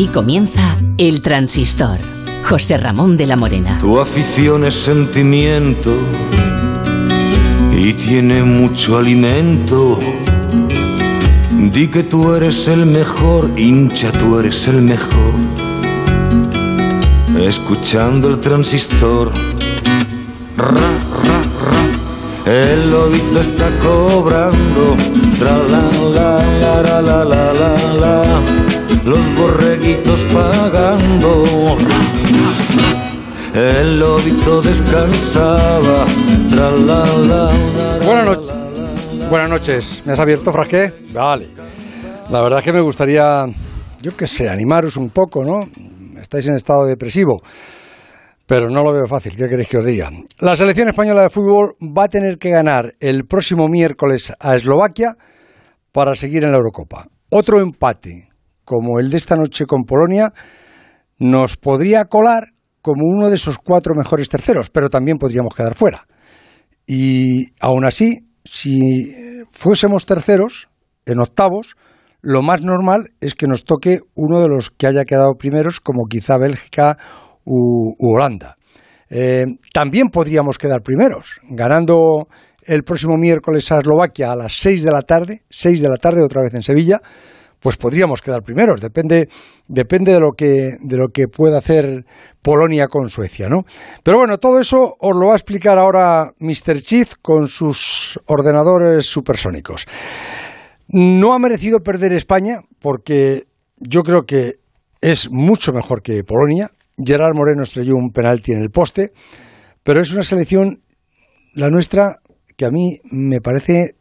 Aquí 0.00 0.08
comienza 0.08 0.78
El 0.96 1.20
Transistor. 1.20 1.98
José 2.48 2.78
Ramón 2.78 3.18
de 3.18 3.26
la 3.26 3.36
Morena. 3.36 3.76
Tu 3.80 4.00
afición 4.00 4.64
es 4.64 4.74
sentimiento 4.74 5.94
y 7.78 7.92
tiene 7.92 8.42
mucho 8.42 8.96
alimento. 8.96 9.98
Di 11.70 11.88
que 11.88 12.02
tú 12.02 12.32
eres 12.32 12.66
el 12.66 12.86
mejor, 12.86 13.52
hincha, 13.58 14.10
tú 14.10 14.38
eres 14.38 14.66
el 14.68 14.80
mejor. 14.80 15.34
Escuchando 17.38 18.28
el 18.28 18.40
transistor. 18.40 19.30
Ra, 20.56 20.70
ra, 20.70 21.42
ra. 22.46 22.50
El 22.50 22.90
lobito 22.90 23.38
está 23.38 23.76
cobrando. 23.76 24.96
La, 25.38 25.58
la, 25.58 25.90
la, 26.80 27.02
la, 27.02 27.24
la. 27.26 27.52
la. 27.52 27.89
Los 29.10 29.36
borreguitos 29.36 30.24
pagando. 30.32 31.44
El 33.52 33.98
lobito 33.98 34.62
descansaba. 34.62 36.06
Tra, 36.48 36.70
la, 36.70 37.04
la, 37.04 37.04
la, 37.16 37.98
la, 37.98 38.06
Buenas 38.06 38.24
noches. 38.24 39.28
Buenas 39.28 39.50
noches. 39.50 40.02
¿Me 40.06 40.12
has 40.12 40.20
abierto, 40.20 40.52
Frasqué? 40.52 40.92
Vale. 41.12 41.48
La 42.30 42.40
verdad 42.40 42.60
es 42.60 42.64
que 42.64 42.72
me 42.72 42.80
gustaría, 42.80 43.46
yo 44.00 44.16
qué 44.16 44.28
sé, 44.28 44.48
animaros 44.48 44.96
un 44.96 45.10
poco, 45.10 45.42
¿no? 45.42 45.66
Estáis 46.20 46.46
en 46.46 46.54
estado 46.54 46.86
depresivo, 46.86 47.42
pero 48.46 48.70
no 48.70 48.84
lo 48.84 48.92
veo 48.92 49.08
fácil. 49.08 49.34
¿Qué 49.34 49.48
queréis 49.48 49.68
que 49.68 49.78
os 49.78 49.86
diga? 49.86 50.08
La 50.38 50.54
selección 50.54 50.88
española 50.88 51.22
de 51.22 51.30
fútbol 51.30 51.74
va 51.82 52.04
a 52.04 52.08
tener 52.08 52.38
que 52.38 52.50
ganar 52.50 52.94
el 53.00 53.24
próximo 53.24 53.66
miércoles 53.66 54.32
a 54.38 54.54
Eslovaquia 54.54 55.16
para 55.90 56.14
seguir 56.14 56.44
en 56.44 56.52
la 56.52 56.58
Eurocopa. 56.58 57.08
Otro 57.28 57.60
empate, 57.60 58.29
como 58.70 59.00
el 59.00 59.10
de 59.10 59.16
esta 59.16 59.34
noche 59.34 59.66
con 59.66 59.82
Polonia, 59.82 60.32
nos 61.18 61.56
podría 61.56 62.04
colar 62.04 62.44
como 62.80 63.02
uno 63.04 63.28
de 63.28 63.34
esos 63.34 63.58
cuatro 63.58 63.94
mejores 63.96 64.28
terceros, 64.28 64.70
pero 64.70 64.88
también 64.88 65.18
podríamos 65.18 65.56
quedar 65.56 65.74
fuera. 65.74 66.06
Y 66.86 67.46
aún 67.58 67.84
así, 67.84 68.28
si 68.44 69.12
fuésemos 69.50 70.06
terceros, 70.06 70.68
en 71.04 71.18
octavos, 71.18 71.74
lo 72.22 72.42
más 72.42 72.62
normal 72.62 73.06
es 73.20 73.34
que 73.34 73.48
nos 73.48 73.64
toque 73.64 73.98
uno 74.14 74.40
de 74.40 74.46
los 74.46 74.70
que 74.70 74.86
haya 74.86 75.04
quedado 75.04 75.34
primeros, 75.34 75.80
como 75.80 76.04
quizá 76.08 76.38
Bélgica 76.38 76.96
u, 77.44 77.90
u 77.98 78.14
Holanda. 78.14 78.56
Eh, 79.08 79.46
también 79.72 80.10
podríamos 80.10 80.58
quedar 80.58 80.82
primeros, 80.82 81.40
ganando 81.42 82.28
el 82.62 82.84
próximo 82.84 83.16
miércoles 83.16 83.72
a 83.72 83.78
Eslovaquia 83.78 84.30
a 84.30 84.36
las 84.36 84.52
6 84.60 84.84
de 84.84 84.92
la 84.92 85.02
tarde, 85.02 85.42
6 85.50 85.82
de 85.82 85.88
la 85.88 85.96
tarde 85.96 86.22
otra 86.22 86.42
vez 86.42 86.54
en 86.54 86.62
Sevilla, 86.62 87.00
pues 87.60 87.76
podríamos 87.76 88.22
quedar 88.22 88.42
primeros. 88.42 88.80
Depende, 88.80 89.28
depende 89.68 90.12
de 90.12 90.20
lo 90.20 90.32
que 90.36 90.70
de 90.80 90.96
lo 90.96 91.08
que 91.08 91.28
pueda 91.28 91.58
hacer 91.58 92.04
Polonia 92.42 92.88
con 92.88 93.08
Suecia, 93.08 93.48
¿no? 93.48 93.64
Pero 94.02 94.18
bueno, 94.18 94.38
todo 94.38 94.58
eso 94.58 94.96
os 94.98 95.16
lo 95.16 95.26
va 95.26 95.32
a 95.34 95.36
explicar 95.36 95.78
ahora 95.78 96.30
Mr. 96.40 96.80
Chief 96.80 97.12
con 97.22 97.48
sus 97.48 98.18
ordenadores 98.26 99.06
supersónicos. 99.06 99.86
No 100.88 101.34
ha 101.34 101.38
merecido 101.38 101.80
perder 101.80 102.12
España 102.12 102.60
porque 102.80 103.44
yo 103.78 104.02
creo 104.02 104.22
que 104.22 104.54
es 105.00 105.30
mucho 105.30 105.72
mejor 105.72 106.02
que 106.02 106.24
Polonia. 106.24 106.70
Gerard 107.02 107.34
Moreno 107.34 107.62
estrelló 107.62 107.94
un 107.94 108.10
penalti 108.10 108.52
en 108.52 108.58
el 108.58 108.70
poste, 108.70 109.12
pero 109.82 110.00
es 110.00 110.12
una 110.12 110.22
selección, 110.22 110.82
la 111.54 111.68
nuestra, 111.68 112.16
que 112.56 112.66
a 112.66 112.70
mí 112.70 112.98
me 113.10 113.40
parece 113.40 113.94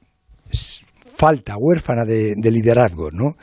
falta, 1.20 1.56
huérfana 1.58 2.06
de, 2.06 2.34
de 2.38 2.52
liderazgo, 2.52 3.12
¿no? 3.12 3.34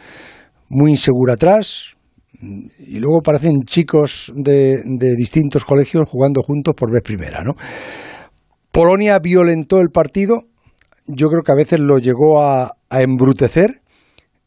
Muy 0.71 0.93
insegura 0.93 1.35
atrás, 1.35 1.95
y 2.41 2.99
luego 2.99 3.21
parecen 3.23 3.63
chicos 3.65 4.33
de, 4.35 4.79
de, 4.85 5.15
distintos 5.15 5.65
colegios 5.65 6.09
jugando 6.09 6.43
juntos 6.43 6.75
por 6.75 6.91
vez 6.91 7.03
primera, 7.03 7.43
¿no? 7.45 7.53
Polonia 8.73 9.19
violentó 9.19 9.81
el 9.81 9.91
partido, 9.91 10.45
yo 11.07 11.29
creo 11.29 11.43
que 11.43 11.53
a 11.53 11.57
veces 11.57 11.81
lo 11.81 11.99
llegó 11.99 12.43
a, 12.43 12.73
embrutecer 12.91 13.83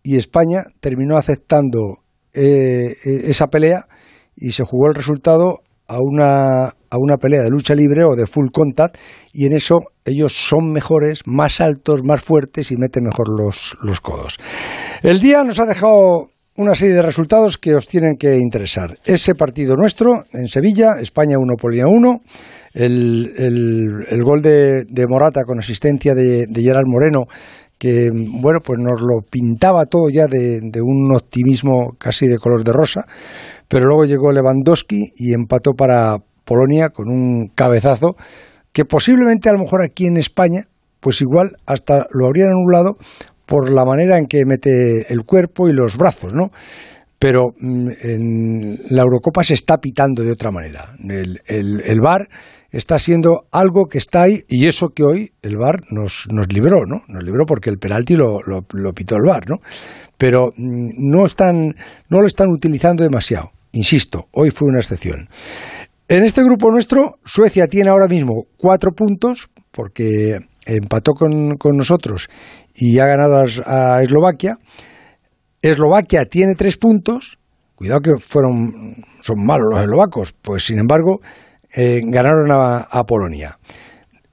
y 0.01 0.17
España 0.17 0.63
terminó 0.79 1.17
aceptando 1.17 1.99
eh, 2.33 2.95
esa 3.03 3.47
pelea 3.47 3.87
y 4.35 4.51
se 4.51 4.63
jugó 4.63 4.87
el 4.87 4.95
resultado 4.95 5.59
a 5.89 5.97
una, 5.99 6.65
a 6.67 6.97
una 6.97 7.17
pelea 7.17 7.41
de 7.41 7.49
lucha 7.49 7.73
libre 7.73 8.03
o 8.05 8.15
de 8.15 8.27
full 8.27 8.49
contact 8.53 8.97
y 9.33 9.47
en 9.47 9.53
eso 9.53 9.79
ellos 10.05 10.33
son 10.33 10.71
mejores, 10.71 11.21
más 11.25 11.59
altos, 11.59 12.01
más 12.03 12.21
fuertes 12.21 12.71
y 12.71 12.77
meten 12.77 13.03
mejor 13.05 13.27
los, 13.27 13.75
los 13.81 13.99
codos. 13.99 14.37
El 15.01 15.19
día 15.19 15.43
nos 15.43 15.59
ha 15.59 15.65
dejado 15.65 16.29
una 16.57 16.75
serie 16.75 16.93
de 16.93 17.01
resultados 17.01 17.57
que 17.57 17.73
os 17.73 17.87
tienen 17.87 18.17
que 18.17 18.37
interesar. 18.37 18.91
Ese 19.05 19.33
partido 19.33 19.75
nuestro 19.75 20.25
en 20.33 20.47
Sevilla, 20.47 20.99
España 21.01 21.37
1, 21.39 21.55
Polonia 21.55 21.87
1, 21.87 22.21
el, 22.73 23.31
el, 23.37 23.87
el, 24.09 24.23
gol 24.23 24.41
de, 24.41 24.83
de, 24.87 25.05
Morata 25.07 25.43
con 25.43 25.59
asistencia 25.59 26.13
de, 26.13 26.45
de 26.47 26.61
Gerard 26.61 26.85
Moreno 26.85 27.23
que 27.79 28.09
bueno 28.11 28.59
pues 28.63 28.77
nos 28.77 29.01
lo 29.01 29.21
pintaba 29.21 29.85
todo 29.85 30.09
ya 30.09 30.27
de, 30.27 30.59
de, 30.61 30.81
un 30.81 31.15
optimismo 31.15 31.93
casi 31.97 32.27
de 32.27 32.37
color 32.37 32.63
de 32.65 32.73
rosa, 32.73 33.05
pero 33.69 33.85
luego 33.85 34.03
llegó 34.03 34.31
Lewandowski 34.33 35.13
y 35.15 35.33
empató 35.33 35.73
para 35.73 36.17
Polonia 36.43 36.89
con 36.89 37.07
un 37.07 37.47
cabezazo 37.55 38.15
que 38.73 38.83
posiblemente 38.83 39.47
a 39.47 39.53
lo 39.53 39.59
mejor 39.59 39.81
aquí 39.81 40.05
en 40.05 40.17
España 40.17 40.63
pues 40.99 41.21
igual 41.21 41.55
hasta 41.65 42.05
lo 42.11 42.25
habrían 42.25 42.49
anulado 42.49 42.97
por 43.45 43.71
la 43.71 43.85
manera 43.85 44.17
en 44.17 44.25
que 44.25 44.45
mete 44.45 45.11
el 45.11 45.23
cuerpo 45.23 45.69
y 45.69 45.73
los 45.73 45.97
brazos, 45.97 46.33
¿no? 46.33 46.51
Pero 47.17 47.49
en 47.59 48.77
la 48.89 49.01
Eurocopa 49.01 49.43
se 49.43 49.53
está 49.53 49.77
pitando 49.77 50.23
de 50.23 50.31
otra 50.31 50.51
manera. 50.51 50.95
El, 50.99 51.41
el, 51.47 51.81
el 51.81 51.99
VAR 51.99 52.29
está 52.71 52.97
siendo 52.99 53.47
algo 53.51 53.87
que 53.89 53.97
está 53.97 54.21
ahí 54.21 54.43
y 54.47 54.67
eso 54.67 54.89
que 54.95 55.03
hoy 55.03 55.31
el 55.41 55.57
VAR 55.57 55.81
nos, 55.91 56.27
nos 56.31 56.53
libró, 56.53 56.85
¿no? 56.85 57.01
Nos 57.07 57.23
libró 57.23 57.45
porque 57.45 57.69
el 57.69 57.77
penalti 57.77 58.15
lo, 58.15 58.39
lo, 58.45 58.65
lo 58.71 58.93
pitó 58.93 59.15
el 59.15 59.23
VAR, 59.27 59.49
¿no? 59.49 59.57
Pero 60.17 60.51
no, 60.57 61.25
están, 61.25 61.75
no 62.09 62.21
lo 62.21 62.27
están 62.27 62.47
utilizando 62.49 63.03
demasiado. 63.03 63.51
Insisto, 63.71 64.27
hoy 64.31 64.51
fue 64.51 64.67
una 64.69 64.79
excepción. 64.79 65.29
En 66.07 66.23
este 66.23 66.43
grupo 66.43 66.71
nuestro, 66.71 67.19
Suecia 67.23 67.67
tiene 67.67 67.89
ahora 67.89 68.07
mismo 68.07 68.45
cuatro 68.57 68.91
puntos 68.91 69.49
porque 69.71 70.39
empató 70.65 71.13
con, 71.13 71.57
con 71.57 71.77
nosotros 71.77 72.29
y 72.73 72.99
ha 72.99 73.05
ganado 73.05 73.43
a, 73.65 74.01
Eslovaquia. 74.01 74.57
Eslovaquia 75.61 76.25
tiene 76.25 76.55
tres 76.55 76.77
puntos. 76.77 77.37
Cuidado 77.75 78.01
que 78.01 78.17
fueron 78.19 78.71
son 79.21 79.45
malos 79.45 79.67
los 79.71 79.81
eslovacos, 79.81 80.33
pues 80.33 80.65
sin 80.65 80.79
embargo 80.79 81.19
eh, 81.75 82.01
ganaron 82.03 82.49
a, 82.51 83.03
Polonia. 83.05 83.57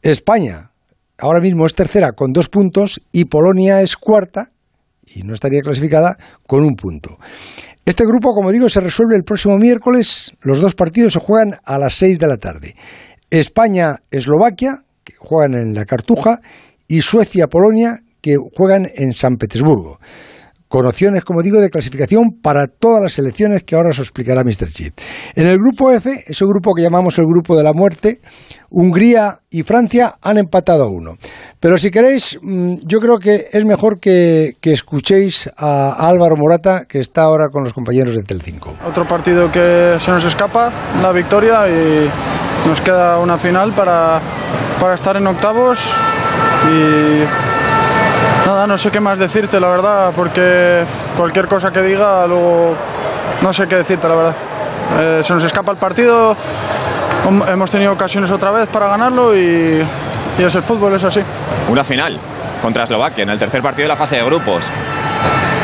España 0.02 0.70
ahora 1.18 1.40
mismo 1.40 1.66
es 1.66 1.74
tercera 1.74 2.12
con 2.12 2.32
dos 2.32 2.48
puntos 2.48 3.02
y 3.12 3.26
Polonia 3.26 3.82
es 3.82 3.96
cuarta 3.96 4.50
y 5.06 5.22
no 5.22 5.34
estaría 5.34 5.60
clasificada 5.60 6.16
con 6.46 6.64
un 6.64 6.74
punto. 6.74 7.18
Este 7.86 8.04
grupo, 8.04 8.32
como 8.32 8.50
digo, 8.50 8.68
se 8.68 8.80
resuelve 8.80 9.14
el 9.14 9.22
próximo 9.22 9.56
miércoles. 9.58 10.32
Los 10.42 10.60
dos 10.60 10.74
partidos 10.74 11.12
se 11.12 11.20
juegan 11.20 11.52
a 11.64 11.78
las 11.78 11.94
seis 11.94 12.18
de 12.18 12.26
la 12.26 12.36
tarde. 12.36 12.74
España-Eslovaquia, 13.30 14.82
que 15.04 15.14
juegan 15.16 15.54
en 15.54 15.72
la 15.72 15.84
Cartuja, 15.84 16.40
y 16.88 17.00
Suecia-Polonia, 17.00 18.00
que 18.20 18.34
juegan 18.56 18.88
en 18.92 19.12
San 19.12 19.36
Petersburgo 19.36 20.00
con 20.68 20.86
opciones, 20.86 21.24
como 21.24 21.42
digo, 21.42 21.60
de 21.60 21.70
clasificación 21.70 22.40
para 22.42 22.66
todas 22.66 23.02
las 23.02 23.12
selecciones 23.12 23.64
que 23.64 23.76
ahora 23.76 23.90
os 23.90 23.98
explicará 23.98 24.42
Mr. 24.42 24.68
Chip. 24.68 24.94
En 25.34 25.46
el 25.46 25.58
grupo 25.58 25.92
F, 25.92 26.10
ese 26.26 26.44
grupo 26.44 26.72
que 26.74 26.82
llamamos 26.82 27.18
el 27.18 27.24
grupo 27.24 27.56
de 27.56 27.62
la 27.62 27.72
muerte, 27.72 28.20
Hungría 28.70 29.38
y 29.50 29.62
Francia 29.62 30.16
han 30.20 30.38
empatado 30.38 30.84
a 30.84 30.88
uno. 30.88 31.12
Pero 31.60 31.76
si 31.76 31.90
queréis, 31.90 32.38
yo 32.42 32.98
creo 32.98 33.18
que 33.18 33.46
es 33.52 33.64
mejor 33.64 34.00
que, 34.00 34.52
que 34.60 34.72
escuchéis 34.72 35.48
a, 35.56 35.92
a, 35.92 36.08
Álvaro 36.08 36.36
Morata, 36.36 36.84
que 36.88 36.98
está 36.98 37.22
ahora 37.22 37.46
con 37.50 37.62
los 37.62 37.72
compañeros 37.72 38.16
de 38.16 38.22
Telecinco. 38.22 38.74
Otro 38.86 39.06
partido 39.06 39.50
que 39.50 39.96
se 39.98 40.10
nos 40.10 40.24
escapa, 40.24 40.72
la 41.00 41.12
victoria, 41.12 41.68
y 41.68 42.08
nos 42.68 42.80
queda 42.80 43.18
una 43.20 43.38
final 43.38 43.72
para, 43.72 44.20
para 44.80 44.94
estar 44.94 45.16
en 45.16 45.26
octavos 45.26 45.78
y 46.68 47.45
Nada, 48.46 48.64
no 48.68 48.78
sé 48.78 48.92
qué 48.92 49.00
más 49.00 49.18
decirte, 49.18 49.58
la 49.58 49.66
verdad, 49.66 50.12
porque 50.14 50.84
cualquier 51.16 51.48
cosa 51.48 51.72
que 51.72 51.82
diga, 51.82 52.24
luego 52.28 52.76
no 53.42 53.52
sé 53.52 53.66
qué 53.66 53.74
decirte, 53.74 54.08
la 54.08 54.14
verdad. 54.14 54.34
Eh, 55.00 55.20
se 55.24 55.34
nos 55.34 55.42
escapa 55.42 55.72
el 55.72 55.78
partido, 55.78 56.36
hemos 57.48 57.70
tenido 57.72 57.92
ocasiones 57.92 58.30
otra 58.30 58.52
vez 58.52 58.68
para 58.68 58.86
ganarlo 58.86 59.36
y, 59.36 59.84
y 60.38 60.42
es 60.44 60.54
el 60.54 60.62
fútbol, 60.62 60.94
es 60.94 61.02
así. 61.02 61.20
Una 61.68 61.82
final 61.82 62.20
contra 62.62 62.84
Eslovaquia 62.84 63.24
en 63.24 63.30
el 63.30 63.38
tercer 63.40 63.62
partido 63.62 63.86
de 63.86 63.88
la 63.88 63.96
fase 63.96 64.14
de 64.14 64.24
grupos. 64.24 64.64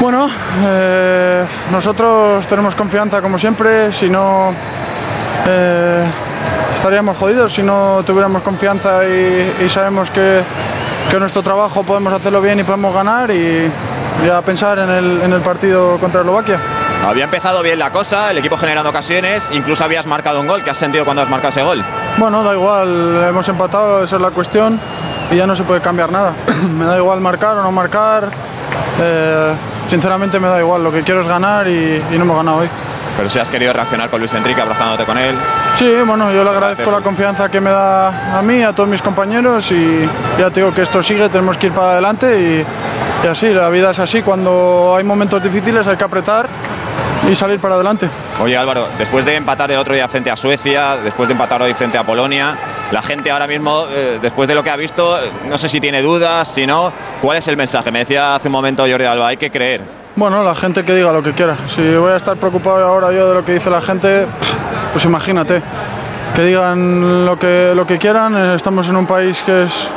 Bueno, 0.00 0.28
eh, 0.66 1.44
nosotros 1.70 2.44
tenemos 2.48 2.74
confianza 2.74 3.22
como 3.22 3.38
siempre, 3.38 3.92
si 3.92 4.08
no 4.08 4.52
eh, 5.46 6.04
estaríamos 6.74 7.16
jodidos 7.16 7.52
si 7.52 7.62
no 7.62 8.02
tuviéramos 8.04 8.42
confianza 8.42 9.04
y, 9.06 9.64
y 9.64 9.68
sabemos 9.68 10.10
que 10.10 10.42
que 11.10 11.18
nuestro 11.18 11.42
trabajo 11.42 11.82
podemos 11.82 12.12
hacerlo 12.12 12.40
bien 12.40 12.60
y 12.60 12.64
podemos 12.64 12.94
ganar 12.94 13.30
y 13.30 13.70
ya 14.26 14.40
pensar 14.42 14.78
en 14.78 14.90
el, 14.90 15.20
en 15.22 15.32
el 15.32 15.40
partido 15.40 15.98
contra 15.98 16.20
Eslovaquia. 16.20 16.58
Había 17.06 17.24
empezado 17.24 17.62
bien 17.62 17.78
la 17.78 17.90
cosa, 17.90 18.30
el 18.30 18.38
equipo 18.38 18.56
generando 18.56 18.90
ocasiones, 18.90 19.50
incluso 19.52 19.84
habías 19.84 20.06
marcado 20.06 20.40
un 20.40 20.46
gol. 20.46 20.62
¿Qué 20.62 20.70
has 20.70 20.78
sentido 20.78 21.04
cuando 21.04 21.22
has 21.22 21.28
marcado 21.28 21.48
ese 21.50 21.62
gol? 21.62 21.84
Bueno, 22.16 22.42
da 22.44 22.54
igual, 22.54 23.24
hemos 23.28 23.48
empatado, 23.48 24.04
esa 24.04 24.16
es 24.16 24.22
la 24.22 24.30
cuestión 24.30 24.78
y 25.30 25.36
ya 25.36 25.46
no 25.46 25.56
se 25.56 25.64
puede 25.64 25.80
cambiar 25.80 26.12
nada. 26.12 26.32
me 26.78 26.84
da 26.84 26.96
igual 26.96 27.20
marcar 27.20 27.58
o 27.58 27.62
no 27.62 27.72
marcar. 27.72 28.28
Eh, 29.00 29.52
sinceramente 29.90 30.38
me 30.38 30.48
da 30.48 30.60
igual, 30.60 30.84
lo 30.84 30.92
que 30.92 31.02
quiero 31.02 31.20
es 31.20 31.26
ganar 31.26 31.66
y, 31.66 32.02
y 32.10 32.18
no 32.18 32.24
hemos 32.24 32.36
ganado 32.36 32.58
hoy. 32.58 32.68
Pero 33.16 33.28
si 33.28 33.38
has 33.38 33.50
querido 33.50 33.72
reaccionar 33.72 34.08
con 34.10 34.20
Luis 34.20 34.32
Enrique, 34.34 34.60
abrazándote 34.60 35.04
con 35.04 35.18
él. 35.18 35.34
Sí, 35.74 35.90
bueno, 36.06 36.32
yo 36.32 36.44
le 36.44 36.50
agradezco 36.50 36.90
la 36.90 37.00
confianza 37.00 37.48
que 37.48 37.60
me 37.60 37.70
da 37.70 38.38
a 38.38 38.42
mí, 38.42 38.62
a 38.62 38.72
todos 38.72 38.88
mis 38.88 39.02
compañeros 39.02 39.70
y 39.70 40.08
ya 40.38 40.50
te 40.50 40.60
digo 40.60 40.74
que 40.74 40.82
esto 40.82 41.02
sigue, 41.02 41.28
tenemos 41.28 41.56
que 41.56 41.66
ir 41.66 41.72
para 41.72 41.92
adelante 41.92 42.40
y, 42.40 42.64
y 43.24 43.28
así, 43.28 43.48
la 43.48 43.68
vida 43.68 43.90
es 43.90 43.98
así, 43.98 44.22
cuando 44.22 44.94
hay 44.96 45.04
momentos 45.04 45.42
difíciles 45.42 45.86
hay 45.86 45.96
que 45.96 46.04
apretar 46.04 46.48
y 47.30 47.34
salir 47.36 47.60
para 47.60 47.76
adelante. 47.76 48.08
Oye 48.40 48.56
Álvaro, 48.56 48.88
después 48.98 49.24
de 49.24 49.36
empatar 49.36 49.70
el 49.70 49.78
otro 49.78 49.94
día 49.94 50.08
frente 50.08 50.30
a 50.30 50.36
Suecia, 50.36 50.96
después 50.96 51.28
de 51.28 51.34
empatar 51.34 51.62
hoy 51.62 51.74
frente 51.74 51.98
a 51.98 52.04
Polonia, 52.04 52.56
la 52.90 53.02
gente 53.02 53.30
ahora 53.30 53.46
mismo, 53.46 53.86
eh, 53.90 54.18
después 54.20 54.48
de 54.48 54.54
lo 54.54 54.62
que 54.62 54.70
ha 54.70 54.76
visto, 54.76 55.18
no 55.48 55.56
sé 55.56 55.68
si 55.68 55.80
tiene 55.80 56.02
dudas, 56.02 56.48
si 56.48 56.66
no, 56.66 56.92
¿cuál 57.20 57.38
es 57.38 57.46
el 57.46 57.56
mensaje? 57.56 57.90
Me 57.92 58.00
decía 58.00 58.34
hace 58.34 58.48
un 58.48 58.52
momento 58.52 58.84
Jordi 58.88 59.04
Alba, 59.04 59.28
hay 59.28 59.36
que 59.36 59.50
creer. 59.50 60.01
Bueno, 60.14 60.42
la 60.42 60.54
gente 60.54 60.84
que 60.84 60.94
diga 60.94 61.12
lo 61.12 61.22
que 61.22 61.32
quiera. 61.32 61.56
Si 61.68 61.96
voy 61.96 62.12
a 62.12 62.16
estar 62.16 62.36
preocupado 62.36 62.84
ahora 62.84 63.12
yo 63.12 63.28
de 63.28 63.34
lo 63.34 63.44
que 63.44 63.54
dice 63.54 63.70
la 63.70 63.80
gente, 63.80 64.26
pues 64.92 65.04
imagínate. 65.04 65.62
Que 66.34 66.42
digan 66.42 67.24
lo 67.24 67.36
que, 67.36 67.72
lo 67.74 67.84
que 67.86 67.98
quieran. 67.98 68.36
Eh, 68.36 68.54
estamos 68.54 68.88
en 68.88 68.96
un 68.96 69.06
país 69.06 69.42
que 69.42 69.64
es. 69.64 69.88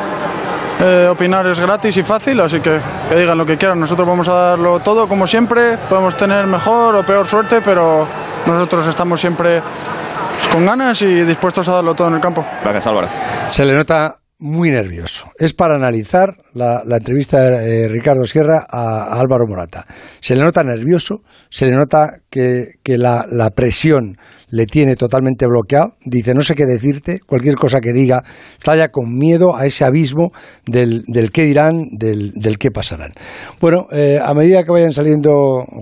Eh, 0.81 1.07
opinar 1.09 1.47
es 1.47 1.59
gratis 1.59 1.95
y 1.95 2.03
fácil, 2.03 2.37
así 2.41 2.59
que 2.59 2.79
que 3.07 3.15
digan 3.15 3.37
lo 3.37 3.45
que 3.45 3.57
quieran. 3.57 3.79
Nosotros 3.79 4.07
vamos 4.07 4.27
a 4.27 4.33
darlo 4.33 4.79
todo 4.79 5.07
como 5.07 5.25
siempre. 5.27 5.77
Podemos 5.89 6.15
tener 6.15 6.47
mejor 6.47 6.95
o 6.95 7.03
peor 7.03 7.25
suerte, 7.25 7.61
pero 7.63 8.05
nosotros 8.45 8.87
estamos 8.87 9.19
siempre 9.19 9.61
pues, 9.61 10.47
con 10.49 10.65
ganas 10.65 11.01
y 11.01 11.21
dispuestos 11.23 11.67
a 11.69 11.73
darlo 11.73 11.93
todo 11.93 12.09
en 12.09 12.15
el 12.15 12.21
campo. 12.21 12.45
Gracias 12.61 12.87
Álvaro. 12.87 13.07
Se 13.49 13.63
le 13.65 13.73
nota 13.73 14.17
muy 14.39 14.71
nervioso. 14.71 15.31
Es 15.37 15.53
para 15.53 15.75
analizar 15.75 16.37
la, 16.53 16.81
la 16.85 16.97
entrevista 16.97 17.41
de 17.41 17.83
eh, 17.83 17.87
Ricardo 17.87 18.25
Sierra 18.25 18.65
a, 18.69 19.19
Álvaro 19.19 19.47
Morata. 19.47 19.85
Se 20.19 20.35
le 20.35 20.43
nota 20.43 20.63
nervioso, 20.63 21.23
se 21.49 21.67
le 21.67 21.73
nota 21.73 22.19
que, 22.29 22.73
que 22.83 22.97
la, 22.97 23.25
la, 23.29 23.51
presión 23.51 24.17
le 24.49 24.65
tiene 24.65 24.95
totalmente 24.95 25.45
bloqueado. 25.47 25.93
Dice, 26.05 26.33
no 26.33 26.41
sé 26.41 26.55
qué 26.55 26.65
decirte, 26.65 27.19
cualquier 27.25 27.55
cosa 27.55 27.81
que 27.81 27.93
diga, 27.93 28.23
está 28.57 28.75
ya 28.75 28.89
con 28.89 29.15
miedo 29.17 29.55
a 29.55 29.65
ese 29.65 29.85
abismo 29.85 30.31
del, 30.65 31.03
del 31.07 31.31
qué 31.31 31.45
dirán, 31.45 31.85
del, 31.91 32.31
del, 32.31 32.57
qué 32.57 32.71
pasarán. 32.71 33.11
Bueno, 33.59 33.87
eh, 33.91 34.19
a 34.23 34.33
medida 34.33 34.63
que 34.63 34.71
vayan 34.71 34.91
saliendo 34.91 35.31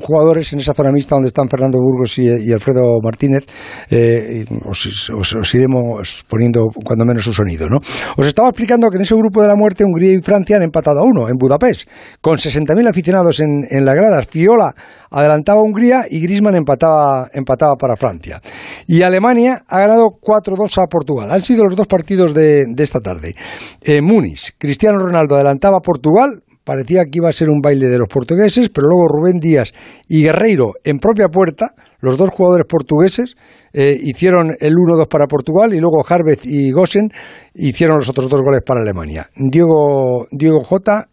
jugadores 0.01 0.51
en 0.53 0.59
esa 0.59 0.73
zona 0.73 0.91
mixta 0.91 1.15
donde 1.15 1.27
están 1.27 1.49
Fernando 1.49 1.77
Burgos 1.79 2.17
y, 2.17 2.51
Alfredo 2.51 2.99
Martínez, 3.03 3.45
eh, 3.89 4.45
os, 4.65 5.09
os, 5.09 5.33
os, 5.33 5.55
iremos 5.55 6.23
poniendo 6.27 6.65
cuando 6.85 7.05
menos 7.05 7.23
su 7.23 7.33
sonido. 7.33 7.67
¿no? 7.69 7.77
Os 8.17 8.25
estaba 8.25 8.49
explicando 8.49 8.89
que 8.89 8.97
en 8.97 9.03
ese 9.03 9.15
grupo 9.15 9.41
de 9.41 9.47
la 9.47 9.55
muerte 9.55 9.83
Hungría 9.83 10.13
y 10.13 10.21
Francia 10.21 10.57
han 10.57 10.63
empatado 10.63 10.99
a 10.99 11.03
uno 11.03 11.29
en 11.29 11.35
Budapest, 11.35 11.89
con 12.21 12.37
60.000 12.37 12.89
aficionados 12.89 13.39
en, 13.39 13.63
en 13.69 13.85
las 13.85 13.95
gradas. 13.95 14.27
Fiola 14.27 14.73
adelantaba 15.09 15.59
a 15.61 15.63
Hungría 15.63 16.05
y 16.09 16.21
Grisman 16.21 16.55
empataba, 16.55 17.29
empataba 17.33 17.75
para 17.75 17.95
Francia. 17.95 18.41
Y 18.87 19.01
Alemania 19.01 19.63
ha 19.67 19.79
ganado 19.79 20.09
4-2 20.21 20.81
a 20.81 20.87
Portugal. 20.87 21.31
Han 21.31 21.41
sido 21.41 21.63
los 21.63 21.75
dos 21.75 21.87
partidos 21.87 22.33
de, 22.33 22.65
de 22.67 22.83
esta 22.83 22.99
tarde. 22.99 23.35
Eh, 23.81 24.01
Muniz, 24.01 24.53
Cristiano 24.57 24.99
Ronaldo 24.99 25.35
adelantaba 25.35 25.77
a 25.77 25.81
Portugal, 25.81 26.43
parecía 26.63 27.03
que 27.05 27.19
iba 27.19 27.29
a 27.29 27.33
ser 27.33 27.49
un 27.49 27.61
baile 27.61 27.87
de 27.87 27.97
los 27.97 28.07
portugueses, 28.07 28.69
pero 28.69 28.87
luego 28.87 29.07
Rubén 29.07 29.39
Díaz 29.39 29.73
y 30.07 30.23
Guerreiro 30.23 30.73
en 30.83 30.97
propia 30.97 31.27
puerta, 31.27 31.73
los 31.99 32.17
dos 32.17 32.29
jugadores 32.29 32.67
portugueses, 32.67 33.35
eh, 33.73 33.97
hicieron 33.99 34.55
el 34.59 34.73
1-2 34.73 35.07
para 35.07 35.25
Portugal 35.25 35.73
y 35.73 35.79
luego 35.79 36.03
Harvez 36.07 36.39
y 36.43 36.71
Gosen 36.71 37.09
hicieron 37.55 37.97
los 37.97 38.09
otros 38.09 38.29
dos 38.29 38.41
goles 38.41 38.61
para 38.65 38.81
Alemania. 38.81 39.27
Diego, 39.35 40.27
Diego 40.31 40.61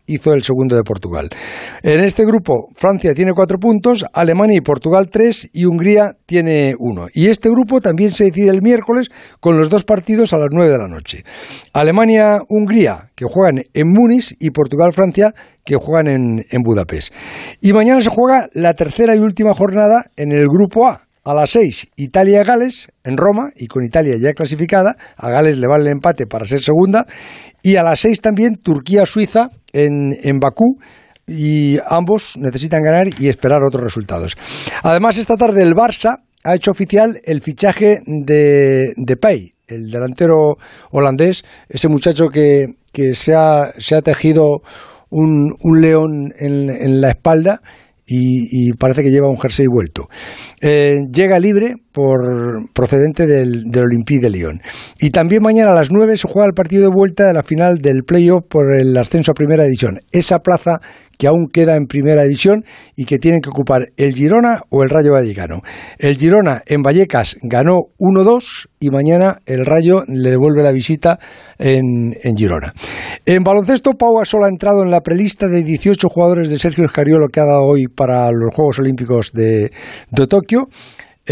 hizo 0.06 0.32
el 0.32 0.42
segundo 0.42 0.76
de 0.76 0.82
Portugal. 0.82 1.28
En 1.82 2.00
este 2.00 2.24
grupo, 2.24 2.68
Francia 2.76 3.14
tiene 3.14 3.32
cuatro 3.32 3.58
puntos, 3.58 4.04
Alemania 4.12 4.56
y 4.56 4.60
Portugal 4.60 5.08
tres 5.10 5.48
y 5.52 5.64
Hungría 5.64 6.12
tiene 6.26 6.74
uno. 6.78 7.06
Y 7.12 7.26
este 7.26 7.48
grupo 7.48 7.80
también 7.80 8.10
se 8.10 8.24
decide 8.24 8.50
el 8.50 8.62
miércoles 8.62 9.08
con 9.40 9.58
los 9.58 9.68
dos 9.68 9.84
partidos 9.84 10.32
a 10.32 10.38
las 10.38 10.48
nueve 10.50 10.72
de 10.72 10.78
la 10.78 10.88
noche. 10.88 11.24
Alemania-Hungría, 11.72 13.10
que 13.14 13.24
juegan 13.24 13.62
en 13.72 13.88
Múnich, 13.88 14.34
y 14.38 14.50
Portugal-Francia, 14.50 15.34
que 15.64 15.76
juegan 15.76 16.08
en, 16.08 16.44
en 16.50 16.62
Budapest. 16.62 17.12
Y 17.60 17.72
mañana 17.72 18.00
se 18.00 18.10
juega 18.10 18.48
la 18.52 18.74
tercera 18.74 19.14
y 19.14 19.18
última 19.18 19.54
jornada 19.54 20.04
en 20.16 20.32
el 20.32 20.46
grupo 20.46 20.86
A. 20.86 21.09
A 21.22 21.34
las 21.34 21.50
6, 21.50 21.88
Italia-Gales 21.96 22.88
en 23.04 23.16
Roma 23.18 23.50
y 23.54 23.66
con 23.66 23.84
Italia 23.84 24.16
ya 24.20 24.32
clasificada. 24.32 24.96
A 25.16 25.28
Gales 25.28 25.58
le 25.58 25.66
vale 25.66 25.82
el 25.82 25.92
empate 25.92 26.26
para 26.26 26.46
ser 26.46 26.62
segunda. 26.62 27.06
Y 27.62 27.76
a 27.76 27.82
las 27.82 28.00
6 28.00 28.20
también 28.20 28.56
Turquía-Suiza 28.56 29.50
en, 29.72 30.16
en 30.22 30.38
Bakú 30.38 30.78
y 31.26 31.78
ambos 31.86 32.36
necesitan 32.38 32.82
ganar 32.82 33.08
y 33.18 33.28
esperar 33.28 33.62
otros 33.62 33.84
resultados. 33.84 34.36
Además, 34.82 35.18
esta 35.18 35.36
tarde 35.36 35.62
el 35.62 35.74
Barça 35.74 36.22
ha 36.42 36.54
hecho 36.54 36.70
oficial 36.70 37.20
el 37.24 37.42
fichaje 37.42 37.98
de, 38.06 38.92
de 38.96 39.16
Pay, 39.16 39.52
el 39.68 39.90
delantero 39.90 40.56
holandés, 40.90 41.44
ese 41.68 41.88
muchacho 41.88 42.28
que, 42.28 42.66
que 42.92 43.14
se, 43.14 43.34
ha, 43.34 43.72
se, 43.78 43.94
ha, 43.94 44.02
tejido 44.02 44.62
un, 45.10 45.54
un 45.60 45.80
león 45.80 46.32
en, 46.38 46.70
en 46.70 47.00
la 47.00 47.10
espalda 47.10 47.60
y, 48.10 48.48
y, 48.50 48.72
parece 48.72 49.04
que 49.04 49.10
lleva 49.10 49.28
un 49.28 49.38
jersey 49.38 49.66
vuelto. 49.68 50.08
Eh, 50.60 51.02
llega 51.12 51.38
libre 51.38 51.76
por 51.92 52.18
procedente 52.74 53.26
del, 53.26 53.70
del 53.70 53.84
Olympique 53.84 54.20
de 54.20 54.30
Lyon. 54.30 54.60
Y 54.98 55.10
también 55.10 55.42
mañana 55.42 55.70
a 55.70 55.74
las 55.74 55.92
9 55.92 56.16
se 56.16 56.28
juega 56.28 56.48
el 56.48 56.54
partido 56.54 56.82
de 56.82 56.94
vuelta 56.94 57.26
de 57.26 57.34
la 57.34 57.44
final 57.44 57.78
del 57.78 58.02
playoff 58.02 58.44
por 58.48 58.74
el 58.74 58.96
ascenso 58.96 59.30
a 59.30 59.34
primera 59.34 59.62
división. 59.62 60.00
Esa 60.10 60.40
plaza 60.40 60.80
que 61.20 61.26
aún 61.26 61.48
queda 61.52 61.76
en 61.76 61.84
primera 61.84 62.22
división 62.22 62.64
y 62.96 63.04
que 63.04 63.18
tienen 63.18 63.42
que 63.42 63.50
ocupar 63.50 63.88
el 63.98 64.14
Girona 64.14 64.62
o 64.70 64.82
el 64.82 64.88
Rayo 64.88 65.12
Vallecano. 65.12 65.60
El 65.98 66.16
Girona 66.16 66.62
en 66.66 66.80
Vallecas 66.80 67.36
ganó 67.42 67.90
1-2 67.98 68.68
y 68.80 68.88
mañana 68.88 69.36
el 69.44 69.66
Rayo 69.66 70.00
le 70.08 70.30
devuelve 70.30 70.62
la 70.62 70.72
visita 70.72 71.18
en, 71.58 72.14
Girona. 72.34 72.72
En 73.26 73.44
baloncesto, 73.44 73.92
Pau 73.92 74.16
Gasol 74.16 74.44
ha 74.44 74.48
entrado 74.48 74.82
en 74.82 74.90
la 74.90 75.02
prelista 75.02 75.46
de 75.46 75.62
18 75.62 76.08
jugadores 76.08 76.48
de 76.48 76.58
Sergio 76.58 76.86
Escariolo 76.86 77.28
que 77.28 77.40
ha 77.40 77.44
dado 77.44 77.64
hoy 77.66 77.84
para 77.86 78.30
los 78.30 78.54
Juegos 78.54 78.78
Olímpicos 78.78 79.32
de 79.32 79.70
Tokio. 80.26 80.68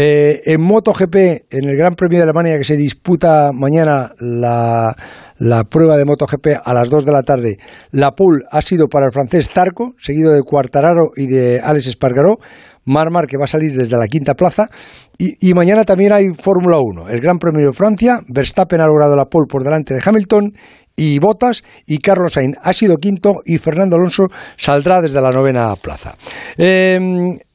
Eh, 0.01 0.53
en 0.53 0.61
MotoGP, 0.61 1.15
en 1.49 1.67
el 1.67 1.75
Gran 1.75 1.93
Premio 1.93 2.19
de 2.19 2.23
Alemania 2.23 2.57
que 2.57 2.63
se 2.63 2.77
disputa 2.77 3.49
mañana 3.53 4.13
la, 4.21 4.95
la, 5.37 5.65
prueba 5.65 5.97
de 5.97 6.05
MotoGP 6.05 6.55
a 6.63 6.73
las 6.73 6.89
2 6.89 7.03
de 7.03 7.11
la 7.11 7.21
tarde, 7.21 7.57
la 7.91 8.11
pool 8.11 8.45
ha 8.49 8.61
sido 8.61 8.87
para 8.87 9.07
el 9.07 9.11
francés 9.11 9.49
Zarco, 9.49 9.95
seguido 9.97 10.31
de 10.31 10.41
Cuartararo 10.41 11.11
y 11.17 11.27
de 11.27 11.59
Alex 11.59 11.87
Espargaró. 11.87 12.37
Marmar 12.85 13.27
que 13.27 13.37
va 13.37 13.43
a 13.43 13.47
salir 13.47 13.73
desde 13.73 13.97
la 13.97 14.07
quinta 14.07 14.35
plaza 14.35 14.69
y, 15.17 15.49
y 15.49 15.53
mañana 15.53 15.83
también 15.83 16.13
hay 16.13 16.29
Fórmula 16.33 16.77
1, 16.79 17.09
el 17.09 17.19
Gran 17.19 17.37
Premio 17.37 17.67
de 17.67 17.73
Francia, 17.73 18.21
Verstappen 18.33 18.79
ha 18.79 18.87
logrado 18.87 19.17
la 19.17 19.25
pole 19.25 19.47
por 19.49 19.63
delante 19.63 19.93
de 19.93 20.01
Hamilton 20.03 20.53
y 20.99 21.17
Botas 21.19 21.63
y 21.87 21.99
Carlos 21.99 22.33
Sainz 22.33 22.57
ha 22.61 22.73
sido 22.73 22.97
quinto 22.97 23.35
y 23.45 23.57
Fernando 23.57 23.95
Alonso 23.95 24.25
saldrá 24.57 25.01
desde 25.01 25.21
la 25.21 25.29
novena 25.29 25.73
plaza. 25.77 26.15
Eh, 26.57 26.99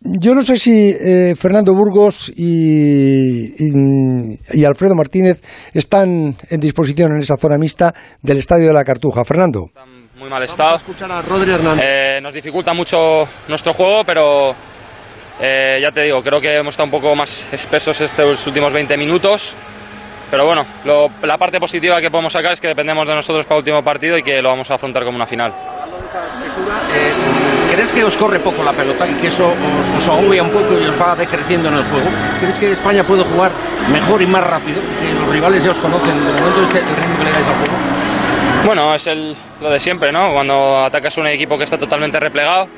yo 0.01 0.35
no 0.35 0.43
sé 0.43 0.57
si 0.57 0.91
eh, 0.91 1.35
Fernando 1.37 1.75
Burgos 1.75 2.33
y, 2.35 3.53
y, 3.63 4.39
y, 4.53 4.65
Alfredo 4.65 4.95
Martínez 4.95 5.41
están 5.75 6.35
en 6.49 6.61
disposición 6.61 7.13
en 7.13 7.21
esa 7.21 7.37
zona 7.37 7.59
mixta 7.59 7.93
del 8.23 8.39
Estadio 8.39 8.69
de 8.69 8.73
la 8.73 8.85
Cartuja. 8.85 9.25
Fernando. 9.25 9.67
Muy 10.19 10.31
mal 10.31 10.43
estado. 10.43 10.79
Eh, 11.83 12.21
nos 12.23 12.33
dificulta 12.33 12.73
mucho 12.73 13.25
nuestro 13.49 13.75
juego, 13.75 14.05
pero 14.05 14.55
eh, 15.41 15.79
ya 15.83 15.91
te 15.91 16.03
digo, 16.03 16.23
creo 16.23 16.41
que 16.41 16.57
hemos 16.57 16.73
estado 16.75 16.87
un 16.87 16.93
poco 16.93 17.15
más 17.15 17.47
espesos 17.53 18.01
estos 18.01 18.47
últimos 18.47 18.73
20 18.73 18.97
minutos. 18.97 19.55
Pero 20.31 20.47
bueno, 20.47 20.65
lo, 20.85 21.09
la 21.23 21.39
parte 21.39 21.61
positiva 21.61 22.01
que 22.01 22.11
podemos 22.11 22.33
sacar 22.33 22.53
es 22.53 22.61
que 22.61 22.69
dependemos 22.69 23.07
de 23.07 23.15
nosotros 23.15 23.45
para 23.45 23.57
el 23.57 23.61
último 23.61 23.83
partido 23.83 24.19
y 24.19 24.23
que 24.23 24.41
lo 24.43 24.49
vamos 24.49 24.71
a 24.71 24.75
afrontar 24.75 25.05
como 25.05 25.17
una 25.17 25.27
final. 25.27 25.53
Eh, 25.53 27.13
¿Crees 27.73 27.93
que 27.93 28.05
os 28.05 28.17
corre 28.17 28.39
poco 28.39 28.63
la 28.63 28.73
pelota 28.73 29.07
y 29.07 29.15
que 29.15 29.29
eso 29.29 29.47
os, 29.47 30.03
os, 30.03 30.09
agobia 30.09 30.43
un 30.43 30.51
poco 30.51 30.79
y 30.81 30.85
os 30.85 31.01
va 31.01 31.17
decreciendo 31.17 31.69
en 31.69 31.77
el 31.77 31.85
juego? 31.85 32.09
¿Crees 32.41 32.59
que 32.59 32.73
España 32.73 33.03
puede 33.03 33.25
jugar 33.25 33.51
mejor 33.91 34.23
y 34.23 34.27
más 34.27 34.45
rápido? 34.45 34.81
Que 35.01 35.13
los 35.13 35.29
rivales 35.29 35.65
ya 35.65 35.73
os 35.73 35.79
conocen, 35.79 36.15
de 36.15 36.33
momento 36.41 36.63
este, 36.63 36.79
el 36.79 36.97
ritmo 36.97 37.19
que 37.19 37.25
le 37.25 37.33
dais 37.33 37.49
al 37.49 37.55
juego. 37.55 37.75
Bueno, 38.65 38.95
es 38.95 39.07
el, 39.07 39.37
lo 39.61 39.71
de 39.71 39.79
siempre, 39.81 40.13
¿no? 40.13 40.33
Cuando 40.33 40.85
atacas 40.85 41.19
un 41.19 41.27
equipo 41.27 41.59
que 41.59 41.65
está 41.65 41.77
totalmente 41.77 42.19
replegado, 42.19 42.69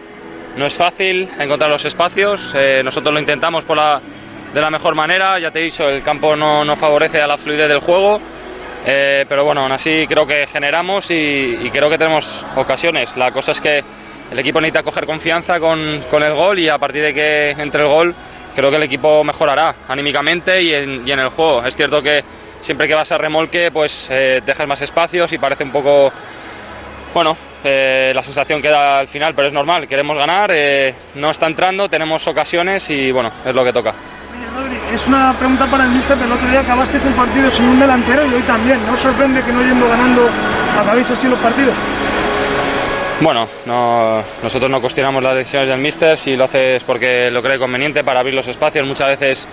no 0.56 0.66
es 0.66 0.76
fácil 0.76 1.28
encontrar 1.38 1.70
los 1.70 1.84
espacios. 1.84 2.54
Eh, 2.56 2.82
nosotros 2.82 3.12
lo 3.12 3.20
intentamos 3.20 3.64
por 3.64 3.76
la, 3.76 4.00
de 4.52 4.60
la 4.60 4.70
mejor 4.70 4.94
manera. 4.94 5.38
Ya 5.38 5.50
te 5.50 5.60
he 5.60 5.64
dicho, 5.64 5.84
el 5.84 6.02
campo 6.02 6.36
no, 6.36 6.64
no 6.64 6.76
favorece 6.76 7.20
a 7.20 7.26
la 7.26 7.38
fluidez 7.38 7.68
del 7.68 7.80
juego. 7.80 8.20
Eh, 8.84 9.24
pero 9.28 9.44
bueno, 9.44 9.62
aún 9.62 9.72
así 9.72 10.06
creo 10.08 10.24
que 10.26 10.46
generamos 10.46 11.10
y, 11.10 11.58
y, 11.60 11.70
creo 11.70 11.90
que 11.90 11.98
tenemos 11.98 12.46
ocasiones. 12.54 13.16
La 13.16 13.32
cosa 13.32 13.50
es 13.50 13.60
que 13.60 13.82
el 14.30 14.38
equipo 14.38 14.60
necesita 14.60 14.84
coger 14.84 15.06
confianza 15.06 15.58
con, 15.58 16.04
con, 16.10 16.22
el 16.22 16.34
gol 16.34 16.58
y 16.58 16.68
a 16.68 16.78
partir 16.78 17.02
de 17.02 17.12
que 17.12 17.50
entre 17.50 17.82
el 17.82 17.88
gol 17.88 18.14
creo 18.54 18.70
que 18.70 18.76
el 18.76 18.82
equipo 18.84 19.24
mejorará 19.24 19.74
anímicamente 19.88 20.62
y 20.62 20.72
en, 20.72 21.06
y 21.06 21.10
en 21.10 21.18
el 21.18 21.28
juego. 21.28 21.64
Es 21.64 21.76
cierto 21.76 22.00
que 22.00 22.22
siempre 22.60 22.88
que 22.88 22.94
vas 22.94 23.10
a 23.12 23.18
remolque, 23.18 23.70
pues 23.70 24.08
eh, 24.10 24.40
dejas 24.44 24.66
más 24.66 24.82
espacios 24.82 25.32
y 25.32 25.38
parece 25.38 25.64
un 25.64 25.70
poco, 25.70 26.12
bueno, 27.14 27.36
eh, 27.62 28.12
la 28.14 28.22
sensación 28.22 28.60
que 28.60 28.68
da 28.68 28.98
al 28.98 29.08
final, 29.08 29.34
pero 29.34 29.48
es 29.48 29.54
normal, 29.54 29.86
queremos 29.86 30.18
ganar, 30.18 30.50
eh, 30.52 30.94
no 31.14 31.30
está 31.30 31.46
entrando, 31.46 31.88
tenemos 31.88 32.26
ocasiones 32.26 32.88
y 32.90 33.12
bueno, 33.12 33.30
es 33.44 33.54
lo 33.54 33.64
que 33.64 33.72
toca. 33.72 33.94
Es 34.92 35.06
una 35.06 35.36
pregunta 35.36 35.66
para 35.66 35.84
el 35.84 35.90
mister, 35.90 36.16
pero 36.16 36.26
el 36.26 36.32
otro 36.32 36.48
día 36.48 36.60
acabaste 36.60 36.96
el 36.96 37.14
partido 37.14 37.50
sin 37.50 37.66
un 37.66 37.80
delantero 37.80 38.24
y 38.24 38.34
hoy 38.34 38.42
también. 38.42 38.78
¿No 38.86 38.94
os 38.94 39.00
sorprende 39.00 39.42
que 39.42 39.52
no 39.52 39.60
yendo 39.60 39.88
ganando 39.88 40.28
acabéis 40.80 41.10
así 41.10 41.26
los 41.26 41.38
partidos? 41.40 41.74
Bueno, 43.20 43.48
no, 43.64 44.22
nosotros 44.42 44.70
no 44.70 44.80
cuestionamos 44.80 45.22
las 45.22 45.34
decisiones 45.34 45.70
del 45.70 45.80
míster, 45.80 46.16
si 46.16 46.36
lo 46.36 46.44
haces 46.44 46.84
porque 46.84 47.30
lo 47.30 47.42
cree 47.42 47.58
conveniente 47.58 48.04
para 48.04 48.20
abrir 48.20 48.34
los 48.34 48.46
espacios. 48.46 48.86
Muchas 48.86 49.08
veces 49.08 49.48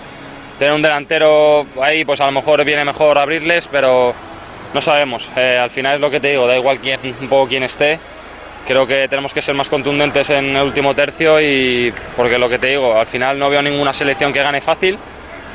tener 0.59 0.73
un 0.73 0.81
delantero 0.81 1.65
ahí, 1.81 2.05
pues 2.05 2.21
a 2.21 2.25
lo 2.27 2.33
mejor 2.33 2.63
viene 2.63 2.85
mejor 2.85 3.17
abrirles, 3.17 3.67
pero 3.67 4.13
no 4.73 4.81
sabemos. 4.81 5.29
Eh, 5.35 5.57
al 5.59 5.71
final 5.71 5.95
es 5.95 6.01
lo 6.01 6.11
que 6.11 6.19
te 6.19 6.29
digo, 6.29 6.45
da 6.45 6.55
igual 6.55 6.79
quién, 6.79 6.99
un 7.03 7.27
poco 7.27 7.47
quién 7.47 7.63
esté. 7.63 7.99
Creo 8.67 8.85
que 8.85 9.07
tenemos 9.07 9.33
que 9.33 9.41
ser 9.41 9.55
más 9.55 9.67
contundentes 9.67 10.29
en 10.29 10.55
el 10.55 10.63
último 10.63 10.93
tercio 10.93 11.41
y 11.41 11.91
porque 12.15 12.37
lo 12.37 12.47
que 12.47 12.59
te 12.59 12.67
digo, 12.67 12.97
al 12.97 13.07
final 13.07 13.39
no 13.39 13.49
veo 13.49 13.61
ninguna 13.61 13.91
selección 13.91 14.31
que 14.31 14.41
gane 14.41 14.61
fácil 14.61 14.97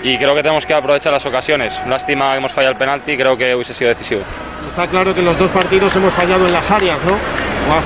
y 0.02 0.16
creo 0.16 0.34
que 0.34 0.42
tenemos 0.42 0.64
que 0.66 0.74
aprovechar 0.74 1.12
las 1.12 1.26
ocasiones. 1.26 1.82
Lástima 1.86 2.32
que 2.32 2.38
hemos 2.38 2.52
fallado 2.52 2.72
el 2.72 2.78
penalti, 2.78 3.16
creo 3.16 3.36
que 3.36 3.54
hubiese 3.54 3.74
sido 3.74 3.90
decisivo. 3.90 4.22
Está 4.70 4.86
claro 4.86 5.12
que 5.12 5.20
en 5.20 5.26
los 5.26 5.38
dos 5.38 5.50
partidos 5.50 5.94
hemos 5.96 6.12
fallado 6.12 6.46
en 6.46 6.52
las 6.52 6.70
áreas, 6.70 6.98
¿no? 7.04 7.16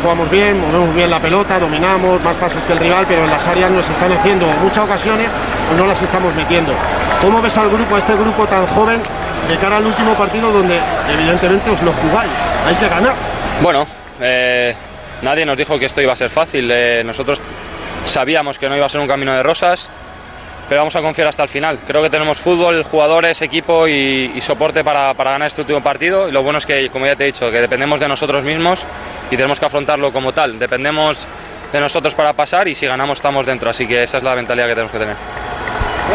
Jugamos 0.01 0.31
bien, 0.31 0.61
movemos 0.61 0.95
bien 0.95 1.11
la 1.11 1.19
pelota, 1.19 1.59
dominamos, 1.59 2.23
más 2.23 2.37
pasos 2.37 2.63
que 2.65 2.73
el 2.73 2.79
rival, 2.79 3.05
pero 3.09 3.25
en 3.25 3.31
las 3.31 3.47
áreas 3.47 3.71
nos 3.71 3.89
están 3.89 4.13
haciendo 4.13 4.47
muchas 4.63 4.85
ocasiones 4.85 5.29
o 5.73 5.77
no 5.77 5.87
las 5.87 6.01
estamos 6.01 6.33
metiendo. 6.35 6.73
¿Cómo 7.21 7.43
ves 7.43 7.57
al 7.59 7.69
grupo, 7.69 7.97
a 7.97 7.99
este 7.99 8.15
grupo 8.15 8.47
tan 8.47 8.67
joven, 8.69 9.01
de 9.49 9.57
cara 9.57 9.79
al 9.79 9.87
último 9.87 10.15
partido 10.15 10.53
donde 10.53 10.79
evidentemente 11.13 11.71
os 11.71 11.83
lo 11.83 11.93
jugáis? 11.93 12.31
Hay 12.67 12.75
que 12.77 12.89
ganar. 12.89 13.15
Bueno, 13.61 13.85
eh, 14.21 14.75
nadie 15.23 15.45
nos 15.45 15.57
dijo 15.57 15.79
que 15.79 15.87
esto 15.87 16.01
iba 16.01 16.13
a 16.13 16.17
ser 16.17 16.31
fácil. 16.31 16.71
Eh, 16.71 17.03
nosotros 17.05 17.43
sabíamos 18.05 18.59
que 18.59 18.69
no 18.69 18.77
iba 18.77 18.87
a 18.87 18.89
ser 18.89 19.01
un 19.01 19.09
camino 19.09 19.33
de 19.33 19.43
rosas, 19.43 19.91
pero 20.73 20.81
vamos 20.81 20.97
a 20.97 21.03
confiar 21.03 21.29
hasta 21.29 21.43
el 21.43 21.51
final. 21.51 21.81
Creo 21.87 22.03
que 22.03 22.09
tenemos 22.09 22.39
fútbol, 22.39 22.83
jugadores, 22.83 23.43
equipo 23.43 23.87
y, 23.87 24.33
y 24.35 24.41
soporte 24.41 24.83
para, 24.83 25.13
para, 25.13 25.33
ganar 25.33 25.49
este 25.49 25.61
último 25.61 25.83
partido. 25.83 26.31
Y 26.31 26.33
lo 26.33 26.43
bueno 26.43 26.57
es 26.57 26.65
que, 26.65 26.89
como 26.89 27.05
ya 27.05 27.15
te 27.15 27.25
he 27.25 27.27
dicho, 27.27 27.51
que 27.51 27.61
dependemos 27.61 28.01
de 28.01 28.09
nosotros 28.09 28.43
mismos 28.43 28.87
y 29.31 29.37
tenemos 29.37 29.61
que 29.61 29.67
afrontarlo 29.67 30.11
como 30.11 30.33
tal. 30.33 30.59
Dependemos 30.59 31.27
de 31.71 31.79
nosotros 31.79 32.15
para 32.15 32.33
pasar 32.33 32.69
y 32.69 32.75
si 32.75 32.87
ganamos 32.87 33.19
estamos 33.19 33.45
dentro. 33.45 33.69
Así 33.69 33.87
que 33.87 34.03
esa 34.03 34.17
es 34.17 34.23
la 34.23 34.35
mentalidad 34.35 34.67
que 34.69 34.73
tenemos 34.73 34.93
que 34.93 34.99
tener. 34.99 35.17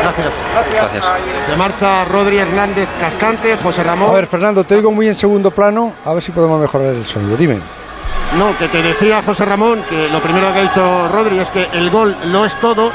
Gracias. 0.02 0.34
Gracias. 0.74 1.06
Se 1.48 1.56
marcha 1.56 2.06
Rodri 2.06 2.38
Hernández 2.40 2.90
Cascante, 3.00 3.58
José 3.58 3.84
Ramón. 3.84 4.10
A 4.10 4.14
ver, 4.14 4.26
Fernando, 4.26 4.64
te 4.64 4.74
oigo 4.74 4.90
muy 4.90 5.08
en 5.08 5.14
segundo 5.14 5.52
plano. 5.52 5.94
A 6.04 6.16
ver 6.16 6.24
si 6.24 6.32
podemos 6.32 6.60
mejorar 6.60 6.96
el 6.96 7.06
sonido. 7.06 7.38
Dime. 7.38 7.60
No, 8.40 8.58
que 8.58 8.68
te 8.70 8.82
decía 8.82 9.22
José 9.22 9.46
Ramón 9.46 9.84
que 9.88 10.10
lo 10.10 10.20
primero 10.20 10.52
que 10.52 10.60
ha 10.60 10.64
dicho 10.64 11.08
Rodri 11.10 11.38
es 11.38 11.52
que 11.52 11.64
el 11.74 11.92
gol 11.92 12.18
no 12.32 12.44
es 12.44 12.60
todo 12.60 12.92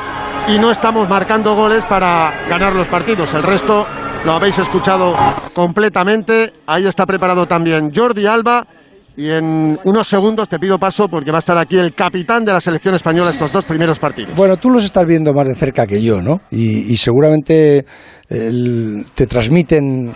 y 0.48 0.58
no 0.58 0.70
estamos 0.70 1.08
marcando 1.08 1.54
goles 1.54 1.84
para 1.84 2.32
ganar 2.48 2.74
los 2.74 2.88
partidos. 2.88 3.32
El 3.34 3.42
resto 3.42 3.86
lo 4.24 4.32
habéis 4.32 4.58
escuchado 4.58 5.14
completamente. 5.54 6.52
Ahí 6.66 6.86
está 6.86 7.06
preparado 7.06 7.46
también 7.46 7.90
Jordi 7.94 8.26
Alba. 8.26 8.66
Y 9.14 9.28
en 9.28 9.78
unos 9.84 10.08
segundos 10.08 10.48
te 10.48 10.58
pido 10.58 10.78
paso 10.78 11.06
porque 11.06 11.30
va 11.30 11.36
a 11.36 11.40
estar 11.40 11.58
aquí 11.58 11.76
el 11.76 11.94
capitán 11.94 12.46
de 12.46 12.52
la 12.52 12.60
selección 12.60 12.94
española 12.94 13.28
estos 13.28 13.52
dos 13.52 13.66
primeros 13.66 13.98
partidos. 13.98 14.34
Bueno, 14.34 14.56
tú 14.56 14.70
los 14.70 14.84
estás 14.84 15.04
viendo 15.04 15.34
más 15.34 15.46
de 15.46 15.54
cerca 15.54 15.86
que 15.86 16.02
yo, 16.02 16.22
¿no? 16.22 16.40
Y, 16.50 16.96
seguramente 16.96 17.84
te 18.28 19.26
transmiten 19.26 20.14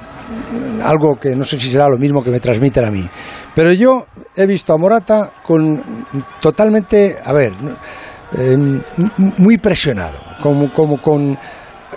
algo 0.82 1.16
que 1.20 1.36
no 1.36 1.44
sé 1.44 1.58
si 1.58 1.68
será 1.68 1.90
lo 1.90 1.98
mismo 1.98 2.22
que 2.22 2.30
me 2.30 2.40
transmiten 2.40 2.86
a 2.86 2.90
mí. 2.90 3.06
Pero 3.54 3.70
yo 3.72 4.06
he 4.34 4.46
visto 4.46 4.72
a 4.72 4.78
Morata 4.78 5.30
con 5.42 5.82
totalmente, 6.40 7.16
a 7.22 7.34
ver, 7.34 7.52
eh, 8.36 8.56
muy 9.38 9.58
presionado, 9.58 10.18
como, 10.42 10.70
como 10.70 10.96
con 10.98 11.36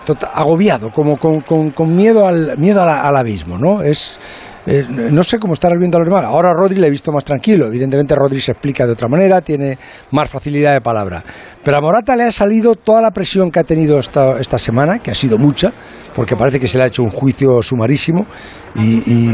tota, 0.05 0.27
agobiado, 0.27 0.91
como 0.91 1.17
con, 1.17 1.41
con, 1.41 1.95
miedo 1.95 2.27
al 2.27 2.57
miedo 2.57 2.81
al, 2.81 2.89
al 2.89 3.17
abismo, 3.17 3.57
¿no? 3.57 3.81
Es 3.81 4.19
eh, 4.65 4.85
no 4.87 5.23
sé 5.23 5.39
cómo 5.39 5.53
estar 5.53 5.71
viendo 5.79 5.97
a 5.97 6.01
los 6.01 6.07
demás. 6.07 6.25
Ahora 6.25 6.51
a 6.51 6.53
Rodri 6.53 6.79
le 6.79 6.87
he 6.87 6.89
visto 6.91 7.11
más 7.11 7.23
tranquilo. 7.23 7.65
Evidentemente 7.65 8.13
Rodri 8.13 8.39
se 8.39 8.51
explica 8.51 8.85
de 8.85 8.91
otra 8.91 9.07
manera, 9.07 9.41
tiene 9.41 9.79
más 10.11 10.29
facilidad 10.29 10.73
de 10.73 10.81
palabra. 10.81 11.23
Pero 11.63 11.77
a 11.77 11.81
Morata 11.81 12.15
le 12.15 12.25
ha 12.25 12.31
salido 12.31 12.75
toda 12.75 13.01
la 13.01 13.09
presión 13.09 13.49
que 13.49 13.59
ha 13.59 13.63
tenido 13.63 13.97
esta, 13.97 14.39
esta 14.39 14.59
semana, 14.59 14.99
que 14.99 15.09
ha 15.09 15.15
sido 15.15 15.39
mucha, 15.39 15.73
porque 16.13 16.35
parece 16.35 16.59
que 16.59 16.67
se 16.67 16.77
le 16.77 16.83
ha 16.83 16.87
hecho 16.87 17.01
un 17.01 17.09
juicio 17.09 17.63
sumarísimo. 17.63 18.27
Y 18.75 19.33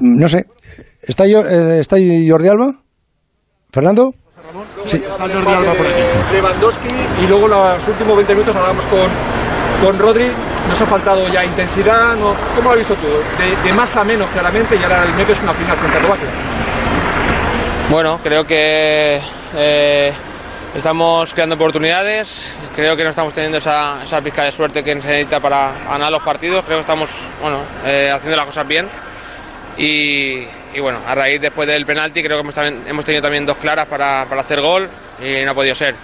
no 0.00 0.28
sé. 0.28 0.46
¿Está, 1.02 1.26
eh, 1.26 1.80
¿Está 1.80 1.96
Jordi 1.96 2.48
Alba? 2.48 2.80
¿Fernando? 3.70 4.14
Sí. 4.86 4.96
Está 4.96 5.28
Jordi 5.28 5.52
Alba 5.52 5.72
por 5.74 5.86
aquí. 5.86 6.02
Lewandowski 6.32 6.88
y 7.22 7.26
luego 7.26 7.48
los 7.48 7.88
últimos 7.88 8.16
20 8.16 8.34
minutos 8.34 8.56
hablamos 8.56 8.84
con 8.86 9.08
con 9.82 9.98
Rodri 9.98 10.30
nos 10.68 10.80
ha 10.80 10.86
faltado 10.86 11.26
ya 11.28 11.44
intensidad, 11.44 12.14
¿no? 12.14 12.36
¿cómo 12.54 12.68
lo 12.68 12.70
has 12.70 12.78
visto 12.78 12.94
tú? 12.94 13.08
De, 13.08 13.68
de, 13.68 13.72
más 13.74 13.96
a 13.96 14.04
menos 14.04 14.30
claramente 14.30 14.76
y 14.76 14.82
ahora 14.84 15.02
el 15.02 15.12
medio 15.14 15.34
es 15.34 15.42
una 15.42 15.52
final 15.52 15.76
frente 15.76 15.98
a 15.98 16.00
Croacia. 16.00 16.28
Bueno, 17.90 18.20
creo 18.22 18.44
que 18.44 19.20
eh, 19.56 20.12
estamos 20.74 21.34
creando 21.34 21.56
oportunidades, 21.56 22.56
creo 22.76 22.96
que 22.96 23.02
no 23.02 23.10
estamos 23.10 23.34
teniendo 23.34 23.58
esa, 23.58 24.04
esa 24.04 24.20
pizca 24.20 24.44
de 24.44 24.52
suerte 24.52 24.84
que 24.84 24.90
se 24.90 25.08
necesita 25.08 25.40
para 25.40 25.72
ganar 25.84 26.10
los 26.12 26.22
partidos, 26.22 26.64
creo 26.64 26.78
que 26.78 26.82
estamos 26.82 27.32
bueno, 27.40 27.58
eh, 27.84 28.10
haciendo 28.10 28.36
las 28.36 28.46
cosas 28.46 28.66
bien 28.66 28.88
y, 29.76 30.46
y, 30.74 30.80
bueno, 30.80 31.00
a 31.06 31.14
raíz 31.14 31.40
después 31.40 31.68
del 31.68 31.84
penalti 31.84 32.22
creo 32.22 32.36
que 32.36 32.42
hemos, 32.42 32.54
también, 32.54 32.84
hemos 32.86 33.04
tenido 33.04 33.22
también 33.22 33.46
dos 33.46 33.56
claras 33.58 33.86
para, 33.86 34.24
para, 34.26 34.40
hacer 34.40 34.60
gol 34.60 34.88
y 35.22 35.44
no 35.44 35.50
ha 35.50 35.54
podido 35.54 35.74
ser. 35.74 35.94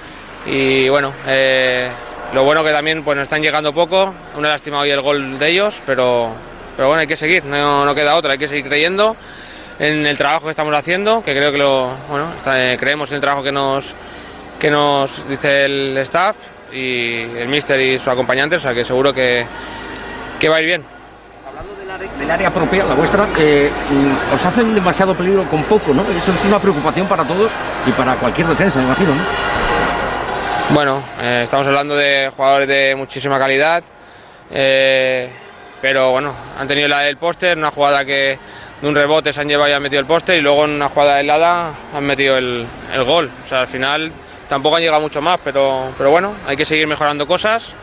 Y 0.47 0.89
bueno, 0.89 1.13
eh, 1.27 1.89
lo 2.33 2.45
bueno 2.45 2.63
que 2.63 2.71
también 2.71 3.03
pues 3.03 3.17
nos 3.17 3.23
están 3.23 3.43
llegando 3.43 3.73
poco, 3.73 4.15
una 4.37 4.49
lástima 4.49 4.81
hoy 4.81 4.91
el 4.91 5.01
gol 5.01 5.39
de 5.39 5.49
ellos, 5.49 5.83
pero, 5.87 6.35
pero 6.77 6.89
bueno, 6.89 7.01
hay 7.01 7.07
que 7.07 7.17
seguir, 7.17 7.45
no, 7.45 7.85
no, 7.85 7.95
queda 7.95 8.17
otra, 8.17 8.33
hay 8.33 8.39
que 8.39 8.49
seguir 8.49 8.67
creyendo 8.67 9.17
en 9.79 10.07
el 10.07 10.17
trabajo 10.17 10.45
que 10.45 10.51
estamos 10.51 10.75
haciendo, 10.75 11.23
que 11.23 11.33
creo 11.33 11.53
que 11.53 11.59
lo, 11.59 11.87
bueno, 12.09 12.35
está, 12.37 12.73
eh, 12.73 12.77
creemos 12.77 13.11
en 13.11 13.17
el 13.17 13.21
trabajo 13.21 13.43
que 13.43 13.53
nos, 13.53 13.95
que 14.59 14.71
nos 14.71 15.27
dice 15.29 15.65
el 15.65 15.97
staff 15.99 16.37
y 16.73 17.23
el 17.23 17.49
míster 17.49 17.81
y 17.81 17.99
su 17.99 18.11
acompañante, 18.11 18.57
o 18.57 18.61
sea 18.61 18.75
que 18.75 18.85
seguro 18.85 19.13
que, 19.13 19.47
que 20.39 20.49
va 20.49 20.57
a 20.57 20.61
ir 20.61 20.67
bien. 20.67 20.98
Hablando 21.89 22.05
del 22.05 22.11
área, 22.11 22.19
del 22.19 22.31
área 22.31 22.51
propia, 22.51 22.85
la 22.85 22.95
vuestra, 22.95 23.27
eh, 23.39 23.71
os 24.35 24.45
hacen 24.45 24.75
demasiado 24.75 25.17
peligro 25.17 25.45
con 25.49 25.63
poco, 25.63 25.95
¿no? 25.95 26.03
Eso 26.03 26.33
es 26.33 26.45
una 26.45 26.59
preocupación 26.59 27.09
para 27.09 27.25
todos 27.25 27.51
y 27.87 27.93
para 27.93 28.15
cualquier 28.17 28.47
defensa, 28.47 28.79
me 28.79 28.85
imagino, 28.85 29.15
¿no? 29.15 29.23
Bueno, 30.75 31.03
eh, 31.23 31.41
estamos 31.45 31.67
hablando 31.67 31.97
de 31.97 32.31
jugadores 32.37 32.69
de 32.69 32.95
muchísima 32.95 33.39
calidad, 33.39 33.83
eh, 34.51 35.31
pero 35.81 36.11
bueno, 36.11 36.35
han 36.59 36.69
tenido 36.69 36.89
la 36.89 37.01
del 37.01 37.17
póster, 37.17 37.57
una 37.57 37.71
jugada 37.71 38.05
que 38.05 38.39
de 38.83 38.87
un 38.87 38.95
rebote 38.95 39.33
se 39.33 39.41
han 39.41 39.49
llevado 39.49 39.71
y 39.71 39.73
han 39.73 39.83
metido 39.83 40.01
el 40.01 40.07
póster 40.07 40.37
y 40.39 40.43
luego 40.43 40.67
en 40.67 40.73
una 40.73 40.91
jugada 40.91 41.21
helada 41.21 41.73
han 41.95 42.05
metido 42.05 42.37
el, 42.37 42.67
el, 42.93 43.05
gol. 43.05 43.31
O 43.43 43.47
sea, 43.47 43.61
al 43.61 43.69
final 43.69 44.13
tampoco 44.47 44.77
han 44.77 44.83
llegado 44.83 45.01
mucho 45.01 45.23
más, 45.23 45.41
pero, 45.43 45.91
pero 45.97 46.11
bueno, 46.11 46.35
hay 46.47 46.57
que 46.57 46.67
seguir 46.67 46.87
mejorando 46.87 47.27
cosas 47.27 47.75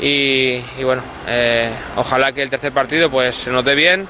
y, 0.00 0.54
y 0.78 0.84
bueno, 0.84 1.02
eh, 1.26 1.70
ojalá 1.96 2.32
que 2.32 2.42
el 2.42 2.50
tercer 2.50 2.72
partido 2.72 3.10
pues 3.10 3.36
se 3.36 3.50
note 3.50 3.74
bien. 3.74 4.06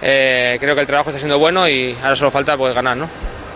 Eh, 0.00 0.56
creo 0.60 0.74
que 0.74 0.80
el 0.82 0.86
trabajo 0.86 1.10
está 1.10 1.18
siendo 1.18 1.38
bueno 1.38 1.68
y 1.68 1.96
ahora 2.02 2.14
solo 2.16 2.30
falta 2.30 2.56
pues 2.56 2.74
ganar, 2.74 2.96
¿no? 2.96 3.08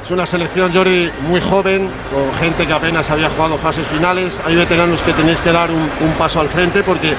Es 0.02 0.10
una 0.10 0.26
selección, 0.26 0.74
Jordi, 0.74 1.08
muy 1.28 1.40
joven, 1.40 1.88
con 2.12 2.34
gente 2.40 2.66
que 2.66 2.72
apenas 2.72 3.08
había 3.08 3.28
jugado 3.30 3.56
fases 3.56 3.86
finales. 3.86 4.40
Hay 4.44 4.56
veteranos 4.56 5.00
que 5.02 5.12
tenéis 5.12 5.40
que 5.40 5.52
dar 5.52 5.70
un, 5.70 5.88
un 6.00 6.12
paso 6.18 6.40
al 6.40 6.48
frente 6.48 6.82
porque 6.82 7.14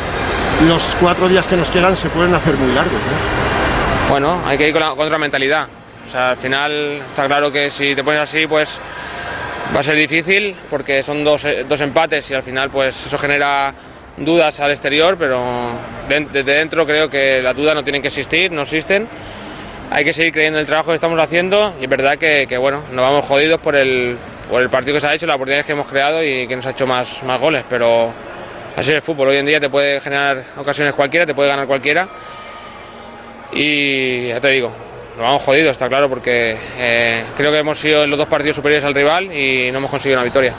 los 0.68 0.84
cuatro 1.00 1.30
días 1.30 1.48
que 1.48 1.56
nos 1.56 1.70
quedan 1.72 1.96
se 1.96 2.10
pueden 2.10 2.34
hacer 2.36 2.56
muy 2.56 2.74
largos. 2.74 2.92
¿no? 2.94 4.10
Bueno, 4.10 4.42
hay 4.46 4.58
que 4.58 4.68
ir 4.68 4.74
con, 4.74 4.82
la, 4.82 4.90
con 4.96 5.06
otra 5.06 5.18
mentalidad. 5.18 5.66
O 6.06 6.10
sea, 6.10 6.30
al 6.30 6.38
final 6.38 6.72
está 7.08 7.26
claro 7.26 7.50
que 7.52 7.70
si 7.70 7.96
te 7.96 8.04
pones 8.04 8.22
así, 8.22 8.46
pues 8.48 8.82
va 9.74 9.80
a 9.80 9.84
ser 9.84 9.96
difícil 9.96 10.54
porque 10.70 11.02
son 11.02 11.24
dos, 11.24 11.48
dos 11.68 11.82
empates 11.82 12.30
y 12.32 12.36
al 12.36 12.44
final 12.44 12.70
pues 12.70 13.06
eso 13.06 13.18
genera 13.18 13.74
dudas 14.18 14.60
al 14.60 14.72
exterior, 14.72 15.16
pero 15.18 15.42
desde 16.08 16.44
dentro 16.44 16.86
creo 16.86 17.08
que 17.08 17.42
las 17.42 17.56
dudas 17.56 17.76
no 17.76 17.84
tienen 17.84 18.02
que 18.02 18.10
existir, 18.10 18.52
no 18.52 18.62
existen. 18.62 19.08
Hay 19.92 20.04
que 20.04 20.14
seguir 20.14 20.34
creyendo 20.34 20.58
en 20.58 20.62
el 20.62 20.68
trabajo 20.68 20.90
que 20.90 20.96
estamos 20.96 21.20
haciendo 21.20 21.74
y 21.80 21.84
es 21.84 21.90
verdad 21.90 22.18
que, 22.18 22.58
bueno, 22.58 22.84
nos 22.92 23.02
vamos 23.02 23.26
jodidos 23.26 23.60
por 23.62 23.76
el, 23.76 24.18
por 24.50 24.62
el 24.62 24.70
partido 24.70 24.96
que 24.96 25.02
se 25.02 25.08
ha 25.08 25.14
hecho, 25.14 25.26
las 25.26 25.36
oportunidades 25.36 25.66
que 25.66 25.74
hemos 25.74 25.88
creado 25.88 26.24
y 26.24 26.48
que 26.48 26.56
nos 26.56 26.66
ha 26.66 26.72
hecho 26.72 26.88
más, 26.88 27.24
más 27.24 27.40
goles, 27.40 27.66
pero 27.70 28.12
así 28.76 28.90
es 28.90 28.96
el 28.96 29.02
fútbol, 29.02 29.30
hoy 29.30 29.38
en 29.38 29.46
día 29.46 29.60
te 29.60 29.70
puede 29.70 30.00
generar 30.00 30.42
ocasiones 30.58 30.96
cualquiera, 30.96 31.26
te 31.26 31.34
puede 31.34 31.50
ganar 31.50 31.68
cualquiera. 31.68 32.08
Y 33.52 34.30
ya 34.30 34.40
te 34.40 34.50
digo, 34.50 34.70
nos 35.16 35.20
vamos 35.20 35.44
jodidos, 35.44 35.72
está 35.72 35.88
claro, 35.88 36.10
porque 36.10 36.58
eh, 36.78 37.24
creo 37.38 37.52
que 37.52 37.60
hemos 37.60 37.78
sido 37.78 38.08
los 38.08 38.18
dos 38.18 38.28
partidos 38.28 38.56
superiores 38.56 38.84
al 38.84 38.96
rival 38.96 39.32
y 39.32 39.70
no 39.72 39.78
hemos 39.78 39.92
conseguido 39.92 40.20
una 40.20 40.24
victoria. 40.24 40.54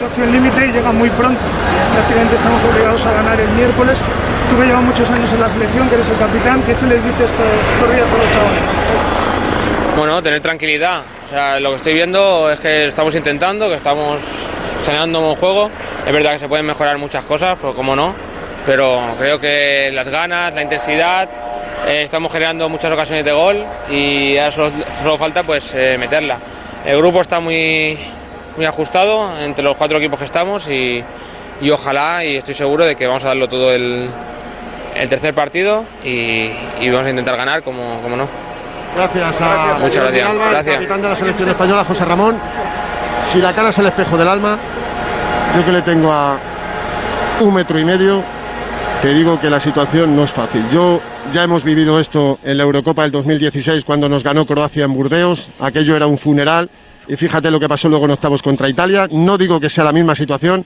Situación 0.00 0.32
límite 0.32 0.66
y 0.66 0.72
llega 0.72 0.92
muy 0.92 1.10
pronto. 1.10 1.38
Prácticamente 1.92 2.34
estamos 2.34 2.64
obligados 2.64 3.04
a 3.04 3.12
ganar 3.12 3.38
el 3.38 3.50
miércoles. 3.50 3.98
Tú 4.48 4.58
que 4.58 4.64
llevas 4.64 4.82
muchos 4.82 5.10
años 5.10 5.30
en 5.30 5.40
la 5.40 5.48
selección, 5.50 5.88
que 5.90 5.94
eres 5.94 6.08
el 6.08 6.16
capitán, 6.16 6.62
¿qué 6.62 6.74
se 6.74 6.86
les 6.86 7.04
dice 7.04 7.24
estos, 7.24 7.46
estos 7.74 7.94
días 7.94 8.08
a 8.10 8.16
los 8.16 8.32
chavales? 8.32 8.62
Bueno, 9.98 10.22
tener 10.22 10.40
tranquilidad. 10.40 11.02
O 11.26 11.28
sea, 11.28 11.60
lo 11.60 11.68
que 11.68 11.76
estoy 11.76 11.92
viendo 11.92 12.48
es 12.48 12.58
que 12.60 12.86
estamos 12.86 13.14
intentando, 13.14 13.68
que 13.68 13.74
estamos 13.74 14.22
generando 14.86 15.20
un 15.20 15.34
juego. 15.34 15.70
Es 16.06 16.12
verdad 16.14 16.32
que 16.32 16.38
se 16.38 16.48
pueden 16.48 16.64
mejorar 16.64 16.96
muchas 16.96 17.22
cosas, 17.26 17.58
pero 17.60 17.74
como 17.74 17.94
no. 17.94 18.14
Pero 18.64 19.00
creo 19.18 19.38
que 19.38 19.90
las 19.92 20.08
ganas, 20.08 20.54
la 20.54 20.62
intensidad, 20.62 21.28
eh, 21.86 22.04
estamos 22.04 22.32
generando 22.32 22.70
muchas 22.70 22.90
ocasiones 22.90 23.22
de 23.22 23.32
gol 23.32 23.66
y 23.90 24.38
ahora 24.38 24.50
solo, 24.50 24.70
solo 25.02 25.18
falta 25.18 25.42
pues 25.42 25.74
eh, 25.74 25.98
meterla. 25.98 26.38
El 26.86 26.96
grupo 26.96 27.20
está 27.20 27.38
muy, 27.38 27.98
muy 28.56 28.66
ajustado 28.66 29.38
entre 29.40 29.64
los 29.64 29.76
cuatro 29.76 29.98
equipos 29.98 30.18
que 30.18 30.24
estamos 30.24 30.68
y, 30.70 31.02
y 31.60 31.70
ojalá 31.70 32.24
y 32.24 32.36
estoy 32.36 32.54
seguro 32.54 32.84
de 32.84 32.94
que 32.96 33.06
vamos 33.06 33.24
a 33.24 33.28
darlo 33.28 33.46
todo 33.48 33.70
el, 33.70 34.10
el 34.94 35.08
tercer 35.08 35.34
partido 35.34 35.84
y, 36.04 36.50
y 36.80 36.90
vamos 36.90 37.06
a 37.06 37.10
intentar 37.10 37.36
ganar 37.36 37.62
como, 37.62 38.00
como 38.00 38.16
no. 38.16 38.26
Gracias 38.96 39.40
a 39.40 39.76
Muchas 39.80 40.02
gracias. 40.04 40.28
Alba, 40.28 40.50
Gracias. 40.50 40.74
capitán 40.76 41.02
de 41.02 41.08
la 41.08 41.16
selección 41.16 41.48
española, 41.48 41.84
José 41.84 42.04
Ramón. 42.04 42.36
Si 43.24 43.38
la 43.40 43.52
cara 43.52 43.68
es 43.68 43.78
el 43.78 43.86
espejo 43.86 44.16
del 44.16 44.26
alma, 44.28 44.56
yo 45.56 45.64
que 45.64 45.72
le 45.72 45.82
tengo 45.82 46.10
a 46.12 46.36
un 47.40 47.54
metro 47.54 47.78
y 47.78 47.84
medio, 47.84 48.22
te 49.00 49.14
digo 49.14 49.38
que 49.40 49.48
la 49.48 49.60
situación 49.60 50.16
no 50.16 50.24
es 50.24 50.30
fácil. 50.32 50.64
Yo 50.72 51.00
ya 51.32 51.44
hemos 51.44 51.62
vivido 51.62 52.00
esto 52.00 52.38
en 52.42 52.56
la 52.58 52.64
Eurocopa 52.64 53.02
del 53.02 53.12
2016 53.12 53.84
cuando 53.84 54.08
nos 54.08 54.24
ganó 54.24 54.44
Croacia 54.44 54.84
en 54.84 54.92
Burdeos. 54.94 55.50
Aquello 55.60 55.94
era 55.96 56.06
un 56.08 56.18
funeral. 56.18 56.68
Y 57.08 57.16
fíjate 57.16 57.50
lo 57.50 57.58
que 57.58 57.68
pasó 57.68 57.88
luego 57.88 58.04
en 58.04 58.12
octavos 58.12 58.42
contra 58.42 58.68
Italia. 58.68 59.06
No 59.10 59.36
digo 59.36 59.58
que 59.58 59.68
sea 59.68 59.84
la 59.84 59.92
misma 59.92 60.14
situación, 60.14 60.64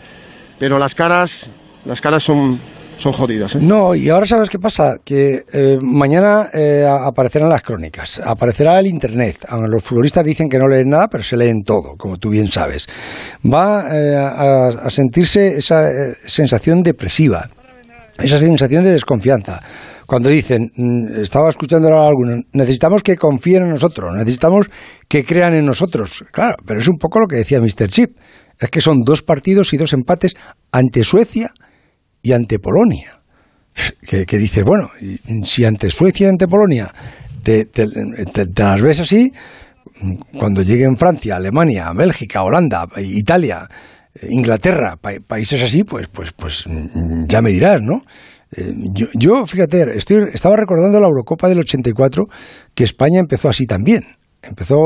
pero 0.59 0.79
las 0.79 0.95
caras, 0.95 1.49
las 1.85 2.01
caras 2.01 2.23
son, 2.23 2.59
son 2.99 3.13
jodidas. 3.13 3.55
¿eh? 3.55 3.59
No, 3.61 3.95
y 3.95 4.09
ahora 4.09 4.27
sabes 4.27 4.51
qué 4.51 4.59
pasa, 4.59 4.97
que 5.05 5.45
eh, 5.53 5.79
mañana 5.81 6.49
eh, 6.53 6.87
aparecerán 6.87 7.49
las 7.49 7.63
crónicas, 7.63 8.21
aparecerá 8.23 8.79
el 8.79 8.87
Internet. 8.87 9.47
Aunque 9.49 9.69
los 9.69 9.83
futbolistas 9.83 10.25
dicen 10.25 10.49
que 10.49 10.59
no 10.59 10.67
leen 10.67 10.91
nada, 10.91 11.09
pero 11.09 11.23
se 11.23 11.37
leen 11.37 11.63
todo, 11.65 11.97
como 11.97 12.19
tú 12.19 12.31
bien 12.31 12.49
sabes. 12.49 12.87
Va 13.45 13.85
eh, 13.95 14.17
a, 14.17 14.67
a 14.87 14.91
sentirse 14.91 15.59
esa 15.59 15.91
eh, 15.91 16.15
sensación 16.27 16.83
depresiva, 16.83 17.49
esa 18.19 18.39
sensación 18.39 18.85
de 18.85 18.91
desconfianza. 18.91 19.63
Cuando 20.07 20.29
dicen, 20.29 20.71
mm, 20.77 21.21
estaba 21.21 21.49
escuchando 21.49 21.89
a 21.97 22.07
algunos, 22.09 22.45
necesitamos 22.53 23.03
que 23.03 23.17
confíen 23.17 23.63
en 23.65 23.71
nosotros, 23.71 24.13
necesitamos 24.17 24.67
que 25.09 25.25
crean 25.25 25.55
en 25.55 25.65
nosotros. 25.65 26.25
Claro, 26.33 26.57
pero 26.67 26.81
es 26.81 26.89
un 26.89 26.99
poco 26.99 27.21
lo 27.21 27.27
que 27.27 27.37
decía 27.37 27.61
Mr. 27.61 27.89
Chip. 27.89 28.17
Es 28.59 28.71
que 28.71 28.81
son 28.81 29.01
dos 29.05 29.23
partidos 29.23 29.73
y 29.73 29.77
dos 29.77 29.93
empates 29.93 30.35
ante 30.71 31.03
Suecia 31.05 31.51
y 32.23 32.33
ante 32.33 32.59
Polonia. 32.59 33.21
Que, 34.09 34.25
que 34.25 34.39
dices, 34.39 34.63
bueno, 34.65 34.89
si 35.45 35.65
ante 35.65 35.91
Suecia 35.91 36.27
y 36.27 36.31
ante 36.31 36.47
Polonia 36.47 36.93
te, 37.43 37.65
te- 37.65 37.89
las 38.57 38.81
ves 38.81 39.01
así, 39.01 39.33
cuando 40.39 40.63
lleguen 40.63 40.97
Francia, 40.97 41.35
Alemania, 41.37 41.91
Bélgica, 41.93 42.43
Holanda, 42.45 42.87
Italia, 42.99 43.69
Inglaterra, 44.29 44.97
pa- 45.01 45.19
países 45.27 45.61
así, 45.63 45.83
pues, 45.83 46.07
pues, 46.07 46.33
pues 46.33 46.67
ya 47.27 47.43
me 47.43 47.51
dirás, 47.51 47.81
¿no? 47.83 48.03
Yo, 48.93 49.07
yo, 49.19 49.47
fíjate, 49.47 49.97
estoy, 49.97 50.25
estaba 50.33 50.57
recordando 50.57 51.01
la 51.01 51.07
Eurocopa 51.07 51.49
del 51.49 51.61
84, 51.61 52.25
que 52.75 52.85
España 52.85 53.21
empezó 53.21 53.49
así 53.49 53.67
también. 53.67 54.03
Empezó 54.43 54.77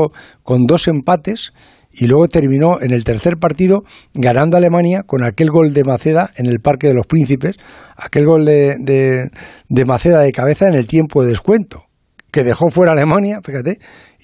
con 0.43 0.65
dos 0.65 0.87
empates 0.87 1.51
y 1.91 2.07
luego 2.07 2.27
terminó 2.27 2.81
en 2.81 2.91
el 2.91 3.03
tercer 3.03 3.37
partido 3.39 3.83
ganando 4.13 4.55
a 4.55 4.59
Alemania 4.59 5.03
con 5.05 5.23
aquel 5.23 5.49
gol 5.49 5.73
de 5.73 5.83
Maceda 5.83 6.29
en 6.37 6.45
el 6.45 6.59
Parque 6.59 6.87
de 6.87 6.93
los 6.93 7.07
Príncipes, 7.07 7.57
aquel 7.95 8.25
gol 8.25 8.45
de, 8.45 8.75
de, 8.79 9.29
de 9.67 9.85
Maceda 9.85 10.19
de 10.21 10.31
cabeza 10.31 10.67
en 10.67 10.75
el 10.75 10.87
tiempo 10.87 11.23
de 11.23 11.29
descuento, 11.29 11.83
que 12.31 12.43
dejó 12.43 12.69
fuera 12.69 12.91
a 12.91 12.95
Alemania, 12.95 13.39
fíjate, 13.43 13.79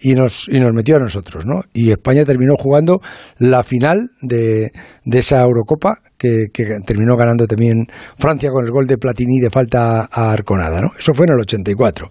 y 0.06 0.14
nos, 0.14 0.48
y 0.50 0.60
nos 0.60 0.72
metió 0.72 0.98
a 0.98 1.00
nosotros, 1.00 1.48
¿no? 1.48 1.62
Y 1.74 1.90
España 1.90 2.24
terminó 2.24 2.54
jugando 2.60 3.02
la 3.40 3.64
final 3.64 4.12
de, 4.22 4.72
de 5.04 5.18
esa 5.18 5.42
Eurocopa, 5.42 5.98
que, 6.16 6.50
que 6.54 6.64
terminó 6.86 7.18
ganando 7.18 7.48
también 7.48 7.88
Francia 8.16 8.52
con 8.52 8.64
el 8.64 8.70
gol 8.70 8.86
de 8.86 9.00
Platini 9.00 9.40
de 9.40 9.50
falta 9.50 10.08
a 10.12 10.32
Arconada, 10.32 10.80
¿no? 10.80 10.90
Eso 10.96 11.12
fue 11.16 11.26
en 11.26 11.34
el 11.34 11.40
84. 11.40 12.08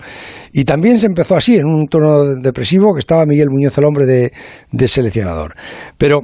Y 0.52 0.64
también 0.64 0.98
se 0.98 1.06
empezó 1.06 1.36
así, 1.36 1.56
en 1.56 1.66
un 1.66 1.86
tono 1.86 2.34
depresivo, 2.34 2.94
que 2.94 2.98
estaba 2.98 3.26
Miguel 3.26 3.50
Muñoz 3.50 3.78
el 3.78 3.84
hombre 3.84 4.06
de, 4.06 4.32
de 4.72 4.88
seleccionador. 4.88 5.54
Pero 5.96 6.22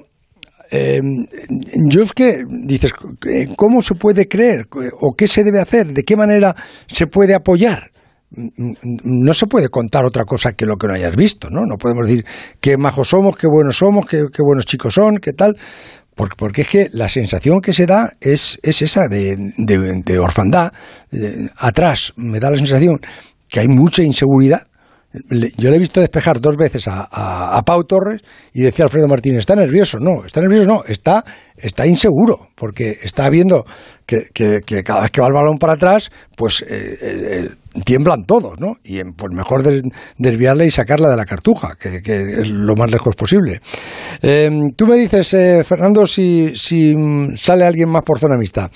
eh, 0.73 1.01
yo 1.89 2.03
es 2.03 2.13
que 2.13 2.43
dices, 2.49 2.93
¿cómo 3.55 3.81
se 3.81 3.95
puede 3.95 4.27
creer? 4.27 4.67
¿O 5.01 5.15
qué 5.17 5.29
se 5.29 5.45
debe 5.45 5.61
hacer? 5.61 5.87
¿De 5.87 6.03
qué 6.03 6.17
manera 6.17 6.57
se 6.89 7.07
puede 7.07 7.33
apoyar? 7.33 7.93
No 8.33 9.35
se 9.35 9.47
puede 9.47 9.69
contar 9.69 10.05
otra 10.05 10.25
cosa 10.25 10.53
que 10.53 10.65
lo 10.67 10.77
que 10.77 10.87
no 10.87 10.95
hayas 10.95 11.17
visto, 11.17 11.49
¿no? 11.51 11.63
No 11.67 11.77
podemos 11.77 12.07
decir 12.07 12.25
qué 12.61 12.77
majos 12.77 13.09
somos, 13.09 13.37
qué 13.37 13.47
buenos 13.49 13.77
somos, 13.77 14.07
qué, 14.07 14.23
buenos 14.43 14.67
chicos 14.67 14.95
son, 14.95 15.17
qué 15.19 15.33
tal. 15.33 15.57
Porque, 16.15 16.35
porque 16.37 16.63
es 16.63 16.69
que 16.69 16.89
la 16.93 17.09
sensación 17.09 17.61
que 17.61 17.73
se 17.73 17.87
da 17.87 18.11
es, 18.21 18.59
es 18.63 18.83
esa 18.83 19.09
de, 19.09 19.37
de- 19.59 20.03
de 20.05 20.19
orfandad. 20.19 20.73
Eh, 21.13 21.49
atrás 21.57 22.13
me 22.17 22.39
da 22.39 22.51
la 22.51 22.57
sensación 22.57 23.01
que 23.49 23.61
hay 23.61 23.69
mucha 23.69 24.03
inseguridad. 24.03 24.63
Yo 25.13 25.71
le 25.71 25.77
he 25.77 25.79
visto 25.81 26.01
despejar 26.01 26.41
dos 26.41 26.55
veces 26.57 26.87
a, 26.87 27.03
a- 27.11 27.63
Pau 27.63 27.83
Torres 27.83 28.23
y 28.53 28.63
decía 28.63 28.85
Alfredo 28.85 29.09
Martínez, 29.09 29.41
¿está 29.41 29.57
nervioso? 29.57 29.99
No, 29.99 30.25
está 30.25 30.41
nervioso, 30.41 30.67
no, 30.69 30.85
está, 30.87 31.25
está 31.57 31.85
inseguro, 31.85 32.49
porque 32.55 32.97
está 33.03 33.29
viendo 33.29 33.65
que, 34.07 34.63
cada 34.85 35.03
vez 35.03 35.11
que 35.11 35.21
va 35.21 35.27
el 35.27 35.33
balón 35.35 35.59
para 35.59 35.73
atrás, 35.73 36.13
pues 36.37 36.63
eh, 36.63 36.97
eh, 37.03 37.51
tiemblan 37.85 38.25
todos, 38.25 38.61
¿no? 38.61 38.75
Y 38.85 39.03
pues 39.03 39.33
mejor 39.35 39.65
des- 39.65 39.83
desviarla 40.17 40.65
y 40.65 40.71
sacarla 40.71 41.09
de 41.11 41.17
la 41.17 41.25
cartuja, 41.27 41.75
que, 41.77 42.01
es 42.41 42.51
lo 42.51 42.75
más 42.77 42.93
lejos 42.93 43.17
posible. 43.17 43.61
Eh, 44.23 44.49
tú 44.77 44.87
me 44.87 44.95
dices, 44.97 45.35
eh, 45.35 45.65
Fernando, 45.65 46.07
si, 46.07 46.53
si 46.55 46.95
mm, 46.95 47.37
sale 47.37 47.65
alguien 47.65 47.89
más 47.89 48.03
por 48.05 48.21
zona 48.21 48.37
mixta. 48.39 48.71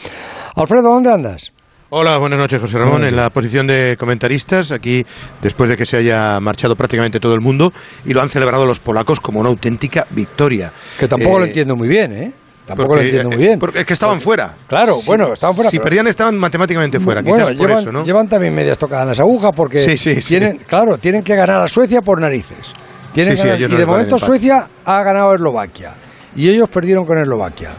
Alfredo, 0.56 0.90
¿dónde 0.90 1.12
andas? 1.12 1.53
Hola, 1.90 2.18
buenas 2.18 2.38
noches, 2.38 2.60
José 2.60 2.78
Ramón. 2.78 3.04
En 3.04 3.14
la 3.14 3.30
posición 3.30 3.66
de 3.66 3.96
comentaristas, 3.98 4.72
aquí 4.72 5.04
después 5.40 5.68
de 5.70 5.76
que 5.76 5.86
se 5.86 5.96
haya 5.98 6.40
marchado 6.40 6.74
prácticamente 6.74 7.20
todo 7.20 7.34
el 7.34 7.40
mundo 7.40 7.72
y 8.04 8.12
lo 8.12 8.20
han 8.22 8.28
celebrado 8.28 8.66
los 8.66 8.80
polacos 8.80 9.20
como 9.20 9.40
una 9.40 9.50
auténtica 9.50 10.06
victoria. 10.10 10.72
Que 10.98 11.06
tampoco 11.06 11.38
lo 11.38 11.44
Eh, 11.44 11.48
entiendo 11.48 11.76
muy 11.76 11.86
bien, 11.86 12.12
¿eh? 12.12 12.32
Tampoco 12.66 12.88
porque, 12.88 13.02
lo 13.04 13.08
entiendo 13.08 13.30
muy 13.36 13.44
eh, 13.44 13.46
bien. 13.48 13.58
Porque 13.60 13.80
es 13.80 13.84
que 13.86 13.92
estaban 13.92 14.20
fuera. 14.20 14.54
Claro, 14.66 15.00
bueno, 15.06 15.32
estaban 15.34 15.54
fuera. 15.54 15.70
Si 15.70 15.76
pero- 15.76 15.84
perdían, 15.84 16.06
estaban 16.08 16.36
matemáticamente 16.36 16.98
fuera. 16.98 17.20
Bueno, 17.22 17.36
Quizás 17.46 17.56
por 17.58 17.66
llevan, 17.68 17.82
eso, 17.82 17.92
¿no? 17.92 18.02
llevan 18.04 18.28
también 18.28 18.54
medias 18.54 18.78
tocadas 18.78 19.06
las 19.06 19.20
agujas 19.20 19.52
porque 19.54 19.84
Sí, 19.84 19.96
sí, 19.98 20.16
sí. 20.16 20.22
tienen, 20.22 20.56
claro, 20.66 20.98
tienen 20.98 21.22
que 21.22 21.36
ganar 21.36 21.60
a 21.60 21.68
Suecia 21.68 22.00
por 22.02 22.20
narices. 22.20 22.72
Tienen 23.12 23.36
ganar- 23.36 23.60
y 23.60 23.68
no 23.68 23.76
de 23.76 23.86
momento. 23.86 24.18
Suecia 24.18 24.66
ha 24.84 25.02
ganado 25.04 25.30
a 25.30 25.34
Eslovaquia 25.36 25.92
y 26.34 26.48
ellos 26.48 26.68
perdieron 26.70 27.04
con 27.06 27.18
Eslovaquia. 27.18 27.70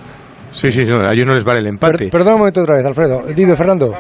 Sí, 0.56 0.72
sí, 0.72 0.86
no, 0.86 1.02
a 1.02 1.14
ellos 1.14 1.28
no 1.28 1.36
les 1.36 1.44
vale 1.44 1.60
el 1.60 1.68
empate. 1.68 1.98
Per- 1.98 2.10
perdón 2.12 2.34
un 2.36 2.40
momento 2.40 2.62
otra 2.62 2.78
vez, 2.78 2.86
Alfredo. 2.86 3.24
Dime, 3.36 3.56
Fernando. 3.58 3.94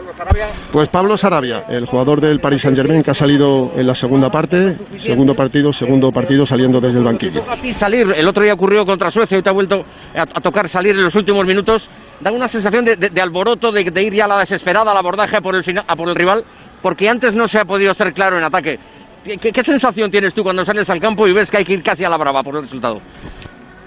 Pues 0.71 0.87
Pablo 0.89 1.17
Sarabia, 1.17 1.65
el 1.69 1.85
jugador 1.85 2.21
del 2.21 2.39
Paris 2.39 2.61
Saint 2.61 2.77
Germain 2.77 3.03
que 3.03 3.11
ha 3.11 3.13
salido 3.13 3.71
en 3.75 3.85
la 3.85 3.93
segunda 3.93 4.31
parte, 4.31 4.73
segundo 4.97 5.35
partido, 5.35 5.73
segundo 5.73 6.11
partido 6.13 6.45
saliendo 6.45 6.79
desde 6.79 6.99
el 6.99 7.03
banquillo. 7.03 7.43
A 7.49 7.57
ti 7.57 7.73
salir, 7.73 8.09
el 8.15 8.27
otro 8.27 8.41
día 8.43 8.53
ocurrió 8.53 8.85
contra 8.85 9.11
Suecia, 9.11 9.35
hoy 9.37 9.43
te 9.43 9.49
ha 9.49 9.53
vuelto 9.53 9.83
a, 10.15 10.21
a 10.21 10.25
tocar 10.25 10.69
salir 10.69 10.95
en 10.95 11.03
los 11.03 11.15
últimos 11.15 11.45
minutos, 11.45 11.89
da 12.21 12.31
una 12.31 12.47
sensación 12.47 12.85
de, 12.85 12.95
de- 12.95 13.09
de 13.09 13.21
alboroto, 13.21 13.71
de, 13.71 13.83
de 13.83 14.03
ir 14.03 14.13
ya 14.13 14.25
a 14.25 14.29
la 14.29 14.39
desesperada, 14.39 14.91
al 14.91 14.97
abordaje 14.97 15.35
a 15.35 15.41
por, 15.41 15.55
el 15.55 15.63
final, 15.63 15.83
a 15.87 15.95
por 15.95 16.07
el 16.07 16.15
rival, 16.15 16.43
porque 16.81 17.09
antes 17.09 17.33
no 17.35 17.47
se 17.49 17.59
ha 17.59 17.65
podido 17.65 17.93
ser 17.93 18.13
claro 18.13 18.37
en 18.37 18.43
ataque. 18.45 18.79
¿Qué, 19.25 19.37
qué- 19.37 19.51
qué 19.51 19.63
sensación 19.63 20.09
tienes 20.09 20.33
tú 20.33 20.41
cuando 20.43 20.63
sales 20.63 20.89
al 20.89 21.01
campo 21.01 21.27
y 21.27 21.33
ves 21.33 21.51
que 21.51 21.57
hay 21.57 21.63
que 21.65 21.73
ir 21.73 21.83
casi 21.83 22.03
a 22.05 22.09
la 22.09 22.17
brava 22.17 22.41
por 22.43 22.55
el 22.55 22.61
resultado? 22.63 23.01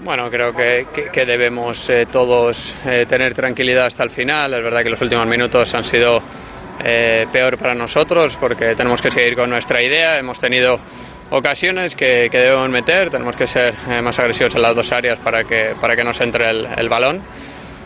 Bueno, 0.01 0.29
creo 0.29 0.55
que, 0.55 0.87
que- 1.11 1.25
debemos 1.25 1.89
eh, 1.89 2.05
todos 2.09 2.73
eh, 2.85 3.05
tener 3.07 3.33
tranquilidad 3.33 3.85
hasta 3.85 4.03
el 4.03 4.09
final. 4.09 4.53
Es 4.53 4.63
verdad 4.63 4.81
que 4.83 4.89
los 4.89 5.01
últimos 5.01 5.27
minutos 5.27 5.73
han 5.75 5.83
sido 5.83 6.21
eh, 6.83 7.27
peor 7.31 7.57
para 7.57 7.75
nosotros 7.75 8.37
porque 8.39 8.75
tenemos 8.75 9.01
que 9.01 9.11
seguir 9.11 9.35
con 9.35 9.49
nuestra 9.49 9.83
idea. 9.83 10.17
Hemos 10.17 10.39
tenido 10.39 10.79
ocasiones 11.31 11.95
que, 11.95 12.29
que 12.31 12.37
debemos 12.37 12.69
meter, 12.69 13.09
tenemos 13.09 13.35
que 13.35 13.45
ser 13.45 13.75
más 14.01 14.17
agresivos 14.17 14.55
en 14.55 14.61
las 14.61 14.73
dos 14.75 14.91
áreas 14.93 15.19
para 15.19 15.43
que, 15.43 15.73
para 15.79 15.95
que 15.95 16.03
nos 16.03 16.19
entre 16.21 16.49
el, 16.49 16.89
balón. 16.89 17.21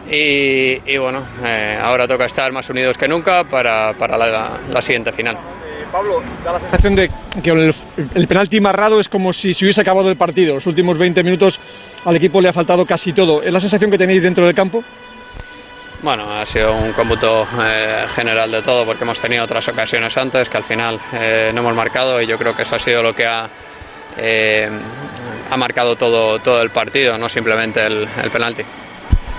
Y, 0.09 0.97
bueno, 0.97 1.23
ahora 1.81 2.07
toca 2.07 2.25
estar 2.25 2.51
más 2.51 2.69
unidos 2.69 2.97
que 2.97 3.07
nunca 3.07 3.43
para, 3.43 3.93
para 3.93 4.17
la 4.17 4.81
siguiente 4.81 5.11
final. 5.11 5.37
Pablo, 5.93 6.23
da 6.43 6.53
la 6.53 6.59
sensación 6.59 6.95
de 6.95 7.07
que 7.43 7.51
el, 7.51 8.27
penalti 8.27 8.59
marrado 8.59 8.99
es 8.99 9.07
como 9.07 9.31
si 9.31 9.53
se 9.53 9.63
hubiese 9.63 9.79
acabado 9.79 10.09
el 10.09 10.17
partido. 10.17 10.55
Los 10.55 10.65
últimos 10.65 10.97
20 10.97 11.23
minutos 11.23 11.59
al 12.03 12.15
equipo 12.15 12.41
le 12.41 12.49
ha 12.49 12.53
faltado 12.53 12.83
casi 12.83 13.13
todo. 13.13 13.43
¿Es 13.43 13.53
la 13.53 13.59
sensación 13.59 13.91
que 13.91 13.97
tenéis 13.99 14.23
dentro 14.23 14.43
del 14.43 14.55
campo? 14.55 14.83
Bueno, 16.01 16.33
ha 16.33 16.43
sido 16.47 16.73
un 16.73 16.93
cómputo 16.93 17.47
eh, 17.61 18.05
general 18.07 18.49
de 18.49 18.63
todo 18.63 18.87
porque 18.87 19.03
hemos 19.03 19.19
tenido 19.21 19.43
otras 19.43 19.67
ocasiones 19.69 20.17
antes 20.17 20.49
que 20.49 20.57
al 20.57 20.63
final 20.63 20.99
eh, 21.13 21.51
no 21.53 21.61
hemos 21.61 21.75
marcado 21.75 22.19
y 22.19 22.25
yo 22.25 22.39
creo 22.39 22.55
que 22.55 22.63
eso 22.63 22.75
ha 22.75 22.79
sido 22.79 23.03
lo 23.03 23.13
que 23.13 23.27
ha, 23.27 23.47
eh, 24.17 24.67
ha 25.51 25.57
marcado 25.57 25.95
todo, 25.95 26.39
todo 26.39 26.59
el 26.63 26.71
partido, 26.71 27.19
no 27.19 27.29
simplemente 27.29 27.85
el 27.85 28.31
penalti. 28.31 28.63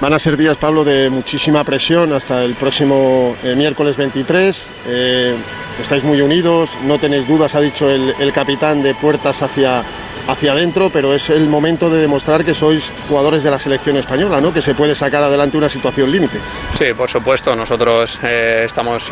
Van 0.00 0.12
a 0.12 0.18
ser 0.18 0.36
días, 0.36 0.56
Pablo, 0.56 0.84
de 0.84 1.08
muchísima 1.08 1.62
presión 1.62 2.12
hasta 2.12 2.42
el 2.42 2.54
próximo 2.54 3.36
eh, 3.44 3.54
miércoles 3.54 3.96
23. 3.96 4.70
Eh, 4.88 5.34
estáis 5.80 6.02
muy 6.02 6.20
unidos, 6.20 6.70
no 6.84 6.98
tenéis 6.98 7.28
dudas, 7.28 7.54
ha 7.54 7.60
dicho 7.60 7.88
el, 7.88 8.32
capitán, 8.32 8.82
de 8.82 8.94
puertas 8.96 9.40
hacia, 9.42 9.82
hacia 10.26 10.52
adentro, 10.52 10.90
pero 10.90 11.14
es 11.14 11.30
el 11.30 11.48
momento 11.48 11.88
de 11.90 12.00
demostrar 12.00 12.44
que 12.44 12.54
sois 12.54 12.90
jugadores 13.08 13.44
de 13.44 13.52
la 13.52 13.60
selección 13.60 13.96
española, 13.96 14.40
¿no? 14.40 14.52
que 14.52 14.62
se 14.62 14.74
puede 14.74 14.96
sacar 14.96 15.22
adelante 15.22 15.56
una 15.56 15.68
situación 15.68 16.10
límite. 16.10 16.38
Sí, 16.76 16.92
por 16.94 17.08
supuesto, 17.08 17.54
nosotros 17.54 18.18
eh, 18.24 18.62
estamos 18.66 19.10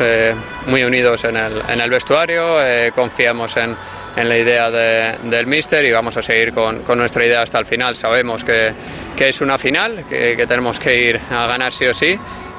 muy 0.67 0.83
unidos 0.83 1.23
en 1.23 1.37
el, 1.37 1.61
en 1.69 1.79
el 1.79 1.89
vestuario, 1.89 2.57
confiamos 2.93 3.55
en, 3.55 3.75
en 4.15 4.29
la 4.29 4.37
idea 4.37 4.69
de- 4.69 5.15
del 5.29 5.47
míster 5.47 5.83
y 5.85 5.91
vamos 5.91 6.15
a 6.17 6.21
seguir 6.21 6.53
con, 6.53 6.83
con 6.83 6.97
nuestra 6.99 7.25
idea 7.25 7.41
hasta 7.41 7.59
el 7.59 7.65
final. 7.65 7.95
Sabemos 7.95 8.43
que, 8.43 8.73
que 9.15 9.29
es 9.29 9.41
una 9.41 9.57
final, 9.57 10.03
que, 10.09 10.35
que 10.35 10.45
tenemos 10.45 10.79
que 10.79 11.09
ir 11.09 11.19
a 11.31 11.47
ganar 11.47 11.71
sí 11.71 11.85
o 11.87 11.93
sí 11.93 12.15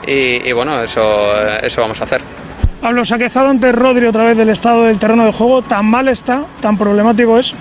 y, 0.07 0.49
y 0.49 0.53
bueno, 0.53 0.81
eso, 0.83 1.33
eso 1.63 1.81
vamos 1.81 2.01
a 2.01 2.05
hacer. 2.05 2.21
Pablo, 2.81 3.05
se 3.05 3.15
ha 3.15 3.19
quejado 3.19 3.49
ante 3.49 3.73
Rodri 3.73 4.07
otra 4.07 4.27
vez 4.27 4.37
del 4.37 4.51
estado 4.51 4.85
del 4.85 4.99
terreno 4.99 5.25
de 5.25 5.33
juego. 5.33 5.63
Tan 5.63 5.87
mal 5.87 6.07
está, 6.09 6.45
tan 6.61 6.77
problemático 6.77 7.39
es. 7.39 7.55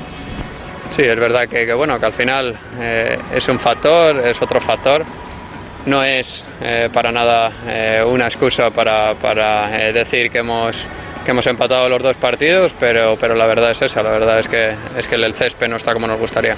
Sí, 0.90 1.02
es 1.02 1.16
verdad 1.16 1.48
que, 1.48 1.66
que, 1.66 1.74
bueno, 1.74 1.98
que 1.98 2.06
al 2.06 2.12
final 2.14 2.54
eh, 2.80 3.18
es 3.34 3.48
un 3.48 3.58
factor, 3.58 4.20
es 4.20 4.42
otro 4.42 4.60
factor. 4.60 5.04
No 5.86 6.04
es 6.04 6.46
eh, 6.62 6.90
para 6.94 7.12
nada 7.12 7.52
eh, 7.68 8.04
una 8.06 8.26
excusa 8.26 8.70
para, 8.70 9.16
para 9.16 9.76
eh, 9.82 9.94
decir 9.94 10.30
que 10.30 10.40
hemos, 10.40 10.86
que 11.24 11.32
hemos 11.32 11.48
empatado 11.48 11.88
los 11.90 12.02
dos 12.04 12.16
partidos, 12.18 12.74
pero, 12.80 13.16
pero 13.20 13.34
la 13.36 13.46
verdad 13.46 13.72
es 13.72 13.82
esa, 13.82 14.04
la 14.04 14.12
verdad 14.12 14.40
es 14.40 14.48
que, 14.48 14.72
es 14.98 15.08
que 15.08 15.16
el 15.16 15.34
césped 15.34 15.68
no 15.70 15.78
está 15.78 15.94
como 15.94 16.08
nos 16.08 16.20
gustaría. 16.20 16.56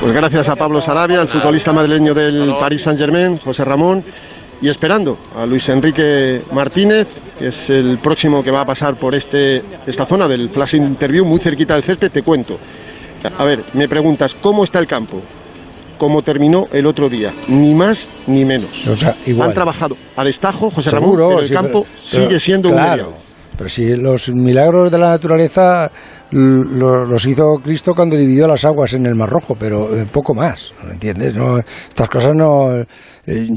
Pues 0.00 0.12
gracias 0.12 0.48
a 0.48 0.56
Pablo 0.56 0.80
Sarabia, 0.80 1.20
el 1.20 1.28
futbolista 1.28 1.72
madrileño 1.72 2.14
del 2.14 2.54
Paris 2.58 2.82
Saint-Germain, 2.82 3.38
José 3.38 3.64
Ramón, 3.64 4.02
y 4.62 4.68
esperando 4.68 5.18
a 5.38 5.44
Luis 5.44 5.68
Enrique 5.68 6.42
Martínez, 6.52 7.08
que 7.38 7.48
es 7.48 7.68
el 7.70 7.98
próximo 7.98 8.42
que 8.42 8.50
va 8.50 8.62
a 8.62 8.66
pasar 8.66 8.96
por 8.96 9.14
este, 9.14 9.62
esta 9.86 10.06
zona 10.06 10.26
del 10.26 10.48
Flash 10.50 10.74
Interview, 10.76 11.24
muy 11.24 11.38
cerquita 11.38 11.74
del 11.74 11.82
césped, 11.82 12.10
te 12.10 12.22
cuento. 12.22 12.58
A 13.38 13.44
ver, 13.44 13.62
me 13.74 13.88
preguntas, 13.88 14.34
¿cómo 14.34 14.64
está 14.64 14.78
el 14.78 14.86
campo? 14.86 15.20
Como 15.98 16.22
terminó 16.22 16.66
el 16.72 16.86
otro 16.86 17.10
día, 17.10 17.32
ni 17.48 17.74
más 17.74 18.08
ni 18.26 18.46
menos. 18.46 18.86
O 18.86 18.96
sea, 18.96 19.16
igual. 19.26 19.48
Han 19.50 19.54
trabajado 19.54 19.98
a 20.16 20.24
destajo, 20.24 20.70
José 20.70 20.88
Seguro, 20.88 21.24
Ramón, 21.24 21.28
pero 21.28 21.40
el 21.40 21.48
sí, 21.48 21.54
campo 21.54 21.86
pero- 22.10 22.24
sigue 22.24 22.40
siendo 22.40 22.70
claro, 22.70 22.84
un 22.84 22.90
mediado. 23.10 23.29
Pero 23.60 23.68
si 23.68 23.94
los 23.94 24.30
milagros 24.34 24.90
de 24.90 24.96
la 24.96 25.10
naturaleza 25.10 25.90
los 26.30 27.26
hizo 27.26 27.44
Cristo 27.62 27.92
cuando 27.94 28.16
dividió 28.16 28.48
las 28.48 28.64
aguas 28.64 28.94
en 28.94 29.04
el 29.04 29.14
Mar 29.14 29.28
Rojo, 29.28 29.54
pero 29.54 29.94
eh, 29.94 30.06
poco 30.10 30.32
más, 30.34 30.72
¿me 30.86 30.94
¿entiendes? 30.94 31.34
No, 31.34 31.58
estas 31.58 32.08
cosas 32.08 32.34
no... 32.34 32.74
eh, 32.74 32.86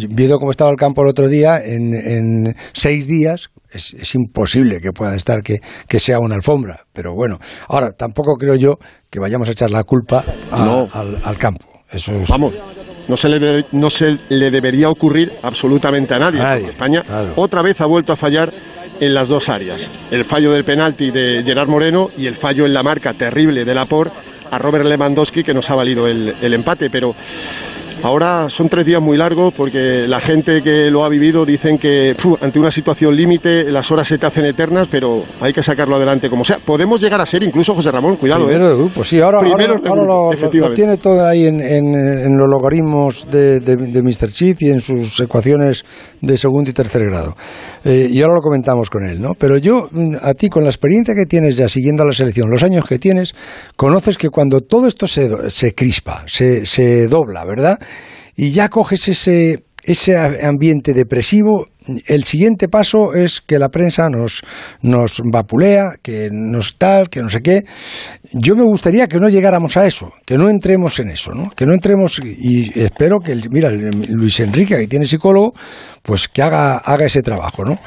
viendo 0.10 0.40
cómo 0.40 0.52
estaba 0.52 0.72
el 0.72 0.76
campo 0.76 1.04
el 1.04 1.08
otro 1.08 1.30
día, 1.30 1.64
en, 1.64 1.94
en 1.94 2.54
seis 2.74 3.08
días 3.08 3.50
es, 3.72 3.94
es 3.94 4.14
imposible 4.16 4.82
que 4.82 4.92
pueda 4.92 5.16
estar, 5.16 5.42
que, 5.42 5.60
que 5.88 6.02
sea 6.02 6.20
una 6.20 6.36
alfombra. 6.36 6.82
Pero 6.92 7.14
bueno, 7.16 7.38
ahora 7.70 7.92
tampoco 7.94 8.34
creo 8.34 8.56
yo 8.56 8.76
que 9.10 9.22
vayamos 9.22 9.48
a 9.48 9.54
echar 9.54 9.72
la 9.72 9.86
culpa 9.86 10.22
a- 10.52 10.66
No. 10.66 10.90
al, 10.92 11.18
al 11.24 11.38
campo. 11.38 11.66
Eso 11.90 12.12
es- 12.12 12.28
Vamos, 12.28 12.54
no 13.08 13.16
se, 13.16 13.30
le 13.30 13.40
debe- 13.40 13.66
no 13.72 13.90
se 13.90 14.18
le 14.28 14.52
debería 14.52 14.90
ocurrir 14.90 15.32
absolutamente 15.44 16.14
a 16.14 16.20
nadie. 16.20 16.42
A 16.42 16.44
nadie, 16.44 16.60
porque 16.64 16.72
España 16.72 17.04
claro. 17.04 17.32
otra 17.38 17.62
vez 17.62 17.80
ha 17.80 17.86
vuelto 17.86 18.12
a 18.12 18.18
fallar 18.18 18.52
en 19.00 19.14
las 19.14 19.28
dos 19.28 19.50
áreas. 19.50 19.90
El 20.12 20.26
fallo 20.26 20.52
del 20.52 20.64
penalti 20.64 21.12
de 21.12 21.44
Gerard 21.46 21.70
Moreno 21.70 22.10
y 22.18 22.28
el 22.28 22.36
fallo 22.36 22.66
en 22.66 22.74
la 22.74 22.84
marca 22.84 23.14
terrible 23.14 23.66
de 23.66 23.76
Laporte 23.76 24.16
a 24.52 24.58
Robert 24.60 24.86
Lewandowski 24.86 25.44
que 25.44 25.54
nos 25.54 25.70
ha 25.70 25.76
valido 25.76 26.08
el, 26.08 26.36
el 26.42 26.54
empate. 26.54 26.90
Pero 26.90 27.16
ahora 28.04 28.50
son 28.50 28.70
tres 28.70 28.86
días 28.86 29.02
muy 29.02 29.18
largos 29.18 29.54
porque 29.54 30.08
la 30.08 30.20
gente 30.20 30.62
que 30.62 30.90
lo 30.92 31.04
ha 31.04 31.10
vivido 31.10 31.46
dicen 31.46 31.78
que 31.78 32.16
ante 32.42 32.60
una 32.60 32.72
situación 32.72 33.16
límite 33.16 33.72
las 33.72 33.90
horas 33.92 34.08
se 34.08 34.18
te 34.18 34.26
hacen 34.26 34.46
eternas, 34.46 34.88
pero 34.92 35.24
hay 35.42 35.54
que 35.54 35.64
sacarlo 35.64 35.96
adelante 35.96 36.30
como 36.30 36.44
sea. 36.46 36.60
Podemos 36.64 37.02
llegar 37.02 37.20
a 37.22 37.26
ser 37.26 37.44
incluso, 37.44 37.74
José 37.74 37.92
Ramón, 37.92 38.18
cuidado. 38.18 38.46
Primero 38.46 38.68
¿eh? 38.68 38.70
de 38.72 38.76
grupo, 38.76 39.04
sí, 39.04 39.20
ahora, 39.20 39.40
ahora, 39.40 39.68
lo- 40.06 40.30
lo, 40.30 40.74
tiene 40.74 40.98
todo 40.98 41.26
ahí 41.26 41.46
en, 41.48 41.60
en- 41.62 41.96
en 41.96 42.38
los 42.38 42.50
logaritmos 42.50 43.28
de, 43.32 43.60
de, 43.60 43.76
de 43.76 44.02
Mr. 44.02 44.30
Cheat 44.32 44.62
y 44.62 44.70
en 44.70 44.80
sus 44.80 45.20
ecuaciones 45.20 45.84
de 46.22 46.38
segundo 46.38 46.70
y 46.70 46.74
tercer 46.74 47.04
grado. 47.06 47.36
Eh, 47.84 48.08
y 48.10 48.22
ahora 48.22 48.36
lo 48.36 48.42
comentamos 48.42 48.90
con 48.90 49.04
él, 49.06 49.22
¿no? 49.22 49.32
Pero 49.38 49.58
yo, 49.58 49.88
mm, 49.92 50.16
a 50.22 50.34
ti, 50.34 50.50
con 50.50 50.64
la 50.64 50.70
experiencia 50.70 51.16
que 51.16 51.26
tienes 51.26 51.58
ya 51.58 51.68
siguiendo 51.68 52.04
a 52.04 52.06
la 52.06 52.14
selección, 52.14 52.50
los 52.50 52.64
años 52.64 52.86
que 52.88 53.00
tienes, 53.00 53.34
conoces 53.76 54.18
que 54.18 54.30
cuando 54.30 54.62
todo 54.62 54.88
esto 54.88 55.08
se, 55.08 55.50
se 55.50 55.74
crispa, 55.74 56.24
se, 56.28 56.66
se 56.66 57.08
dobla, 57.08 57.46
¿verdad? 57.46 57.78
Y 58.36 58.52
ya 58.52 58.70
coges 58.70 59.08
ese, 59.08 59.64
ese 59.84 60.18
ambiente 60.18 60.94
depresivo, 60.94 61.68
el 62.08 62.24
siguiente 62.24 62.70
paso 62.70 63.14
es 63.14 63.42
que 63.42 63.60
la 63.60 63.70
prensa 63.70 64.10
nos, 64.10 64.42
nos 64.82 65.22
vapulea, 65.24 65.96
que 66.02 66.30
nos 66.32 66.78
tal, 66.78 67.10
que 67.10 67.22
no 67.22 67.30
sé 67.30 67.42
qué. 67.42 67.64
Yo 68.34 68.56
me 68.56 68.64
gustaría 68.64 69.08
que 69.08 69.20
no 69.20 69.30
llegáramos 69.30 69.76
a 69.78 69.86
eso, 69.86 70.12
que 70.26 70.38
no 70.38 70.50
entremos 70.50 71.00
en 71.00 71.10
eso, 71.10 71.32
¿no? 71.34 71.50
Que 71.50 71.66
no 71.66 71.74
entremos 71.74 72.22
y 72.24 72.80
espero 72.80 73.20
que, 73.20 73.36
mira, 73.50 73.70
Luis 73.70 74.40
Enrique, 74.40 74.78
que 74.78 74.88
tiene 74.88 75.06
psicólogo, 75.06 75.54
pues 76.02 76.28
que 76.28 76.42
haga, 76.42 76.78
haga 76.78 77.06
ese 77.06 77.22
trabajo, 77.22 77.66
¿no? 77.66 77.78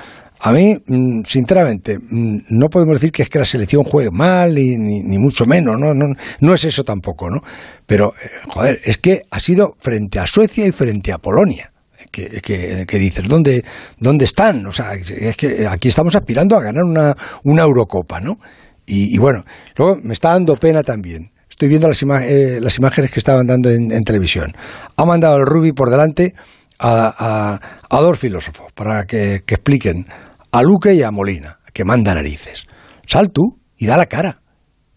A 0.41 0.53
mí, 0.53 0.77
mm, 0.87 1.23
sinceramente, 1.25 1.99
mm, 1.99 2.39
no 2.51 2.69
podemos 2.69 2.97
decir 2.97 3.11
que 3.11 3.23
es 3.23 3.29
que 3.31 3.39
la 3.39 3.45
selección 3.45 3.85
juegue 3.85 4.11
mal, 4.13 4.59
y, 4.59 4.77
ni, 4.77 5.01
ni 5.03 5.19
mucho 5.19 5.45
menos, 5.47 5.79
¿no? 5.81 5.95
No, 5.95 6.07
no 6.41 6.55
es 6.55 6.65
eso 6.65 6.85
tampoco, 6.85 7.31
¿no? 7.31 7.41
Pero, 7.87 8.13
eh, 8.23 8.29
joder, 8.49 8.81
es 8.85 8.99
que 8.99 9.23
ha 9.31 9.41
sido 9.41 9.75
frente 9.81 10.19
a 10.19 10.27
Suecia 10.27 10.67
y 10.67 10.73
frente 10.73 11.13
a 11.13 11.19
Polonia. 11.19 11.73
Que, 12.13 12.41
que- 12.43 12.85
que 12.87 12.99
dices, 12.99 13.27
¿dónde, 13.27 13.65
¿dónde 13.99 14.27
están? 14.27 14.65
O 14.67 14.73
sea, 14.73 14.93
es 14.95 15.37
que 15.37 15.67
aquí 15.67 15.89
estamos 15.89 16.15
aspirando 16.15 16.57
a 16.57 16.63
ganar 16.63 16.85
una, 16.85 17.15
una 17.43 17.63
Eurocopa, 17.63 18.21
¿no? 18.21 18.39
Y, 18.87 19.15
y 19.15 19.19
bueno, 19.19 19.45
luego 19.77 19.97
me 20.03 20.13
está 20.13 20.31
dando 20.31 20.55
pena 20.55 20.83
también. 20.83 21.31
Estoy 21.51 21.69
viendo 21.69 21.89
las, 21.89 22.01
ima- 22.03 22.23
eh, 22.23 22.61
las 22.61 22.79
imágenes 22.79 23.11
que 23.11 23.19
estaban 23.19 23.47
dando 23.47 23.71
en, 23.71 23.91
televisión. 24.05 24.53
Ha 24.97 25.05
mandado 25.07 25.37
al 25.37 25.47
Rubi 25.47 25.73
por 25.73 25.91
delante 25.91 26.35
a, 26.79 27.15
a- 27.19 27.61
a 27.97 28.01
dos 28.01 28.19
filósofos 28.19 28.73
para 28.73 29.05
que, 29.05 29.43
que 29.47 29.55
expliquen 29.55 30.07
a 30.53 30.63
Luque 30.63 30.95
y 30.95 31.03
a 31.03 31.11
Molina, 31.11 31.59
que 31.73 31.85
manda 31.85 32.15
narices. 32.15 32.67
Sal 33.07 33.31
tú 33.31 33.59
y 33.77 33.87
da 33.87 33.97
la 33.97 34.07
cara. 34.07 34.41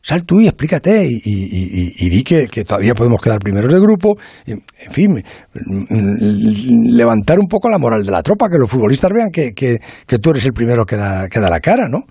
Sal 0.02 0.24
tú 0.24 0.40
y 0.40 0.48
explícate 0.48 1.06
y, 1.06 1.20
y- 1.26 1.94
y- 1.98 2.10
di 2.10 2.24
que, 2.24 2.48
que 2.48 2.64
todavía 2.64 2.96
podemos 2.96 3.22
quedar 3.22 3.40
primeros 3.40 3.72
de 3.74 3.80
grupo. 3.82 4.16
En 4.46 4.62
fin, 4.92 5.22
levantar 6.96 7.38
un 7.40 7.48
poco 7.48 7.70
la 7.70 7.78
moral 7.78 8.04
de 8.06 8.12
la 8.12 8.24
tropa, 8.24 8.48
que 8.50 8.58
los 8.58 8.70
futbolistas 8.70 9.12
vean 9.14 9.30
que, 9.32 9.52
que- 9.54 9.80
tú 10.20 10.32
eres 10.32 10.46
el 10.46 10.54
primero 10.54 10.86
que 10.86 10.96
da, 10.96 11.28
que 11.28 11.40
da 11.40 11.50
la 11.50 11.60
cara, 11.60 11.88
¿no? 11.90 12.04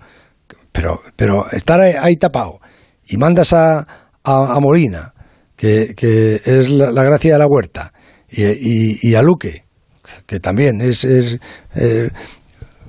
Pero, 0.71 0.99
pero 1.15 1.49
estar 1.51 1.81
ahí, 1.81 2.15
tapado 2.15 2.59
y 3.07 3.17
mandas 3.17 3.53
a, 3.53 3.79
a, 3.79 3.85
a 4.23 4.59
Molina, 4.59 5.13
que, 5.55 5.93
que 5.97 6.35
es 6.45 6.69
la 6.69 7.03
gracia 7.03 7.33
de 7.33 7.39
la 7.39 7.47
huerta, 7.47 7.91
y, 8.31 9.09
y- 9.09 9.15
a 9.15 9.21
Luque, 9.21 9.63
que 10.25 10.39
también 10.39 10.81
es, 10.81 11.03
es, 11.05 11.37
eh, 11.75 12.09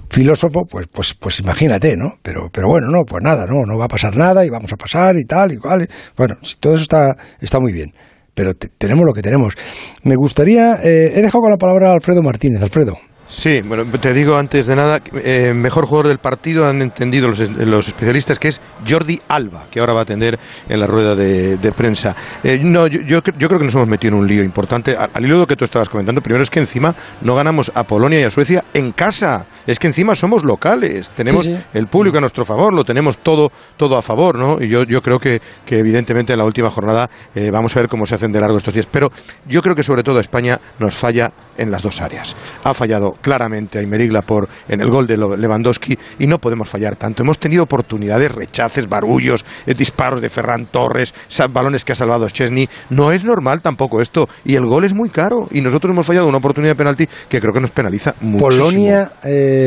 filósofo, 0.09 0.63
pues, 0.69 0.87
pues, 0.93 1.15
pues 1.15 1.41
imagínate, 1.41 1.97
¿no? 1.97 2.15
Pero, 2.23 2.49
pero 2.53 2.69
bueno, 2.69 2.89
no, 2.91 3.05
pues 3.07 3.23
nada, 3.23 3.47
no, 3.47 3.63
no 3.67 3.79
va 3.79 3.85
a 3.85 3.89
pasar 3.89 4.17
nada 4.17 4.45
y 4.45 4.51
vamos 4.51 4.73
a 4.73 4.77
pasar 4.77 5.17
y 5.17 5.25
tal 5.25 5.53
y 5.53 5.57
cual. 5.57 5.89
Bueno, 6.17 6.37
todo 6.59 6.75
eso 6.75 6.83
está, 6.83 7.17
está 7.41 7.61
muy 7.61 7.73
bien, 7.73 7.93
pero 8.35 8.53
te- 8.55 8.69
tenemos 8.77 9.05
lo 9.07 9.13
que 9.13 9.23
tenemos. 9.23 9.55
Me 10.03 10.17
gustaría, 10.17 10.75
eh, 10.83 11.13
he 11.15 11.23
dejado 11.23 11.43
con 11.43 11.51
la 11.51 11.57
palabra 11.59 11.91
a 11.91 11.95
Alfredo 11.95 12.23
Martínez. 12.23 12.63
Alfredo. 12.63 12.95
Sí, 13.31 13.61
bueno, 13.63 13.85
te 13.87 14.13
digo 14.13 14.37
antes 14.37 14.67
de 14.67 14.75
nada, 14.75 15.01
eh, 15.15 15.53
mejor 15.55 15.87
jugador 15.87 16.09
del 16.09 16.19
partido 16.19 16.67
han 16.67 16.83
entendido 16.83 17.29
los, 17.29 17.39
los 17.39 17.87
especialistas 17.87 18.41
que 18.41 18.49
es 18.49 18.61
Jordi 18.87 19.21
Alba, 19.29 19.67
que 19.71 19.79
ahora 19.79 19.93
va 19.93 20.01
a 20.01 20.03
atender 20.03 20.37
en 20.69 20.81
la 20.81 20.87
rueda 20.89 21.15
de, 21.15 21.73
prensa. 21.77 22.17
Eh, 22.43 22.59
no, 22.61 22.89
yo, 22.89 23.01
yo, 23.03 23.23
yo 23.39 23.49
creo 23.49 23.61
que 23.61 23.65
nos 23.65 23.75
hemos 23.75 23.87
metido 23.87 24.15
en 24.15 24.21
un 24.21 24.27
lío 24.27 24.43
importante. 24.43 24.97
Al, 24.97 25.11
al 25.15 25.25
hilo 25.25 25.35
de 25.35 25.41
lo 25.43 25.47
que 25.47 25.55
tú 25.55 25.65
estabas 25.65 25.89
comentando, 25.89 26.21
primero 26.21 26.43
es 26.43 26.51
que 26.51 26.59
encima 26.59 26.93
no 27.21 27.37
ganamos 27.37 27.71
a 27.73 27.85
Polonia 27.85 28.21
y 28.21 28.25
a 28.25 28.31
Suecia 28.31 28.65
en 28.75 28.91
casa. 28.91 29.47
Es 29.71 29.79
que 29.79 29.87
encima 29.87 30.17
somos 30.17 30.43
locales, 30.43 31.11
tenemos 31.11 31.45
Sí, 31.45 31.55
sí. 31.55 31.63
el 31.75 31.87
público 31.87 32.19
a 32.19 32.21
nuestro 32.21 32.45
favor, 32.45 32.75
lo 32.75 32.83
tenemos 32.83 33.19
todo, 33.19 33.53
todo 33.77 33.97
a 33.97 34.03
favor, 34.03 34.37
¿no? 34.37 34.57
Y 34.61 34.69
yo, 34.69 34.83
yo 34.83 35.01
creo 35.01 35.21
que, 35.21 35.41
que 35.65 35.79
evidentemente 35.79 36.33
en 36.33 36.41
la 36.41 36.45
última 36.45 36.71
jornada 36.71 37.09
eh, 37.37 37.51
vamos 37.53 37.77
a 37.77 37.81
ver 37.81 37.89
cómo 37.89 38.05
se 38.05 38.17
hacen 38.17 38.33
de 38.33 38.41
largo 38.41 38.59
estos 38.59 38.75
días. 38.75 38.89
Pero 38.91 39.11
yo 39.47 39.63
creo 39.63 39.77
que 39.77 39.85
sobre 39.85 40.03
todo 40.03 40.19
España 40.19 40.59
nos 40.81 40.97
falla 40.97 41.31
en 41.57 41.71
las 41.71 41.83
dos 41.83 42.01
áreas. 42.01 42.35
Ha 42.65 42.75
fallado 42.75 43.13
claramente 43.21 43.79
a 43.79 43.81
Aymeric 43.83 44.11
Laporte 44.11 44.53
en 44.69 44.81
el 44.81 44.91
gol 44.91 45.07
de 45.07 45.17
Lewandowski 45.17 45.97
y 46.19 46.27
no 46.27 46.39
podemos 46.39 46.69
fallar 46.69 46.97
tanto. 46.97 47.23
Hemos 47.23 47.39
tenido 47.39 47.63
oportunidades, 47.63 48.33
rechaces, 48.33 48.89
barullos, 48.89 49.45
eh, 49.67 49.75
disparos 49.75 50.21
de 50.21 50.31
Ferran 50.31 50.67
Torres, 50.67 51.15
balones 51.53 51.85
que 51.85 51.93
ha 51.93 51.95
salvado 51.95 52.29
Chesney. 52.29 52.69
No 52.91 53.13
es 53.13 53.25
normal 53.25 53.61
tampoco 53.61 54.01
esto. 54.01 54.29
Y 54.45 54.57
el 54.57 54.67
gol 54.67 54.85
es 54.85 54.95
muy 54.95 55.11
caro. 55.11 55.47
Y 55.53 55.61
nosotros 55.61 55.93
hemos 55.93 56.07
fallado 56.07 56.27
una 56.27 56.39
oportunidad 56.39 56.73
de 56.73 56.77
penalti 56.77 57.09
que 57.29 57.41
creo 57.41 57.53
que 57.53 57.61
nos 57.61 57.71
penaliza 57.71 58.15
muchísimo. 58.21 58.41
Polonia, 58.41 59.13
eh, 59.25 59.60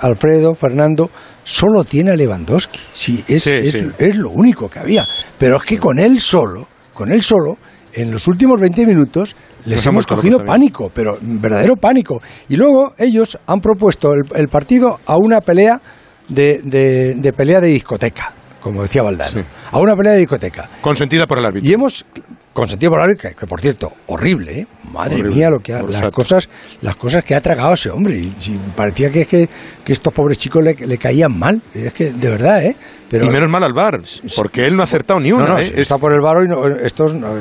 Alfredo, 0.00 0.54
Fernando, 0.54 1.10
solo 1.44 1.84
tiene 1.84 2.10
a 2.12 2.16
Lewandowski. 2.16 2.80
Sí, 2.92 3.24
es, 3.28 3.42
Sí, 3.44 3.50
es, 3.52 3.72
sí. 3.72 3.88
es 3.98 4.16
lo 4.16 4.30
único 4.30 4.68
que 4.68 4.78
había. 4.78 5.06
Pero 5.38 5.56
es 5.56 5.62
que 5.64 5.78
con 5.78 5.98
él 5.98 6.20
solo, 6.20 6.66
con 6.94 7.10
él 7.12 7.22
solo, 7.22 7.56
en 7.94 8.10
los 8.10 8.26
últimos 8.28 8.60
20 8.60 8.86
minutos 8.86 9.36
les 9.66 9.76
Nos 9.76 9.86
hemos 9.86 10.06
cogido 10.06 10.44
pánico, 10.44 10.90
pero 10.94 11.18
verdadero 11.20 11.76
pánico. 11.76 12.20
Y 12.48 12.56
luego 12.56 12.94
ellos 12.98 13.38
han 13.46 13.60
propuesto 13.60 14.12
el, 14.12 14.22
el 14.34 14.48
partido 14.48 14.98
a 15.06 15.16
una 15.16 15.40
pelea 15.40 15.80
de, 16.28 16.60
de- 16.64 17.14
de 17.16 17.32
pelea 17.32 17.60
de 17.60 17.68
discoteca, 17.68 18.32
como 18.60 18.82
decía 18.82 19.02
Valdano. 19.02 19.42
A 19.70 19.78
una 19.78 19.94
pelea 19.94 20.12
de 20.14 20.20
discoteca. 20.20 20.70
Consentida 20.80 21.26
por 21.26 21.38
el 21.38 21.44
árbitro. 21.44 21.68
Y 21.68 21.72
hemos 21.74 22.04
consentido 22.52 22.90
por 22.90 23.00
el 23.00 23.04
árbitro, 23.04 23.30
que, 23.30 23.36
que, 23.36 23.46
por 23.46 23.60
cierto, 23.60 23.92
horrible, 24.06 24.60
¿eh? 24.60 24.66
Madre 24.92 25.14
Horrible. 25.14 25.34
mía, 25.34 25.50
lo 25.50 25.60
que 25.60 25.72
ha- 25.72 25.82
las 25.82 26.10
cosas, 26.10 26.48
las 26.80 26.96
cosas 26.96 27.24
que 27.24 27.34
ha 27.34 27.40
tragado 27.40 27.72
ese 27.74 27.90
hombre. 27.90 28.16
Y, 28.16 28.34
parecía 28.76 29.10
que, 29.10 29.22
es 29.22 29.28
que, 29.28 29.48
que 29.84 29.92
estos 29.92 30.12
pobres 30.12 30.38
chicos 30.38 30.62
le, 30.62 30.74
le 30.74 30.98
caían 30.98 31.38
mal. 31.38 31.62
Es 31.74 31.92
que, 31.94 32.12
de 32.12 32.30
verdad, 32.30 32.62
¿eh? 32.64 32.76
Pero, 33.08 33.26
y 33.26 33.30
menos 33.30 33.48
mal 33.50 33.62
al 33.64 33.72
bar, 33.72 34.00
porque 34.36 34.66
él 34.66 34.74
no 34.76 34.82
ha 34.82 34.84
acertado 34.84 35.20
ni 35.20 35.32
una. 35.32 35.46
no, 35.46 35.54
no, 35.54 35.58
¿eh? 35.60 35.72
está 35.76 35.96
por 35.98 36.12
el 36.12 36.20
varo 36.20 36.44
y 36.44 36.48
no- 36.48 36.66
estos 36.66 37.14
no, 37.14 37.34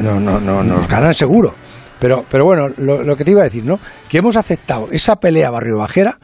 no, 0.00 0.20
no, 0.20 0.40
no- 0.40 0.62
nos 0.64 0.88
ganan 0.88 1.14
seguro. 1.14 1.54
Pero, 2.00 2.24
pero 2.30 2.44
bueno, 2.44 2.68
lo, 2.76 3.02
lo 3.02 3.16
que 3.16 3.24
te 3.24 3.32
iba 3.32 3.40
a 3.40 3.44
decir, 3.44 3.64
¿no? 3.64 3.76
Que 4.08 4.18
hemos 4.18 4.36
aceptado 4.36 4.88
esa 4.92 5.16
pelea 5.16 5.50
barrio 5.50 5.78
bajera 5.78 6.16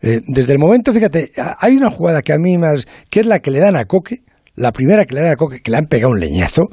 eh, 0.00 0.20
desde 0.28 0.52
el 0.52 0.58
momento, 0.58 0.92
fíjate, 0.92 1.32
hay 1.58 1.74
una 1.76 1.90
jugada 1.90 2.22
que 2.22 2.32
a 2.32 2.36
mí 2.38 2.56
más, 2.58 2.86
que 3.10 3.20
es 3.20 3.26
la 3.26 3.40
que 3.40 3.50
le 3.50 3.58
dan 3.58 3.74
a 3.76 3.86
Coque, 3.86 4.20
la 4.56 4.72
primera 4.72 5.04
que 5.04 5.14
le 5.14 5.20
dan 5.22 5.32
a 5.32 5.36
Coque, 5.36 5.60
que 5.62 5.70
le 5.70 5.76
han 5.76 5.86
pegado 5.86 6.12
un 6.12 6.20
leñazo, 6.20 6.68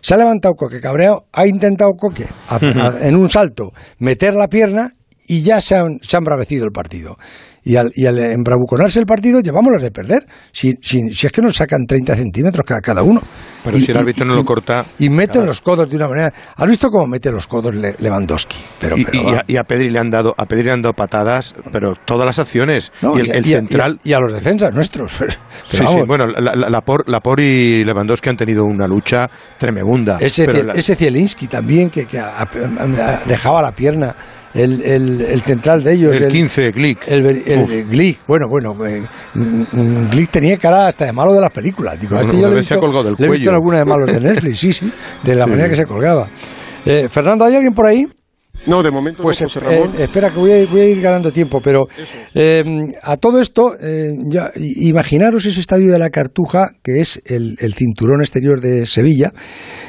se 0.00 0.14
ha 0.14 0.16
levantado 0.16 0.54
Coque 0.54 0.80
cabreado, 0.80 1.26
ha 1.32 1.46
intentado 1.46 1.94
Coque 1.96 2.26
a- 2.48 2.56
a- 2.56 3.08
en 3.08 3.16
un 3.16 3.30
salto 3.30 3.72
meter 3.98 4.34
la 4.34 4.48
pierna 4.48 4.92
y 5.26 5.42
ya 5.42 5.60
se 5.60 5.76
han, 5.76 5.98
se 6.02 6.16
ha 6.16 6.18
embravecido 6.18 6.64
el 6.64 6.72
partido. 6.72 7.16
Y 7.68 7.76
al, 7.76 7.92
y 7.94 8.06
al 8.06 8.18
embravuconarse 8.18 8.98
el 8.98 9.04
partido, 9.04 9.40
llevamos 9.40 9.70
las 9.74 9.82
de 9.82 9.90
perder. 9.90 10.24
Si, 10.52 10.72
si, 10.80 11.00
si 11.12 11.26
es 11.26 11.32
que 11.32 11.42
nos 11.42 11.54
sacan 11.54 11.84
30 11.86 12.14
centímetros 12.16 12.64
cada, 12.66 12.80
cada 12.80 13.02
uno. 13.02 13.20
Pero 13.62 13.76
Y- 13.76 13.82
si 13.82 13.90
el 13.90 13.98
árbitro 13.98 14.24
no 14.24 14.34
lo 14.36 14.42
corta. 14.44 14.86
Y 14.98 15.10
meten 15.10 15.44
los 15.44 15.60
codos 15.60 15.88
de 15.90 15.96
una 15.96 16.08
manera. 16.08 16.32
¿Has 16.56 16.66
visto 16.66 16.88
cómo 16.88 17.06
mete 17.06 17.30
los 17.30 17.46
codos 17.46 17.74
Le- 17.74 17.94
Lewandowski? 17.98 18.56
Pero, 18.80 18.96
y, 18.96 19.04
pero, 19.04 19.22
y 19.22 19.34
a, 19.34 19.44
y 19.46 19.56
a 19.58 19.64
Pedri 19.64 19.90
le 19.90 19.98
han 19.98 20.08
dado 20.08 20.34
a 20.38 20.46
Pedri 20.46 20.64
le 20.64 20.72
han 20.72 20.80
dado 20.80 20.94
patadas, 20.94 21.54
pero 21.70 21.92
todas 22.06 22.24
las 22.24 22.38
acciones 22.38 22.90
no, 23.02 23.18
y 23.18 23.28
el, 23.28 23.44
central 23.44 24.00
Y 24.02 24.08
a, 24.08 24.12
y 24.12 24.14
a 24.14 24.20
los 24.20 24.32
defensas 24.32 24.72
nuestros. 24.74 25.12
Pero 25.18 25.30
Sí, 25.66 25.76
sí, 25.76 25.82
vamos, 25.84 26.02
bueno, 26.08 26.26
la, 26.26 26.54
la, 26.54 26.70
Lapor, 26.70 27.04
Lapor 27.06 27.38
y 27.40 27.84
Lewandowski 27.84 28.30
han 28.30 28.36
tenido 28.38 28.64
una 28.64 28.86
lucha 28.86 29.28
tremenda. 29.58 30.16
ese, 30.20 30.46
pero 30.46 30.58
Cie- 30.60 30.64
la- 30.68 30.72
ese 30.72 30.96
Zielinski 30.96 31.46
también, 31.48 31.90
que, 31.90 32.06
que 32.06 32.18
a- 32.18 32.48
dejaba 33.26 33.60
la 33.60 33.72
pierna. 33.72 34.14
El, 34.54 34.82
el, 34.82 35.20
el 35.20 35.40
central 35.42 35.82
de 35.84 35.92
ellos. 35.92 36.20
El 36.20 36.32
15, 36.32 36.70
Glick. 36.72 37.06
El, 37.06 37.26
el. 37.26 37.84
Glick, 37.88 38.20
bueno, 38.26 38.46
bueno. 38.48 38.74
eh, 38.86 39.02
mm, 39.34 40.08
Glick 40.10 40.30
tenía 40.30 40.56
cara 40.56 40.88
hasta 40.88 41.04
de 41.04 41.12
malo 41.12 41.34
de 41.34 41.40
las 41.40 41.52
películas. 41.52 42.00
Digo, 42.00 42.16
a 42.16 42.20
este 42.22 42.36
Una 42.36 42.48
yo 42.48 42.54
le 42.54 42.60
he 42.60 42.62
se 42.62 42.74
ha 42.74 42.76
visto, 42.76 42.80
colgado 42.80 43.04
del 43.04 43.14
le 43.18 43.26
he 43.26 43.30
visto 43.30 43.44
cuello. 43.44 43.50
en 43.50 43.54
alguna 43.54 43.78
de 43.78 43.84
malos 43.84 44.10
de 44.12 44.20
Netflix, 44.20 44.58
sí, 44.58 44.72
sí. 44.72 44.92
De 45.22 45.34
la 45.34 45.44
Sí, 45.48 45.50
manera 45.50 45.66
sí. 45.66 45.70
que 45.70 45.76
se 45.76 45.86
colgaba. 45.86 46.28
Eh, 46.86 47.08
Fernando, 47.10 47.44
¿hay 47.44 47.54
alguien 47.54 47.74
por 47.74 47.86
ahí? 47.86 48.06
No, 48.66 48.82
de 48.82 48.90
momento 48.90 49.22
Pues 49.22 49.40
no, 49.40 49.48
José 49.48 49.60
eh, 49.60 49.62
Ramón. 49.80 49.94
eh, 49.98 50.04
espera, 50.04 50.30
que 50.30 50.38
voy 50.38 50.50
a, 50.50 50.62
ir- 50.62 50.68
voy 50.68 50.80
a 50.80 50.88
ir 50.88 51.00
ganando 51.00 51.32
tiempo, 51.32 51.60
pero 51.62 51.88
eh, 52.34 52.64
a 53.02 53.16
todo 53.16 53.40
esto, 53.40 53.74
eh, 53.80 54.12
ya, 54.26 54.50
imaginaros 54.56 55.46
ese 55.46 55.60
estadio 55.60 55.90
de 55.92 55.98
la 55.98 56.10
Cartuja, 56.10 56.68
que 56.82 57.00
es 57.00 57.22
el, 57.24 57.56
el 57.60 57.72
cinturón 57.74 58.20
exterior 58.20 58.60
de 58.60 58.84
Sevilla, 58.84 59.32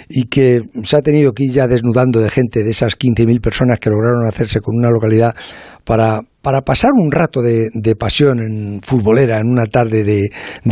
y 0.08 0.26
que 0.28 0.62
se 0.84 0.96
ha 0.96 1.02
tenido 1.02 1.34
que 1.34 1.44
ir 1.46 1.52
ya 1.52 1.68
desnudando 1.68 2.20
de 2.22 2.30
gente, 2.30 2.64
de 2.64 2.70
esas 2.72 2.98
15.000 2.98 3.42
personas 3.42 3.80
que 3.80 3.90
lograron 3.90 4.26
hacerse 4.28 4.62
con 4.62 4.76
una 4.78 4.90
localidad 4.92 5.36
para, 5.84 6.22
para 6.42 6.62
pasar 6.62 6.92
un 6.94 7.12
rato 7.12 7.42
de, 7.42 7.70
de 7.74 7.96
pasión 7.96 8.40
en 8.40 8.82
futbolera 8.82 9.40
en 9.40 9.48
una 9.48 9.66
tarde 9.66 10.04
de, 10.04 10.30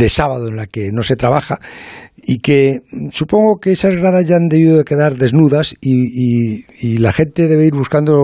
sábado 0.08 0.48
en 0.48 0.56
la 0.56 0.66
que 0.66 0.90
no 0.92 1.02
se 1.02 1.16
trabaja 1.16 1.58
y 2.16 2.38
que 2.38 2.80
supongo 3.10 3.58
que 3.60 3.72
esas 3.72 3.94
gradas 3.94 4.26
ya 4.26 4.36
han 4.36 4.48
debido 4.48 4.78
de 4.78 4.84
quedar 4.84 5.16
desnudas 5.16 5.74
y, 5.80 6.64
y- 6.80 6.98
la 6.98 7.12
gente 7.12 7.48
debe 7.48 7.66
ir 7.66 7.74
buscando 7.74 8.14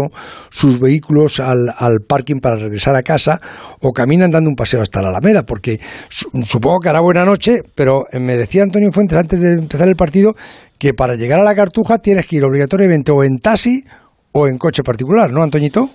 sus 0.50 0.80
vehículos 0.80 1.38
al, 1.40 1.72
al 1.78 2.00
parking 2.06 2.40
para 2.40 2.56
regresar 2.56 2.96
a 2.96 3.02
casa 3.02 3.40
o 3.80 3.92
caminan 3.92 4.30
dando 4.30 4.50
un 4.50 4.56
paseo 4.56 4.80
hasta 4.82 5.00
la 5.02 5.10
Alameda 5.10 5.44
porque 5.44 5.80
su- 6.08 6.30
supongo 6.44 6.80
que 6.80 6.88
hará 6.88 7.00
buena 7.00 7.24
noche 7.24 7.60
pero 7.74 8.04
me 8.18 8.36
decía 8.36 8.62
Antonio 8.62 8.90
Fuentes 8.90 9.16
antes 9.18 9.40
de 9.40 9.52
empezar 9.52 9.86
el 9.88 9.96
partido 9.96 10.34
que 10.78 10.92
para 10.94 11.14
llegar 11.14 11.40
a 11.40 11.44
la 11.44 11.54
Cartuja 11.54 11.98
tienes 11.98 12.26
que 12.26 12.36
ir 12.36 12.44
obligatoriamente 12.44 13.12
o 13.12 13.22
en 13.22 13.38
taxi 13.38 13.84
o 14.32 14.48
en 14.48 14.56
coche 14.56 14.82
particular, 14.82 15.30
¿no, 15.32 15.42
Antoñito? 15.44 15.88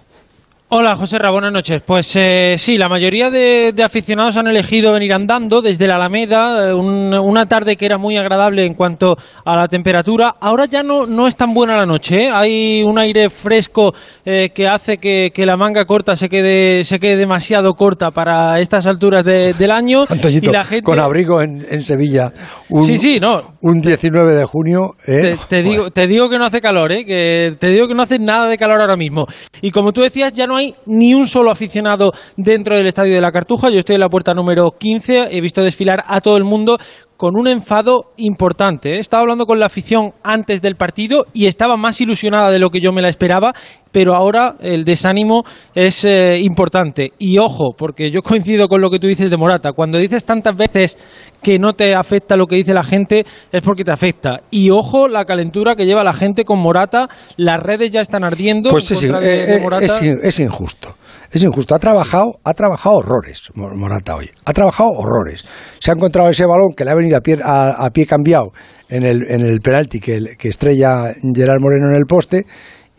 Hola, 0.72 0.96
José 0.96 1.18
Ra, 1.18 1.32
buenas 1.32 1.52
noches. 1.52 1.82
Pues 1.84 2.16
eh, 2.16 2.54
sí, 2.60 2.78
la 2.78 2.88
mayoría 2.88 3.32
de, 3.32 3.72
de 3.74 3.82
aficionados 3.82 4.38
han 4.38 4.46
elegido 4.46 4.92
venir 4.94 5.12
andando 5.14 5.64
desde 5.64 5.88
la 5.88 5.96
Alameda, 5.96 6.70
eh, 6.70 6.74
un- 6.76 7.12
una 7.12 7.48
tarde 7.48 7.76
que 7.76 7.88
era 7.88 7.98
muy 7.98 8.18
agradable 8.18 8.64
en 8.68 8.76
cuanto 8.76 9.18
a 9.46 9.56
la 9.56 9.68
temperatura. 9.68 10.36
Ahora 10.40 10.66
ya 10.68 10.84
no, 10.84 11.08
no 11.08 11.28
es 11.28 11.36
tan 11.36 11.56
buena 11.56 11.76
la 11.76 11.88
noche, 11.88 12.26
¿eh? 12.26 12.30
hay 12.32 12.84
un 12.84 13.00
aire 13.00 13.32
fresco 13.32 13.96
eh, 14.24 14.52
que 14.54 14.68
hace 14.68 15.00
que, 15.00 15.32
que 15.34 15.44
la 15.48 15.58
manga 15.58 15.86
corta 15.86 16.16
se 16.16 16.30
quede, 16.30 16.84
se 16.84 17.00
quede 17.00 17.18
demasiado 17.18 17.74
corta 17.74 18.12
para 18.12 18.60
estas 18.60 18.86
alturas 18.86 19.26
de- 19.26 19.54
del 19.54 19.72
año. 19.72 20.06
Antoñito, 20.08 20.52
y 20.52 20.54
la 20.54 20.64
gente... 20.66 20.84
con 20.84 21.00
abrigo 21.00 21.42
en, 21.42 21.66
en 21.68 21.82
Sevilla 21.82 22.32
un, 22.70 22.86
Sí, 22.86 23.00
sí, 23.00 23.20
no. 23.20 23.56
un 23.62 23.82
19 23.82 24.36
de 24.36 24.46
junio. 24.46 24.92
¿eh? 25.08 25.36
Te, 25.50 25.58
te 25.58 25.64
digo, 25.64 25.90
te 25.90 26.06
digo 26.06 26.30
que 26.30 26.38
no 26.38 26.46
hace 26.46 26.62
calor, 26.62 26.92
¿eh? 26.92 27.06
que 27.06 27.56
te 27.60 27.70
digo 27.70 27.88
que 27.88 27.96
no 27.96 28.04
hace 28.04 28.20
nada 28.20 28.46
de 28.48 28.56
calor 28.60 28.80
ahora 28.82 28.96
mismo. 28.98 29.26
Y 29.64 29.72
como 29.72 29.92
tú 29.94 30.02
decías, 30.02 30.32
ya 30.32 30.46
no 30.46 30.59
hay 30.59 30.59
ni 30.86 31.14
un 31.14 31.28
solo 31.28 31.52
aficionado 31.52 32.12
dentro 32.38 32.76
del 32.76 32.88
estadio 32.88 33.16
de 33.16 33.22
la 33.22 33.32
Cartuja. 33.32 33.70
Yo 33.70 33.80
estoy 33.80 33.96
en 33.96 34.02
la 34.02 34.10
puerta 34.10 34.34
número 34.34 34.72
15, 34.72 35.30
he 35.32 35.42
visto 35.42 35.64
desfilar 35.64 36.04
a 36.08 36.22
todo 36.22 36.38
el 36.38 36.44
mundo 36.44 36.78
con 37.20 37.36
un 37.38 37.50
enfado 37.50 38.14
importante. 38.16 38.94
¿eh? 38.94 38.96
He 38.96 39.00
estado 39.00 39.24
hablando 39.24 39.46
con 39.46 39.60
la 39.60 39.66
afición 39.66 40.14
antes 40.24 40.62
del 40.62 40.78
partido 40.78 41.26
y 41.34 41.48
estaba 41.48 41.76
más 41.76 42.00
ilusionada 42.00 42.50
de 42.50 42.60
lo 42.60 42.70
que 42.70 42.80
yo 42.80 42.94
me 42.94 43.02
la 43.02 43.10
esperaba, 43.10 43.54
pero 43.92 44.16
ahora 44.16 44.56
el 44.62 44.86
desánimo 44.86 45.44
es 45.76 46.06
eh, 46.06 46.40
importante. 46.40 47.12
Y 47.20 47.38
ojo, 47.38 47.74
porque 47.78 48.10
yo 48.10 48.22
coincido 48.24 48.70
con 48.70 48.80
lo 48.80 48.90
que 48.90 49.00
tú 49.00 49.08
dices 49.08 49.30
de 49.30 49.36
Morata. 49.36 49.74
Cuando 49.74 49.98
dices 49.98 50.24
tantas 50.24 50.56
veces 50.56 50.98
que 51.44 51.60
no 51.60 51.74
te 51.74 51.94
afecta 51.94 52.38
lo 52.38 52.48
que 52.48 52.56
dice 52.56 52.74
la 52.74 52.84
gente, 52.84 53.26
es 53.52 53.62
porque 53.64 53.84
te 53.84 53.92
afecta. 53.92 54.40
Y 54.50 54.70
ojo 54.70 55.10
la 55.10 55.26
calentura 55.26 55.76
que 55.76 55.86
lleva 55.86 56.06
la 56.06 56.14
gente 56.14 56.46
con 56.46 56.60
Morata. 56.60 57.10
Las 57.36 57.62
redes 57.62 57.92
ya 57.92 58.00
están 58.00 58.24
ardiendo. 58.24 58.70
Pues 58.72 58.90
en 58.92 58.96
es, 59.14 59.20
de- 59.22 59.44
eh, 59.44 59.46
de 59.46 59.56
eh, 59.58 59.60
Morata. 59.62 59.84
es 59.84 60.02
es 60.02 60.40
injusto. 60.40 60.96
Es 61.32 61.44
injusto. 61.44 61.76
Ha 61.76 61.80
trabajado, 61.80 62.40
ha 62.44 62.54
trabajado 62.54 62.98
horrores, 62.98 63.50
Mo- 63.54 63.70
Morata 63.76 64.16
hoy. 64.16 64.30
Ha 64.46 64.54
trabajado 64.54 64.90
horrores. 64.92 65.46
Se 65.80 65.92
ha 65.92 65.94
encontrado 65.94 66.30
ese 66.30 66.46
balón 66.46 66.74
que 66.76 66.84
le 66.86 66.92
ha 66.92 66.96
venido 66.96 67.18
a 67.18 67.22
pie, 67.22 67.38
a, 67.44 67.86
a 67.86 67.90
pie 67.92 68.06
cambiado 68.06 68.52
en 68.90 69.04
el, 69.04 69.24
en 69.30 69.42
el 69.42 69.62
penalti 69.62 70.00
que, 70.00 70.36
estrella 70.42 71.14
Gerard 71.34 71.62
Moreno 71.62 71.90
en 71.90 71.96
el 71.96 72.06
poste. 72.06 72.46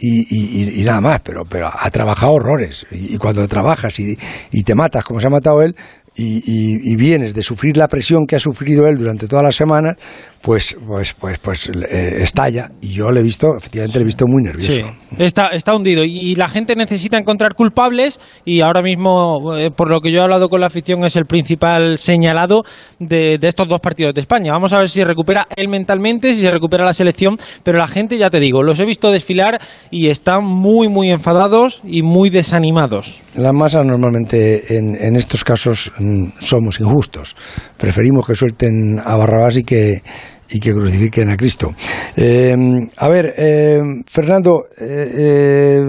Y, 0.03 0.83
nada 0.83 1.01
más, 1.03 1.21
pero, 1.23 1.43
pero 1.45 1.69
ha 1.73 1.91
trabajado 1.91 2.33
horrores. 2.33 2.87
Y, 2.91 3.19
cuando 3.19 3.47
trabajas 3.49 3.99
y, 4.01 4.17
te 4.65 4.75
matas 4.75 5.05
como 5.05 5.21
se 5.21 5.27
ha 5.27 5.31
matado 5.31 5.61
él, 5.61 5.77
y, 6.17 6.97
vienes 6.97 7.35
de 7.35 7.43
sufrir 7.43 7.77
la 7.77 7.87
presión 7.89 8.27
que 8.27 8.37
ha 8.37 8.41
sufrido 8.41 8.87
él 8.87 8.97
durante 8.97 9.27
todas 9.29 9.45
las 9.45 9.57
semanas, 9.57 9.97
pues, 10.43 10.77
pues, 10.87 11.15
pues, 11.15 11.39
pues 11.39 11.69
eh, 11.69 12.23
estalla. 12.23 12.71
Y 12.81 12.95
yo 12.95 13.11
le 13.11 13.21
he 13.21 13.23
visto, 13.23 13.49
efectivamente, 13.59 13.99
le 13.99 14.03
he 14.03 14.07
visto 14.07 14.25
muy 14.27 14.43
nervioso. 14.43 14.73
Sí, 14.73 14.83
está, 15.19 15.49
está 15.49 15.75
hundido 15.75 16.05
y, 16.05 16.19
y 16.19 16.35
la 16.35 16.49
gente 16.49 16.75
necesita 16.75 17.19
encontrar 17.19 17.55
culpables 17.55 18.19
y 18.45 18.63
ahora 18.63 18.83
mismo, 18.83 19.55
eh, 19.57 19.71
por 19.71 19.91
lo 19.91 20.01
que 20.01 20.11
yo 20.11 20.21
he 20.21 20.23
hablado 20.23 20.49
con 20.49 20.61
la 20.61 20.69
afición, 20.69 21.05
es 21.05 21.17
el 21.17 21.27
principal 21.27 21.99
señalado 21.99 22.63
de, 22.99 23.39
de 23.39 23.49
estos 23.49 23.69
dos 23.69 23.81
partidos 23.81 24.15
de 24.15 24.23
España. 24.23 24.53
Vamos 24.53 24.73
a 24.73 24.79
ver 24.79 24.89
si 24.89 25.05
recupera 25.05 25.47
él 25.57 25.69
mentalmente, 25.69 26.35
si 26.35 26.41
se 26.41 26.51
recupera 26.51 26.85
la 26.85 26.95
selección, 26.95 27.37
pero 27.63 27.79
la 27.79 27.89
gente, 27.89 28.17
ya 28.17 28.31
te 28.31 28.41
digo, 28.41 28.63
los 28.63 28.81
he 28.81 28.87
visto 28.87 29.11
desfilar 29.11 29.61
y 29.91 30.09
están 30.09 30.45
muy, 30.45 30.89
muy 30.89 31.11
enfadados 31.11 31.83
y 31.85 32.03
muy 32.03 32.31
desanimados. 32.31 33.21
Las 33.37 33.53
masas 33.53 33.85
normalmente 33.85 34.77
en, 34.79 34.97
en 34.97 35.17
estos 35.17 35.45
casos 35.45 35.93
mm, 35.99 36.41
somos 36.41 36.81
injustos. 36.81 37.37
Preferimos 37.77 38.27
que 38.27 38.35
suelten 38.35 38.99
a 39.05 39.17
Barrabás 39.17 39.57
y 39.59 39.65
que, 39.65 40.03
y 40.51 40.61
que 40.61 40.73
crucifiquen 40.73 41.31
a 41.31 41.37
Cristo. 41.37 41.73
Eh, 42.17 42.55
a 42.97 43.09
ver, 43.09 43.35
eh, 43.37 43.79
Fernando, 44.07 44.65
eh, 44.79 45.11
eh, 45.17 45.81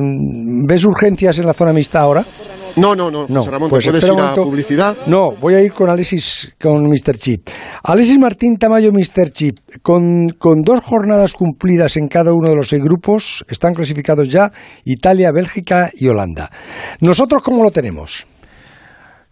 ¿ves 0.68 0.86
urgencias 0.86 1.40
en 1.40 1.46
la 1.46 1.54
zona 1.54 1.74
mixta 1.74 2.00
ahora? 2.00 2.26
No, 2.78 2.96
no, 2.96 3.12
no, 3.12 3.28
José 3.28 3.52
Ramón, 3.52 3.70
te 3.70 3.90
puedes 3.92 4.04
ir 4.06 4.12
a 4.18 4.34
publicidad. 4.34 4.98
No, 5.08 5.32
voy 5.36 5.56
a 5.56 5.62
ir 5.62 5.74
con 5.74 5.90
Alexis, 5.90 6.56
con 6.62 6.84
Mr. 6.84 7.18
Chip. 7.18 7.50
Alexis 7.84 8.18
Martín 8.18 8.56
Tamayo, 8.58 8.92
Mr. 8.94 9.32
Chip, 9.32 9.58
con, 9.82 10.30
con 10.38 10.62
dos 10.62 10.80
jornadas 10.82 11.34
cumplidas 11.34 11.98
en 11.98 12.08
cada 12.08 12.34
uno 12.34 12.50
de 12.50 12.56
los 12.56 12.70
seis 12.70 12.82
grupos, 12.82 13.46
están 13.50 13.74
clasificados 13.74 14.30
ya 14.30 14.52
Italia, 14.86 15.32
Bélgica 15.34 15.90
y 15.94 16.08
Holanda. 16.08 16.50
¿Nosotros 17.02 17.42
cómo 17.44 17.62
lo 17.64 17.72
tenemos? 17.72 18.26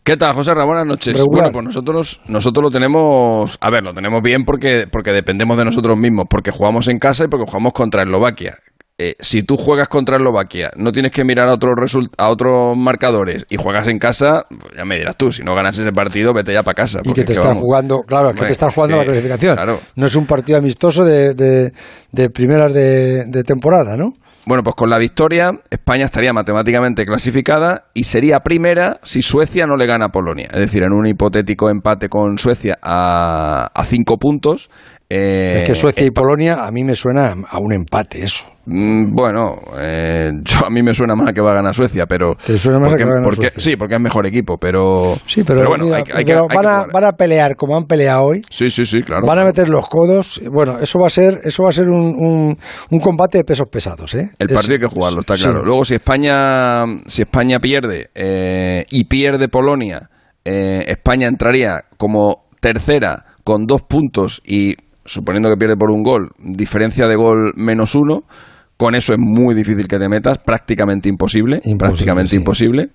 ¿Qué 0.10 0.18
tal, 0.18 0.34
José 0.34 0.56
Ra? 0.56 0.66
Buenas 0.66 0.88
noches. 0.88 1.16
Regular. 1.16 1.52
Bueno, 1.52 1.54
pues 1.54 1.66
nosotros, 1.66 2.20
nosotros 2.28 2.64
lo 2.64 2.70
tenemos, 2.72 3.60
a 3.62 3.70
ver, 3.70 3.84
lo 3.84 3.94
tenemos 3.94 4.24
bien 4.24 4.44
porque, 4.44 4.88
porque 4.92 5.12
dependemos 5.12 5.56
de 5.56 5.66
nosotros 5.66 5.96
mismos, 6.00 6.26
porque 6.28 6.50
jugamos 6.50 6.88
en 6.88 6.98
casa 6.98 7.26
y 7.26 7.28
porque 7.28 7.46
jugamos 7.46 7.74
contra 7.74 8.02
Eslovaquia. 8.02 8.58
eh, 8.98 9.14
si 9.20 9.44
tú 9.44 9.56
juegas 9.56 9.88
contra 9.88 10.16
Eslovaquia, 10.18 10.72
no 10.78 10.92
tienes 10.92 11.12
que 11.12 11.24
mirar 11.24 11.48
a 11.48 11.54
otros, 11.54 11.96
a 12.18 12.28
otros 12.30 12.76
marcadores 12.76 13.46
y 13.52 13.58
juegas 13.58 13.88
en 13.88 14.00
casa, 14.00 14.46
pues 14.50 14.74
ya 14.76 14.84
me 14.84 14.98
dirás 14.98 15.16
tú, 15.16 15.32
si 15.32 15.44
no 15.44 15.54
ganas 15.54 15.78
ese 15.78 15.92
partido, 15.92 16.34
vete 16.34 16.54
ya 16.54 16.64
para 16.64 16.74
casa. 16.74 17.02
Y 17.04 17.14
que 17.14 17.24
te 17.24 17.34
es 17.34 17.38
están 17.38 17.60
jugando, 17.60 18.02
claro, 18.02 18.30
es 18.30 18.34
que 18.34 18.40
Hombre, 18.40 18.48
te 18.48 18.54
están 18.54 18.72
jugando 18.72 18.96
que- 18.96 19.00
la 19.02 19.06
clasificación. 19.12 19.56
claro. 19.58 19.80
No 19.96 20.08
es 20.08 20.16
un 20.16 20.26
partido 20.26 20.58
amistoso 20.58 21.06
de, 21.06 21.36
de, 21.36 21.72
de 22.12 22.30
primeras 22.32 22.74
de, 22.74 23.26
de 23.28 23.44
temporada, 23.44 23.96
¿no? 23.96 24.14
Bueno, 24.46 24.64
pues 24.64 24.76
con 24.76 24.90
la 24.90 24.98
victoria, 24.98 25.52
España 25.70 26.06
estaría 26.06 26.34
matemáticamente 26.34 27.06
clasificada 27.06 27.86
y 27.94 28.06
sería 28.06 28.40
primera 28.40 29.00
si 29.04 29.22
Suecia 29.22 29.68
no 29.68 29.76
le 29.76 29.86
gana 29.86 30.06
a 30.06 30.10
Polonia. 30.10 30.48
Es 30.52 30.60
decir, 30.60 30.82
en 30.84 30.94
un 30.94 31.06
hipotético 31.06 31.70
empate 31.70 32.10
con 32.10 32.38
Suecia 32.38 32.78
a, 32.82 33.70
a 33.74 33.84
cinco 33.84 34.18
puntos. 34.18 34.70
Eh, 35.10 35.58
es 35.58 35.64
que 35.64 35.74
Suecia 35.76 36.06
y 36.06 36.12
Polonia 36.12 36.66
a 36.66 36.72
mí 36.72 36.84
me 36.84 36.94
suena 36.96 37.34
a 37.50 37.58
un 37.60 37.74
empate 37.74 38.24
eso. 38.24 38.46
Mm, 38.68 39.16
Bueno, 39.16 39.56
eh, 39.80 40.30
yo, 40.44 40.68
a 40.68 40.70
mí 40.70 40.84
me 40.84 40.94
suena 40.94 41.16
más 41.16 41.30
a 41.30 41.34
que 41.34 41.42
va 41.42 41.52
a 41.52 41.56
ganar 41.56 41.74
Suecia, 41.74 42.06
pero... 42.08 42.36
¿Te 42.36 42.56
suena 42.60 42.78
más 42.78 42.94
a 42.94 42.98
que 42.98 43.04
va 43.06 43.10
a 43.10 43.14
ganar 43.16 43.26
porque- 43.26 43.50
Suecia? 43.50 43.60
Sí, 43.72 43.76
porque 43.76 43.96
es 43.96 44.02
mejor 44.02 44.28
equipo, 44.28 44.58
pero... 44.60 45.16
Sí, 45.26 45.44
pero, 45.44 45.68
bueno, 45.68 45.86
mira, 45.86 45.98
hay, 45.98 46.04
que- 46.04 46.14
hay 46.14 46.24
que- 46.26 46.34
pero 46.34 46.44
hay 46.44 46.48
que 46.50 46.56
van, 46.58 46.66
a, 46.68 46.78
jugar. 46.82 46.92
van 46.94 47.04
a 47.06 47.12
pelear 47.14 47.56
como 47.56 47.76
han 47.76 47.86
peleado 47.86 48.26
hoy. 48.26 48.42
Sí, 48.52 48.70
sí, 48.70 48.86
sí, 48.86 49.02
claro. 49.02 49.26
Van 49.26 49.40
a 49.40 49.46
meter 49.46 49.68
los 49.68 49.90
codos. 49.90 50.40
Bueno, 50.54 50.78
eso 50.80 51.00
va 51.00 51.08
a 51.08 51.10
ser, 51.10 51.40
eso 51.44 51.64
va 51.64 51.70
a 51.70 51.72
ser 51.74 51.90
un, 51.90 52.14
un, 52.16 52.58
un 52.92 53.00
combate 53.00 53.40
de 53.40 53.44
pesos 53.46 53.66
pesados, 53.72 54.14
¿eh? 54.14 54.30
El 54.38 54.48
Es- 54.50 54.54
partido 54.56 54.76
hay 54.76 54.80
que 54.82 54.88
jugarlo, 54.96 55.22
está 55.22 55.36
sí. 55.36 55.44
claro. 55.46 55.64
Luego, 55.66 55.84
si 55.86 55.96
España, 55.96 56.84
si 57.08 57.24
España 57.24 57.58
pierde 57.60 58.12
eh, 58.14 58.86
y 58.92 59.06
pierde 59.06 59.48
Polonia, 59.50 60.08
eh, 60.46 60.84
España 60.88 61.28
entraría 61.28 61.86
como 61.98 62.46
tercera 62.62 63.26
con 63.44 63.66
dos 63.66 63.82
puntos 63.82 64.42
y, 64.46 64.76
suponiendo 65.10 65.50
que 65.50 65.58
pierde 65.58 65.76
por 65.76 65.92
un 65.92 66.04
gol, 66.04 66.30
diferencia 66.38 67.08
de 67.08 67.16
gol 67.16 67.54
menos 67.56 67.96
uno. 67.96 68.22
Con 68.78 68.96
eso 68.96 69.12
es 69.14 69.20
muy 69.20 69.56
difícil 69.56 69.88
que 69.90 69.98
te 69.98 70.08
metas, 70.08 70.38
prácticamente 70.38 71.10
imposible, 71.10 71.60
prácticamente 71.78 72.38
imposible. 72.38 72.92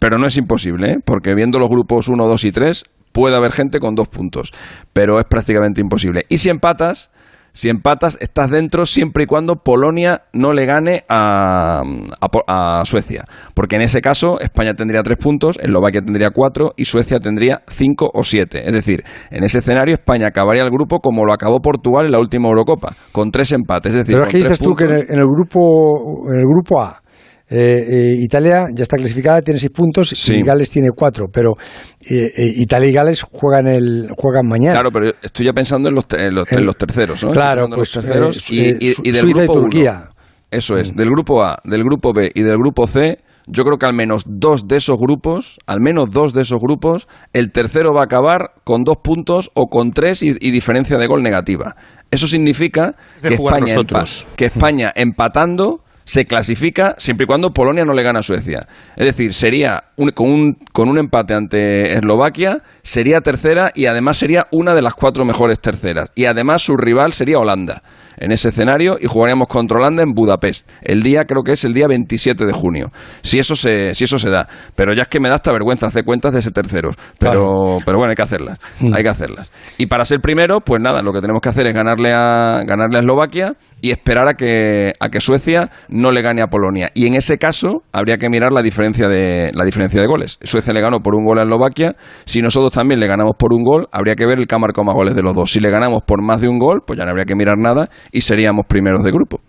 Pero 0.00 0.18
no 0.18 0.26
es 0.26 0.36
imposible, 0.38 0.92
¿eh? 0.92 0.96
porque 1.04 1.34
viendo 1.34 1.58
los 1.58 1.68
grupos 1.68 2.08
1, 2.08 2.26
2 2.26 2.44
y 2.44 2.52
3, 2.52 2.84
puede 3.12 3.36
haber 3.36 3.52
gente 3.52 3.78
con 3.78 3.94
dos 3.94 4.08
puntos, 4.08 4.52
pero 4.92 5.18
es 5.18 5.26
prácticamente 5.26 5.82
imposible. 5.82 6.24
Y 6.30 6.38
si 6.38 6.48
empatas, 6.48 7.10
si 7.58 7.68
empatas, 7.68 8.16
estás 8.20 8.50
dentro 8.50 8.86
siempre 8.86 9.24
y 9.24 9.26
cuando 9.26 9.56
Polonia 9.56 10.22
no 10.32 10.52
le 10.52 10.64
gane 10.64 11.02
a, 11.08 11.80
a 11.80 12.28
a 12.46 12.84
Suecia. 12.84 13.24
Porque 13.52 13.74
en 13.74 13.82
ese 13.82 14.00
caso 14.00 14.38
España 14.38 14.74
tendría 14.74 15.02
tres 15.02 15.18
puntos, 15.18 15.58
Eslovaquia 15.60 16.00
tendría 16.00 16.30
cuatro 16.30 16.70
y 16.76 16.84
Suecia 16.84 17.18
tendría 17.18 17.62
cinco 17.66 18.08
o 18.14 18.22
siete. 18.22 18.64
Es 18.64 18.72
decir, 18.72 19.02
en 19.32 19.42
ese 19.42 19.58
escenario 19.58 19.96
España 19.96 20.28
acabaría 20.28 20.62
el 20.62 20.70
grupo 20.70 21.00
como 21.00 21.24
lo 21.24 21.32
acabó 21.32 21.58
Portugal 21.58 22.06
en 22.06 22.12
la 22.12 22.20
última 22.20 22.46
Eurocopa, 22.46 22.92
con 23.10 23.32
tres 23.32 23.50
empates. 23.50 23.92
Es 23.92 24.06
decir, 24.06 24.14
Pero 24.14 24.22
es 24.22 24.32
que 24.32 24.38
dices 24.38 24.60
tú 24.60 24.76
que 24.76 24.84
en 24.84 24.90
puntos. 24.90 25.08
el, 25.08 25.14
en 25.16 25.18
el 25.18 25.26
grupo, 25.26 26.30
en 26.32 26.38
el 26.38 26.46
grupo 26.46 26.80
A, 26.80 27.02
eh, 27.50 27.84
eh, 27.88 28.14
Italia 28.18 28.66
ya 28.74 28.82
está 28.82 28.96
clasificada, 28.96 29.40
tiene 29.42 29.58
seis 29.60 29.72
puntos 29.72 30.28
y 30.28 30.42
Gales 30.42 30.70
tiene 30.70 30.90
cuatro, 30.94 31.26
pero 31.32 31.52
eh, 32.00 32.26
eh, 32.36 32.52
Italia 32.56 32.88
y 32.88 32.92
Gales 32.92 33.22
juegan 33.22 33.66
el 33.68 34.08
juegan 34.16 34.46
mañana. 34.46 34.72
Claro, 34.74 34.90
pero 34.90 35.10
estoy 35.22 35.46
ya 35.46 35.52
pensando 35.52 35.88
en 35.88 35.94
los, 35.94 36.06
te- 36.06 36.26
en 36.26 36.34
los, 36.34 36.50
en 36.52 36.58
El- 36.58 36.64
los 36.66 36.76
terceros, 36.76 37.24
¿no? 37.24 37.30
claro, 37.32 37.66
pues, 37.68 37.78
los 37.78 37.92
terceros 37.92 38.50
eh, 38.50 38.54
y, 38.54 38.60
eh, 38.60 38.76
y- 38.80 39.08
y 39.08 39.12
del 39.12 39.20
Suiza 39.22 39.44
y 39.44 39.46
grupo. 39.46 39.60
Turquía. 39.60 39.94
Mm. 40.10 40.14
Eso 40.50 40.76
es, 40.78 40.94
del 40.96 41.10
grupo 41.10 41.42
A, 41.44 41.56
del 41.64 41.82
grupo 41.84 42.12
B 42.14 42.30
y 42.34 42.42
del 42.42 42.56
grupo 42.56 42.86
C, 42.86 43.18
yo 43.46 43.64
creo 43.64 43.76
que 43.78 43.86
al 43.86 43.94
menos 43.94 44.24
dos 44.26 44.66
de 44.68 44.76
esos 44.76 44.96
grupos, 44.98 45.58
al 45.66 45.80
menos 45.80 46.10
dos 46.10 46.32
de 46.34 46.42
esos 46.42 46.58
grupos, 46.58 47.06
el 47.32 47.50
tercero 47.52 47.92
va 47.94 48.02
a 48.02 48.04
acabar 48.04 48.50
con 48.64 48.82
dos 48.82 48.96
puntos 49.02 49.50
o 49.54 49.68
con 49.68 49.90
tres 49.92 50.22
y, 50.22 50.34
y 50.38 50.50
diferencia 50.50 50.98
de 50.98 51.06
gol 51.06 51.22
negativa. 51.22 51.76
Eso 52.10 52.26
significa 52.26 52.94
Es 53.16 53.22
de 53.22 53.28
que 53.30 53.36
jugar 53.38 53.56
España, 53.56 53.74
nosotros. 53.74 54.26
empa- 54.26 54.36
que 54.36 54.44
España 54.46 54.92
empatando 54.94 55.80
se 56.08 56.24
clasifica 56.24 56.94
siempre 56.96 57.24
y 57.24 57.26
cuando 57.26 57.50
Polonia 57.50 57.84
no 57.84 57.92
le 57.92 58.02
gana 58.02 58.20
a 58.20 58.22
Suecia. 58.22 58.66
Es 58.96 59.04
decir, 59.04 59.34
sería 59.34 59.84
un- 59.96 60.08
con, 60.12 60.30
un, 60.30 60.54
con 60.72 60.88
un 60.88 60.96
empate 60.98 61.34
ante 61.34 61.92
Eslovaquia, 61.92 62.62
sería 62.82 63.20
tercera 63.20 63.70
y 63.74 63.84
además 63.84 64.16
sería 64.16 64.46
una 64.50 64.72
de 64.72 64.80
las 64.80 64.94
cuatro 64.94 65.26
mejores 65.26 65.60
terceras. 65.60 66.10
Y 66.14 66.24
además 66.24 66.62
su 66.62 66.78
rival 66.78 67.12
sería 67.12 67.38
Holanda 67.38 67.82
en 68.20 68.32
ese 68.32 68.48
escenario 68.48 68.96
y 69.00 69.06
jugaríamos 69.06 69.48
contra 69.48 69.78
Holanda 69.78 70.02
en 70.02 70.12
Budapest. 70.12 70.68
El 70.82 71.02
día, 71.02 71.24
creo 71.24 71.42
que 71.42 71.52
es 71.52 71.64
el 71.64 71.74
día 71.74 71.86
27 71.88 72.44
de 72.44 72.52
junio. 72.52 72.90
Si 73.22 73.38
eso 73.38 73.56
se, 73.56 73.94
si 73.94 74.04
eso 74.04 74.18
se 74.18 74.30
da. 74.30 74.46
Pero 74.74 74.94
ya 74.94 75.02
es 75.02 75.08
que 75.08 75.20
me 75.20 75.28
da 75.28 75.36
hasta 75.36 75.52
vergüenza 75.52 75.86
hacer 75.86 76.04
cuentas 76.04 76.32
de 76.32 76.40
ese 76.40 76.50
terceros. 76.50 76.96
Pero, 77.18 77.78
pero 77.84 77.98
bueno, 77.98 78.10
hay 78.10 78.16
que 78.16 78.22
hacerlas. 78.22 78.58
Hay 78.94 79.02
que 79.02 79.08
hacerlas. 79.08 79.50
Y 79.78 79.86
para 79.86 80.04
ser 80.04 80.20
primero, 80.20 80.60
pues 80.60 80.82
nada, 80.82 81.02
lo 81.02 81.12
que 81.12 81.20
tenemos 81.20 81.40
que 81.40 81.48
hacer 81.48 81.66
es 81.66 81.74
ganarle 81.74 82.12
a, 82.12 82.62
ganarle 82.64 82.98
a 82.98 83.00
Eslovaquia 83.00 83.52
y 83.80 83.90
esperar 83.90 84.28
a 84.28 84.34
que, 84.34 84.92
a 84.98 85.08
que 85.08 85.20
Suecia 85.20 85.70
no 85.88 86.10
le 86.10 86.22
gane 86.22 86.42
a 86.42 86.48
Polonia. 86.48 86.90
Y 86.94 87.06
en 87.06 87.14
ese 87.14 87.38
caso 87.38 87.82
habría 87.92 88.16
que 88.16 88.28
mirar 88.28 88.52
la 88.52 88.62
diferencia 88.62 89.08
de, 89.08 89.50
la 89.52 89.64
diferencia 89.64 90.00
de 90.00 90.06
goles. 90.06 90.38
Suecia 90.42 90.72
le 90.72 90.80
ganó 90.80 91.00
por 91.00 91.14
un 91.14 91.24
gol 91.24 91.38
a 91.38 91.42
Eslovaquia. 91.42 91.94
Si 92.24 92.40
nosotros 92.40 92.72
también 92.72 93.00
le 93.00 93.06
ganamos 93.06 93.36
por 93.38 93.52
un 93.52 93.62
gol, 93.62 93.88
habría 93.92 94.14
que 94.14 94.26
ver 94.26 94.38
el 94.38 94.46
cámara 94.46 94.72
con 94.72 94.86
más 94.86 94.94
goles 94.94 95.14
de 95.14 95.22
los 95.22 95.34
dos. 95.34 95.50
Si 95.50 95.60
le 95.60 95.70
ganamos 95.70 96.02
por 96.04 96.22
más 96.22 96.40
de 96.40 96.48
un 96.48 96.58
gol, 96.58 96.82
pues 96.86 96.98
ya 96.98 97.04
no 97.04 97.10
habría 97.10 97.24
que 97.24 97.34
mirar 97.34 97.56
nada 97.58 97.88
y 98.12 98.20
seríamos 98.20 98.66
primeros 98.66 99.02
de 99.02 99.10
grupo. 99.10 99.40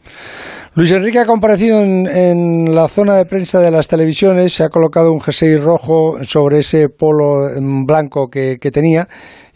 Luis 0.76 0.92
Enrique 0.94 1.20
ha 1.20 1.26
comparecido 1.26 1.82
en, 1.82 2.08
en 2.08 2.76
la 2.76 2.88
zona 2.88 3.16
de 3.16 3.26
prensa 3.26 3.60
de 3.60 3.72
las 3.72 3.88
televisiones, 3.88 4.54
se 4.54 4.64
ha 4.64 4.70
colocado 4.70 5.12
un 5.12 5.20
jersey 5.20 5.58
rojo 5.58 6.18
sobre 6.22 6.60
ese 6.60 6.90
polo 6.90 7.50
blanco 7.86 8.30
que, 8.30 8.58
que 8.62 8.70
tenía 8.70 9.08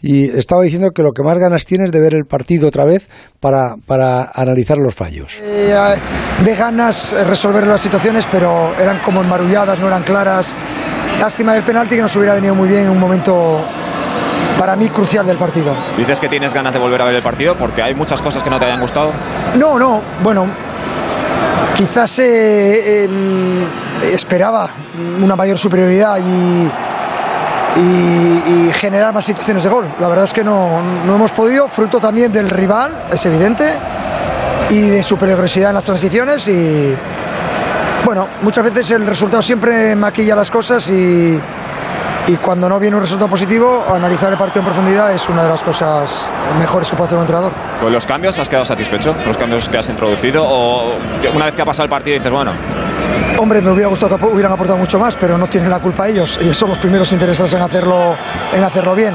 y 0.02 0.24
estaba 0.24 0.62
diciendo 0.62 0.90
que 0.90 1.02
lo 1.02 1.12
que 1.12 1.22
más 1.22 1.38
ganas 1.38 1.64
tiene 1.64 1.84
es 1.84 1.92
de 1.92 2.00
ver 2.00 2.14
el 2.14 2.24
partido 2.24 2.68
otra 2.68 2.84
vez 2.84 3.08
para, 3.40 3.76
para 3.86 4.30
analizar 4.34 4.76
los 4.76 4.94
fallos. 4.94 5.40
Eh, 5.42 5.74
de 6.44 6.54
ganas 6.56 7.14
resolver 7.26 7.66
las 7.66 7.80
situaciones, 7.80 8.26
pero 8.30 8.74
eran 8.78 8.98
como 8.98 9.22
enmarulladas, 9.22 9.80
no 9.80 9.86
eran 9.86 10.02
claras. 10.02 10.54
Lástima 11.18 11.54
del 11.54 11.62
penalti 11.62 11.94
que 11.94 12.02
nos 12.02 12.14
hubiera 12.16 12.34
venido 12.34 12.54
muy 12.54 12.68
bien 12.68 12.82
en 12.82 12.90
un 12.90 13.00
momento 13.00 13.62
para 14.64 14.76
mí 14.76 14.88
crucial 14.88 15.26
del 15.26 15.36
partido. 15.36 15.74
Dices 15.98 16.18
que 16.18 16.26
tienes 16.26 16.54
ganas 16.54 16.72
de 16.72 16.78
volver 16.80 17.02
a 17.02 17.04
ver 17.04 17.14
el 17.16 17.22
partido 17.22 17.54
porque 17.54 17.82
hay 17.82 17.94
muchas 17.94 18.22
cosas 18.22 18.42
que 18.42 18.48
no 18.48 18.58
te 18.58 18.64
hayan 18.64 18.80
gustado. 18.80 19.12
No, 19.56 19.78
no, 19.78 20.00
bueno, 20.22 20.46
quizás 21.76 22.18
eh, 22.20 23.04
em, 23.04 23.62
esperaba 24.10 24.66
una 25.22 25.36
mayor 25.36 25.58
superioridad 25.58 26.16
y, 26.16 26.70
y- 27.78 28.68
y 28.68 28.72
generar 28.72 29.12
más 29.12 29.26
situaciones 29.26 29.62
de 29.64 29.68
gol. 29.68 29.84
La 30.00 30.08
verdad 30.08 30.24
es 30.24 30.32
que 30.32 30.42
no, 30.42 30.80
no 31.06 31.14
hemos 31.16 31.32
podido, 31.32 31.68
fruto 31.68 32.00
también 32.00 32.32
del 32.32 32.48
rival, 32.48 32.90
es 33.12 33.26
evidente, 33.26 33.64
y 34.70 34.80
de 34.88 35.02
su 35.02 35.18
peligrosidad 35.18 35.68
en 35.68 35.74
las 35.74 35.84
transiciones 35.84 36.48
y 36.48 36.96
bueno, 38.06 38.28
muchas 38.40 38.64
veces 38.64 38.90
el 38.92 39.06
resultado 39.06 39.42
siempre 39.42 39.94
maquilla 39.94 40.34
las 40.34 40.50
cosas 40.50 40.88
y, 40.88 41.38
y 42.26 42.36
cuando 42.36 42.68
no 42.68 42.78
viene 42.78 42.96
un 42.96 43.02
resultado 43.02 43.28
positivo, 43.28 43.84
analizar 43.88 44.32
el 44.32 44.38
partido 44.38 44.60
en 44.60 44.66
profundidad 44.66 45.12
es 45.12 45.28
una 45.28 45.42
de 45.42 45.48
las 45.48 45.62
cosas 45.62 46.30
mejores 46.58 46.90
que 46.90 46.96
puede 46.96 47.08
hacer 47.08 47.18
un 47.18 47.22
entrenador. 47.22 47.52
¿Con 47.80 47.92
los 47.92 48.06
cambios 48.06 48.38
has 48.38 48.48
quedado 48.48 48.64
satisfecho? 48.64 49.14
¿Los 49.26 49.36
cambios 49.36 49.68
que 49.68 49.76
has 49.76 49.88
introducido? 49.88 50.42
¿O 50.44 50.96
una 51.34 51.46
vez 51.46 51.54
que 51.54 51.62
ha 51.62 51.66
pasado 51.66 51.84
el 51.84 51.90
partido 51.90 52.14
dices, 52.14 52.30
bueno, 52.30 52.52
Hombre, 53.36 53.60
me 53.60 53.70
hubiera 53.72 53.88
gustado 53.88 54.16
que 54.16 54.24
hubieran 54.26 54.52
aportado 54.52 54.78
mucho 54.78 54.98
más, 54.98 55.16
pero 55.16 55.36
no 55.36 55.46
tienen 55.48 55.68
la 55.68 55.80
culpa 55.80 56.08
ellos. 56.08 56.38
Ellos 56.40 56.56
son 56.56 56.68
los 56.68 56.78
primeros 56.78 57.12
interesados 57.12 57.52
en 57.52 57.62
hacerlo, 57.62 58.14
en 58.52 58.62
hacerlo 58.62 58.94
bien. 58.94 59.14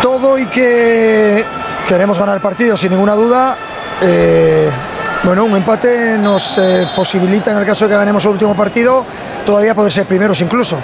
Todo 0.00 0.38
y 0.38 0.46
que 0.46 1.44
queremos 1.86 2.18
ganar 2.18 2.36
el 2.36 2.40
partido 2.40 2.76
sin 2.76 2.90
ninguna 2.90 3.14
duda. 3.14 3.56
eh, 4.00 4.70
bueno, 5.24 5.44
un 5.44 5.56
empate 5.56 6.16
nos 6.18 6.58
eh, 6.58 6.86
posibilita, 6.96 7.50
en 7.50 7.58
el 7.58 7.66
caso 7.66 7.84
de 7.84 7.90
que 7.90 7.96
ganemos 7.96 8.24
el 8.24 8.30
último 8.32 8.54
partido, 8.56 9.04
todavía 9.44 9.74
poder 9.74 9.92
ser 9.92 10.06
primeros 10.06 10.40
incluso. 10.40 10.78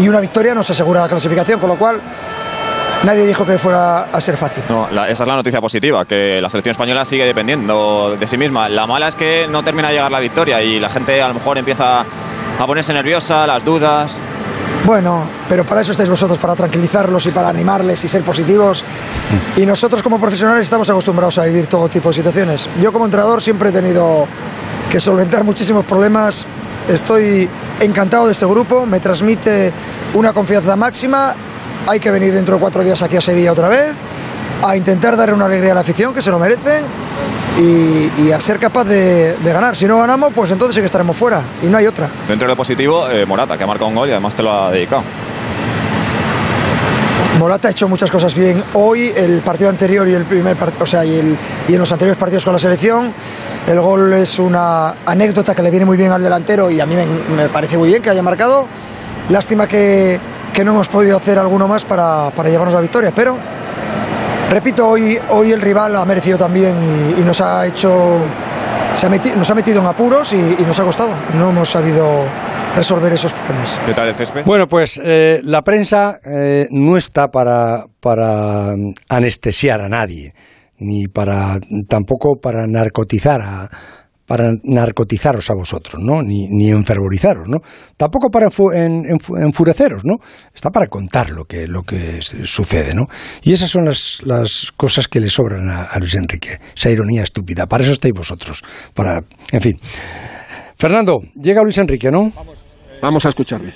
Y 0.00 0.08
una 0.08 0.20
victoria 0.20 0.54
nos 0.54 0.68
asegura 0.70 1.02
la 1.02 1.08
clasificación, 1.08 1.60
con 1.60 1.68
lo 1.68 1.76
cual 1.76 2.00
nadie 3.04 3.26
dijo 3.26 3.44
que 3.44 3.58
fuera 3.58 4.06
a 4.12 4.20
ser 4.20 4.36
fácil. 4.36 4.62
no, 4.68 4.86
esa 4.86 5.24
es 5.24 5.26
la 5.26 5.36
noticia 5.36 5.60
positiva, 5.60 6.04
que 6.04 6.40
la 6.40 6.48
selección 6.50 6.72
española 6.72 7.04
sigue 7.04 7.24
dependiendo 7.24 8.16
de 8.18 8.26
sí 8.26 8.36
misma. 8.36 8.68
La 8.68 8.86
mala 8.86 9.08
es 9.08 9.16
que 9.16 9.46
no 9.48 9.62
termina 9.62 9.88
de 9.88 9.94
llegar 9.94 10.12
la 10.12 10.20
victoria 10.20 10.62
y 10.62 10.78
la 10.78 10.88
gente 10.88 11.20
a 11.20 11.28
lo 11.28 11.34
mejor 11.34 11.58
empieza 11.58 12.04
a 12.58 12.66
ponerse 12.66 12.92
nerviosa, 12.92 13.46
las 13.46 13.64
dudas. 13.64 14.20
Bueno, 14.84 15.22
pero 15.48 15.64
para 15.64 15.80
eso 15.80 15.92
estáis 15.92 16.08
vosotros, 16.08 16.38
para 16.38 16.56
tranquilizarlos 16.56 17.24
y 17.26 17.30
para 17.30 17.48
animarles 17.48 18.02
y 18.04 18.08
ser 18.08 18.22
positivos. 18.22 18.84
Y 19.56 19.64
nosotros 19.64 20.02
como 20.02 20.20
profesionales 20.20 20.64
estamos 20.64 20.90
acostumbrados 20.90 21.38
a 21.38 21.44
vivir 21.44 21.68
todo 21.68 21.88
tipo 21.88 22.08
de 22.08 22.14
situaciones. 22.16 22.68
Yo 22.80 22.92
como 22.92 23.04
entrenador 23.04 23.40
siempre 23.40 23.68
he 23.68 23.72
tenido 23.72 24.26
que 24.90 24.98
solventar 24.98 25.44
muchísimos 25.44 25.84
problemas. 25.84 26.46
Estoy 26.88 27.48
encantado 27.80 28.26
de 28.26 28.32
este 28.32 28.44
grupo, 28.44 28.84
me 28.84 28.98
transmite 28.98 29.72
una 30.14 30.32
confianza 30.32 30.74
máxima. 30.74 31.34
Hay 31.86 32.00
que 32.00 32.10
venir 32.10 32.34
dentro 32.34 32.56
de 32.56 32.60
cuatro 32.60 32.82
días 32.82 33.02
aquí 33.02 33.16
a 33.16 33.20
Sevilla 33.20 33.52
otra 33.52 33.68
vez, 33.68 33.94
a 34.62 34.76
intentar 34.76 35.16
darle 35.16 35.34
una 35.34 35.46
alegría 35.46 35.72
a 35.72 35.74
la 35.74 35.80
afición, 35.80 36.14
que 36.14 36.22
se 36.22 36.30
lo 36.30 36.38
merecen, 36.38 36.82
y, 37.60 38.22
y 38.22 38.32
a 38.32 38.40
ser 38.40 38.58
capaz 38.58 38.84
de, 38.84 39.34
de 39.36 39.52
ganar. 39.52 39.74
Si 39.76 39.86
no 39.86 39.98
ganamos, 39.98 40.32
pues 40.34 40.50
entonces 40.50 40.74
sí 40.74 40.80
que 40.80 40.86
estaremos 40.86 41.16
fuera, 41.16 41.42
y 41.62 41.66
no 41.66 41.76
hay 41.78 41.86
otra. 41.86 42.08
Dentro 42.28 42.46
de 42.46 42.52
lo 42.52 42.56
positivo, 42.56 43.08
eh, 43.10 43.26
Morata, 43.26 43.56
que 43.58 43.64
ha 43.64 43.66
marcado 43.66 43.88
un 43.88 43.94
gol 43.96 44.08
y 44.08 44.12
además 44.12 44.34
te 44.34 44.42
lo 44.42 44.52
ha 44.52 44.70
dedicado. 44.70 45.02
Morata 47.38 47.66
ha 47.68 47.70
hecho 47.72 47.88
muchas 47.88 48.10
cosas 48.10 48.34
bien. 48.34 48.62
Hoy, 48.74 49.12
el 49.16 49.40
partido 49.40 49.68
anterior 49.68 50.06
y 50.06 50.14
el 50.14 50.24
primer 50.26 50.56
o 50.80 50.86
sea, 50.86 51.04
y, 51.04 51.18
el- 51.18 51.36
y 51.66 51.72
en 51.74 51.78
los 51.80 51.90
anteriores 51.90 52.18
partidos 52.18 52.44
con 52.44 52.52
la 52.52 52.58
selección, 52.58 53.12
El 53.66 53.80
gol 53.80 54.12
es 54.14 54.38
una 54.40 54.92
anécdota 55.06 55.54
que 55.54 55.62
le 55.62 55.70
viene 55.70 55.86
muy 55.86 55.96
bien 55.96 56.10
al 56.10 56.20
delantero 56.22 56.68
y 56.68 56.80
a 56.80 56.86
mí 56.86 56.96
me, 56.96 57.06
me 57.36 57.48
parece 57.48 57.78
muy 57.78 57.88
bien 57.88 58.02
que 58.02 58.10
haya 58.10 58.20
marcado. 58.22 58.66
Lástima 59.30 59.68
que, 59.68 60.18
que 60.52 60.64
no 60.64 60.72
hemos 60.72 60.88
podido 60.88 61.16
hacer 61.16 61.38
alguno 61.38 61.68
más 61.68 61.84
para, 61.84 62.30
para 62.34 62.48
llevarnos 62.48 62.74
la 62.74 62.80
victoria, 62.80 63.12
pero 63.14 63.36
repito, 64.52 64.88
hoy, 64.88 65.18
hoy 65.30 65.52
el 65.52 65.60
rival 65.60 65.96
ha 65.96 66.04
merecido 66.04 66.38
también 66.38 66.76
y, 66.82 67.20
y 67.20 67.24
nos 67.24 67.40
ha 67.40 67.66
hecho, 67.66 68.18
se 68.94 69.06
ha 69.06 69.10
meti- 69.10 69.34
nos 69.34 69.50
ha 69.50 69.54
metido 69.54 69.80
en 69.80 69.86
apuros 69.86 70.32
y, 70.32 70.36
y 70.36 70.64
nos 70.66 70.78
ha 70.78 70.84
costado. 70.84 71.10
No 71.34 71.50
hemos 71.50 71.68
sabido 71.70 72.24
resolver 72.76 73.12
esos 73.12 73.32
problemas. 73.32 73.78
¿Qué 73.86 73.94
tal 73.94 74.08
el 74.08 74.14
césped? 74.14 74.44
Bueno, 74.44 74.66
pues 74.66 75.00
eh, 75.02 75.40
la 75.44 75.62
prensa 75.62 76.18
eh, 76.24 76.66
no 76.70 76.96
está 76.96 77.28
para, 77.28 77.84
para 78.00 78.74
anestesiar 79.08 79.80
a 79.80 79.88
nadie, 79.88 80.32
ni 80.78 81.06
para 81.08 81.58
tampoco 81.88 82.36
para 82.40 82.66
narcotizar 82.66 83.40
a 83.40 83.68
para 84.32 84.50
narcotizaros 84.62 85.50
a 85.50 85.54
vosotros, 85.54 85.96
¿no? 86.02 86.22
Ni, 86.22 86.46
ni 86.48 86.70
enfervorizaros, 86.70 87.46
¿no? 87.48 87.58
Tampoco 87.98 88.30
para 88.30 88.46
enfu- 88.46 88.74
en- 88.74 89.02
enfu- 89.04 89.38
enfureceros, 89.44 90.06
¿no? 90.06 90.14
Está 90.54 90.70
para 90.70 90.86
contar 90.86 91.28
lo 91.32 91.44
que, 91.44 91.66
lo 91.66 91.82
que 91.82 92.22
sucede, 92.22 92.94
¿no? 92.94 93.08
Y 93.42 93.52
esas 93.52 93.68
son 93.68 93.84
las, 93.84 94.22
las 94.24 94.72
cosas 94.74 95.06
que 95.06 95.20
le 95.20 95.28
sobran 95.28 95.68
a, 95.68 95.82
a 95.82 95.98
Luis 95.98 96.14
Enrique, 96.14 96.58
esa 96.74 96.88
ironía 96.88 97.22
estúpida. 97.24 97.66
Para 97.66 97.84
eso 97.84 97.92
estáis 97.92 98.14
vosotros, 98.14 98.62
para, 98.94 99.22
en 99.52 99.60
fin. 99.60 99.78
Fernando, 100.78 101.20
llega 101.34 101.60
Luis 101.60 101.76
Enrique, 101.76 102.10
¿no? 102.10 102.32
Vamos 103.02 103.26
a 103.26 103.28
escucharle. 103.28 103.74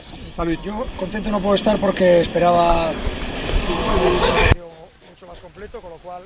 Yo 0.64 0.86
contento 0.98 1.30
no 1.30 1.38
puedo 1.40 1.56
estar 1.56 1.76
porque 1.78 2.22
esperaba 2.22 2.92
mucho 5.10 5.26
más 5.26 5.38
completo, 5.40 5.82
con 5.82 5.90
lo 5.90 5.98
cual 5.98 6.22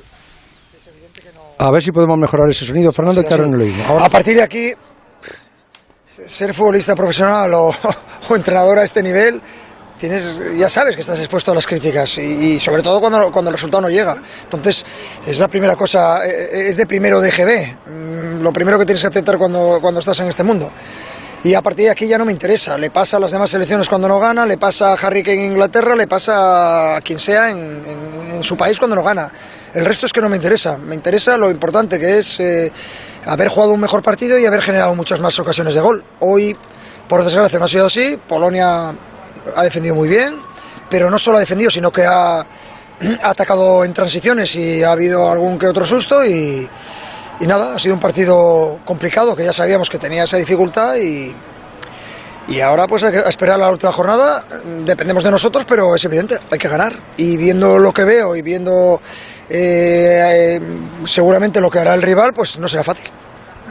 es 0.76 0.86
evidente 0.86 1.20
que 1.20 1.32
no. 1.32 1.49
A 1.62 1.70
ver 1.70 1.82
si 1.82 1.92
podemos 1.92 2.18
mejorar 2.18 2.48
ese 2.48 2.64
sonido, 2.64 2.90
Fernando, 2.90 3.20
Sí, 3.20 3.28
que 3.28 3.34
ahora 3.34 3.44
sí. 3.44 3.50
no 3.50 3.56
lo 3.58 3.64
oímos. 3.64 3.86
Ahora- 3.86 4.04
A 4.06 4.08
partir 4.08 4.34
de 4.36 4.42
aquí, 4.42 4.72
ser 6.26 6.54
futbolista 6.54 6.94
profesional 6.94 7.52
o, 7.54 7.68
o 8.30 8.36
entrenador 8.36 8.78
a 8.78 8.84
este 8.84 9.02
nivel, 9.02 9.40
tienes, 9.98 10.40
ya 10.56 10.68
sabes 10.70 10.94
que 10.94 11.02
estás 11.02 11.18
expuesto 11.18 11.52
a 11.52 11.54
las 11.54 11.66
críticas 11.66 12.16
y, 12.16 12.22
y 12.54 12.60
sobre 12.60 12.82
todo 12.82 12.98
cuando, 13.00 13.30
cuando 13.30 13.50
el 13.50 13.56
resultado 13.56 13.82
no 13.82 13.90
llega. 13.90 14.16
Entonces, 14.44 14.84
es 15.26 15.38
la 15.38 15.48
primera 15.48 15.76
cosa, 15.76 16.26
eh, 16.26 16.68
es 16.70 16.76
de 16.78 16.86
primero 16.86 17.20
de 17.20 17.30
GB, 17.30 17.90
mm, 17.90 18.42
lo 18.42 18.52
primero 18.52 18.78
que 18.78 18.86
tienes 18.86 19.02
que 19.02 19.08
aceptar 19.08 19.36
cuando, 19.36 19.78
cuando 19.82 20.00
estás 20.00 20.18
en 20.20 20.28
este 20.28 20.42
mundo. 20.42 20.70
Y 21.42 21.54
a 21.54 21.62
partir 21.62 21.86
de 21.86 21.90
aquí 21.92 22.06
ya 22.06 22.18
no 22.18 22.24
me 22.26 22.32
interesa. 22.32 22.76
Le 22.76 22.90
pasa 22.90 23.16
a 23.16 23.20
las 23.20 23.30
demás 23.30 23.48
selecciones 23.50 23.88
cuando 23.88 24.06
no 24.08 24.18
gana, 24.20 24.44
le 24.44 24.58
pasa 24.58 24.92
a 24.92 24.94
Harry 24.94 25.22
Kane 25.22 25.46
en 25.46 25.52
Inglaterra, 25.52 25.96
le 25.96 26.06
pasa 26.06 26.96
a 26.96 27.00
quien 27.00 27.18
sea 27.18 27.50
en, 27.50 27.58
en- 27.58 28.30
en 28.36 28.44
su 28.44 28.56
país 28.56 28.78
cuando 28.78 28.94
no 28.96 29.02
gana. 29.02 29.30
El 29.72 29.84
resto 29.86 30.04
es 30.06 30.12
que 30.12 30.20
no 30.20 30.28
me 30.28 30.36
interesa. 30.36 30.76
Me 30.76 30.94
interesa 30.94 31.38
lo 31.38 31.50
importante 31.50 31.98
que 31.98 32.18
es 32.18 32.40
eh, 32.40 32.70
haber 33.26 33.48
jugado 33.48 33.72
un 33.72 33.80
mejor 33.80 34.02
partido 34.02 34.38
y 34.38 34.44
haber 34.44 34.60
generado 34.62 34.94
muchas 34.94 35.20
más 35.20 35.38
ocasiones 35.38 35.74
de 35.74 35.80
gol. 35.80 36.04
Hoy, 36.20 36.54
por 37.08 37.24
desgracia, 37.24 37.58
no 37.58 37.64
ha 37.64 37.68
sido 37.68 37.86
así. 37.86 38.18
Polonia 38.28 38.88
ha 39.56 39.62
defendido 39.62 39.94
muy 39.94 40.08
bien, 40.08 40.34
pero 40.90 41.08
no 41.10 41.18
solo 41.18 41.38
ha 41.38 41.40
defendido, 41.40 41.70
sino 41.70 41.90
que 41.90 42.04
ha, 42.04 42.40
ha 42.40 42.46
atacado 43.22 43.82
en 43.84 43.94
transiciones 43.94 44.54
y 44.56 44.82
ha 44.82 44.92
habido 44.92 45.30
algún 45.30 45.58
que 45.58 45.68
otro 45.68 45.86
susto 45.86 46.22
y, 46.24 46.68
y 47.40 47.46
nada, 47.46 47.74
ha 47.74 47.78
sido 47.78 47.94
un 47.94 48.00
partido 48.00 48.80
complicado 48.84 49.34
que 49.34 49.44
ya 49.44 49.52
sabíamos 49.52 49.88
que 49.88 49.98
tenía 49.98 50.24
esa 50.24 50.36
dificultad 50.36 50.96
y, 50.96 51.34
y 52.48 52.60
ahora 52.60 52.86
pues 52.86 53.02
hay 53.02 53.12
que 53.12 53.20
esperar 53.20 53.58
la 53.58 53.70
última 53.70 53.92
jornada. 53.92 54.44
Dependemos 54.84 55.24
de 55.24 55.30
nosotros, 55.30 55.64
pero 55.64 55.94
es 55.94 56.04
evidente, 56.04 56.36
hay 56.50 56.58
que 56.58 56.68
ganar. 56.68 56.92
Y 57.16 57.36
viendo 57.36 57.78
lo 57.78 57.92
que 57.92 58.04
veo 58.04 58.36
y 58.36 58.42
viendo 58.42 59.00
eh, 59.48 60.58
eh, 60.58 60.60
seguramente 61.04 61.60
lo 61.60 61.70
que 61.70 61.78
hará 61.78 61.94
el 61.94 62.02
rival, 62.02 62.34
pues 62.34 62.58
no 62.58 62.68
será 62.68 62.84
fácil. 62.84 63.10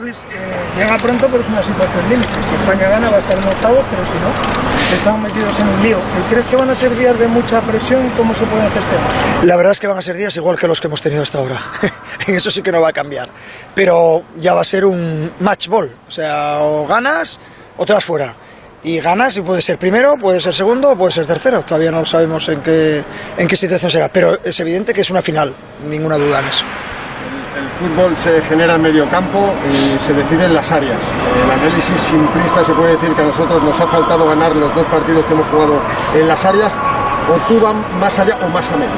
Luis, 0.00 0.16
eh, 0.16 0.78
llega 0.78 0.96
pronto, 0.96 1.26
pero 1.30 1.42
es 1.42 1.48
una 1.48 1.62
situación 1.62 2.08
límite. 2.08 2.32
Si 2.48 2.54
España 2.54 2.88
gana 2.88 3.10
va 3.10 3.16
a 3.16 3.20
estar 3.20 3.36
en 3.36 3.44
octavos, 3.44 3.84
pero 3.90 4.06
si 4.06 4.12
no, 4.14 4.96
están 4.96 5.22
metidos 5.22 5.58
en 5.60 5.68
un 5.68 5.82
lío. 5.82 5.98
¿Crees 6.30 6.46
que 6.46 6.56
van 6.56 6.70
a 6.70 6.74
ser 6.74 6.96
días 6.96 7.18
de 7.18 7.26
mucha 7.28 7.60
presión? 7.60 8.10
¿Cómo 8.16 8.32
se 8.32 8.44
pueden 8.46 8.70
gestionar? 8.70 9.10
La 9.44 9.56
verdad 9.56 9.72
es 9.72 9.80
que 9.80 9.86
van 9.86 9.98
a 9.98 10.02
ser 10.02 10.16
días 10.16 10.34
igual 10.36 10.58
que 10.58 10.66
los 10.66 10.80
que 10.80 10.86
hemos 10.86 11.02
tenido 11.02 11.22
hasta 11.22 11.38
ahora. 11.38 11.60
en 12.26 12.34
eso 12.34 12.50
sí 12.50 12.62
que 12.62 12.72
no 12.72 12.80
va 12.80 12.88
a 12.88 12.92
cambiar. 12.94 13.28
Pero 13.74 14.22
ya 14.38 14.54
va 14.54 14.62
a 14.62 14.64
ser 14.64 14.86
un 14.86 15.32
match 15.40 15.68
ball. 15.68 15.90
O 16.08 16.10
sea, 16.10 16.60
o 16.60 16.86
ganas 16.86 17.38
o 17.76 17.84
te 17.84 17.92
vas 17.92 18.04
fuera. 18.04 18.34
Y 18.82 19.00
ganas 19.00 19.36
y 19.36 19.42
puede 19.42 19.60
ser 19.60 19.78
primero, 19.78 20.16
puede 20.16 20.40
ser 20.40 20.54
segundo 20.54 20.92
o 20.92 20.96
puede 20.96 21.12
ser 21.12 21.26
tercero. 21.26 21.62
Todavía 21.62 21.90
no 21.90 22.06
sabemos 22.06 22.48
en 22.48 22.62
qué, 22.62 23.04
en 23.36 23.46
qué 23.46 23.56
situación 23.56 23.90
será. 23.90 24.10
Pero 24.10 24.42
es 24.42 24.58
evidente 24.60 24.94
que 24.94 25.02
es 25.02 25.10
una 25.10 25.20
final, 25.20 25.54
ninguna 25.86 26.16
duda 26.16 26.40
en 26.40 26.46
eso. 26.46 26.64
El 27.80 27.86
fútbol 27.86 28.14
se 28.14 28.42
genera 28.42 28.74
en 28.74 28.82
medio 28.82 29.08
campo 29.08 29.54
y 29.66 29.98
se 30.06 30.12
decide 30.12 30.44
en 30.44 30.52
las 30.52 30.70
áreas. 30.70 30.98
El 31.42 31.50
análisis 31.50 31.98
simplista 32.10 32.62
se 32.62 32.72
puede 32.74 32.92
decir 32.92 33.14
que 33.14 33.22
a 33.22 33.24
nosotros 33.24 33.62
nos 33.64 33.80
ha 33.80 33.86
faltado 33.88 34.26
ganar 34.26 34.54
los 34.54 34.74
dos 34.74 34.86
partidos 34.86 35.24
que 35.24 35.32
hemos 35.32 35.46
jugado 35.48 35.80
en 36.14 36.28
las 36.28 36.44
áreas. 36.44 36.74
O 36.74 37.48
tú 37.48 37.58
vas 37.58 37.74
más 37.98 38.18
allá 38.18 38.38
o 38.44 38.48
más 38.48 38.68
a 38.70 38.76
menos. 38.76 38.96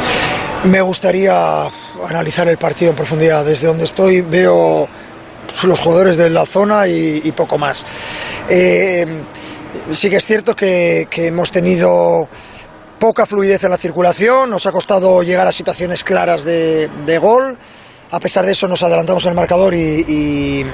Me 0.64 0.80
gustaría 0.80 1.70
analizar 2.08 2.48
el 2.48 2.58
partido 2.58 2.90
en 2.90 2.96
profundidad. 2.96 3.44
Desde 3.44 3.68
donde 3.68 3.84
estoy 3.84 4.20
veo 4.22 4.88
los 5.62 5.80
jugadores 5.80 6.16
de 6.16 6.30
la 6.30 6.44
zona 6.44 6.88
y, 6.88 7.20
y 7.22 7.30
poco 7.32 7.58
más. 7.58 7.86
Eh, 8.48 9.06
sí 9.92 10.10
que 10.10 10.16
es 10.16 10.24
cierto 10.24 10.56
que, 10.56 11.06
que 11.08 11.28
hemos 11.28 11.52
tenido 11.52 12.28
poca 12.98 13.26
fluidez 13.26 13.62
en 13.62 13.70
la 13.70 13.78
circulación, 13.78 14.50
nos 14.50 14.66
ha 14.66 14.72
costado 14.72 15.22
llegar 15.22 15.46
a 15.46 15.52
situaciones 15.52 16.02
claras 16.02 16.42
de, 16.42 16.88
de 17.06 17.18
gol. 17.18 17.58
A 18.12 18.20
pesar 18.20 18.44
de 18.44 18.52
eso 18.52 18.68
nos 18.68 18.82
adelantamos 18.82 19.24
en 19.24 19.30
el 19.30 19.36
marcador 19.36 19.74
y, 19.74 20.66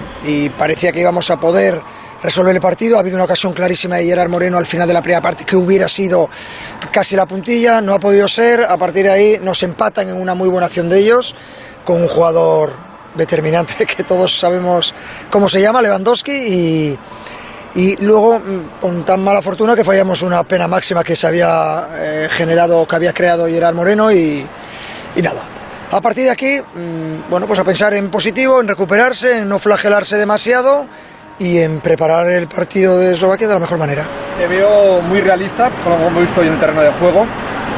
parecía 0.58 0.90
que 0.90 0.98
íbamos 0.98 1.30
a 1.30 1.38
poder 1.38 1.80
resolver 2.20 2.52
el 2.52 2.60
partido. 2.60 2.96
Ha 2.96 3.00
habido 3.00 3.14
una 3.14 3.26
ocasión 3.26 3.52
clarísima 3.52 3.94
de 3.94 4.06
Gerard 4.06 4.28
Moreno 4.28 4.58
al 4.58 4.66
final 4.66 4.88
de 4.88 4.94
la 4.94 5.00
primera 5.00 5.22
parte 5.22 5.44
que 5.44 5.54
hubiera 5.54 5.86
sido 5.86 6.28
casi 6.90 7.14
la 7.14 7.26
puntilla, 7.26 7.80
no 7.80 7.94
ha 7.94 8.00
podido 8.00 8.26
ser. 8.26 8.62
A 8.62 8.76
partir 8.76 9.04
de 9.04 9.12
ahí 9.12 9.38
nos 9.40 9.62
empatan 9.62 10.08
en 10.08 10.16
una 10.16 10.34
muy 10.34 10.48
buena 10.48 10.66
acción 10.66 10.88
de 10.88 10.98
ellos 10.98 11.36
con 11.84 12.02
un 12.02 12.08
jugador 12.08 12.72
determinante 13.14 13.86
que 13.96 14.02
todos 14.02 14.36
sabemos 14.36 14.92
cómo 15.30 15.48
se 15.48 15.60
llama, 15.60 15.80
Lewandowski, 15.80 16.98
y, 17.76 17.96
luego 18.00 18.40
mm, 18.40 18.80
con 18.80 19.04
tan 19.04 19.22
mala 19.22 19.42
fortuna 19.42 19.76
que 19.76 19.84
fallamos 19.84 20.22
una 20.22 20.42
pena 20.42 20.66
máxima 20.66 21.04
que 21.04 21.14
se 21.14 21.28
había 21.28 21.88
eh, 21.94 22.28
generado, 22.32 22.84
que 22.84 22.96
había 22.96 23.12
creado 23.12 23.46
Gerard 23.46 23.76
Moreno 23.76 24.10
y 24.10 24.44
nada. 25.22 25.57
A 25.90 26.00
partir 26.02 26.24
de 26.24 26.30
aquí, 26.30 26.60
mm, 26.60 27.30
bueno, 27.30 27.46
pues 27.46 27.58
a 27.58 27.64
pensar 27.64 27.94
en 27.94 28.10
positivo, 28.10 28.60
en 28.60 28.68
recuperarse, 28.68 29.38
en 29.38 29.48
no 29.48 29.58
flagelarse 29.58 30.16
demasiado 30.16 30.86
y 31.38 31.58
en 31.58 31.80
preparar 31.80 32.28
el 32.28 32.46
partido 32.46 32.98
de 32.98 33.12
Eslovaquia 33.12 33.48
de 33.48 33.54
la 33.54 33.60
mejor 33.60 33.78
manera. 33.78 34.04
Te 34.36 34.46
veo 34.46 35.00
muy 35.02 35.20
realista, 35.20 35.70
como 35.82 35.96
hemos 35.96 36.22
visto 36.22 36.40
hoy 36.40 36.48
en 36.48 36.54
el 36.54 36.60
terreno 36.60 36.82
de 36.82 36.92
juego. 36.92 37.26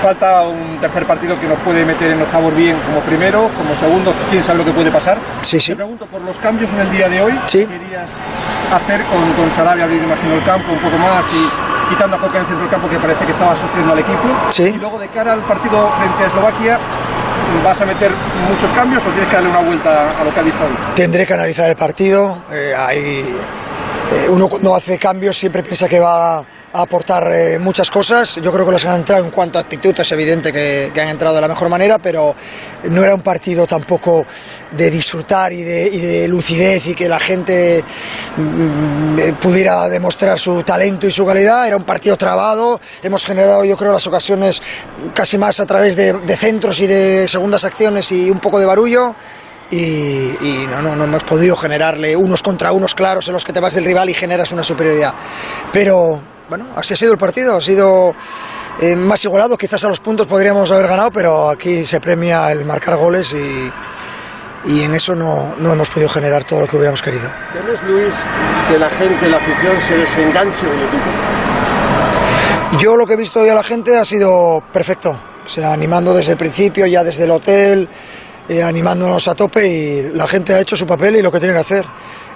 Falta 0.02 0.42
un 0.42 0.80
tercer 0.80 1.06
partido 1.06 1.38
que 1.38 1.46
nos 1.46 1.60
puede 1.60 1.84
meter 1.84 2.10
en 2.10 2.22
octavos 2.22 2.56
bien 2.56 2.76
como 2.86 3.00
primero, 3.00 3.48
como 3.56 3.76
segundo, 3.76 4.12
quién 4.30 4.42
sabe 4.42 4.58
lo 4.58 4.64
que 4.64 4.72
puede 4.72 4.90
pasar. 4.90 5.18
Sí, 5.42 5.60
sí. 5.60 5.72
Te 5.72 5.76
pregunto 5.76 6.06
por 6.06 6.22
los 6.22 6.38
cambios 6.38 6.70
en 6.72 6.80
el 6.80 6.90
día 6.90 7.08
de 7.08 7.20
hoy. 7.20 7.38
Sí. 7.46 7.66
¿Qué 7.66 7.78
querías 7.78 8.08
hacer 8.72 9.02
con, 9.04 9.32
con 9.34 9.50
Sarabia, 9.54 9.84
abrir, 9.84 10.02
imagino, 10.02 10.34
el 10.34 10.42
campo 10.42 10.72
un 10.72 10.78
poco 10.78 10.96
más 10.96 11.24
y 11.34 11.90
quitando 11.90 12.16
a 12.16 12.18
Coca 12.18 12.38
en 12.38 12.40
el 12.40 12.46
centro 12.46 12.62
del 12.62 12.70
campo 12.70 12.88
que 12.88 12.96
parece 12.98 13.24
que 13.26 13.32
estaba 13.32 13.54
sosteniendo 13.54 13.92
al 13.92 13.98
equipo? 13.98 14.24
Sí. 14.48 14.72
Y 14.74 14.78
luego 14.78 14.98
de 14.98 15.08
cara 15.08 15.34
al 15.34 15.42
partido 15.42 15.92
frente 15.98 16.24
a 16.24 16.26
Eslovaquia, 16.28 16.78
¿vas 17.64 17.80
a 17.80 17.86
meter 17.86 18.10
muchos 18.48 18.70
cambios 18.72 19.04
o 19.04 19.10
tienes 19.10 19.28
que 19.28 19.36
darle 19.36 19.50
una 19.50 19.60
vuelta 19.60 20.04
a 20.04 20.24
lo 20.24 20.32
que 20.32 20.40
has 20.40 20.46
visto 20.46 20.64
hoy? 20.64 20.72
Tendré 20.94 21.26
que 21.26 21.34
analizar 21.34 21.68
el 21.70 21.76
partido. 21.76 22.36
eh, 22.52 22.72
hay, 22.76 23.24
uno 24.30 24.48
cuando 24.48 24.74
hace 24.74 24.98
cambios 24.98 25.36
siempre 25.36 25.62
piensa 25.62 25.88
que 25.88 26.00
va 26.00 26.38
a 26.38 26.46
aportar 26.72 27.30
eh, 27.32 27.58
muchas 27.58 27.90
cosas. 27.90 28.36
Yo 28.36 28.52
creo 28.52 28.64
que 28.66 28.72
los 28.72 28.84
han 28.84 28.96
entrado 28.96 29.24
en 29.24 29.30
cuanto 29.30 29.58
a 29.58 29.62
actitud, 29.62 29.94
es 29.98 30.12
evidente 30.12 30.52
que, 30.52 30.92
han 31.00 31.08
entrado 31.08 31.34
de 31.34 31.40
la 31.40 31.48
mejor 31.48 31.68
manera, 31.68 31.98
pero 31.98 32.34
no 32.84 33.04
era 33.04 33.14
un 33.14 33.22
partido 33.22 33.66
tampoco 33.66 34.26
de 34.72 34.90
disfrutar 34.90 35.52
y 35.52 35.62
de, 35.62 35.88
y 35.88 35.98
de 35.98 36.28
lucidez 36.28 36.86
y 36.88 36.94
que 36.94 37.08
la 37.08 37.18
gente 37.18 37.84
mm, 38.36 39.18
eh, 39.18 39.32
pudiera 39.40 39.88
demostrar 39.88 40.38
su 40.38 40.62
talento 40.62 41.06
y 41.06 41.12
su 41.12 41.24
calidad. 41.24 41.66
Era 41.66 41.76
un 41.76 41.84
partido 41.84 42.16
trabado. 42.16 42.80
Hemos 43.02 43.24
generado, 43.24 43.64
yo 43.64 43.76
creo, 43.76 43.92
las 43.92 44.06
ocasiones 44.06 44.62
casi 45.14 45.38
más 45.38 45.60
a 45.60 45.66
través 45.66 45.96
de, 45.96 46.12
de 46.12 46.36
centros 46.36 46.80
y 46.80 46.86
de 46.86 47.28
segundas 47.28 47.64
acciones 47.64 48.10
y 48.12 48.30
un 48.30 48.38
poco 48.38 48.58
de 48.58 48.66
barullo 48.66 49.14
y, 49.70 50.36
y 50.40 50.66
no, 50.70 50.82
no, 50.82 50.96
no 50.96 51.04
hemos 51.04 51.24
podido 51.24 51.56
generarle 51.56 52.16
unos 52.16 52.42
contra 52.42 52.72
unos 52.72 52.94
claros 52.94 53.28
en 53.28 53.34
los 53.34 53.44
que 53.44 53.52
te 53.52 53.60
vas 53.60 53.74
del 53.74 53.84
rival 53.84 54.10
y 54.10 54.14
generas 54.14 54.52
una 54.52 54.64
superioridad. 54.64 55.14
Pero 55.72 56.20
bueno, 56.48 56.66
así 56.76 56.94
ha 56.94 56.96
sido 56.96 57.12
el 57.12 57.18
partido, 57.18 57.56
ha 57.56 57.60
sido 57.60 58.14
eh, 58.80 58.96
más 58.96 59.24
igualado, 59.24 59.56
quizás 59.56 59.84
a 59.84 59.88
los 59.88 60.00
puntos 60.00 60.26
podríamos 60.26 60.70
haber 60.72 60.88
ganado, 60.88 61.10
pero 61.12 61.48
aquí 61.48 61.84
se 61.86 62.00
premia 62.00 62.50
el 62.50 62.64
marcar 62.64 62.96
goles 62.96 63.32
y, 63.34 63.72
y 64.64 64.82
en 64.82 64.94
eso 64.94 65.14
no, 65.14 65.54
no 65.58 65.72
hemos 65.72 65.88
podido 65.90 66.08
generar 66.08 66.44
todo 66.44 66.60
lo 66.60 66.66
que 66.66 66.76
hubiéramos 66.76 67.02
querido. 67.02 67.30
¿Temes, 67.52 67.82
Luis, 67.84 68.14
que 68.68 68.78
la 68.78 68.90
gente, 68.90 69.28
la 69.28 69.36
afición 69.36 69.80
se 69.80 69.96
desenganche 69.96 70.66
del 70.66 70.82
equipo? 70.82 71.10
Yo 72.78 72.96
lo 72.96 73.06
que 73.06 73.14
he 73.14 73.16
visto 73.16 73.40
hoy 73.40 73.48
a 73.48 73.54
la 73.54 73.64
gente 73.64 73.96
ha 73.96 74.04
sido 74.04 74.62
perfecto, 74.72 75.10
o 75.44 75.48
sea, 75.48 75.72
animando 75.72 76.14
desde 76.14 76.32
el 76.32 76.38
principio, 76.38 76.86
ya 76.86 77.02
desde 77.02 77.24
el 77.24 77.30
hotel, 77.32 77.88
animándonos 78.58 79.28
a 79.28 79.34
tope 79.34 79.66
y 79.66 80.10
la 80.12 80.26
gente 80.26 80.54
ha 80.54 80.60
hecho 80.60 80.76
su 80.76 80.86
papel 80.86 81.16
y 81.16 81.22
lo 81.22 81.30
que 81.30 81.38
tiene 81.38 81.54
que 81.54 81.60
hacer. 81.60 81.84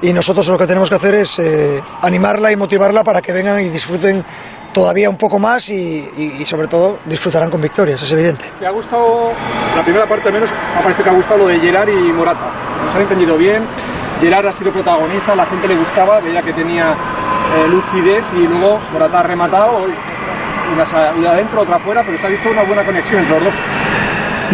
Y 0.03 0.13
nosotros 0.13 0.47
lo 0.49 0.59
que 0.59 0.67
tenemos 0.67 0.89
que 0.89 0.95
hacer 0.97 1.15
es 1.15 1.39
eh, 1.39 1.83
animarla 2.03 2.53
y 2.53 2.57
motivarla 2.57 3.03
para 3.03 3.21
que 3.21 3.33
vengan 3.33 3.61
y 3.61 3.69
disfruten 3.71 4.25
todavía 4.73 5.09
un 5.09 5.17
poco 5.17 5.39
más 5.39 5.71
y, 5.71 6.45
sobre 6.45 6.67
todo 6.67 6.99
disfrutarán 7.07 7.51
con 7.51 7.61
victorias, 7.61 8.03
es 8.03 8.13
evidente. 8.13 8.45
¿Te 8.59 8.67
ha 8.67 8.73
gustado, 8.73 9.33
la 9.75 9.83
primera 9.83 10.07
parte 10.07 10.31
menos, 10.31 10.51
me 10.51 10.83
parece 10.83 11.03
que 11.03 11.11
ha 11.11 11.15
gustado 11.15 11.39
lo 11.39 11.47
de 11.47 11.61
Gerard 11.61 11.89
y 11.89 12.13
Morata? 12.13 12.51
Nos 12.85 12.95
han 12.95 13.03
entendido 13.03 13.39
bien, 13.39 13.63
Gerard 14.21 14.47
ha 14.47 14.53
sido 14.53 14.73
protagonista, 14.73 15.35
la 15.37 15.47
gente 15.47 15.69
le 15.69 15.77
gustaba, 15.77 16.21
veía 16.21 16.43
que 16.43 16.53
tenía 16.53 16.93
eh, 16.93 17.69
lucidez 17.69 18.25
y 18.35 18.43
luego 18.43 18.79
Morata 18.93 19.21
ha 19.21 19.23
rematado, 19.23 19.87
una 20.73 20.85
salida 20.85 21.33
adentro, 21.33 21.63
otra 21.63 21.77
afuera, 21.77 22.03
pero 22.05 22.19
se 22.19 22.27
ha 22.27 22.31
visto 22.31 22.51
una 22.51 22.65
buena 22.65 22.85
conexión 22.85 23.21
entre 23.21 23.37
los 23.37 23.45
dos. 23.45 23.55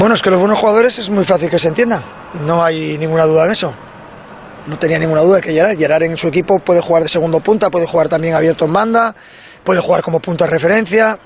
Bueno, 0.00 0.14
es 0.14 0.22
que 0.22 0.30
los 0.30 0.40
buenos 0.40 0.58
jugadores 0.58 0.98
es 0.98 1.10
muy 1.10 1.24
fácil 1.24 1.50
que 1.50 1.58
se 1.58 1.68
entiendan, 1.68 2.02
no 2.46 2.64
hay 2.64 2.96
ninguna 2.96 3.26
duda 3.26 3.44
en 3.44 3.50
eso. 3.50 3.74
No 4.66 4.78
tenía 4.78 4.98
ninguna 4.98 5.20
duda 5.20 5.36
de 5.36 5.42
que 5.42 5.52
Gerard, 5.52 5.76
Gerard 5.76 6.04
en 6.04 6.16
su 6.16 6.28
equipo 6.28 6.58
puede 6.58 6.80
jugar 6.80 7.02
de 7.02 7.10
segundo 7.10 7.40
punta, 7.40 7.70
puede 7.70 7.86
jugar 7.86 8.08
también 8.08 8.34
abierto 8.34 8.64
en 8.64 8.72
banda, 8.72 9.14
puede 9.62 9.82
jugar 9.82 10.02
como 10.02 10.18
punta 10.18 10.46
de 10.46 10.52
referencia. 10.52 11.18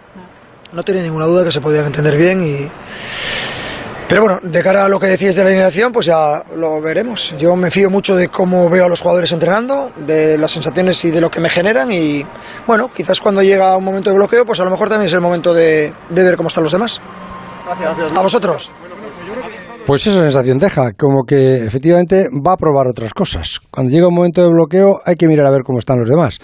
No 0.73 0.83
tenía 0.83 1.05
ninguna 1.05 1.27
duda 1.27 1.45
que 1.45 1.53
se 1.53 1.61
podían 1.61 1.85
entender 1.85 2.17
bien 2.17 2.43
y... 2.43 2.69
Pero 4.09 4.23
bueno, 4.23 4.41
de 4.43 4.61
cara 4.61 4.87
a 4.87 4.89
lo 4.89 4.99
que 4.99 5.07
decías 5.07 5.37
de 5.37 5.45
la 5.45 5.51
alineación, 5.51 5.93
pues 5.93 6.07
ya 6.07 6.43
lo 6.57 6.81
veremos. 6.81 7.33
Yo 7.39 7.55
me 7.55 7.71
fío 7.71 7.91
mucho 7.91 8.17
de 8.17 8.27
cómo 8.27 8.69
veo 8.69 8.87
a 8.87 8.89
los 8.89 9.01
jugadores 9.01 9.31
entrenando, 9.31 9.93
de 9.99 10.37
las 10.37 10.51
sensaciones 10.51 11.05
y 11.05 11.13
de 11.13 11.21
lo 11.21 11.31
que 11.31 11.39
me 11.39 11.49
generan 11.49 11.93
y 11.93 12.27
bueno, 12.67 12.93
quizás 12.93 13.21
cuando 13.21 13.41
llega 13.41 13.77
un 13.77 13.85
momento 13.85 14.11
de 14.11 14.17
bloqueo, 14.17 14.45
pues 14.45 14.59
a 14.59 14.65
lo 14.65 14.71
mejor 14.73 14.89
también 14.89 15.07
es 15.07 15.13
el 15.13 15.21
momento 15.21 15.55
de, 15.55 15.95
de 16.11 16.23
ver 16.25 16.37
cómo 16.37 16.49
están 16.49 16.65
los 16.65 16.73
demás. 16.73 17.01
Gracias. 17.67 18.19
A 18.19 18.23
vosotros. 18.23 18.71
Pues 19.87 20.07
esa 20.07 20.21
sensación 20.23 20.57
deja, 20.59 20.93
como 20.93 21.25
que 21.27 21.57
efectivamente 21.57 22.29
va 22.47 22.55
a 22.55 22.57
probar 22.57 22.87
otras 22.89 23.13
cosas. 23.13 23.61
Cuando 23.71 23.93
llega 23.93 24.09
un 24.09 24.15
momento 24.15 24.43
de 24.43 24.49
bloqueo 24.49 25.01
hay 25.05 25.15
que 25.17 25.29
mirar 25.29 25.47
a 25.47 25.51
ver 25.51 25.61
cómo 25.65 25.79
están 25.79 25.99
los 25.99 26.09
demás. 26.09 26.39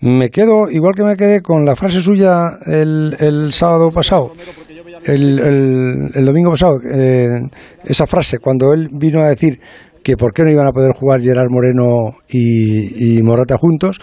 Me 0.00 0.28
quedo, 0.30 0.68
igual 0.70 0.94
que 0.96 1.04
me 1.04 1.16
quedé 1.16 1.40
con 1.40 1.64
la 1.64 1.76
frase 1.76 2.00
suya 2.00 2.48
el, 2.66 3.16
el 3.20 3.52
sábado 3.52 3.90
pasado, 3.90 4.30
el, 5.04 5.38
el- 5.38 6.10
el 6.14 6.24
domingo 6.24 6.50
pasado, 6.50 6.72
eh, 6.92 7.42
esa 7.84 8.06
frase, 8.06 8.38
cuando 8.38 8.72
él 8.72 8.88
vino 8.90 9.20
a 9.22 9.28
decir 9.28 9.60
que 10.02 10.16
por 10.16 10.32
qué 10.32 10.42
no 10.42 10.50
iban 10.50 10.66
a 10.66 10.72
poder 10.72 10.92
jugar 10.98 11.20
Gerard 11.20 11.50
Moreno 11.50 12.16
y, 12.28 13.18
y 13.18 13.22
Morata 13.22 13.56
juntos, 13.58 13.98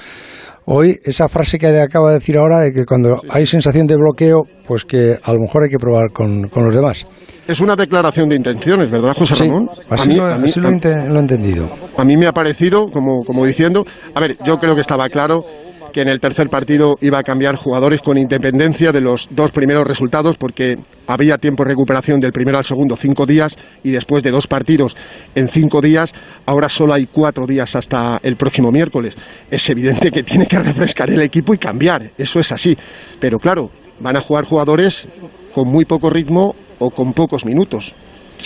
hoy 0.70 0.96
esa 1.04 1.28
frase 1.30 1.58
que 1.58 1.68
acaba 1.80 2.10
de 2.10 2.16
decir 2.16 2.38
ahora 2.38 2.60
de 2.60 2.72
que 2.72 2.86
cuando 2.86 3.22
hay 3.30 3.46
sensación 3.46 3.88
de 3.88 3.96
bloqueo, 3.96 4.44
pues 4.68 4.84
que 4.84 5.18
a 5.24 5.32
lo 5.34 5.40
mejor 5.40 5.64
hay 5.64 5.70
que 5.70 5.78
probar 5.80 6.12
con, 6.12 6.50
con 6.50 6.66
los 6.66 6.76
demás. 6.76 7.06
Es 7.48 7.62
una 7.62 7.76
declaración 7.78 8.28
de 8.28 8.36
intenciones, 8.36 8.92
¿verdad, 8.92 9.14
José 9.16 9.36
Sí, 9.36 9.48
Ramón? 9.48 9.70
así 9.90 10.12
lo- 10.12 10.26
así 10.26 10.60
lo 10.60 10.70
lo 10.70 11.16
he 11.18 11.20
entendido. 11.22 11.70
A 11.98 12.04
mí 12.04 12.18
me 12.18 12.28
ha 12.28 12.34
parecido, 12.34 12.90
como, 12.90 13.24
como 13.26 13.46
diciendo, 13.46 13.86
a 14.14 14.20
ver, 14.20 14.38
yo 14.46 14.58
creo 14.58 14.76
que 14.76 14.82
estaba 14.82 15.08
claro 15.08 15.46
que 15.92 16.02
en 16.02 16.10
el 16.10 16.20
tercer 16.20 16.50
partido 16.50 16.96
iba 17.02 17.20
a 17.20 17.24
cambiar 17.24 17.56
jugadores 17.56 18.02
con 18.02 18.18
independencia 18.18 18.92
de 18.92 19.02
los 19.02 19.28
dos 19.32 19.52
primeros 19.52 19.86
resultados, 19.86 20.38
porque 20.38 20.76
había 21.08 21.38
tiempo 21.38 21.64
de 21.64 21.70
recuperación 21.70 22.20
del 22.20 22.32
primero 22.32 22.58
al 22.58 22.64
segundo, 22.64 22.96
cinco 22.96 23.26
días, 23.26 23.56
y 23.84 23.92
después 23.92 24.24
de 24.24 24.32
dos 24.32 24.48
partidos 24.48 24.96
en 25.36 25.48
cinco 25.50 25.82
días, 25.82 26.14
ahora 26.46 26.70
solo 26.70 26.94
hay 26.94 27.06
cuatro 27.08 27.46
días 27.48 27.76
hasta 27.76 28.20
el 28.24 28.36
próximo 28.36 28.72
miércoles. 28.72 29.16
Es 29.50 29.70
evidente 29.70 30.12
que 30.12 30.24
tiene 30.24 30.46
que 30.46 30.60
refrescar 30.60 31.10
el 31.10 31.22
equipo 31.22 31.54
y 31.54 31.58
cambiar, 31.58 32.12
eso 32.18 32.40
es 32.40 32.52
así. 32.52 32.78
Pero 33.20 33.38
claro, 33.40 33.70
van 34.00 34.16
a 34.18 34.22
jugar 34.22 34.46
jugadores 34.46 35.08
con 35.54 35.68
muy 35.70 35.86
poco 35.86 36.10
ritmo 36.10 36.56
o 36.80 36.90
con 36.92 37.14
pocos 37.14 37.46
minutos. 37.46 37.94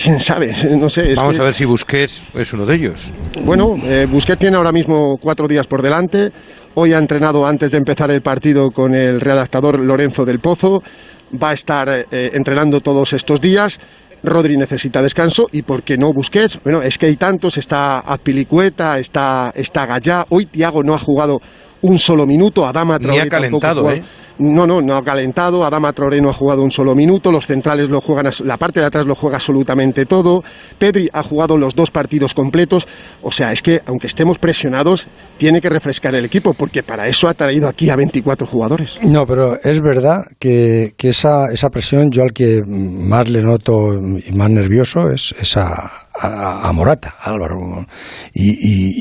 ¿Quién 0.02 0.20
sabe? 0.20 0.54
No 0.78 0.88
sé. 0.88 1.14
Vamos 1.14 1.36
que- 1.36 1.42
a 1.42 1.44
ver 1.44 1.52
si 1.54 1.66
Busquets 1.66 2.22
es 2.34 2.52
uno 2.54 2.64
de 2.64 2.76
ellos. 2.76 3.12
bueno, 3.44 3.74
eh, 3.84 4.06
Busquets 4.10 4.38
tiene 4.38 4.56
ahora 4.56 4.72
mismo 4.72 5.18
cuatro 5.20 5.46
días 5.46 5.66
por 5.66 5.82
delante. 5.82 6.30
Hoy 6.74 6.94
ha 6.94 6.98
entrenado 6.98 7.46
antes 7.46 7.70
de 7.70 7.76
empezar 7.76 8.10
el 8.10 8.22
partido 8.22 8.70
con 8.70 8.94
el 8.94 9.20
redactador 9.20 9.78
Lorenzo 9.78 10.24
del 10.24 10.38
Pozo. 10.38 10.82
Va 11.42 11.50
a 11.50 11.52
estar 11.52 11.86
eh, 11.90 12.30
entrenando 12.32 12.80
todos 12.80 13.12
estos 13.12 13.42
días. 13.42 13.78
Rodri 14.22 14.56
necesita 14.56 15.02
descanso 15.02 15.48
y 15.52 15.62
¿por 15.62 15.82
qué 15.82 15.98
no 15.98 16.14
Busquets? 16.14 16.60
Bueno, 16.64 16.80
es 16.80 16.96
que 16.96 17.06
hay 17.06 17.16
tantos, 17.16 17.58
está 17.58 17.98
Azpilicueta, 17.98 18.98
está, 18.98 19.52
está 19.54 19.84
Gallá. 19.84 20.24
Hoy 20.30 20.46
Tiago 20.46 20.82
no 20.82 20.94
ha 20.94 20.98
jugado 20.98 21.40
un 21.82 21.98
solo 21.98 22.26
minuto, 22.26 22.66
Adama 22.66 22.96
Ni 22.98 23.04
Traoré 23.04 23.20
ha 23.22 23.28
calentado, 23.28 23.80
jugado- 23.82 23.96
¿eh? 23.98 24.02
No, 24.38 24.66
no, 24.66 24.80
no 24.80 24.96
ha 24.96 25.04
calentado. 25.04 25.62
Adama 25.64 25.92
Traoré 25.92 26.20
no 26.20 26.30
ha 26.30 26.32
jugado 26.32 26.62
un 26.62 26.70
solo 26.70 26.94
minuto. 26.94 27.30
Los 27.30 27.46
centrales 27.46 27.90
lo 27.90 28.00
juegan, 28.00 28.30
la 28.44 28.56
parte 28.56 28.80
de 28.80 28.86
atrás 28.86 29.06
lo 29.06 29.14
juega 29.14 29.36
absolutamente 29.36 30.06
todo. 30.06 30.42
Pedri 30.78 31.08
ha 31.12 31.22
jugado 31.22 31.58
los 31.58 31.74
dos 31.74 31.90
partidos 31.90 32.32
completos. 32.32 32.88
O 33.20 33.30
sea, 33.30 33.52
es 33.52 33.60
que 33.62 33.82
aunque 33.84 34.06
estemos 34.06 34.38
presionados, 34.38 35.06
tiene 35.36 35.60
que 35.60 35.68
refrescar 35.68 36.14
el 36.14 36.24
equipo, 36.24 36.54
porque 36.54 36.82
para 36.82 37.06
eso 37.08 37.28
ha 37.28 37.34
traído 37.34 37.68
aquí 37.68 37.90
a 37.90 37.94
24 37.96 38.46
jugadores. 38.46 38.98
No, 39.02 39.26
pero 39.26 39.60
es 39.62 39.80
verdad 39.82 40.22
que, 40.38 40.94
que 40.96 41.10
esa, 41.10 41.52
esa 41.52 41.68
presión 41.68 42.10
yo 42.10 42.22
al 42.22 42.32
que 42.32 42.62
más 42.66 43.28
le 43.28 43.42
noto 43.42 43.92
y 43.94 44.32
más 44.32 44.50
nervioso 44.50 45.10
es, 45.10 45.34
es 45.40 45.56
a, 46.20 46.72
Morata, 46.72 47.14
a 47.20 47.30
Álvaro. 47.30 47.86
Y, 48.34 48.50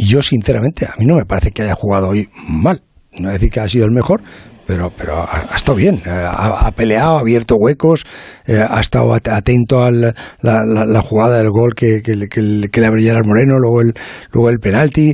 y- 0.01 0.05
yo 0.07 0.22
sinceramente, 0.22 0.86
a 0.86 0.93
mí 0.97 1.05
no 1.05 1.16
me 1.16 1.26
parece 1.26 1.51
que 1.51 1.64
haya 1.64 1.76
jugado 1.76 2.09
hoy 2.09 2.30
mal. 2.47 2.82
No 3.18 3.30
decir 3.32 3.49
que 3.49 3.59
ha 3.59 3.68
sido 3.68 3.86
el 3.86 3.91
mejor, 3.91 4.22
pero, 4.66 4.89
pero 4.95 5.22
ha, 5.22 5.53
estado 5.55 5.76
bien. 5.76 6.01
Eh, 6.05 6.09
Ha, 6.09 6.72
peleado, 6.72 7.18
ha 7.18 7.20
abierto 7.20 7.55
huecos, 7.55 8.05
eh, 8.47 8.64
ha 8.68 8.80
estado 8.80 9.14
at- 9.14 9.28
atento 9.28 9.84
a 9.84 9.91
la, 9.91 10.14
la- 10.41 10.64
la 10.86 11.01
jugada 11.01 11.39
del 11.39 11.49
gol 11.49 11.76
que, 11.76 12.01
que, 12.01 12.16
le- 12.16 12.30
que 12.30 12.70
que 12.72 12.80
le 12.82 12.88
abre 12.88 13.03
Gerard 13.03 13.26
Moreno, 13.26 13.59
luego 13.59 13.82
el, 13.82 13.93
luego 14.32 14.49
el 14.49 14.59
penalti. 14.59 15.14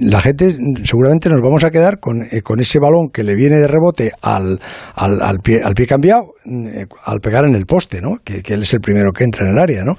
La 0.00 0.20
gente 0.20 0.56
seguramente 0.82 1.28
nos 1.28 1.40
vamos 1.42 1.64
a 1.64 1.70
quedar 1.70 1.98
con, 2.00 2.22
eh, 2.22 2.42
con 2.42 2.60
ese 2.60 2.78
balón 2.78 3.10
que 3.12 3.22
le 3.22 3.34
viene 3.34 3.56
de 3.56 3.66
rebote 3.66 4.12
al, 4.22 4.58
al, 4.94 5.20
al 5.20 5.38
pie, 5.40 5.62
al 5.62 5.74
pie 5.74 5.86
cambiado 5.86 6.34
eh, 6.46 6.86
al 7.04 7.20
pegar 7.20 7.44
en 7.44 7.54
el 7.54 7.66
poste, 7.66 8.00
¿no? 8.00 8.16
Que, 8.24 8.42
que 8.42 8.54
él 8.54 8.62
es 8.62 8.72
el 8.74 8.80
primero 8.80 9.12
que 9.12 9.24
entra 9.24 9.46
en 9.46 9.52
el 9.52 9.58
área, 9.58 9.82
¿no? 9.84 9.94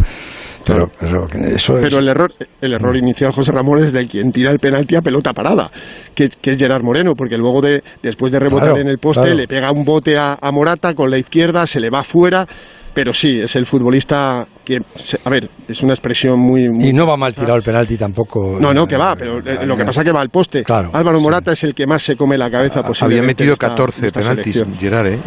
Pero, 0.65 0.87
pero 0.99 1.27
eso 1.55 1.77
es... 1.77 1.83
Pero 1.83 1.99
el 1.99 2.09
error, 2.09 2.31
el 2.61 2.73
error 2.73 2.95
inicial, 2.95 3.31
José 3.31 3.51
Ramón, 3.51 3.83
es 3.83 3.93
de 3.93 4.07
quien 4.07 4.31
tira 4.31 4.51
el 4.51 4.59
penalti 4.59 4.95
a 4.95 5.01
pelota 5.01 5.33
parada, 5.33 5.71
que, 6.13 6.29
que 6.41 6.51
es 6.51 6.57
Gerard 6.57 6.83
Moreno, 6.83 7.13
porque 7.15 7.37
luego 7.37 7.61
de 7.61 7.81
después 8.03 8.31
de 8.31 8.39
rebotar 8.39 8.69
Claro, 8.69 8.81
en 8.81 8.87
el 8.87 8.97
poste 8.99 9.21
claro. 9.21 9.37
le 9.37 9.47
pega 9.47 9.71
un 9.71 9.85
bote 9.85 10.17
a, 10.17 10.37
a 10.41 10.51
Morata 10.51 10.93
con 10.93 11.09
la 11.09 11.17
izquierda, 11.17 11.65
se 11.65 11.79
le 11.79 11.89
va 11.89 12.03
fuera. 12.03 12.47
Pero 12.93 13.13
sí, 13.13 13.39
es 13.39 13.55
el 13.55 13.65
futbolista 13.65 14.45
que, 14.65 14.79
se- 14.95 15.19
a 15.23 15.29
ver, 15.29 15.47
es 15.67 15.81
una 15.83 15.93
expresión 15.93 16.39
muy... 16.39 16.67
muy 16.69 16.89
Y 16.89 16.93
no 16.93 17.05
va 17.05 17.15
mal 17.17 17.33
tirado 17.35 17.55
el 17.55 17.61
penalti 17.63 17.97
tampoco. 17.97 18.57
No, 18.59 18.73
no, 18.73 18.87
que 18.87 18.97
va, 18.97 19.15
pero 19.15 19.37
eh, 19.39 19.65
lo 19.65 19.77
que 19.77 19.85
pasa 19.85 20.01
es 20.01 20.05
que 20.05 20.11
va 20.11 20.21
al 20.21 20.29
poste. 20.29 20.63
Álvaro 20.67 21.19
Morata 21.21 21.51
es 21.53 21.63
el 21.63 21.73
que 21.75 21.85
más 21.85 22.01
se 22.03 22.15
come 22.15 22.37
la 22.37 22.49
cabeza 22.49 22.79
Había 22.79 22.87
posiblemente. 22.87 23.27
metido 23.43 23.49
de 23.49 23.53
esta- 23.53 23.69
14 23.69 24.01
de 24.01 24.07
esta 24.07 24.19
penaltis, 24.21 24.53
selección. 24.53 24.79
Gerard, 24.79 25.07
¿eh? 25.07 25.19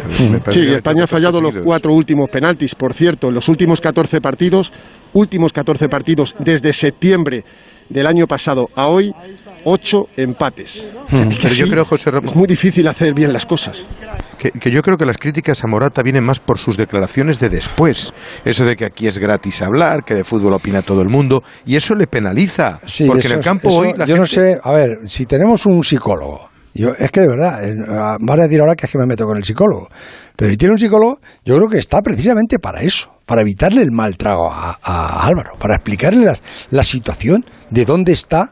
Sí, 0.51 0.61
España 0.73 1.03
ha 1.03 1.07
14 1.07 1.07
fallado 1.07 1.41
los 1.41 1.55
cuatro 1.63 1.93
últimos 1.93 2.29
penaltis, 2.29 2.75
por 2.75 2.93
cierto, 2.93 3.29
en 3.29 3.35
los 3.35 3.47
últimos 3.49 3.79
14 3.81 4.19
partidos, 4.21 4.71
últimos 5.13 5.53
14 5.53 5.87
partidos 5.89 6.35
desde 6.39 6.73
septiembre 6.73 7.43
del 7.89 8.07
año 8.07 8.27
pasado 8.27 8.69
a 8.75 8.87
hoy, 8.87 9.13
ocho 9.65 10.07
empates. 10.17 10.85
Hmm, 11.09 11.29
Es 11.31 11.39
que 11.39 11.49
yo 11.49 11.65
sí, 11.65 11.71
creo, 11.71 11.85
José 11.85 12.11
Ramón, 12.11 12.29
es 12.29 12.35
muy 12.35 12.47
difícil 12.47 12.87
hacer 12.87 13.13
bien 13.13 13.31
las 13.33 13.45
cosas. 13.45 13.85
que, 14.37 14.51
que 14.51 14.71
yo 14.71 14.81
creo 14.81 14.97
que 14.97 15.05
las 15.05 15.17
críticas 15.17 15.63
a 15.63 15.67
Morata 15.67 16.01
vienen 16.03 16.23
más 16.23 16.39
por 16.39 16.57
sus 16.57 16.75
declaraciones 16.75 17.39
de 17.39 17.49
después. 17.49 18.13
Eso 18.43 18.65
de 18.65 18.75
que 18.75 18.85
aquí 18.85 19.07
es 19.07 19.17
gratis 19.17 19.61
hablar, 19.61 20.03
que 20.03 20.15
de 20.15 20.23
fútbol 20.23 20.53
opina 20.53 20.81
todo 20.81 21.01
el 21.01 21.09
mundo, 21.09 21.41
y 21.65 21.75
eso 21.75 21.95
le 21.95 22.07
penaliza. 22.07 22.77
Sí, 22.85 23.05
porque 23.05 23.27
en 23.27 23.33
el 23.33 23.39
es- 23.39 23.45
campo 23.45 23.67
eso- 23.69 23.79
hoy 23.79 23.93
la 23.95 24.05
yo 24.05 24.17
no 24.17 24.25
gente- 24.25 24.53
sé, 24.55 24.59
a 24.61 24.71
ver, 24.71 24.89
si 25.07 25.25
tenemos 25.25 25.65
un 25.65 25.83
psicólogo, 25.83 26.49
yo 26.73 26.89
es 26.97 27.11
que 27.11 27.21
de 27.21 27.27
verdad, 27.27 27.67
eh, 27.67 27.73
van 28.19 28.39
a 28.39 28.43
decir 28.43 28.59
ahora 28.61 28.75
que 28.75 28.85
es 28.85 28.91
que 28.91 28.97
me 28.97 29.05
meto 29.05 29.25
con 29.25 29.37
el 29.37 29.43
psicólogo, 29.43 29.89
pero 30.35 30.51
si 30.51 30.57
tiene 30.57 30.73
un 30.73 30.79
psicólogo, 30.79 31.19
yo 31.45 31.55
creo 31.57 31.67
que 31.69 31.77
está 31.77 32.01
precisamente 32.01 32.59
para 32.59 32.81
eso, 32.81 33.11
para 33.25 33.41
evitarle 33.41 33.81
el 33.81 33.91
mal 33.91 34.17
trago 34.17 34.51
a, 34.51 34.79
a 34.81 35.25
Álvaro, 35.27 35.51
para 35.59 35.75
explicarle 35.75 36.25
las- 36.25 36.41
la 36.71 36.83
situación 36.83 37.45
de 37.69 37.85
dónde 37.85 38.11
está 38.13 38.51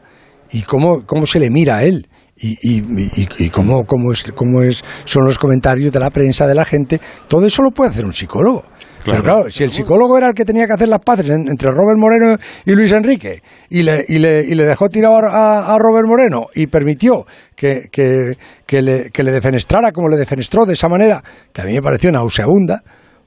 y 0.50 0.62
cómo, 0.62 1.04
cómo 1.06 1.26
se 1.26 1.40
le 1.40 1.50
mira 1.50 1.78
a 1.78 1.84
él. 1.84 2.08
Y, 2.34 2.56
y, 2.62 2.78
y- 3.14 3.28
y 3.46 3.50
cómo, 3.50 3.84
cómo, 3.86 4.10
es, 4.10 4.24
cómo 4.34 4.62
es, 4.62 4.82
son 5.04 5.24
los 5.24 5.38
comentarios 5.38 5.92
de 5.92 6.00
la 6.00 6.10
prensa, 6.10 6.46
de 6.46 6.54
la 6.54 6.64
gente, 6.64 7.00
todo 7.28 7.46
eso 7.46 7.62
lo 7.62 7.70
puede 7.70 7.90
hacer 7.90 8.04
un 8.04 8.12
psicólogo. 8.14 8.64
Pero 9.04 9.22
claro, 9.22 9.50
si 9.50 9.64
el 9.64 9.72
psicólogo 9.72 10.16
era 10.16 10.28
el 10.28 10.34
que 10.34 10.44
tenía 10.44 10.66
que 10.66 10.74
hacer 10.74 10.88
las 10.88 11.00
paces 11.00 11.28
en- 11.28 11.48
entre 11.48 11.70
Robert 11.70 11.98
Moreno 11.98 12.36
y 12.64 12.72
Luis 12.72 12.92
Enrique 12.92 13.42
y 13.70 13.82
le, 13.82 14.04
y 14.08 14.18
le, 14.18 14.40
y 14.42 14.54
le 14.54 14.64
dejó 14.64 14.88
tirado 14.88 15.16
a, 15.16 15.74
a 15.74 15.78
Robert 15.78 16.06
Moreno 16.06 16.46
y 16.54 16.66
permitió 16.68 17.24
que, 17.56 17.88
que, 17.90 18.32
que 18.66 18.82
le, 18.82 19.10
que 19.10 19.22
le 19.22 19.32
defenestrara 19.32 19.90
como 19.92 20.08
le 20.08 20.16
defenestró 20.16 20.64
de 20.64 20.74
esa 20.74 20.88
manera, 20.88 21.22
que 21.52 21.62
a 21.62 21.64
mí 21.64 21.72
me 21.72 21.80
pareció 21.82 22.10
nauseabunda, 22.12 22.82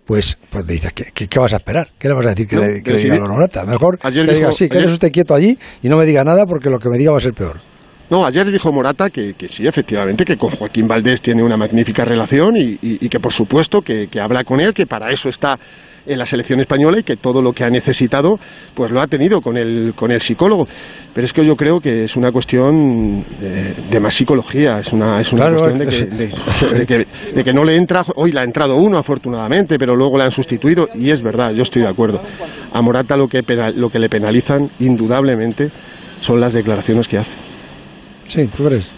pues, 0.05 0.37
pues 0.49 0.65
dices, 0.67 0.93
¿qué, 0.93 1.05
qué, 1.13 1.27
qué 1.27 1.39
vas 1.39 1.53
a 1.53 1.57
esperar? 1.57 1.87
¿Qué 1.97 2.07
le 2.07 2.13
vas 2.13 2.25
a 2.27 2.29
decir 2.29 2.47
que 2.47 2.55
No, 2.55 2.61
le, 2.61 2.81
que 2.83 2.91
le 2.91 2.97
diga 3.15 3.15
a? 3.25 3.63
Mejor 3.65 3.97
Ayer 4.03 4.25
que 4.25 4.33
diga, 4.35 4.47
dijo- 4.47 4.57
sí, 4.57 4.69
quédese 4.69 4.85
ayer- 4.85 4.93
usted 4.93 5.11
quieto 5.11 5.33
allí 5.33 5.57
y 5.81 5.89
no 5.89 5.97
me 5.97 6.05
diga 6.05 6.23
nada 6.23 6.45
porque 6.45 6.69
lo 6.69 6.77
que 6.79 6.89
me 6.89 6.97
diga 6.97 7.11
va 7.11 7.17
a 7.17 7.21
ser 7.21 7.33
peor. 7.33 7.57
No, 8.09 8.25
ayer 8.25 8.51
dijo 8.51 8.71
Morata 8.71 9.09
que, 9.09 9.33
que, 9.33 9.47
sí, 9.47 9.65
efectivamente, 9.65 10.25
que 10.25 10.37
con 10.37 10.51
Joaquín 10.51 10.87
Valdés 10.87 11.21
tiene 11.21 11.41
una 11.43 11.57
magnífica 11.57 12.05
relación 12.05 12.55
y, 12.55 12.77
y, 12.81 13.05
y 13.05 13.09
que 13.09 13.19
por 13.19 13.33
supuesto 13.33 13.81
que, 13.81 14.07
que, 14.07 14.19
habla 14.19 14.43
con 14.43 14.61
él, 14.61 14.73
que 14.73 14.85
para 14.85 15.11
eso 15.11 15.27
está 15.27 15.57
en 16.05 16.19
la 16.19 16.25
selección 16.27 16.59
española 16.59 16.99
y 16.99 17.03
que 17.03 17.15
todo 17.15 17.41
lo 17.41 17.51
que 17.51 17.63
ha 17.63 17.69
necesitado 17.69 18.39
pues 18.75 18.91
lo 18.91 19.01
ha 19.01 19.07
tenido 19.07 19.41
con 19.41 19.57
el, 19.57 19.93
con 19.95 20.11
el 20.11 20.21
psicólogo. 20.21 20.67
Pero 21.13 21.25
es 21.25 21.33
que 21.33 21.43
yo 21.43 21.55
creo 21.55 21.79
que 21.79 22.03
es 22.03 22.15
una 22.15 22.31
cuestión 22.31 23.23
de, 23.39 23.73
de 23.89 23.99
más 23.99 24.13
psicología, 24.13 24.77
es 24.79 24.93
una, 24.93 25.19
es 25.19 25.33
una 25.33 25.47
Claro, 25.47 25.57
cuestión 25.57 25.79
de 25.79 26.85
que, 26.85 26.95
de, 26.95 27.07
de 27.33 27.43
que, 27.43 27.53
no 27.53 27.63
le 27.63 27.75
entra, 27.75 28.03
hoy 28.15 28.31
le 28.31 28.39
ha 28.39 28.43
entrado 28.43 28.75
uno 28.75 28.99
afortunadamente, 28.99 29.79
pero 29.79 29.95
luego 29.95 30.17
le 30.19 30.25
han 30.25 30.31
sustituido 30.31 30.89
y 30.93 31.09
es 31.09 31.23
verdad, 31.23 31.53
yo 31.53 31.63
estoy 31.63 31.81
de 31.81 31.87
acuerdo. 31.87 32.21
A 32.71 32.81
Morata 32.83 33.17
lo 33.17 33.27
que, 33.27 33.41
lo 33.75 33.89
que 33.89 33.97
le 33.97 34.09
penalizan 34.09 34.69
indudablemente 34.79 35.71
son 36.21 36.39
las 36.39 36.53
declaraciones 36.53 37.07
que 37.07 37.17
hace. 37.17 37.54
Sí, 38.27 38.47
tú 38.55 38.65
crees. 38.65 38.91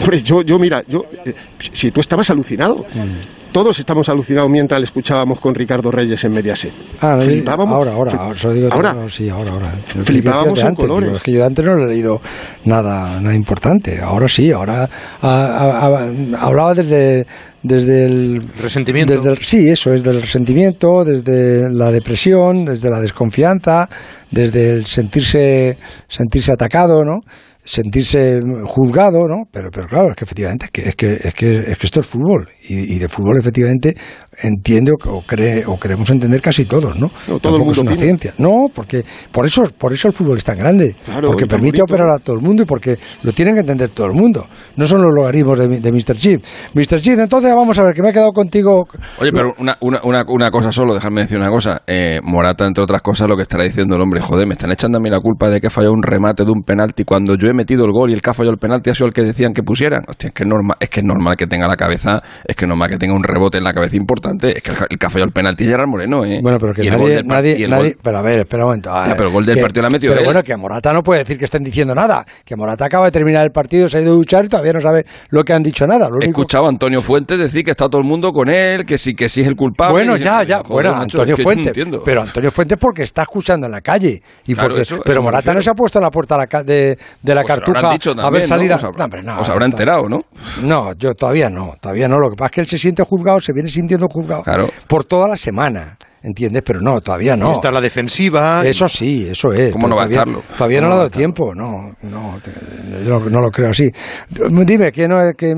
Hombre, 0.00 0.22
yo, 0.22 0.42
yo 0.42 0.58
mira, 0.58 0.82
yo, 0.88 1.04
eh, 1.24 1.34
si 1.72 1.90
tú 1.90 2.00
estabas 2.00 2.30
alucinado, 2.30 2.76
Mm. 2.94 3.52
todos 3.52 3.78
estamos 3.78 4.08
alucinados 4.08 4.48
mientras 4.50 4.80
le 4.80 4.86
escuchábamos 4.86 5.38
con 5.38 5.54
Ricardo 5.54 5.90
Reyes 5.90 6.24
en 6.24 6.32
Mediaset. 6.32 6.72
Ah, 7.02 7.16
no, 7.16 7.22
Flipábamos. 7.22 7.74
ahora, 7.76 7.92
ahora, 7.92 8.12
ahora, 8.18 8.54
digo 8.54 8.68
ahora. 8.72 8.92
no, 8.94 9.08
sí, 9.10 9.28
ahora, 9.28 9.50
ahora. 9.52 9.72
Flipábamos 10.04 10.58
en 10.60 10.66
antes, 10.68 10.86
colores. 10.86 11.08
digo, 11.08 11.16
es 11.18 11.22
que 11.22 11.32
yo 11.32 11.40
de 11.40 11.44
antes 11.44 11.64
no 11.66 11.74
le 11.76 11.84
he 11.84 11.88
leído 11.88 12.22
nada, 12.64 13.20
nada 13.20 13.34
importante. 13.34 14.00
Ahora 14.00 14.28
sí, 14.28 14.50
ahora 14.50 14.84
ah, 14.84 14.88
ah, 15.20 15.90
ah, 15.92 16.08
hablaba 16.40 16.72
desde, 16.74 17.26
desde 17.62 18.06
el 18.06 18.42
resentimiento. 18.62 19.12
Desde 19.12 19.30
el- 19.32 19.38
sí, 19.44 19.68
eso 19.68 19.92
es 19.92 20.02
del 20.02 20.22
resentimiento, 20.22 21.04
desde 21.04 21.68
la 21.70 21.90
depresión, 21.90 22.64
desde 22.64 22.88
la 22.88 22.98
desconfianza, 23.00 23.90
desde 24.30 24.70
el 24.70 24.86
sentirse, 24.86 25.76
sentirse 26.08 26.50
atacado, 26.52 27.04
¿no? 27.04 27.20
Sentirse 27.64 28.40
juzgado, 28.66 29.28
¿no? 29.28 29.44
Pero, 29.50 29.70
pero 29.70 29.86
claro, 29.86 30.10
es 30.10 30.16
que 30.16 30.24
efectivamente, 30.24 30.66
es 30.66 30.70
que, 30.70 30.88
es 30.88 30.96
que, 30.96 31.14
es 31.14 31.34
que, 31.34 31.58
es 31.58 31.78
que 31.78 31.86
esto 31.86 32.00
es 32.00 32.06
fútbol. 32.06 32.48
Y, 32.68 32.94
y 32.94 32.98
de 32.98 33.08
fútbol, 33.08 33.38
efectivamente, 33.38 33.94
entiende 34.40 34.92
o, 34.92 35.10
o 35.10 35.22
cree, 35.22 35.64
o 35.66 35.78
queremos 35.78 36.08
entender 36.10 36.40
casi 36.40 36.64
todos, 36.64 36.96
¿no? 36.98 37.10
No, 37.28 37.38
todo 37.38 37.54
el 37.54 37.58
mundo 37.60 37.72
es 37.72 37.78
una 37.78 37.90
opina. 37.92 38.04
ciencia. 38.04 38.34
No, 38.38 38.66
porque 38.74 39.04
por 39.30 39.46
eso, 39.46 39.62
por 39.76 39.92
eso 39.92 40.08
el 40.08 40.14
fútbol 40.14 40.38
es 40.38 40.44
tan 40.44 40.58
grande. 40.58 40.96
Claro, 41.04 41.28
porque 41.28 41.46
permite 41.46 41.80
bonito. 41.80 41.94
operar 41.94 42.10
a 42.10 42.18
todo 42.18 42.36
el 42.36 42.42
mundo 42.42 42.62
y 42.62 42.66
porque 42.66 42.98
lo 43.22 43.32
tienen 43.32 43.54
que 43.54 43.60
entender 43.60 43.90
todo 43.90 44.06
el 44.06 44.14
mundo. 44.14 44.46
No 44.76 44.86
son 44.86 45.02
los 45.02 45.14
logaritmos 45.14 45.58
de, 45.58 45.68
de 45.80 45.92
Mr. 45.92 46.16
Chip. 46.16 46.42
Mr. 46.74 47.00
Chip, 47.00 47.18
entonces 47.18 47.54
vamos 47.54 47.78
a 47.78 47.82
ver, 47.82 47.94
que 47.94 48.02
me 48.02 48.10
he 48.10 48.12
quedado 48.12 48.32
contigo. 48.32 48.86
Oye, 49.20 49.30
pero 49.32 49.52
una, 49.58 49.76
una, 49.80 50.00
una, 50.02 50.24
una 50.26 50.50
cosa 50.50 50.72
solo, 50.72 50.94
déjame 50.94 51.22
decir 51.22 51.38
una 51.38 51.50
cosa. 51.50 51.82
Eh, 51.86 52.20
Morata, 52.22 52.66
entre 52.66 52.82
otras 52.82 53.02
cosas, 53.02 53.28
lo 53.28 53.36
que 53.36 53.42
estará 53.42 53.64
diciendo 53.64 53.96
el 53.96 54.02
hombre, 54.02 54.20
joder, 54.20 54.46
me 54.46 54.54
están 54.54 54.72
echando 54.72 54.98
a 54.98 55.00
mí 55.00 55.10
la 55.10 55.20
culpa 55.20 55.50
de 55.50 55.60
que 55.60 55.66
ha 55.66 55.70
fallado 55.70 55.92
un 55.92 56.02
remate 56.02 56.44
de 56.44 56.50
un 56.50 56.62
penalti 56.62 57.04
cuando 57.04 57.34
yo 57.34 57.48
he 57.48 57.54
metido 57.54 57.84
el 57.84 57.92
gol 57.92 58.10
y 58.10 58.14
el 58.14 58.20
que 58.20 58.30
ha 58.30 58.34
fallado 58.34 58.52
el 58.52 58.58
penalti 58.58 58.90
ha 58.90 58.94
sido 58.94 59.06
el 59.08 59.12
que 59.12 59.22
decían 59.22 59.52
que 59.52 59.62
pusieran. 59.62 60.02
Hostia, 60.08 60.28
es 60.28 60.34
que 60.34 60.44
es 60.44 60.48
normal, 60.48 60.76
es 60.80 60.88
que 60.88 61.00
es 61.00 61.06
normal 61.06 61.36
que 61.36 61.46
tenga 61.46 61.68
la 61.68 61.76
cabeza, 61.76 62.22
es 62.46 62.56
que 62.56 62.64
es 62.64 62.68
normal 62.68 62.88
que 62.88 62.96
tenga 62.96 63.14
un 63.14 63.22
rebote 63.22 63.58
en 63.58 63.64
la 63.64 63.72
cabeza 63.74 63.96
importante. 63.96 64.21
Es 64.30 64.62
que 64.62 64.70
el, 64.70 64.76
el 64.90 64.98
que 64.98 65.06
ha 65.06 65.10
fallado 65.10 65.26
el 65.28 65.32
penalti 65.32 65.64
es 65.64 65.70
Gerard 65.70 65.88
Moreno, 65.88 66.24
¿eh? 66.24 66.40
Bueno, 66.42 66.58
pero 66.60 66.72
que 66.72 66.84
Y 66.84 66.90
nadie, 66.90 67.22
nadie, 67.24 67.68
nadie- 67.68 67.96
pero 68.02 68.18
a 68.18 68.22
ver, 68.22 68.40
espera 68.40 68.64
un 68.64 68.68
momento. 68.70 68.92
a 68.92 69.08
Ya, 69.08 69.14
pero 69.14 69.28
el 69.28 69.34
gol 69.34 69.44
del 69.46 69.56
que- 69.56 69.62
partido 69.62 69.82
lo 69.82 69.88
ha 69.88 69.90
metido 69.90 70.12
Pero 70.12 70.20
él. 70.20 70.26
bueno, 70.26 70.42
que 70.42 70.56
Morata 70.56 70.92
no 70.92 71.02
puede 71.02 71.20
decir 71.20 71.38
que 71.38 71.44
estén 71.44 71.62
diciendo 71.62 71.94
nada. 71.94 72.24
Que 72.44 72.56
Morata 72.56 72.84
acaba 72.86 73.06
de 73.06 73.12
terminar 73.12 73.44
el 73.44 73.50
partido, 73.52 73.88
se 73.88 73.98
ha 73.98 74.00
ido 74.00 74.12
a 74.12 74.16
duchar 74.16 74.44
y 74.44 74.48
todavía 74.48 74.72
no 74.72 74.80
sabe 74.80 75.04
lo 75.30 75.42
que 75.44 75.52
han 75.52 75.62
dicho 75.62 75.86
nada. 75.86 76.08
Lo 76.08 76.14
He 76.16 76.24
único- 76.26 76.40
escuchado 76.42 76.66
a 76.66 76.68
Antonio 76.68 77.02
Fuentes 77.02 77.38
decir 77.38 77.64
que 77.64 77.70
está 77.72 77.88
todo 77.88 78.00
el 78.00 78.06
mundo 78.06 78.30
con 78.32 78.48
él, 78.48 78.84
que 78.84 78.98
sí, 78.98 79.14
que 79.14 79.28
sí 79.28 79.40
es 79.42 79.46
el 79.46 79.56
culpable. 79.56 79.92
Bueno, 79.92 80.16
ya, 80.16 80.42
ya. 80.42 80.58
Joder, 80.58 80.68
bueno, 80.70 80.90
macho, 80.92 81.02
Antonio 81.20 81.34
es 81.34 81.36
que 81.38 81.42
Fuentes. 81.42 81.72
Pero 82.04 82.22
Antonio 82.22 82.50
Fuentes 82.50 82.78
porque 82.78 83.02
está 83.02 83.22
escuchando 83.22 83.66
en 83.66 83.72
la 83.72 83.80
calle. 83.80 84.22
Y 84.46 84.54
Claro, 84.54 84.68
porque, 84.70 84.82
eso- 84.82 85.00
pero 85.04 85.22
Morata 85.22 85.52
no 85.54 85.60
se 85.60 85.70
ha 85.70 85.74
puesto 85.74 85.98
en 85.98 86.02
la 86.04 86.10
puerta 86.10 86.36
de 86.38 86.46
la 86.52 86.62
de, 86.62 86.96
la 87.34 87.42
Pues 87.42 87.46
cartuja 87.54 87.92
dicho 87.92 88.10
a 88.10 88.14
ver 88.14 88.22
también, 88.22 88.42
¿no? 88.42 88.46
salida. 88.48 88.74
Os 88.76 88.84
habrá- 88.84 88.98
No, 88.98 89.04
hombre, 89.04 89.22
no, 89.22 89.40
os 89.40 89.48
habrá 89.48 89.66
enterado, 89.66 90.08
¿no? 90.08 90.20
No, 90.62 90.92
yo 90.94 91.14
todavía 91.14 91.48
no, 91.50 91.74
todavía 91.80 92.08
no. 92.08 92.18
Lo 92.18 92.30
que 92.30 92.36
pasa 92.36 92.46
es 92.46 92.52
que 92.52 92.60
él 92.62 92.66
se 92.68 92.78
siente 92.78 93.02
juzgado, 93.02 93.40
se 93.40 93.52
viene 93.52 93.68
sintiendo 93.68 94.08
juzgado 94.12 94.42
Claro. 94.44 94.68
por 94.86 95.04
toda 95.04 95.26
la 95.28 95.36
semana. 95.36 95.98
¿Entiendes? 96.24 96.62
Pero 96.64 96.80
no, 96.80 97.00
todavía 97.00 97.36
no. 97.36 97.50
Está 97.50 97.72
la 97.72 97.80
defensiva. 97.80 98.64
Eso 98.64 98.86
sí, 98.86 99.26
eso 99.28 99.52
es. 99.52 99.72
¿Cómo 99.72 99.88
no 99.88 99.96
va 99.96 100.02
a 100.02 100.04
todavía, 100.04 100.18
estarlo? 100.20 100.42
Todavía 100.56 100.80
no 100.80 100.86
¿Cómo 100.86 100.88
le 100.90 100.94
ha 100.94 100.98
dado 100.98 101.10
tiempo, 101.10 101.52
no, 101.52 101.96
no, 102.02 102.38
te- 102.40 103.04
yo 103.04 103.18
no, 103.18 103.28
no 103.28 103.40
lo 103.40 103.50
creo 103.50 103.70
así. 103.70 103.90
Dime, 104.30 104.92
que, 104.92 105.08
no, 105.08 105.18
que 105.36 105.52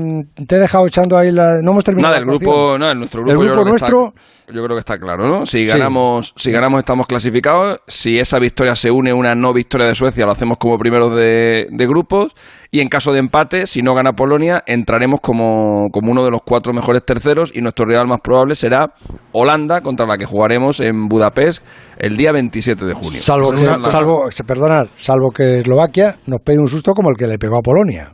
te 0.47 0.55
he 0.55 0.59
dejado 0.59 0.87
echando 0.87 1.19
ahí 1.19 1.31
la... 1.31 1.61
No 1.61 1.69
hemos 1.69 1.83
terminado 1.83 2.13
Nada, 2.15 2.19
el 2.19 2.25
grupo, 2.25 2.79
no, 2.79 2.89
el 2.89 2.97
nuestro 2.97 3.19
El 3.21 3.27
grupo, 3.27 3.43
yo 3.43 3.51
grupo 3.51 3.61
creo 3.63 3.73
que 3.75 3.75
está- 3.75 3.89
nuestro- 3.91 4.21
yo 4.47 4.63
creo 4.63 4.75
que 4.75 4.79
está 4.79 4.97
claro, 4.97 5.27
¿no? 5.27 5.45
Si 5.45 5.65
Sí. 5.65 5.69
ganamos, 5.71 6.33
si 6.35 6.51
ganamos 6.51 6.79
estamos 6.79 7.05
clasificados. 7.05 7.79
Si 7.87 8.17
esa 8.17 8.39
victoria 8.39 8.75
se 8.75 8.89
une 8.89 9.11
a 9.11 9.15
una 9.15 9.35
no 9.35 9.53
victoria 9.53 9.85
de 9.85 9.93
Suecia, 9.93 10.25
lo 10.25 10.31
hacemos 10.31 10.57
como 10.59 10.79
primeros 10.79 11.15
de, 11.15 11.67
de 11.69 11.87
grupos. 11.87 12.33
Y 12.75 12.81
en 12.81 12.89
caso 12.89 13.13
de 13.13 13.19
empate, 13.19 13.67
si 13.67 13.81
no 13.81 13.93
gana 13.95 14.11
Polonia, 14.11 14.61
entraremos 14.65 15.21
como, 15.21 15.87
como 15.93 16.11
uno 16.11 16.25
de 16.25 16.31
los 16.31 16.41
cuatro 16.45 16.73
mejores 16.73 17.05
terceros. 17.05 17.49
Y 17.55 17.61
nuestro 17.61 17.85
rival 17.85 18.05
más 18.05 18.19
probable 18.19 18.53
será 18.53 18.87
Holanda, 19.31 19.79
contra 19.79 20.05
la 20.05 20.17
que 20.17 20.25
jugaremos 20.25 20.81
en 20.81 21.07
Budapest 21.07 21.63
el 21.97 22.17
día 22.17 22.33
27 22.33 22.83
de 22.85 22.93
junio. 22.93 23.21
Salvo, 23.21 23.51
que, 23.51 23.65
la- 23.65 23.81
salvo, 23.85 24.29
se- 24.29 24.43
perdonad, 24.43 24.87
salvo 24.97 25.31
que 25.31 25.59
Eslovaquia 25.59 26.17
nos 26.27 26.41
pegue 26.41 26.59
un 26.59 26.67
susto 26.67 26.91
como 26.93 27.11
el 27.11 27.15
que 27.15 27.27
le 27.27 27.37
pegó 27.37 27.55
a 27.59 27.61
Polonia. 27.61 28.09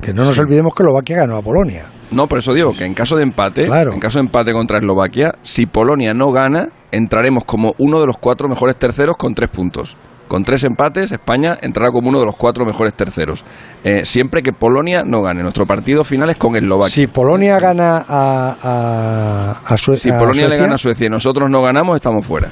Que 0.00 0.14
no 0.14 0.24
nos 0.24 0.38
olvidemos 0.38 0.74
que 0.74 0.82
Eslovaquia 0.82 1.16
ganó 1.18 1.36
a 1.36 1.42
Polonia. 1.42 1.84
No, 2.10 2.26
por 2.26 2.38
eso 2.38 2.54
digo 2.54 2.70
que 2.72 2.86
en 2.86 2.94
caso 2.94 3.16
de 3.16 3.22
empate, 3.22 3.68
en 3.92 4.00
caso 4.00 4.18
de 4.18 4.24
empate 4.24 4.54
contra 4.54 4.78
Eslovaquia, 4.78 5.34
si 5.42 5.66
Polonia 5.66 6.14
no 6.14 6.32
gana, 6.32 6.70
entraremos 6.90 7.44
como 7.44 7.74
uno 7.78 8.00
de 8.00 8.06
los 8.06 8.16
cuatro 8.16 8.48
mejores 8.48 8.76
terceros 8.76 9.16
con 9.18 9.34
tres 9.34 9.50
puntos. 9.50 9.98
Con 10.28 10.42
tres 10.42 10.64
empates, 10.64 11.12
España 11.12 11.56
entrará 11.60 11.90
como 11.90 12.08
uno 12.08 12.18
de 12.20 12.26
los 12.26 12.36
cuatro 12.36 12.64
mejores 12.64 12.94
terceros. 12.94 13.44
Eh, 13.84 14.04
siempre 14.04 14.42
que 14.42 14.52
Polonia 14.52 15.02
no 15.04 15.20
gane. 15.22 15.42
Nuestro 15.42 15.66
partido 15.66 16.02
final 16.04 16.30
es 16.30 16.36
con 16.38 16.56
Eslovaquia. 16.56 16.88
Si 16.88 17.06
Polonia 17.06 17.58
gana 17.60 17.98
a, 18.08 18.56
a, 18.62 19.50
a 19.66 19.76
Sue- 19.76 19.96
si 19.96 20.10
a 20.10 20.18
Polonia 20.18 20.42
le 20.42 20.48
Suecia- 20.48 20.62
gana 20.62 20.74
a 20.74 20.78
Suecia 20.78 21.06
y 21.06 21.10
nosotros 21.10 21.50
no 21.50 21.62
ganamos, 21.62 21.96
estamos 21.96 22.24
fuera. 22.26 22.48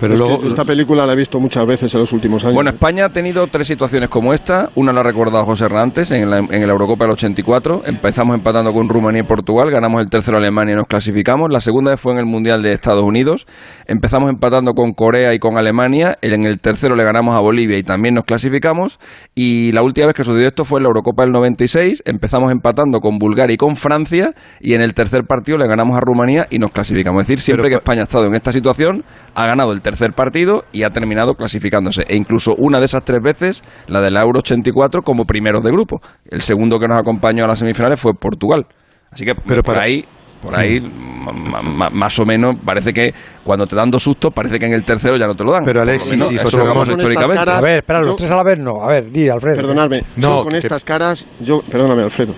Pero 0.00 0.14
Es 0.14 0.20
luego, 0.20 0.40
que- 0.40 0.48
esta 0.48 0.64
película 0.64 1.06
la 1.06 1.12
he 1.12 1.16
visto 1.16 1.38
muchas 1.38 1.66
veces 1.66 1.94
en 1.94 2.00
los 2.00 2.12
últimos 2.12 2.44
años. 2.44 2.54
Bueno, 2.54 2.70
España 2.70 3.06
ha 3.06 3.08
tenido 3.08 3.46
tres 3.46 3.66
situaciones 3.66 4.08
como 4.10 4.32
esta. 4.32 4.70
Una 4.74 4.92
la 4.92 5.00
ha 5.00 5.02
recordado 5.02 5.44
José 5.44 5.64
Hernández 5.66 6.10
en 6.10 6.30
la, 6.30 6.38
en 6.38 6.60
la 6.66 6.72
Eurocopa 6.72 7.04
del 7.04 7.12
84. 7.12 7.82
Empezamos 7.86 8.34
empatando 8.36 8.72
con 8.72 8.88
Rumanía 8.88 9.22
y 9.22 9.26
Portugal. 9.26 9.70
Ganamos 9.70 10.00
el 10.00 10.10
tercero 10.10 10.36
Alemania 10.38 10.74
y 10.74 10.76
nos 10.76 10.86
clasificamos. 10.86 11.48
La 11.50 11.60
segunda 11.60 11.90
vez 11.92 12.00
fue 12.00 12.12
en 12.12 12.18
el 12.18 12.26
Mundial 12.26 12.62
de 12.62 12.72
Estados 12.72 13.02
Unidos. 13.04 13.46
Empezamos 13.86 14.30
empatando 14.30 14.72
con 14.72 14.92
Corea 14.92 15.34
y 15.34 15.38
con 15.38 15.58
Alemania. 15.58 16.16
En 16.22 16.44
el 16.46 16.60
tercero 16.60 16.96
le 16.96 17.04
ganamos 17.04 17.34
a 17.34 17.40
Bolivia 17.40 17.78
y 17.78 17.82
también 17.82 18.14
nos 18.14 18.24
clasificamos. 18.24 18.98
Y 19.34 19.72
la 19.72 19.82
última 19.82 20.06
vez 20.08 20.16
que 20.16 20.24
sucedió 20.24 20.46
esto 20.48 20.64
fue 20.64 20.78
en 20.80 20.84
la 20.84 20.88
Eurocopa 20.88 21.22
del 21.22 21.32
96. 21.32 22.02
Empezamos 22.04 22.50
empatando 22.52 23.00
con 23.00 23.18
Bulgaria 23.18 23.54
y 23.54 23.56
con 23.56 23.76
Francia. 23.76 24.32
Y 24.60 24.74
en 24.74 24.82
el 24.82 24.94
tercer 24.94 25.22
partido 25.26 25.58
le 25.58 25.66
ganamos 25.66 25.96
a 25.96 26.00
Rumanía 26.00 26.46
y 26.50 26.58
nos 26.58 26.70
clasificamos. 26.72 27.22
Es 27.22 27.28
decir, 27.28 27.40
siempre 27.40 27.68
que 27.68 27.76
España 27.76 28.00
ha 28.00 28.04
estado 28.04 28.26
en 28.26 28.34
esta 28.34 28.52
situación, 28.52 29.04
ha 29.34 29.46
ganado 29.46 29.72
el 29.72 29.80
tercer 29.86 30.12
partido 30.14 30.64
y 30.72 30.82
ha 30.82 30.90
terminado 30.90 31.34
clasificándose. 31.34 32.02
E 32.08 32.16
incluso 32.16 32.54
una 32.58 32.80
de 32.80 32.86
esas 32.86 33.04
tres 33.04 33.20
veces, 33.22 33.62
la 33.86 34.00
de 34.00 34.10
la 34.10 34.22
Euro 34.22 34.40
84, 34.40 35.02
como 35.02 35.24
primeros 35.24 35.62
de 35.62 35.70
grupo. 35.70 36.00
El 36.28 36.40
segundo 36.42 36.78
que 36.80 36.88
nos 36.88 36.98
acompañó 36.98 37.44
a 37.44 37.46
las 37.46 37.60
semifinales 37.60 38.00
fue 38.00 38.12
Portugal. 38.14 38.66
Así 39.12 39.24
que 39.24 39.34
por 39.36 39.62
para- 39.62 39.82
ahí, 39.82 40.04
por 40.42 40.56
ahí, 40.56 40.80
ma- 40.80 41.62
ma- 41.62 41.90
más 41.90 42.18
o 42.18 42.24
menos, 42.24 42.56
parece 42.64 42.92
que 42.92 43.14
cuando 43.44 43.64
te 43.66 43.76
dan 43.76 43.90
dos 43.90 44.02
sustos, 44.02 44.32
parece 44.34 44.58
que 44.58 44.66
en 44.66 44.72
el 44.72 44.82
tercero 44.82 45.16
ya 45.16 45.26
no 45.28 45.34
te 45.36 45.44
lo 45.44 45.52
dan. 45.52 45.62
Pero, 45.64 45.80
Por 45.80 45.88
Alexis 45.88 46.12
y 46.30 46.34
eso 46.34 46.42
José 46.42 46.56
lo 46.58 46.72
estas 46.72 46.88
históricamente. 46.88 47.36
caras- 47.36 47.58
A 47.58 47.60
ver, 47.60 47.76
espera, 47.78 48.00
los 48.00 48.08
Yo- 48.10 48.16
tres 48.16 48.30
a 48.32 48.36
la 48.36 48.42
vez 48.42 48.58
no. 48.58 48.82
A 48.82 48.88
ver, 48.88 49.10
di, 49.10 49.28
Alfredo. 49.28 49.56
Perdonadme, 49.56 50.02
No, 50.16 50.28
yo 50.38 50.42
con 50.42 50.50
que- 50.52 50.58
estas 50.58 50.84
caras, 50.84 51.24
yo, 51.40 51.60
perdóname 51.70 52.02
Alfredo, 52.02 52.34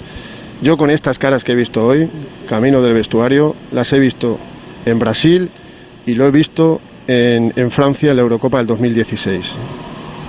yo 0.61 0.77
con 0.77 0.91
estas 0.91 1.19
caras 1.19 1.43
que 1.45 1.53
he 1.53 1.57
visto 1.57 1.83
hoy, 1.83 2.09
camino 2.49 2.83
del 2.83 2.93
vestuario, 2.95 3.55
las 3.73 3.91
he 3.95 3.99
visto 3.99 4.39
en 4.85 4.99
Brasil 4.99 5.51
y 6.07 6.15
lo 6.15 6.27
he 6.27 6.31
visto 6.31 6.81
en, 7.09 7.53
en 7.57 7.71
Francia 7.73 8.11
en 8.11 8.17
la 8.17 8.23
Eurocopa 8.23 8.59
del 8.59 8.67
2016. 8.69 9.57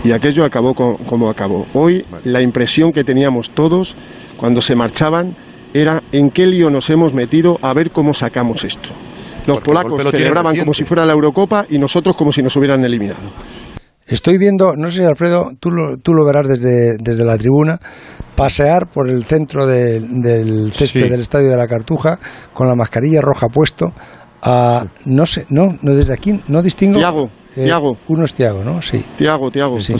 Y 0.06 0.12
aquello 0.14 0.44
acabó 0.46 0.74
co- 0.74 0.98
como 1.06 1.30
acabó. 1.30 1.68
Hoy 1.74 2.06
la 2.24 2.42
impresión 2.42 2.92
que 2.92 3.04
teníamos 3.04 3.52
todos 3.52 3.96
cuando 4.38 4.62
se 4.62 4.74
marchaban 4.74 5.36
era 5.74 6.02
en 6.12 6.32
qué 6.32 6.48
lío 6.48 6.70
nos 6.72 6.90
hemos 6.90 7.14
metido 7.14 7.60
a 7.62 7.74
ver 7.74 7.92
cómo 7.92 8.14
sacamos 8.14 8.64
esto. 8.64 8.90
Los 9.46 9.58
Porque 9.58 9.66
polacos 9.72 10.04
lo 10.04 10.12
celebraban 10.12 10.56
como 10.58 10.74
si 10.74 10.84
fuera 10.86 11.06
la 11.06 11.14
Eurocopa 11.14 11.66
y 11.70 11.78
nosotros 11.78 12.16
como 12.16 12.32
si 12.32 12.42
nos 12.42 12.56
hubieran 12.56 12.84
eliminado. 12.84 13.20
Estoy 14.08 14.40
viendo, 14.40 14.74
no 14.76 14.88
sé 14.90 15.00
si 15.00 15.04
Alfredo, 15.04 15.52
tú 15.60 15.70
lo, 15.70 15.98
tú 15.98 16.14
lo 16.14 16.26
verás 16.26 16.48
desde, 16.48 16.96
desde 17.00 17.24
la 17.24 17.38
tribuna, 17.38 17.78
pasear 18.36 18.88
por 18.92 19.08
el 19.08 19.24
centro 19.24 19.68
de- 19.68 20.00
del 20.00 20.72
césped 20.72 21.04
Sí. 21.04 21.10
del 21.10 21.20
Estadio 21.22 21.50
de 21.50 21.58
la 21.58 21.68
Cartuja 21.68 22.18
con 22.54 22.68
la 22.68 22.74
mascarilla 22.76 23.22
roja 23.22 23.48
puesto. 23.48 23.86
A- 24.42 24.86
no 25.06 25.26
sé, 25.26 25.46
no, 25.50 25.78
no 25.82 25.94
desde 25.96 26.14
aquí 26.14 26.34
no 26.48 26.62
distingo. 26.62 27.00
Tiago, 27.66 27.96
que 27.96 28.14
uno 28.14 28.24
es 28.24 28.34
Tiago, 28.34 28.64
¿no? 28.64 28.82
Sí. 28.82 29.04
Tiago, 29.18 29.50
Tiago, 29.52 29.80
Sí. 29.80 29.94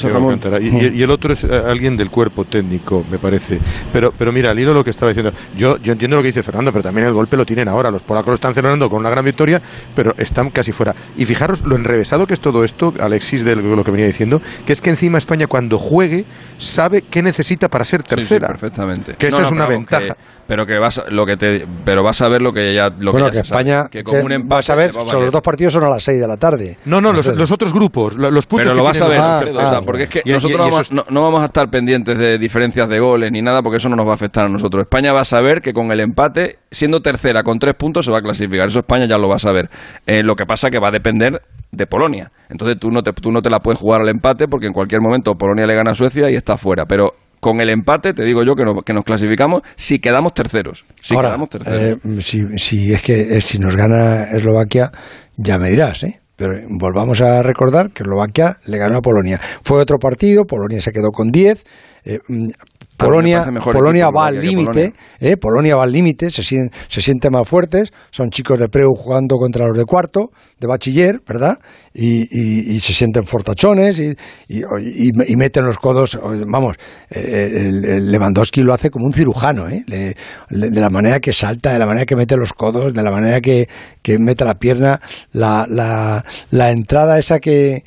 Y, 0.62 0.68
y- 0.86 1.00
y 1.00 1.04
el 1.04 1.10
otro 1.10 1.34
es 1.34 1.44
eh, 1.44 1.50
alguien 1.66 1.98
del 1.98 2.10
cuerpo 2.10 2.46
técnico, 2.46 3.04
me 3.12 3.18
parece. 3.18 3.60
Pero, 3.92 4.14
pero 4.18 4.32
mira, 4.32 4.52
al 4.52 4.60
hilo 4.60 4.70
de 4.70 4.76
lo 4.76 4.84
que 4.84 4.92
estaba 4.92 5.12
diciendo, 5.12 5.34
yo, 5.58 5.76
yo 5.78 5.92
entiendo 5.92 6.16
lo 6.16 6.22
que 6.22 6.28
dice 6.28 6.44
Fernando, 6.44 6.72
pero 6.72 6.84
también 6.84 7.08
el 7.08 7.14
golpe 7.14 7.36
lo 7.36 7.46
tienen 7.46 7.68
ahora. 7.68 7.90
Los 7.92 8.04
polacos 8.04 8.28
lo 8.30 8.34
están 8.36 8.54
celebrando 8.54 8.88
con 8.90 9.00
una 9.00 9.10
gran 9.10 9.26
victoria, 9.26 9.60
pero 9.96 10.14
están 10.18 10.52
casi 10.52 10.72
fuera. 10.72 10.94
Y 11.18 11.26
fijaros 11.26 11.62
lo 11.66 11.76
enrevesado 11.76 12.26
que 12.28 12.36
es 12.36 12.40
todo 12.40 12.64
esto, 12.64 12.94
Alexis, 13.00 13.44
de 13.44 13.56
lo 13.58 13.84
que 13.84 13.92
venía 13.92 14.06
diciendo, 14.06 14.40
que 14.66 14.72
es 14.72 14.80
que 14.80 14.92
encima 14.92 15.18
España 15.18 15.48
cuando 15.48 15.80
juegue 15.80 16.26
sabe 16.60 17.02
qué 17.02 17.22
necesita 17.24 17.68
para 17.68 17.84
ser 17.84 18.02
Sí, 18.04 18.08
sí, 18.10 18.16
tercera. 18.16 18.48
perfectamente. 18.50 19.16
Que 19.18 19.30
No, 19.32 19.38
esa 19.38 19.42
no, 19.42 19.46
es 19.48 19.52
una 19.52 19.66
ventaja. 19.68 20.16
Pero 20.50 20.66
que 20.66 20.80
vas 20.80 20.98
a, 20.98 21.04
lo 21.12 21.28
que 21.28 21.38
te 21.38 21.68
pero 21.86 22.04
vas 22.04 22.20
a 22.24 22.28
ver 22.28 22.42
lo 22.42 22.52
que 22.52 22.74
ya 22.74 22.90
lo 22.90 23.12
bueno, 23.12 23.28
que, 23.28 23.34
que, 23.34 23.38
ya 23.38 23.44
sabe, 23.44 23.62
España, 23.62 23.88
que 23.90 24.04
con 24.04 24.20
un 24.26 24.32
empate 24.32 24.56
vas 24.56 24.70
a 24.72 24.76
ver, 24.76 24.94
los 24.96 25.32
dos 25.32 25.42
partidos 25.44 25.74
son 25.74 25.84
a 25.84 25.90
las 25.90 26.04
6 26.04 26.20
de 26.20 26.28
la 26.28 26.38
tarde. 26.38 26.76
No, 26.86 27.00
no, 27.00 27.14
los, 27.14 27.52
otros 27.52 27.72
grupos, 27.72 28.16
lo- 28.16 28.32
los 28.32 28.48
puntos 28.48 28.64
Pero 28.66 28.72
que 28.72 28.78
lo 28.80 28.84
vas 28.84 29.00
a 29.00 29.08
ver, 29.08 29.20
Alfredo, 29.20 29.60
o 29.60 29.70
sea, 29.70 29.82
porque 29.82 30.04
es 30.06 30.10
que 30.10 30.22
Y- 30.26 30.32
nosotros 30.32 30.90
y 30.92 30.96
no, 30.96 31.06
no 31.08 31.22
vamos 31.22 31.44
a 31.44 31.46
estar 31.46 31.70
pendientes 31.70 32.18
de 32.18 32.40
diferencias 32.40 32.90
de 32.90 33.00
goles 33.00 33.32
ni 33.32 33.44
nada, 33.44 33.62
porque 33.62 33.78
eso 33.78 33.90
no 33.90 33.96
nos 33.96 34.08
va 34.08 34.12
a 34.12 34.16
afectar 34.16 34.46
a 34.46 34.50
nosotros. 34.50 34.82
España 34.82 35.14
va 35.14 35.22
a 35.22 35.26
saber 35.26 35.62
que 35.62 35.72
con 35.72 35.92
el 35.92 36.00
empate, 36.00 36.58
siendo 36.72 37.00
tercera 37.00 37.44
con 37.44 37.60
tres 37.60 37.76
puntos, 37.76 38.06
se 38.06 38.12
va 38.12 38.18
a 38.18 38.22
clasificar. 38.22 38.68
Eso 38.70 38.80
España 38.80 39.06
ya 39.08 39.20
lo 39.20 39.30
va 39.30 39.36
a 39.36 39.40
saber. 39.40 39.70
Eh, 40.08 40.24
lo 40.24 40.34
que 40.36 40.48
pasa 40.48 40.72
que 40.72 40.80
va 40.80 40.88
a 40.88 40.92
depender 40.92 41.40
de 41.72 41.86
Polonia. 41.86 42.32
Entonces 42.50 42.80
tú 42.80 42.90
no, 42.90 43.04
te, 43.04 43.14
tú 43.14 43.32
no 43.32 43.44
te 43.44 43.52
la 43.52 43.60
puedes 43.60 43.80
jugar 43.80 44.02
al 44.02 44.10
empate, 44.10 44.48
porque 44.48 44.66
en 44.66 44.74
cualquier 44.74 45.02
momento 45.02 45.36
Polonia 45.36 45.68
le 45.68 45.76
gana 45.76 45.92
a 45.92 45.94
Suecia 45.96 46.28
y 46.32 46.34
está 46.34 46.58
fuera. 46.58 46.86
Pero 46.88 47.14
con 47.40 47.62
el 47.62 47.70
empate, 47.70 48.14
te 48.14 48.24
digo 48.26 48.44
yo 48.44 48.54
que, 48.56 48.64
no- 48.66 48.82
que 48.82 48.94
nos 48.94 49.04
clasificamos 49.06 49.62
si 49.76 50.00
quedamos 50.00 50.34
terceros. 50.34 50.86
Si 51.02 51.16
Ahora, 51.16 51.30
quedamos 51.30 51.50
terceros. 51.50 51.82
eh, 52.06 52.22
si, 52.22 52.58
si 52.58 52.94
es 52.94 53.02
que 53.02 53.38
eh, 53.38 53.42
si 53.42 53.60
nos 53.60 53.76
gana 53.76 54.24
Eslovaquia, 54.32 54.92
ya 55.38 55.58
me 55.58 55.70
dirás, 55.70 56.04
¿eh? 56.04 56.20
Pero 56.36 56.54
volvamos 56.80 57.20
a 57.22 57.44
recordar 57.44 57.92
que 57.92 58.04
Eslovaquia 58.04 58.58
le 58.68 58.78
ganó 58.78 58.98
a 58.98 59.02
Polonia. 59.02 59.40
Fue 59.64 59.80
otro 59.82 59.98
partido, 60.00 60.46
Polonia 60.46 60.80
se 60.82 60.92
quedó 60.92 61.12
con 61.12 61.32
10. 61.32 61.64
eh, 62.06 62.20
mm, 62.28 62.46
A 62.46 62.46
mí 62.46 62.48
me 62.48 62.89
Polonia, 63.08 63.44
Polonia 63.80 64.06
va 64.12 64.28
al 64.28 64.36
límite, 64.50 64.94
eh, 65.20 65.38
Polonia 65.38 65.76
va 65.76 65.84
al 65.84 65.92
límite, 65.92 66.30
se, 66.30 66.44
se 66.44 67.02
sienten 67.02 67.32
más 67.32 67.48
fuertes, 67.48 67.92
son 68.12 68.30
chicos 68.30 68.60
de 68.60 68.68
preu 68.70 68.94
jugando 68.96 69.38
contra 69.38 69.66
los 69.66 69.78
de 69.78 69.86
cuarto, 69.86 70.32
de 70.60 70.68
bachiller, 70.68 71.22
¿verdad? 71.28 71.58
Y, 71.94 72.24
y- 72.32 72.76
y 72.76 72.80
se 72.80 72.94
sienten 72.94 73.24
fortachones 73.26 74.00
y, 74.00 74.14
y- 74.50 75.36
meten 75.36 75.66
los 75.66 75.78
codos, 75.78 76.20
vamos, 76.48 76.76
eh, 77.10 77.50
el, 77.56 77.86
el 77.86 78.12
Lewandowski 78.12 78.62
lo 78.62 78.74
hace 78.74 78.90
como 78.90 79.06
un 79.06 79.14
cirujano, 79.14 79.70
¿eh? 79.70 79.84
Le- 79.88 80.16
le- 80.50 80.70
de 80.70 80.82
la 80.82 80.90
manera 80.90 81.20
que 81.20 81.32
salta, 81.34 81.72
de 81.74 81.80
la 81.80 81.86
manera 81.86 82.06
que 82.06 82.16
mete 82.16 82.36
los 82.38 82.54
codos, 82.54 82.94
de 82.94 83.04
la 83.04 83.12
manera 83.12 83.40
que, 83.42 83.68
que 84.02 84.18
mete 84.20 84.44
la 84.46 84.56
pierna, 84.56 85.00
la, 85.32 85.66
la, 85.70 86.26
la 86.52 86.72
entrada 86.72 87.18
esa 87.18 87.40
que, 87.40 87.84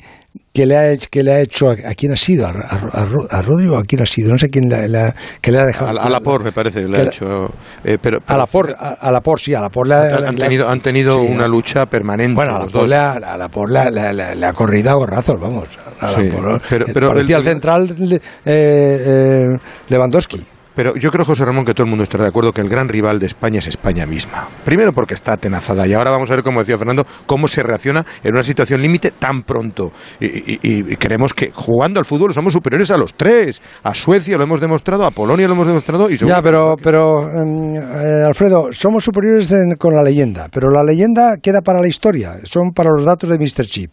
que 0.53 0.65
le 0.67 0.77
ha 0.77 0.91
hecho, 0.91 1.07
que 1.11 1.23
le 1.23 1.33
ha 1.33 1.39
hecho 1.41 1.69
a, 1.69 1.73
a 1.73 1.95
quién 1.95 2.11
ha 2.11 2.15
sido, 2.15 2.45
a, 2.45 2.49
a, 2.51 3.01
a 3.01 3.05
Ro- 3.05 3.27
a 3.29 3.41
Rodri 3.41 3.67
o 3.69 3.77
a 3.77 3.83
quién 3.83 4.01
ha 4.03 4.05
sido, 4.05 4.29
no 4.31 4.37
sé 4.37 4.49
quién 4.49 4.69
la, 4.69 4.87
la- 4.87 5.15
que 5.41 5.51
le 5.51 5.57
ha 5.59 5.65
dejado. 5.65 5.99
A, 5.99 6.09
la 6.09 6.19
por, 6.19 6.43
me 6.43 6.51
parece, 6.51 6.87
le 6.87 6.97
ha 6.99 7.03
hecho. 7.03 7.47
eh, 7.83 7.97
pero, 7.99 8.19
a 8.27 8.37
la 8.37 8.45
por, 8.45 8.69
a, 8.77 8.89
a 9.01 9.11
la 9.11 9.19
por, 9.21 9.39
sí, 9.39 9.55
a 9.55 9.61
la 9.61 9.69
por 9.69 9.87
le 9.87 9.95
ha- 9.95 10.15
han, 10.27 10.35
tenido, 10.35 10.69
han 10.69 10.79
tenido 10.79 11.19
sí, 11.21 11.27
una 11.31 11.47
lucha 11.47 11.87
permanente. 11.87 12.35
Bueno, 12.35 12.55
a 12.55 12.59
la 12.59 12.67
por 12.67 12.87
le 12.87 12.95
ha, 12.95 13.11
a 13.13 13.37
la 13.37 13.49
por 13.49 13.69
le 13.71 14.45
ha- 14.45 14.53
corrido 14.53 14.91
a 14.91 14.93
gorrazos, 14.93 15.39
vamos. 15.39 15.67
A 15.99 16.11
la 16.11 16.17
Sí, 16.19 16.29
Por- 16.29 16.61
pero- 16.69 16.85
pero 16.93 17.07
parecía 17.09 17.37
el- 17.37 17.41
el, 17.41 17.49
central 17.49 17.95
eh, 18.11 18.19
eh, 18.45 19.41
Lewandowski. 19.89 20.45
Pero 20.75 20.95
yo 20.95 21.11
creo, 21.11 21.23
José 21.25 21.45
Ramón, 21.45 21.65
que 21.65 21.73
todo 21.73 21.83
el 21.83 21.89
mundo 21.89 22.03
estará 22.03 22.23
de 22.23 22.29
acuerdo 22.29 22.51
que 22.51 22.61
el 22.61 22.69
gran 22.69 22.87
rival 22.89 23.19
de 23.19 23.27
España 23.27 23.59
es 23.59 23.67
España 23.67 24.05
misma. 24.05 24.47
Primero 24.65 24.91
porque 24.93 25.13
está 25.13 25.33
atenazada 25.33 25.85
y 25.87 25.93
ahora 25.93 26.11
vamos 26.11 26.29
a 26.31 26.35
ver, 26.35 26.43
como 26.43 26.59
decía 26.59 26.77
Fernando, 26.77 27.05
cómo 27.25 27.47
se 27.47 27.61
reacciona 27.63 28.03
en 28.23 28.33
una 28.33 28.43
situación 28.43 28.81
límite 28.81 29.11
tan 29.11 29.43
pronto. 29.43 29.91
Y, 30.19 30.59
y- 30.61 30.95
creemos 30.95 31.33
que 31.33 31.51
jugando 31.53 31.99
al 31.99 32.05
fútbol 32.05 32.33
somos 32.33 32.53
superiores 32.53 32.89
a 32.91 32.97
los 32.97 33.13
tres. 33.13 33.61
A 33.83 33.93
Suecia 33.93 34.37
lo 34.37 34.43
hemos 34.45 34.59
demostrado, 34.61 35.05
a 35.05 35.11
Polonia 35.11 35.47
lo 35.47 35.53
hemos 35.53 35.67
demostrado 35.67 36.09
y 36.09 36.17
Ya, 36.17 36.41
pero, 36.41 36.75
pero 36.81 37.21
em, 37.29 37.75
eh, 37.75 38.23
Alfredo, 38.25 38.69
somos 38.71 39.03
superiores 39.03 39.51
en- 39.51 39.75
con 39.77 39.93
la 39.93 40.01
leyenda, 40.03 40.47
pero 40.51 40.69
la 40.69 40.83
leyenda 40.83 41.35
queda 41.41 41.61
para 41.61 41.81
la 41.81 41.87
historia, 41.87 42.35
son 42.43 42.71
para 42.73 42.89
los 42.91 43.05
datos 43.05 43.29
de 43.29 43.37
Mr. 43.37 43.65
Chip. 43.65 43.91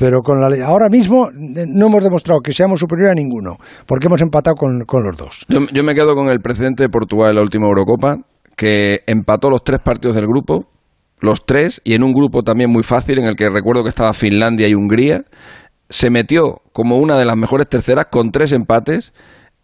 Pero 0.00 0.22
con 0.22 0.40
la 0.40 0.48
ahora 0.64 0.88
mismo 0.88 1.28
eh, 1.28 1.66
no 1.68 1.88
hemos 1.88 2.02
demostrado 2.02 2.40
que 2.40 2.52
seamos 2.52 2.80
superiores 2.80 3.12
a 3.12 3.14
ninguno, 3.14 3.58
porque 3.86 4.06
hemos 4.06 4.22
empatado 4.22 4.56
con, 4.56 4.80
con 4.86 5.04
los 5.04 5.14
dos. 5.14 5.46
Yo, 5.48 5.84
me 5.84 5.94
quedo 5.94 6.14
con 6.14 6.28
el 6.28 6.40
presidente 6.40 6.82
de 6.84 6.88
Portugal 6.88 7.30
en 7.30 7.36
la 7.36 7.42
última 7.42 7.66
Eurocopa, 7.66 8.16
que 8.56 9.00
empató 9.06 9.50
los 9.50 9.62
tres 9.62 9.82
partidos 9.84 10.14
del 10.14 10.26
grupo, 10.26 10.64
los 11.20 11.44
tres, 11.44 11.82
y 11.84 11.92
en 11.92 12.02
un 12.02 12.12
grupo 12.12 12.42
también 12.42 12.70
muy 12.70 12.82
fácil, 12.82 13.18
en 13.18 13.26
el 13.26 13.36
que 13.36 13.50
recuerdo 13.50 13.82
que 13.82 13.90
estaba 13.90 14.14
Finlandia 14.14 14.68
y 14.68 14.74
Hungría, 14.74 15.24
se 15.90 16.08
metió 16.08 16.62
como 16.72 16.96
una 16.96 17.18
de 17.18 17.26
las 17.26 17.36
mejores 17.36 17.68
terceras 17.68 18.06
con 18.10 18.30
tres 18.30 18.52
empates. 18.52 19.12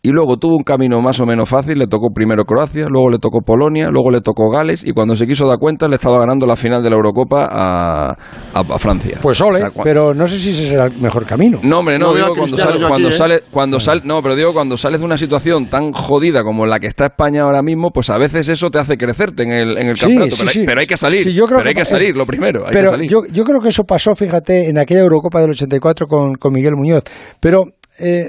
Y 0.06 0.10
luego 0.10 0.36
tuvo 0.36 0.54
un 0.56 0.62
camino 0.62 1.00
más 1.00 1.18
o 1.18 1.26
menos 1.26 1.48
fácil, 1.48 1.78
le 1.80 1.88
tocó 1.88 2.10
primero 2.14 2.44
Croacia, 2.44 2.86
luego 2.88 3.10
le 3.10 3.18
tocó 3.18 3.40
Polonia, 3.40 3.88
luego 3.90 4.12
le 4.12 4.20
tocó 4.20 4.48
Gales 4.50 4.84
y 4.86 4.92
cuando 4.92 5.16
se 5.16 5.26
quiso 5.26 5.48
dar 5.48 5.58
cuenta 5.58 5.88
le 5.88 5.96
estaba 5.96 6.20
ganando 6.20 6.46
la 6.46 6.54
final 6.54 6.80
de 6.80 6.90
la 6.90 6.94
Eurocopa 6.94 7.48
a, 7.50 8.10
a- 8.10 8.14
a 8.60 8.78
Francia. 8.78 9.18
Pues 9.20 9.40
ole, 9.40 9.56
O 9.56 9.58
sea, 9.62 9.70
cua- 9.72 9.80
pero 9.82 10.14
no 10.14 10.26
sé 10.28 10.38
si 10.38 10.50
ese 10.50 10.68
será 10.68 10.84
el 10.86 10.96
mejor 11.00 11.26
camino. 11.26 11.58
no, 11.64 11.80
hombre, 11.80 11.98
no, 11.98 12.14
digo 12.14 12.28
cuando 12.36 12.42
Cristiano 12.56 12.70
sale, 12.70 12.80
yo 12.82 12.88
cuando 12.88 13.08
aquí, 13.08 13.14
¿eh? 13.14 13.18
sale, 13.18 13.40
cuando 13.50 13.80
sale, 13.80 14.00
no, 14.04 14.22
pero 14.22 14.36
digo 14.36 14.52
cuando 14.52 14.76
sales 14.76 15.00
de 15.00 15.06
una 15.06 15.16
situación 15.16 15.66
tan 15.66 15.90
jodida 15.90 16.44
como 16.44 16.66
la 16.66 16.78
que 16.78 16.86
está 16.86 17.06
España 17.06 17.42
ahora 17.42 17.62
mismo, 17.62 17.90
pues 17.92 18.08
a 18.10 18.16
veces 18.18 18.48
eso 18.48 18.70
te 18.70 18.78
hace 18.78 18.96
crecerte 18.96 19.42
en 19.42 19.50
el, 19.50 19.76
en 19.76 19.88
el 19.88 19.96
Sí, 19.96 20.02
campeonato, 20.02 20.36
sí, 20.36 20.38
pero, 20.38 20.48
hay, 20.50 20.54
sí. 20.54 20.64
pero 20.66 20.80
hay 20.82 20.86
que 20.86 20.96
salir, 20.96 21.22
Sí, 21.24 21.32
yo 21.34 21.46
creo 21.46 21.58
pero 21.58 21.68
hay 21.68 21.74
que 21.74 21.82
es- 21.82 21.88
salir, 21.88 22.16
lo 22.16 22.26
primero, 22.26 22.64
hay 22.66 22.72
pero 22.72 22.90
que 22.92 22.96
salir. 22.96 23.10
Yo, 23.10 23.20
yo 23.32 23.42
creo 23.44 23.60
que 23.60 23.70
eso 23.70 23.82
pasó, 23.82 24.14
fíjate, 24.14 24.68
en 24.68 24.78
aquella 24.78 25.00
Eurocopa 25.00 25.40
del 25.40 25.50
84 25.50 26.06
con, 26.06 26.34
con 26.34 26.52
Miguel 26.52 26.74
Muñoz. 26.76 27.02
Pero 27.40 27.64
eh, 27.98 28.28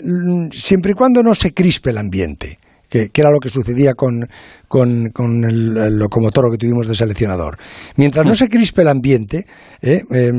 siempre 0.52 0.92
y 0.92 0.96
cuando 0.96 1.22
no 1.24 1.34
se 1.34 1.54
crispe 1.54 1.90
el 1.92 1.98
ambiente, 1.98 2.58
que, 2.90 3.10
que 3.10 3.22
era 3.22 3.30
lo 3.32 3.40
que 3.40 3.50
sucedía 3.50 3.94
con, 3.94 4.28
con, 4.68 5.10
con 5.14 5.44
el, 5.44 5.76
el 5.78 5.98
locomotoro 5.98 6.50
que 6.50 6.58
tuvimos 6.58 6.88
de 6.88 6.96
seleccionador. 6.96 7.58
Mientras 7.98 8.26
no 8.26 8.34
se 8.34 8.48
crispe 8.48 8.82
el 8.84 8.88
ambiente, 8.88 9.46
eh, 9.82 10.02
eh, 10.14 10.32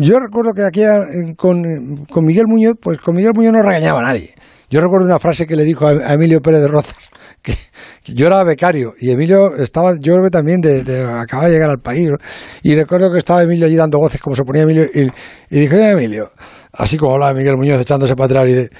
yo 0.00 0.18
recuerdo 0.18 0.52
que 0.54 0.62
aquella, 0.64 0.96
eh, 0.96 1.34
con, 1.36 1.62
con 2.10 2.24
Miguel 2.24 2.46
Muñoz, 2.48 2.74
pues 2.80 2.98
con 2.98 3.14
Miguel 3.14 3.30
Muñoz 3.34 3.52
no 3.52 3.62
regañaba 3.62 4.00
a 4.00 4.04
nadie. 4.04 4.30
Yo 4.70 4.80
recuerdo 4.80 5.06
una 5.06 5.18
frase 5.18 5.46
que 5.46 5.56
le 5.56 5.64
dijo 5.64 5.86
a, 5.86 5.92
a 5.92 6.14
Emilio 6.14 6.40
Pérez 6.40 6.60
de 6.62 6.68
Rozas, 6.68 6.96
que, 7.42 7.54
que 8.02 8.12
yo 8.14 8.26
era 8.26 8.42
becario 8.42 8.92
y 9.00 9.10
Emilio 9.12 9.54
estaba, 9.56 9.92
yo 10.00 10.14
creo 10.14 10.24
que 10.24 10.30
también 10.30 10.60
de, 10.60 10.82
de- 10.82 11.04
acababa 11.04 11.48
de 11.48 11.54
llegar 11.54 11.70
al 11.70 11.78
país, 11.80 12.06
¿no? 12.08 12.16
y 12.62 12.74
recuerdo 12.74 13.10
que 13.12 13.18
estaba 13.18 13.42
Emilio 13.44 13.66
allí 13.66 13.76
dando 13.76 13.98
voces 13.98 14.20
como 14.20 14.34
se 14.34 14.42
ponía 14.42 14.62
Emilio, 14.64 14.84
y, 14.92 15.02
y 15.50 15.60
dije, 15.60 15.74
oye 15.76 15.90
Emilio, 15.92 16.30
así 16.78 16.96
como 16.96 17.12
hablaba 17.12 17.34
Miguel 17.34 17.56
Muñoz 17.56 17.80
echándose 17.80 18.16
para 18.16 18.26
atrás, 18.26 18.44
y 18.48 18.54
dice, 18.54 18.70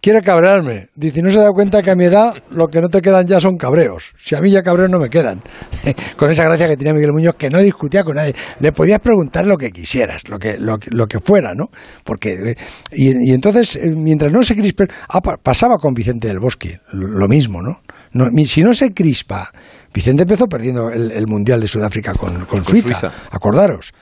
quiere 0.00 0.20
cabrearme. 0.22 0.86
Dice, 0.94 1.20
no 1.22 1.30
se 1.30 1.38
da 1.40 1.50
cuenta 1.50 1.82
que 1.82 1.90
a 1.90 1.94
mi 1.96 2.04
edad 2.04 2.32
lo 2.50 2.68
que 2.68 2.80
no 2.80 2.88
te 2.88 3.00
quedan 3.02 3.26
ya 3.26 3.40
son 3.40 3.56
cabreos. 3.56 4.12
Si 4.16 4.34
a 4.36 4.40
mí 4.40 4.50
ya 4.50 4.62
cabreos 4.62 4.88
no 4.90 4.98
me 5.00 5.10
quedan. 5.10 5.42
con 6.16 6.30
esa 6.30 6.44
gracia 6.44 6.68
que 6.68 6.76
tenía 6.76 6.94
Miguel 6.94 7.12
Muñoz, 7.12 7.34
que 7.36 7.50
no 7.50 7.58
discutía 7.58 8.04
con 8.04 8.14
nadie. 8.16 8.34
Le 8.60 8.70
podías 8.72 9.00
preguntar 9.00 9.46
lo 9.46 9.56
que 9.56 9.70
quisieras, 9.70 10.28
lo 10.28 10.38
que, 10.38 10.56
lo, 10.56 10.78
que- 10.78 10.90
lo 10.92 11.06
que 11.06 11.18
fuera, 11.20 11.52
¿no? 11.54 11.66
Porque, 12.04 12.56
y, 12.92 13.30
y 13.30 13.34
entonces, 13.34 13.74
eh, 13.76 13.90
mientras 13.94 14.32
no 14.32 14.42
se 14.42 14.54
crispe, 14.54 14.84
ah, 15.08 15.20
pa- 15.20 15.36
pasaba 15.36 15.76
con 15.78 15.92
Vicente 15.94 16.28
del 16.28 16.38
Bosque, 16.38 16.78
lo 16.92 17.26
mismo, 17.26 17.60
¿no? 17.60 17.80
No, 18.12 18.24
si 18.46 18.62
no 18.62 18.72
se 18.72 18.94
crispa, 18.94 19.50
Vicente 19.92 20.22
empezó 20.22 20.46
perdiendo 20.46 20.90
el, 20.90 21.10
el 21.10 21.26
Mundial 21.26 21.60
de 21.60 21.66
Sudáfrica 21.66 22.14
con, 22.14 22.46
con 22.46 22.64
Suiza, 22.64 22.98
Suiza. 23.00 23.12
acordaros. 23.30 23.92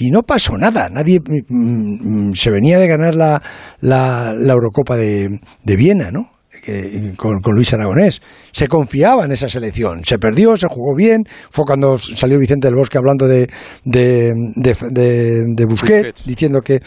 Y 0.00 0.10
no 0.10 0.22
pasó 0.22 0.56
nada, 0.56 0.88
nadie 0.88 1.18
mm, 1.20 2.28
mm, 2.30 2.34
se 2.34 2.50
venía 2.52 2.78
de 2.78 2.86
ganar 2.86 3.14
la, 3.16 3.42
la, 3.80 4.32
la 4.32 4.52
Eurocopa 4.52 4.96
de, 4.96 5.40
de 5.64 5.76
Viena, 5.76 6.10
¿no? 6.12 6.30
Que- 6.64 7.12
con, 7.16 7.40
con 7.40 7.54
Luis 7.54 7.72
Aragonés. 7.74 8.20
Se 8.52 8.68
confiaba 8.68 9.24
en 9.24 9.32
esa 9.32 9.48
selección, 9.48 10.04
se 10.04 10.18
perdió, 10.18 10.56
se 10.56 10.68
jugó 10.68 10.94
bien, 10.96 11.24
fue 11.50 11.64
cuando 11.64 11.98
salió 11.98 12.38
Vicente 12.38 12.68
del 12.68 12.76
Bosque 12.76 12.96
hablando 12.98 13.26
de, 13.26 13.48
de, 13.84 14.32
de, 14.56 14.76
de- 14.90 15.42
de 15.56 15.64
Busquets, 15.66 16.24
diciendo 16.24 16.60
que... 16.60 16.80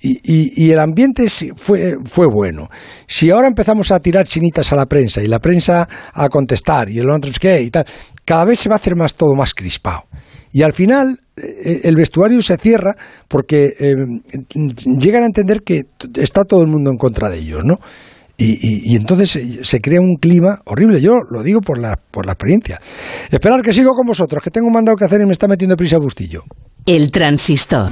Y, 0.00 0.18
y- 0.24 0.66
y 0.66 0.70
el 0.72 0.78
ambiente 0.80 1.26
fue, 1.56 1.94
fue 2.04 2.26
bueno. 2.28 2.68
Si 3.06 3.30
ahora 3.30 3.46
empezamos 3.48 3.90
a 3.92 4.00
tirar 4.00 4.26
chinitas 4.26 4.72
a 4.72 4.76
la 4.76 4.86
prensa 4.86 5.22
y 5.22 5.28
la 5.28 5.38
prensa 5.38 5.88
a 6.12 6.28
contestar 6.28 6.88
y 6.90 6.98
el 6.98 7.08
otro 7.10 7.30
es 7.30 7.38
que 7.38 7.62
y 7.62 7.70
tal, 7.70 7.86
cada 8.24 8.44
vez 8.44 8.58
se 8.58 8.68
va 8.68 8.74
a 8.74 8.78
hacer 8.78 8.96
más 8.96 9.14
todo 9.14 9.34
más 9.34 9.54
crispado. 9.54 10.02
Y 10.52 10.62
al 10.62 10.72
final 10.72 11.20
el 11.36 11.96
vestuario 11.96 12.40
se 12.42 12.56
cierra 12.56 12.94
porque 13.28 13.74
eh, 13.78 13.92
llegan 14.98 15.24
a 15.24 15.26
entender 15.26 15.62
que 15.62 15.82
está 16.14 16.44
todo 16.44 16.62
el 16.62 16.68
mundo 16.68 16.90
en 16.90 16.96
contra 16.96 17.28
de 17.28 17.38
ellos, 17.38 17.62
¿no? 17.64 17.78
Y 18.38 18.94
entonces 18.96 19.30
se, 19.30 19.64
se 19.64 19.80
crea 19.80 19.98
un 19.98 20.16
clima 20.16 20.58
horrible. 20.66 21.00
Yo 21.00 21.12
lo 21.30 21.42
digo 21.42 21.60
por 21.60 21.78
la, 21.78 21.96
por 21.96 22.26
la 22.26 22.32
experiencia. 22.32 22.78
Esperar 23.30 23.62
que 23.62 23.72
sigo 23.72 23.92
con 23.92 24.06
vosotros, 24.06 24.44
que 24.44 24.50
tengo 24.50 24.66
un 24.66 24.74
mandado 24.74 24.94
que 24.94 25.06
hacer 25.06 25.22
y 25.22 25.24
me 25.24 25.32
está 25.32 25.48
metiendo 25.48 25.74
prisa 25.74 25.96
Bustillo. 25.98 26.42
El 26.84 27.10
transistor. 27.10 27.90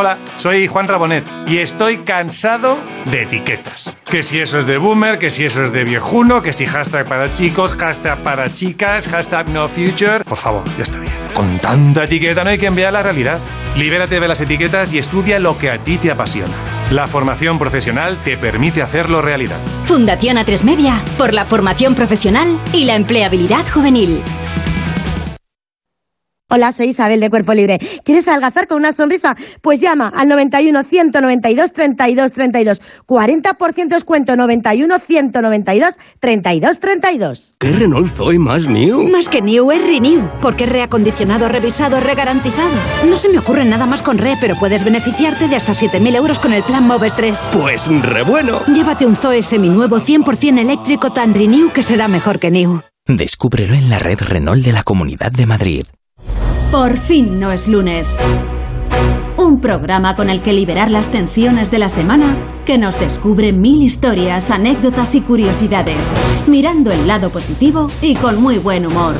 Hola, 0.00 0.16
soy 0.38 0.66
Juan 0.66 0.88
Rabonet 0.88 1.26
y 1.46 1.58
estoy 1.58 1.98
cansado 1.98 2.78
de 3.04 3.24
etiquetas. 3.24 3.94
Que 4.06 4.22
si 4.22 4.40
eso 4.40 4.56
es 4.56 4.64
de 4.64 4.78
boomer, 4.78 5.18
que 5.18 5.28
si 5.28 5.44
eso 5.44 5.60
es 5.60 5.74
de 5.74 5.84
viejuno, 5.84 6.40
que 6.40 6.54
si 6.54 6.64
hashtag 6.64 7.06
para 7.06 7.30
chicos, 7.32 7.76
hashtag 7.76 8.22
para 8.22 8.50
chicas, 8.50 9.08
hashtag 9.08 9.50
no 9.50 9.68
future. 9.68 10.24
Por 10.24 10.38
favor, 10.38 10.64
ya 10.78 10.84
está 10.84 11.00
bien. 11.00 11.12
Con 11.34 11.58
tanta 11.58 12.04
etiqueta 12.04 12.42
no 12.44 12.48
hay 12.48 12.56
que 12.56 12.64
enviar 12.64 12.94
la 12.94 13.02
realidad. 13.02 13.40
Libérate 13.76 14.18
de 14.20 14.26
las 14.26 14.40
etiquetas 14.40 14.90
y 14.94 14.98
estudia 14.98 15.38
lo 15.38 15.58
que 15.58 15.70
a 15.70 15.76
ti 15.76 15.98
te 15.98 16.10
apasiona. 16.10 16.54
La 16.90 17.06
formación 17.06 17.58
profesional 17.58 18.16
te 18.24 18.38
permite 18.38 18.80
hacerlo 18.80 19.20
realidad. 19.20 19.58
Fundación 19.84 20.38
A3 20.38 20.64
Media 20.64 21.04
por 21.18 21.34
la 21.34 21.44
formación 21.44 21.94
profesional 21.94 22.58
y 22.72 22.86
la 22.86 22.96
empleabilidad 22.96 23.68
juvenil. 23.70 24.22
Hola, 26.52 26.72
soy 26.72 26.88
Isabel 26.88 27.20
de 27.20 27.30
Cuerpo 27.30 27.54
Libre. 27.54 27.78
¿Quieres 28.04 28.26
adelgazar 28.26 28.66
con 28.66 28.78
una 28.78 28.90
sonrisa? 28.90 29.36
Pues 29.62 29.80
llama 29.80 30.08
al 30.08 30.26
91 30.26 30.82
192 30.82 31.72
32 31.72 32.32
32. 32.32 32.82
40% 33.06 33.88
descuento 33.88 34.34
91 34.34 34.98
192 34.98 35.94
32 36.18 36.80
32. 36.80 37.54
¿Qué 37.56 37.70
Renault 37.70 38.08
Zoe 38.08 38.40
más 38.40 38.66
new? 38.66 39.08
Más 39.10 39.28
que 39.28 39.42
new 39.42 39.70
es 39.70 39.80
renew, 39.80 40.28
porque 40.42 40.64
es 40.64 40.72
reacondicionado, 40.72 41.46
revisado, 41.46 42.00
regarantizado. 42.00 42.74
No 43.08 43.14
se 43.14 43.28
me 43.28 43.38
ocurre 43.38 43.64
nada 43.64 43.86
más 43.86 44.02
con 44.02 44.18
re, 44.18 44.36
pero 44.40 44.58
puedes 44.58 44.82
beneficiarte 44.82 45.46
de 45.46 45.54
hasta 45.54 45.72
7.000 45.72 46.16
euros 46.16 46.40
con 46.40 46.52
el 46.52 46.64
plan 46.64 46.84
Moves 46.84 47.14
3. 47.14 47.50
Pues 47.52 47.86
re 47.86 48.22
bueno. 48.22 48.62
Llévate 48.66 49.06
un 49.06 49.14
Zoe 49.14 49.42
seminuevo 49.42 50.00
100% 50.00 50.58
eléctrico 50.58 51.12
tan 51.12 51.32
renew 51.32 51.70
que 51.70 51.84
será 51.84 52.08
mejor 52.08 52.40
que 52.40 52.50
new. 52.50 52.80
Descúbrelo 53.06 53.74
en 53.74 53.88
la 53.88 54.00
red 54.00 54.18
Renault 54.18 54.64
de 54.64 54.72
la 54.72 54.82
Comunidad 54.82 55.30
de 55.30 55.46
Madrid. 55.46 55.86
Por 56.70 56.96
fin 56.98 57.40
no 57.40 57.50
es 57.50 57.66
lunes. 57.66 58.16
Un 59.36 59.60
programa 59.60 60.14
con 60.14 60.30
el 60.30 60.40
que 60.40 60.52
liberar 60.52 60.88
las 60.88 61.10
tensiones 61.10 61.72
de 61.72 61.80
la 61.80 61.88
semana 61.88 62.36
que 62.64 62.78
nos 62.78 62.98
descubre 63.00 63.52
mil 63.52 63.82
historias, 63.82 64.52
anécdotas 64.52 65.16
y 65.16 65.20
curiosidades, 65.20 66.12
mirando 66.46 66.92
el 66.92 67.08
lado 67.08 67.30
positivo 67.30 67.88
y 68.00 68.14
con 68.14 68.40
muy 68.40 68.58
buen 68.58 68.86
humor. 68.86 69.16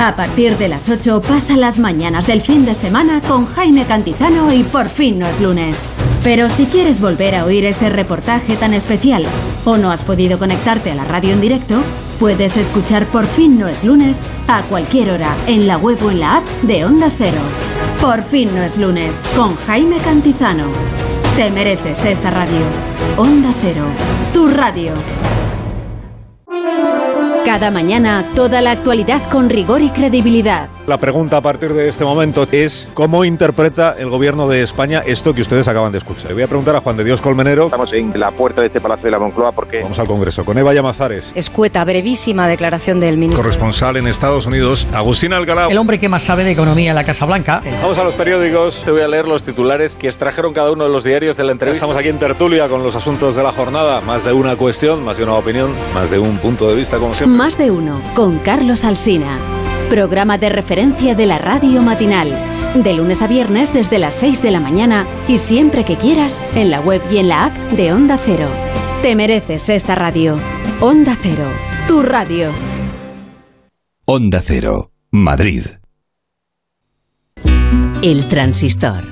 A 0.00 0.16
partir 0.16 0.56
de 0.56 0.68
las 0.68 0.88
8 0.88 1.20
pasa 1.20 1.58
las 1.58 1.78
mañanas 1.78 2.26
del 2.26 2.40
fin 2.40 2.64
de 2.64 2.74
semana 2.74 3.20
con 3.20 3.44
Jaime 3.44 3.84
Cantizano 3.84 4.50
y 4.50 4.62
Por 4.62 4.88
fin 4.88 5.18
no 5.18 5.26
es 5.26 5.38
lunes. 5.40 5.90
Pero 6.22 6.48
si 6.48 6.64
quieres 6.64 7.02
volver 7.02 7.34
a 7.34 7.44
oír 7.44 7.66
ese 7.66 7.90
reportaje 7.90 8.56
tan 8.56 8.72
especial 8.72 9.26
o 9.66 9.76
no 9.76 9.90
has 9.90 10.04
podido 10.04 10.38
conectarte 10.38 10.90
a 10.90 10.94
la 10.94 11.04
radio 11.04 11.34
en 11.34 11.42
directo, 11.42 11.82
puedes 12.24 12.56
escuchar 12.56 13.04
Por 13.08 13.26
fin 13.26 13.58
no 13.58 13.68
es 13.68 13.84
lunes 13.84 14.22
a 14.48 14.62
cualquier 14.62 15.10
hora 15.10 15.36
en 15.46 15.66
la 15.66 15.76
web 15.76 16.02
o 16.02 16.10
en 16.10 16.20
la 16.20 16.38
app 16.38 16.44
de 16.62 16.86
Onda 16.86 17.10
Cero. 17.14 17.36
Por 18.00 18.22
fin 18.22 18.48
no 18.54 18.62
es 18.62 18.78
lunes 18.78 19.20
con 19.36 19.54
Jaime 19.66 19.98
Cantizano. 19.98 20.64
Te 21.36 21.50
mereces 21.50 22.02
esta 22.06 22.30
radio. 22.30 22.62
Onda 23.18 23.52
Cero, 23.60 23.84
tu 24.32 24.48
radio. 24.48 24.94
Cada 27.44 27.70
mañana, 27.70 28.24
toda 28.34 28.62
la 28.62 28.70
actualidad 28.70 29.20
con 29.30 29.50
rigor 29.50 29.82
y 29.82 29.90
credibilidad. 29.90 30.68
La 30.86 30.98
pregunta 30.98 31.38
a 31.38 31.40
partir 31.40 31.72
de 31.72 31.88
este 31.88 32.04
momento 32.04 32.46
es 32.52 32.90
cómo 32.92 33.24
interpreta 33.24 33.94
el 33.98 34.10
gobierno 34.10 34.48
de 34.48 34.62
España 34.62 35.02
esto 35.06 35.34
que 35.34 35.40
ustedes 35.40 35.66
acaban 35.68 35.92
de 35.92 35.98
escuchar. 35.98 36.28
Le 36.28 36.34
voy 36.34 36.42
a 36.42 36.46
preguntar 36.46 36.76
a 36.76 36.80
Juan 36.80 36.96
de 36.96 37.04
Dios 37.04 37.20
Colmenero. 37.20 37.66
Estamos 37.66 37.90
en 37.92 38.18
la 38.18 38.30
puerta 38.30 38.60
de 38.60 38.66
este 38.66 38.80
Palacio 38.80 39.04
de 39.06 39.10
la 39.10 39.18
Moncloa 39.18 39.52
porque... 39.52 39.80
Vamos 39.82 39.98
al 39.98 40.06
Congreso 40.06 40.44
con 40.44 40.58
Eva 40.58 40.74
Llamazares. 40.74 41.32
Escueta, 41.34 41.84
brevísima 41.84 42.48
declaración 42.48 43.00
del 43.00 43.16
ministro. 43.16 43.42
Corresponsal 43.42 43.96
en 43.96 44.06
Estados 44.08 44.46
Unidos, 44.46 44.86
Agustín 44.92 45.32
Alcalá. 45.32 45.68
El 45.70 45.78
hombre 45.78 45.98
que 45.98 46.08
más 46.08 46.22
sabe 46.22 46.44
de 46.44 46.52
economía 46.52 46.90
en 46.90 46.96
la 46.96 47.04
Casa 47.04 47.24
Blanca. 47.24 47.62
Vamos 47.80 47.98
a 47.98 48.04
los 48.04 48.14
periódicos. 48.14 48.82
Te 48.84 48.90
voy 48.90 49.00
a 49.00 49.08
leer 49.08 49.26
los 49.26 49.42
titulares 49.42 49.94
que 49.94 50.08
extrajeron 50.08 50.52
cada 50.52 50.70
uno 50.70 50.84
de 50.84 50.90
los 50.90 51.04
diarios 51.04 51.36
de 51.36 51.44
la 51.44 51.52
entrevista. 51.52 51.76
Estamos 51.76 51.96
aquí 51.96 52.08
en 52.08 52.18
tertulia 52.18 52.68
con 52.68 52.82
los 52.82 52.94
asuntos 52.94 53.36
de 53.36 53.42
la 53.42 53.52
jornada. 53.52 54.02
Más 54.02 54.24
de 54.24 54.32
una 54.32 54.56
cuestión, 54.56 55.02
más 55.02 55.16
de 55.16 55.24
una 55.24 55.34
opinión, 55.34 55.74
más 55.94 56.10
de 56.10 56.18
un 56.18 56.36
punto 56.44 56.68
de 56.68 56.76
vista, 56.76 56.98
como 56.98 57.14
siempre. 57.14 57.38
Más 57.38 57.56
de 57.56 57.70
uno, 57.70 58.02
con 58.14 58.38
Carlos 58.38 58.84
Alsina. 58.84 59.38
Programa 59.88 60.36
de 60.36 60.50
referencia 60.50 61.14
de 61.14 61.24
la 61.24 61.38
radio 61.38 61.80
matinal. 61.80 62.28
De 62.74 62.92
lunes 62.92 63.22
a 63.22 63.26
viernes 63.26 63.72
desde 63.72 63.98
las 63.98 64.14
6 64.16 64.42
de 64.42 64.50
la 64.50 64.60
mañana 64.60 65.06
y 65.26 65.38
siempre 65.38 65.84
que 65.84 65.96
quieras 65.96 66.42
en 66.54 66.70
la 66.70 66.82
web 66.82 67.00
y 67.10 67.16
en 67.16 67.28
la 67.28 67.46
app 67.46 67.56
de 67.70 67.94
Onda 67.94 68.18
Cero. 68.22 68.48
Te 69.00 69.16
mereces 69.16 69.70
esta 69.70 69.94
radio. 69.94 70.36
Onda 70.80 71.16
Cero, 71.22 71.48
tu 71.88 72.02
radio. 72.02 72.50
Onda 74.04 74.42
Cero, 74.44 74.90
Madrid. 75.10 75.64
El 78.02 78.28
transistor. 78.28 79.02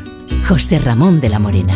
José 0.47 0.79
Ramón 0.79 1.21
de 1.21 1.31
la 1.31 1.39
Morena. 1.39 1.75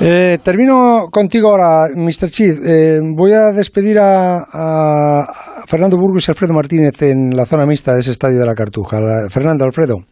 Eh, 0.00 0.38
termino 0.42 1.08
contigo 1.10 1.50
ahora, 1.50 1.88
Mr. 1.94 2.28
Chid. 2.28 2.66
Eh, 2.66 2.98
voy 3.14 3.32
a 3.32 3.52
despedir 3.52 3.98
a, 4.00 5.24
Fernando 5.66 5.96
Burgos 5.96 6.26
y 6.28 6.30
Alfredo 6.30 6.52
Martínez 6.52 7.00
en 7.02 7.36
la 7.36 7.46
zona 7.46 7.64
mixta 7.64 7.94
de 7.94 8.00
ese 8.00 8.10
estadio 8.10 8.40
de 8.40 8.46
la 8.46 8.54
Cartuja. 8.54 8.98
Fernando, 9.30 9.64
Alfredo. 9.64 10.04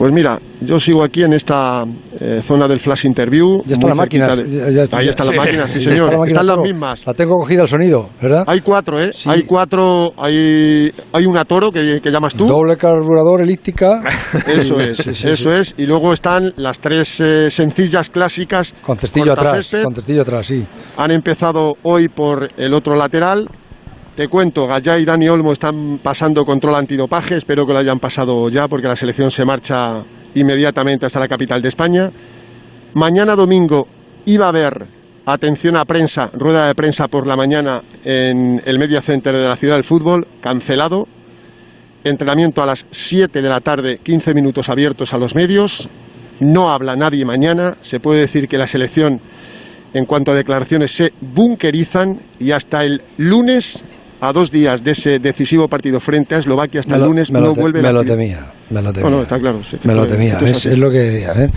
Pues 0.00 0.14
mira, 0.14 0.40
yo 0.62 0.80
sigo 0.80 1.04
aquí 1.04 1.24
en 1.24 1.34
esta 1.34 1.84
eh, 2.18 2.40
zona 2.42 2.66
del 2.66 2.80
flash 2.80 3.04
interview. 3.04 3.60
Ya 3.66 3.74
está 3.74 3.86
la 3.86 3.94
máquina. 3.94 4.34
De... 4.34 4.48
Ya, 4.48 4.70
ya, 4.70 4.96
Ahí 4.96 5.08
está 5.10 5.26
la 5.26 5.32
máquina, 5.32 5.66
sí, 5.66 5.82
señor. 5.82 6.04
Está 6.04 6.12
la 6.12 6.18
máquina, 6.20 6.40
Están 6.40 6.46
las 6.46 6.58
mismas. 6.58 7.06
La 7.06 7.12
tengo 7.12 7.36
cogida 7.38 7.64
el 7.64 7.68
sonido, 7.68 8.08
¿verdad? 8.18 8.44
Hay 8.46 8.62
cuatro, 8.62 8.98
¿eh? 8.98 9.10
Sí. 9.12 9.28
Hay 9.28 9.42
cuatro. 9.42 10.14
Hay, 10.16 10.90
hay 11.12 11.26
una 11.26 11.44
toro 11.44 11.70
que, 11.70 12.00
que, 12.02 12.10
llamas 12.10 12.34
tú. 12.34 12.46
Doble 12.46 12.78
carburador, 12.78 13.42
elíptica. 13.42 14.00
Eso 14.46 14.80
es, 14.80 14.96
sí, 14.96 15.14
sí, 15.14 15.28
eso 15.28 15.52
es. 15.52 15.74
Y 15.76 15.84
luego 15.84 16.14
están 16.14 16.50
las 16.56 16.78
tres 16.78 17.20
eh, 17.20 17.50
sencillas 17.50 18.08
clásicas. 18.08 18.72
Con 18.80 18.96
cestillo 18.96 19.34
atrás. 19.34 19.76
Con 19.84 19.94
cestillo 19.94 20.22
atrás, 20.22 20.46
sí. 20.46 20.64
Han 20.96 21.10
empezado 21.10 21.74
hoy 21.82 22.08
por 22.08 22.48
el 22.56 22.72
otro 22.72 22.96
lateral. 22.96 23.46
Te 24.16 24.26
cuento, 24.28 24.66
Gallá 24.66 24.98
y 24.98 25.04
Dani 25.04 25.28
Olmo 25.28 25.52
están 25.52 25.98
pasando 26.02 26.44
control 26.44 26.74
antidopaje, 26.74 27.36
espero 27.36 27.64
que 27.64 27.72
lo 27.72 27.78
hayan 27.78 28.00
pasado 28.00 28.48
ya 28.48 28.66
porque 28.66 28.88
la 28.88 28.96
selección 28.96 29.30
se 29.30 29.44
marcha 29.44 30.02
inmediatamente 30.34 31.06
hasta 31.06 31.20
la 31.20 31.28
capital 31.28 31.62
de 31.62 31.68
España. 31.68 32.10
Mañana 32.94 33.36
domingo 33.36 33.86
iba 34.26 34.46
a 34.46 34.48
haber, 34.48 34.84
atención 35.26 35.76
a 35.76 35.84
prensa, 35.84 36.28
rueda 36.34 36.66
de 36.66 36.74
prensa 36.74 37.06
por 37.06 37.26
la 37.26 37.36
mañana 37.36 37.82
en 38.04 38.60
el 38.64 38.78
Media 38.80 39.00
Center 39.00 39.32
de 39.32 39.48
la 39.48 39.56
Ciudad 39.56 39.76
del 39.76 39.84
Fútbol, 39.84 40.26
cancelado. 40.40 41.06
Entrenamiento 42.02 42.62
a 42.62 42.66
las 42.66 42.86
7 42.90 43.40
de 43.40 43.48
la 43.48 43.60
tarde, 43.60 44.00
15 44.02 44.34
minutos 44.34 44.68
abiertos 44.68 45.14
a 45.14 45.18
los 45.18 45.36
medios. 45.36 45.88
No 46.40 46.70
habla 46.72 46.96
nadie 46.96 47.24
mañana. 47.24 47.76
Se 47.82 48.00
puede 48.00 48.22
decir 48.22 48.48
que 48.48 48.58
la 48.58 48.66
selección, 48.66 49.20
en 49.94 50.04
cuanto 50.04 50.32
a 50.32 50.34
declaraciones, 50.34 50.90
se 50.90 51.12
bunkerizan 51.20 52.18
y 52.40 52.50
hasta 52.50 52.82
el 52.84 53.02
lunes 53.18 53.84
a 54.20 54.32
dos 54.32 54.50
días 54.50 54.84
de 54.84 54.92
ese 54.92 55.18
decisivo 55.18 55.68
partido 55.68 56.00
frente 56.00 56.34
a 56.34 56.38
Eslovaquia, 56.38 56.80
hasta 56.80 56.96
me 56.96 57.02
el 57.02 57.08
lunes 57.08 57.30
me 57.30 57.40
no 57.40 57.52
te, 57.52 57.60
vuelve 57.60 57.82
me 57.82 57.88
a 57.88 57.92
lo 57.92 58.04
temía, 58.04 58.52
me 58.68 58.82
lo 58.82 58.92
temía. 58.92 59.10
No, 59.10 59.16
no, 59.16 59.22
está 59.22 59.38
claro. 59.38 59.62
Sí, 59.62 59.78
me 59.84 59.94
lo 59.94 60.06
temía, 60.06 60.38
es, 60.40 60.66
es, 60.66 60.78
lo 60.78 60.90
que 60.90 60.98
decía. 60.98 61.32
¿eh? 61.36 61.50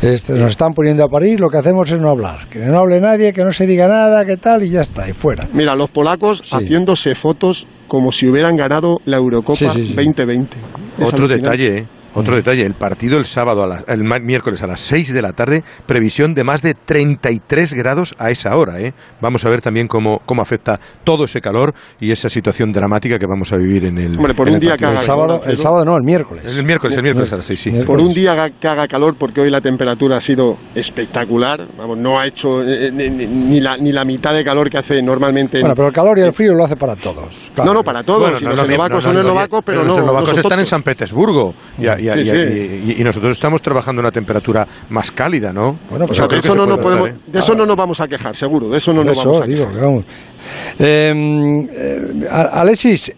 Este, 0.00 0.34
nos 0.34 0.50
están 0.50 0.72
poniendo 0.72 1.04
a 1.04 1.08
parir, 1.08 1.40
lo 1.40 1.48
que 1.50 1.58
hacemos 1.58 1.90
es 1.90 1.98
no 1.98 2.10
hablar. 2.10 2.46
Que 2.48 2.60
no 2.60 2.78
hable 2.78 3.00
nadie, 3.00 3.32
que 3.32 3.44
no 3.44 3.52
se 3.52 3.66
diga 3.66 3.88
nada, 3.88 4.24
que 4.24 4.36
tal, 4.36 4.62
y 4.62 4.70
ya 4.70 4.80
está, 4.80 5.08
y 5.08 5.12
fuera. 5.12 5.48
Mira, 5.52 5.74
los 5.74 5.90
polacos 5.90 6.40
sí. 6.44 6.56
haciéndose 6.56 7.14
fotos 7.14 7.66
como 7.88 8.12
si 8.12 8.28
hubieran 8.28 8.56
ganado 8.56 9.00
la 9.04 9.16
Eurocopa 9.16 9.56
sí, 9.56 9.68
sí, 9.68 9.94
2020. 9.94 10.56
Otro 11.00 11.28
detalle, 11.28 11.78
¿eh? 11.78 11.86
Otro 12.18 12.34
detalle, 12.34 12.66
el 12.66 12.74
partido 12.74 13.16
el 13.18 13.26
sábado, 13.26 13.62
a 13.62 13.66
la, 13.66 13.84
el 13.86 14.02
miércoles 14.02 14.60
a 14.62 14.66
las 14.66 14.80
6 14.80 15.14
de 15.14 15.22
la 15.22 15.32
tarde, 15.32 15.62
previsión 15.86 16.34
de 16.34 16.42
más 16.42 16.62
de 16.62 16.74
33 16.74 17.74
grados 17.74 18.14
a 18.18 18.30
esa 18.30 18.56
hora. 18.56 18.80
¿eh? 18.80 18.92
Vamos 19.20 19.44
a 19.44 19.50
ver 19.50 19.62
también 19.62 19.86
cómo, 19.86 20.20
cómo 20.26 20.42
afecta 20.42 20.80
todo 21.04 21.26
ese 21.26 21.40
calor 21.40 21.74
y 22.00 22.10
esa 22.10 22.28
situación 22.28 22.72
dramática 22.72 23.20
que 23.20 23.26
vamos 23.26 23.52
a 23.52 23.56
vivir 23.56 23.84
en 23.84 23.98
el. 23.98 24.16
Hombre, 24.16 24.34
por 24.34 24.48
en 24.48 24.54
un 24.54 24.60
día 24.60 24.76
que 24.76 24.84
haga 24.84 24.98
el 24.98 25.04
sábado, 25.04 25.42
el 25.46 25.58
sábado 25.58 25.84
no, 25.84 25.96
el 25.96 26.02
miércoles. 26.02 26.44
El 26.56 26.64
miércoles, 26.64 26.96
el 26.96 27.02
miércoles 27.04 27.32
a 27.32 27.36
las 27.36 27.44
6, 27.44 27.60
sí. 27.60 27.70
Por 27.86 28.00
un 28.00 28.12
día 28.12 28.50
que 28.60 28.66
haga 28.66 28.88
calor, 28.88 29.14
porque 29.16 29.40
hoy 29.40 29.50
la 29.50 29.60
temperatura 29.60 30.16
ha 30.16 30.20
sido 30.20 30.56
espectacular. 30.74 31.66
Vamos, 31.76 31.98
no 31.98 32.18
ha 32.18 32.26
hecho 32.26 32.62
eh, 32.62 32.90
ni, 32.90 33.08
ni, 33.08 33.60
la, 33.60 33.76
ni 33.76 33.92
la 33.92 34.04
mitad 34.04 34.34
de 34.34 34.44
calor 34.44 34.68
que 34.68 34.78
hace 34.78 35.00
normalmente. 35.02 35.60
Bueno, 35.60 35.76
pero 35.76 35.88
el 35.88 35.94
calor 35.94 36.18
y 36.18 36.22
el 36.22 36.32
frío 36.32 36.54
lo 36.54 36.64
hace 36.64 36.76
para 36.76 36.96
todos. 36.96 37.52
Claro. 37.54 37.70
No, 37.70 37.78
no, 37.78 37.84
para 37.84 38.02
todos. 38.02 38.22
Bueno, 38.22 38.38
si 38.38 38.44
no, 38.44 38.50
los 38.50 38.58
eslovacos 38.58 39.04
son 39.04 39.18
eslovacos, 39.18 39.62
pero, 39.64 39.80
pero 39.80 39.82
no. 39.82 39.88
Los 39.88 39.98
eslovacos 39.98 40.38
están 40.38 40.58
en 40.58 40.66
San 40.66 40.82
Petersburgo. 40.82 41.54
Y, 41.78 41.86
y, 41.86 42.07
sí, 42.14 42.20
y, 42.20 42.24
sí. 42.24 42.96
y, 42.98 43.04
nosotros 43.04 43.32
estamos 43.32 43.62
trabajando 43.62 44.00
a 44.00 44.04
una 44.04 44.10
temperatura 44.10 44.66
más 44.90 45.10
cálida, 45.10 45.52
¿no? 45.52 45.78
Bueno, 45.90 46.06
pues 46.06 46.10
o 46.10 46.14
sea, 46.14 46.26
de, 46.26 46.38
eso 46.38 46.54
no, 46.54 46.66
no 46.66 46.76
podemos, 46.78 47.10
¿eh? 47.10 47.14
de 47.26 47.38
eso 47.38 47.54
no 47.54 47.66
nos 47.66 47.76
vamos 47.76 48.00
a 48.00 48.08
quejar, 48.08 48.36
seguro. 48.36 48.68
De 48.68 48.78
eso 48.78 48.92
no 48.92 49.00
de 49.00 49.06
nos 49.06 49.18
eso, 49.18 49.28
vamos 49.28 49.42
a 49.42 49.46
digo, 49.46 49.66
quejar. 49.66 49.82
Vamos. 49.82 50.04
Eh, 50.78 51.12
eh, 51.72 52.26
Alexis, 52.30 53.12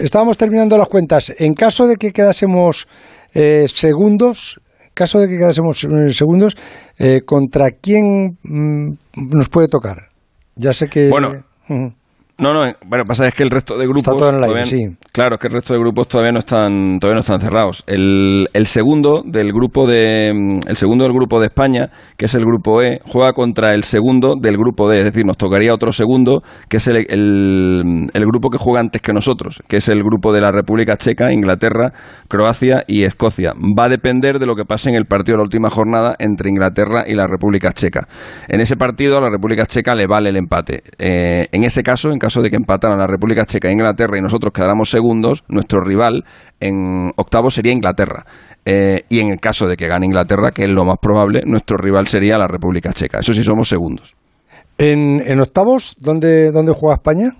estábamos 0.00 0.36
terminando 0.36 0.76
las 0.78 0.88
cuentas. 0.88 1.32
En 1.38 1.54
caso 1.54 1.86
de 1.86 1.96
que 1.96 2.12
quedásemos 2.12 2.86
eh, 3.34 3.64
segundos, 3.68 4.60
caso 4.94 5.20
de 5.20 5.28
que 5.28 5.38
quedásemos 5.38 5.86
segundos, 6.10 6.56
¿contra 7.24 7.70
quién 7.70 8.38
mm, 8.42 8.92
nos 9.30 9.48
puede 9.48 9.68
tocar? 9.68 10.10
Ya 10.56 10.72
sé 10.72 10.88
que. 10.88 11.08
Bueno. 11.08 11.44
Uh 11.68 11.74
-huh. 11.74 11.94
No, 12.42 12.52
no, 12.52 12.70
bueno, 12.86 13.04
pasa 13.06 13.26
es 13.26 13.34
que 13.34 13.42
el 13.42 13.50
resto 13.50 13.76
de 13.78 13.84
grupos. 13.84 14.02
Está 14.02 14.12
todo 14.16 14.28
en 14.30 14.36
el 14.36 14.42
aire, 14.44 14.62
todavía- 14.64 14.66
sí. 14.66 14.96
Claro, 15.12 15.34
es 15.36 15.40
que 15.40 15.46
el 15.48 15.52
resto 15.54 15.74
de 15.74 15.80
grupos 15.80 16.08
todavía 16.08 16.32
no 16.32 16.38
están, 16.40 16.98
todavía 16.98 17.14
no 17.16 17.20
están 17.20 17.40
cerrados. 17.40 17.84
El, 17.86 18.48
el 18.52 18.66
segundo 18.66 19.22
del 19.24 19.52
grupo 19.52 19.86
de, 19.86 20.32
mm, 20.34 20.68
el 20.68 20.76
segundo 20.76 21.04
del 21.04 21.12
grupo 21.12 21.38
de 21.40 21.46
España, 21.46 21.90
que 22.16 22.26
es 22.26 22.34
el 22.34 22.44
grupo 22.44 22.82
E, 22.82 23.00
juega 23.04 23.32
contra 23.32 23.74
el 23.74 23.84
segundo 23.84 24.34
del 24.40 24.56
grupo 24.56 24.88
D. 24.90 24.98
Es 24.98 25.04
decir, 25.04 25.24
nos 25.24 25.36
tocaría 25.36 25.72
otro 25.72 25.92
segundo, 25.92 26.42
que 26.68 26.78
es 26.78 26.88
el, 26.88 27.06
el, 27.08 28.08
el 28.12 28.26
grupo 28.26 28.50
que 28.50 28.58
juega 28.58 28.80
antes 28.80 29.00
que 29.02 29.12
nosotros, 29.12 29.62
que 29.68 29.76
es 29.76 29.88
el 29.88 30.02
grupo 30.02 30.32
de 30.32 30.40
la 30.40 30.50
República 30.50 30.96
Checa, 30.96 31.32
Inglaterra, 31.32 31.92
Croacia 32.28 32.84
y 32.86 33.04
Escocia. 33.04 33.52
Va 33.78 33.84
a 33.84 33.88
depender 33.88 34.38
de 34.38 34.46
lo 34.46 34.54
que 34.54 34.64
pase 34.64 34.88
en 34.90 34.96
el 34.96 35.04
partido 35.04 35.34
de 35.34 35.38
la 35.38 35.44
última 35.44 35.70
jornada 35.70 36.14
entre 36.18 36.48
Inglaterra 36.50 37.04
y 37.06 37.14
la 37.14 37.26
República 37.26 37.72
Checa. 37.72 38.06
En 38.48 38.60
ese 38.60 38.76
partido 38.76 39.18
a 39.18 39.20
la 39.20 39.30
República 39.30 39.66
Checa 39.66 39.94
le 39.94 40.06
vale 40.06 40.30
el 40.30 40.36
empate. 40.36 40.82
Eh, 40.98 41.46
en 41.52 41.64
ese 41.64 41.82
caso, 41.82 42.10
en 42.10 42.18
caso 42.18 42.31
de 42.40 42.50
que 42.50 42.56
empataran 42.56 42.98
la 42.98 43.06
República 43.06 43.44
Checa 43.44 43.68
e 43.68 43.72
Inglaterra 43.72 44.16
y 44.16 44.22
nosotros 44.22 44.52
quedáramos 44.52 44.88
segundos, 44.88 45.44
nuestro 45.48 45.80
rival 45.80 46.24
en 46.60 47.10
octavo 47.16 47.50
sería 47.50 47.72
Inglaterra. 47.72 48.24
Eh, 48.64 49.02
y 49.08 49.18
en 49.18 49.30
el 49.30 49.40
caso 49.40 49.66
de 49.66 49.76
que 49.76 49.88
gane 49.88 50.06
Inglaterra, 50.06 50.52
que 50.52 50.64
es 50.64 50.70
lo 50.70 50.84
más 50.84 50.98
probable, 51.02 51.42
nuestro 51.44 51.76
rival 51.76 52.06
sería 52.06 52.38
la 52.38 52.46
República 52.46 52.92
Checa. 52.92 53.18
Eso 53.18 53.34
sí 53.34 53.42
somos 53.42 53.68
segundos. 53.68 54.14
En, 54.78 55.20
en 55.26 55.40
octavos, 55.40 55.96
¿dónde, 56.00 56.50
¿dónde 56.52 56.72
juega 56.74 56.94
España? 56.94 57.30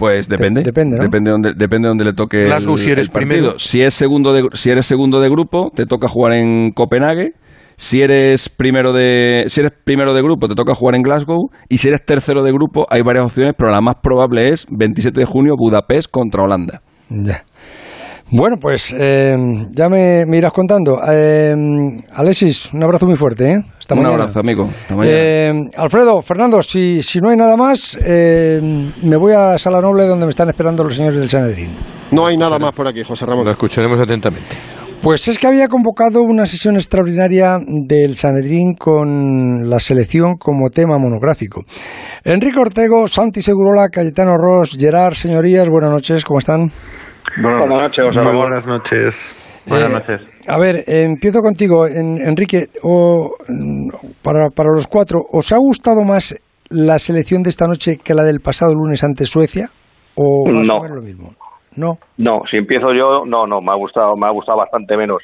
Pues 0.00 0.28
depende. 0.28 0.62
depende, 0.62 0.96
¿no? 0.96 1.04
Depende 1.04 1.30
donde, 1.30 1.52
depende 1.54 1.88
donde 1.88 2.04
le 2.04 2.14
toque 2.14 2.44
Glasgow, 2.44 2.76
el, 2.76 2.80
si 2.80 2.90
eres 2.90 3.08
el 3.08 3.12
partido. 3.12 3.34
primero. 3.34 3.58
Si 3.58 3.82
es 3.82 3.92
segundo 3.92 4.32
de, 4.32 4.48
si 4.54 4.70
eres 4.70 4.86
segundo 4.86 5.20
de 5.20 5.28
grupo, 5.28 5.70
te 5.74 5.84
toca 5.84 6.08
jugar 6.08 6.32
en 6.32 6.70
Copenhague. 6.72 7.34
Si 7.82 8.02
eres 8.02 8.50
primero 8.50 8.92
de 8.92 9.44
si 9.48 9.60
eres 9.60 9.72
primero 9.84 10.12
de 10.12 10.20
grupo, 10.20 10.48
te 10.48 10.54
toca 10.54 10.74
jugar 10.74 10.96
en 10.96 11.02
Glasgow. 11.02 11.48
Y 11.66 11.78
si 11.78 11.88
eres 11.88 12.04
tercero 12.04 12.42
de 12.42 12.52
grupo, 12.52 12.84
hay 12.90 13.00
varias 13.00 13.24
opciones, 13.24 13.54
pero 13.56 13.70
la 13.70 13.80
más 13.80 13.94
probable 14.02 14.50
es 14.50 14.66
27 14.68 15.18
de 15.18 15.24
junio 15.24 15.54
Budapest 15.56 16.10
contra 16.10 16.42
Holanda. 16.42 16.82
Ya. 17.08 17.42
Bueno, 18.32 18.56
pues 18.60 18.94
eh, 18.96 19.34
ya 19.74 19.88
me, 19.88 20.24
me 20.26 20.36
irás 20.36 20.52
contando. 20.52 20.98
Eh, 21.10 21.54
Alexis, 22.14 22.70
un 22.74 22.82
abrazo 22.84 23.06
muy 23.06 23.16
fuerte. 23.16 23.50
¿eh? 23.50 23.56
Hasta 23.78 23.94
Un 23.94 24.02
mañana. 24.02 24.22
abrazo, 24.24 24.40
amigo. 24.40 24.64
Hasta 24.64 24.94
mañana. 24.96 25.16
Eh, 25.18 25.52
Alfredo, 25.78 26.20
Fernando, 26.20 26.60
si, 26.60 27.02
si 27.02 27.18
no 27.20 27.30
hay 27.30 27.38
nada 27.38 27.56
más, 27.56 27.98
eh, 28.04 28.60
me 29.02 29.16
voy 29.16 29.32
a 29.32 29.56
Sala 29.56 29.80
Noble 29.80 30.04
donde 30.04 30.26
me 30.26 30.30
están 30.30 30.50
esperando 30.50 30.84
los 30.84 30.94
señores 30.94 31.18
del 31.18 31.30
Sanedrín. 31.30 31.70
No 32.12 32.26
hay 32.26 32.36
nada 32.36 32.58
más 32.58 32.74
por 32.74 32.86
aquí, 32.86 33.02
José 33.02 33.24
Ramón. 33.24 33.46
Lo 33.46 33.52
escucharemos 33.52 33.98
atentamente. 33.98 34.54
Pues 35.02 35.26
es 35.28 35.38
que 35.38 35.46
había 35.46 35.66
convocado 35.68 36.22
una 36.22 36.44
sesión 36.44 36.74
extraordinaria 36.76 37.56
del 37.66 38.14
Sanedrín 38.16 38.74
con 38.78 39.68
la 39.70 39.80
selección 39.80 40.34
como 40.36 40.68
tema 40.68 40.98
monográfico. 40.98 41.62
Enrique 42.22 42.58
Ortego, 42.58 43.08
Santi 43.08 43.40
Segurola, 43.40 43.88
Cayetano 43.88 44.34
Ross, 44.36 44.76
Gerard, 44.78 45.14
señorías, 45.14 45.68
buenas 45.70 45.90
noches, 45.90 46.22
¿cómo 46.22 46.38
están? 46.38 46.70
Buenas 47.42 47.66
noches, 47.66 48.04
José 48.04 48.18
Muy 48.18 48.26
Ramón. 48.26 48.36
buenas 48.42 48.66
noches. 48.66 49.62
Buenas 49.66 49.88
Eh, 49.90 49.92
noches. 49.94 50.20
A 50.48 50.58
ver, 50.58 50.84
empiezo 50.86 51.40
contigo, 51.40 51.86
en- 51.86 52.18
Enrique. 52.18 52.66
O, 52.82 53.30
mm, 53.48 54.12
para, 54.22 54.50
para 54.50 54.68
los 54.74 54.86
cuatro, 54.86 55.20
¿os 55.32 55.50
ha 55.52 55.56
gustado 55.58 56.02
más 56.02 56.36
la 56.68 56.98
selección 56.98 57.42
de 57.42 57.48
esta 57.50 57.66
noche 57.66 57.96
que 58.02 58.14
la 58.14 58.22
del 58.24 58.40
pasado 58.40 58.74
lunes 58.74 59.02
ante 59.02 59.24
Suecia? 59.24 59.70
¿O 60.14 60.44
más 60.52 60.68
o 60.68 60.74
No. 60.76 60.82
menos 60.82 60.96
lo 60.98 61.02
mismo? 61.02 61.30
No. 61.80 61.98
No, 62.18 62.42
si 62.50 62.56
empiezo 62.58 62.92
yo, 62.92 63.24
no, 63.24 63.46
no, 63.46 63.60
me 63.60 63.72
ha 63.72 63.74
gustado, 63.74 64.16
me 64.16 64.26
ha 64.26 64.30
gustado 64.30 64.58
bastante 64.58 64.96
menos. 64.96 65.22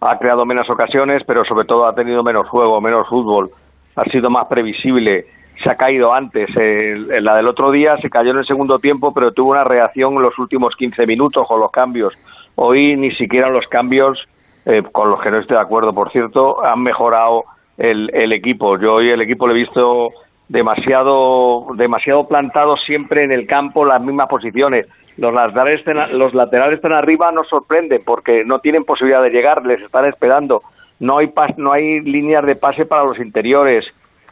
Ha 0.00 0.18
creado 0.18 0.44
menos 0.44 0.68
ocasiones, 0.68 1.22
pero 1.26 1.44
sobre 1.44 1.64
todo 1.64 1.86
ha 1.86 1.94
tenido 1.94 2.22
menos 2.24 2.48
juego, 2.48 2.80
menos 2.80 3.08
fútbol. 3.08 3.50
Ha 3.94 4.04
sido 4.04 4.28
más 4.30 4.46
previsible. 4.48 5.26
Se 5.62 5.70
ha 5.70 5.76
caído 5.76 6.12
antes. 6.12 6.50
El- 6.56 7.24
la 7.24 7.36
del 7.36 7.46
otro 7.46 7.70
día 7.70 7.96
se 7.98 8.10
cayó 8.10 8.32
en 8.32 8.38
el 8.38 8.46
segundo 8.46 8.78
tiempo, 8.80 9.14
pero 9.14 9.32
tuvo 9.32 9.52
una 9.52 9.62
reacción 9.64 10.14
en 10.14 10.22
los 10.22 10.36
últimos 10.38 10.74
15 10.76 11.06
minutos 11.06 11.46
con 11.46 11.60
los 11.60 11.70
cambios. 11.70 12.14
Hoy 12.56 12.96
ni 12.96 13.12
siquiera 13.12 13.48
los 13.48 13.66
cambios, 13.68 14.26
eh, 14.66 14.82
con 14.90 15.08
los 15.10 15.20
que 15.20 15.30
no 15.30 15.38
estoy 15.38 15.56
de 15.56 15.62
acuerdo, 15.62 15.92
por 15.94 16.10
cierto, 16.10 16.64
han 16.64 16.82
mejorado 16.82 17.44
el, 17.78 18.10
el 18.12 18.32
equipo. 18.32 18.76
Yo 18.78 18.94
hoy 18.94 19.10
el 19.10 19.20
equipo 19.22 19.46
lo 19.46 19.52
he 19.54 19.58
visto 19.58 20.10
demasiado 20.52 21.66
demasiado 21.76 22.28
plantado 22.28 22.76
siempre 22.76 23.24
en 23.24 23.32
el 23.32 23.46
campo 23.46 23.84
las 23.84 24.00
mismas 24.02 24.28
posiciones. 24.28 24.86
Los 25.16 25.32
laterales 25.34 25.80
están, 25.80 26.18
los 26.18 26.34
laterales 26.34 26.76
están 26.76 26.92
arriba 26.92 27.32
nos 27.32 27.48
sorprenden 27.48 28.02
porque 28.04 28.44
no 28.44 28.60
tienen 28.60 28.84
posibilidad 28.84 29.22
de 29.22 29.30
llegar 29.30 29.64
les 29.64 29.80
están 29.82 30.04
esperando. 30.06 30.62
No 31.00 31.18
hay 31.18 31.26
pas- 31.28 31.56
no 31.56 31.72
hay 31.72 32.00
líneas 32.00 32.44
de 32.46 32.56
pase 32.56 32.86
para 32.86 33.04
los 33.04 33.18
interiores. 33.18 33.84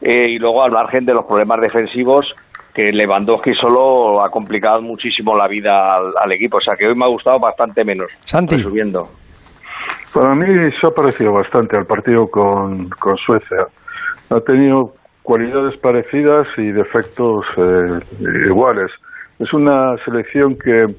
Eh, 0.03 0.29
y 0.31 0.39
luego 0.39 0.63
al 0.63 0.73
margen 0.73 1.05
de 1.05 1.13
los 1.13 1.27
problemas 1.27 1.61
defensivos 1.61 2.35
que 2.75 2.91
Lewandowski 2.93 3.53
solo 3.55 4.23
ha 4.23 4.31
complicado 4.31 4.81
muchísimo 4.81 5.37
la 5.37 5.47
vida 5.49 5.97
al, 5.97 6.13
al 6.19 6.33
equipo. 6.33 6.57
O 6.59 6.61
sea 6.61 6.75
que 6.75 6.87
hoy 6.87 6.95
me 6.95 7.05
ha 7.05 7.09
gustado 7.09 7.39
bastante 7.39 7.85
menos. 7.85 8.09
Santi. 8.25 8.57
resumiendo 8.57 9.09
Para 10.15 10.35
mí 10.35 10.47
se 10.81 10.87
ha 10.87 10.91
parecido 10.91 11.33
bastante 11.33 11.77
al 11.77 11.85
partido 11.87 12.31
con, 12.31 12.89
con 12.91 13.17
Suecia. 13.19 13.67
Ha 14.31 14.41
tenido 14.41 14.95
cualidades 15.23 15.77
parecidas 15.79 16.47
y 16.57 16.73
defectos 16.73 17.45
eh, 17.57 18.01
iguales. 18.47 18.91
Es 19.39 19.53
una 19.53 19.97
selección 20.05 20.57
que 20.59 20.95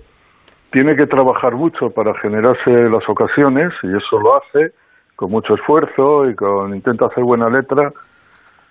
tiene 0.71 0.95
que 0.95 1.07
trabajar 1.07 1.53
mucho 1.55 1.89
para 1.89 2.13
generarse 2.19 2.71
las 2.89 3.07
ocasiones 3.09 3.73
y 3.83 3.87
eso 3.87 4.19
lo 4.19 4.37
hace 4.37 4.73
con 5.15 5.31
mucho 5.31 5.53
esfuerzo 5.53 6.29
y 6.29 6.35
con 6.35 6.73
intenta 6.73 7.05
hacer 7.05 7.23
buena 7.23 7.49
letra, 7.49 7.91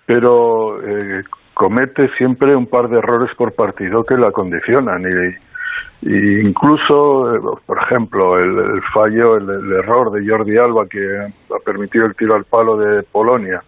pero 0.07 0.82
eh, 0.82 1.22
comete 1.55 2.09
siempre 2.16 2.57
un 2.57 2.66
par 2.66 2.88
de 2.88 2.98
errores 2.98 3.30
por 3.36 3.53
partido 3.53 4.03
que 4.03 4.16
la 4.16 4.32
condicionan 4.32 5.05
y, 6.03 6.40
incluso, 6.40 7.34
eh, 7.34 7.40
por 7.66 7.78
ejemplo, 7.78 8.38
el, 8.38 8.59
el 8.59 8.82
fallo, 8.92 9.36
el 9.36 9.72
error 9.72 10.11
de 10.11 10.26
Jordi 10.26 10.57
Alba 10.57 10.86
que 10.88 11.05
ha 11.20 11.64
permitido 11.64 12.07
el 12.07 12.16
tiro 12.16 12.34
al 12.34 12.44
palo 12.44 12.76
de 12.78 13.03
Polonia 13.05 13.62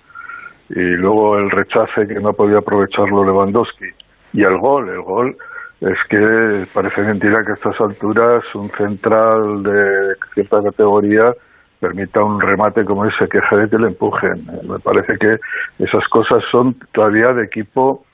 y 0.72 0.80
luego 0.80 1.38
el 1.38 1.50
rechace 1.50 2.06
que 2.06 2.14
no 2.14 2.32
podido 2.32 2.58
aprovecharlo 2.58 3.24
Lewandowski 3.24 3.90
y 4.32 4.42
el 4.42 4.56
gol, 4.58 4.88
el 4.88 5.02
gol 5.02 5.36
es 5.80 5.98
que 6.08 6.64
parece 6.72 7.02
mentira 7.02 7.44
que 7.44 7.52
a 7.52 7.54
estas 7.54 7.80
alturas 7.80 8.42
un 8.54 8.70
central 8.70 9.62
de 9.62 10.14
cierta 10.34 10.62
categoría 10.62 11.34
permita 11.80 12.22
un 12.22 12.40
remate 12.40 12.84
como 12.84 13.04
ese, 13.04 13.28
queje 13.28 13.56
de 13.56 13.68
que 13.68 13.78
le 13.78 13.88
empujen. 13.88 14.46
Me 14.68 14.78
parece 14.78 15.18
que 15.18 15.38
esas 15.80 16.06
cosas 16.08 16.42
son 16.52 16.76
todavía 16.92 17.32
de 17.32 17.44
equipo 17.44 18.04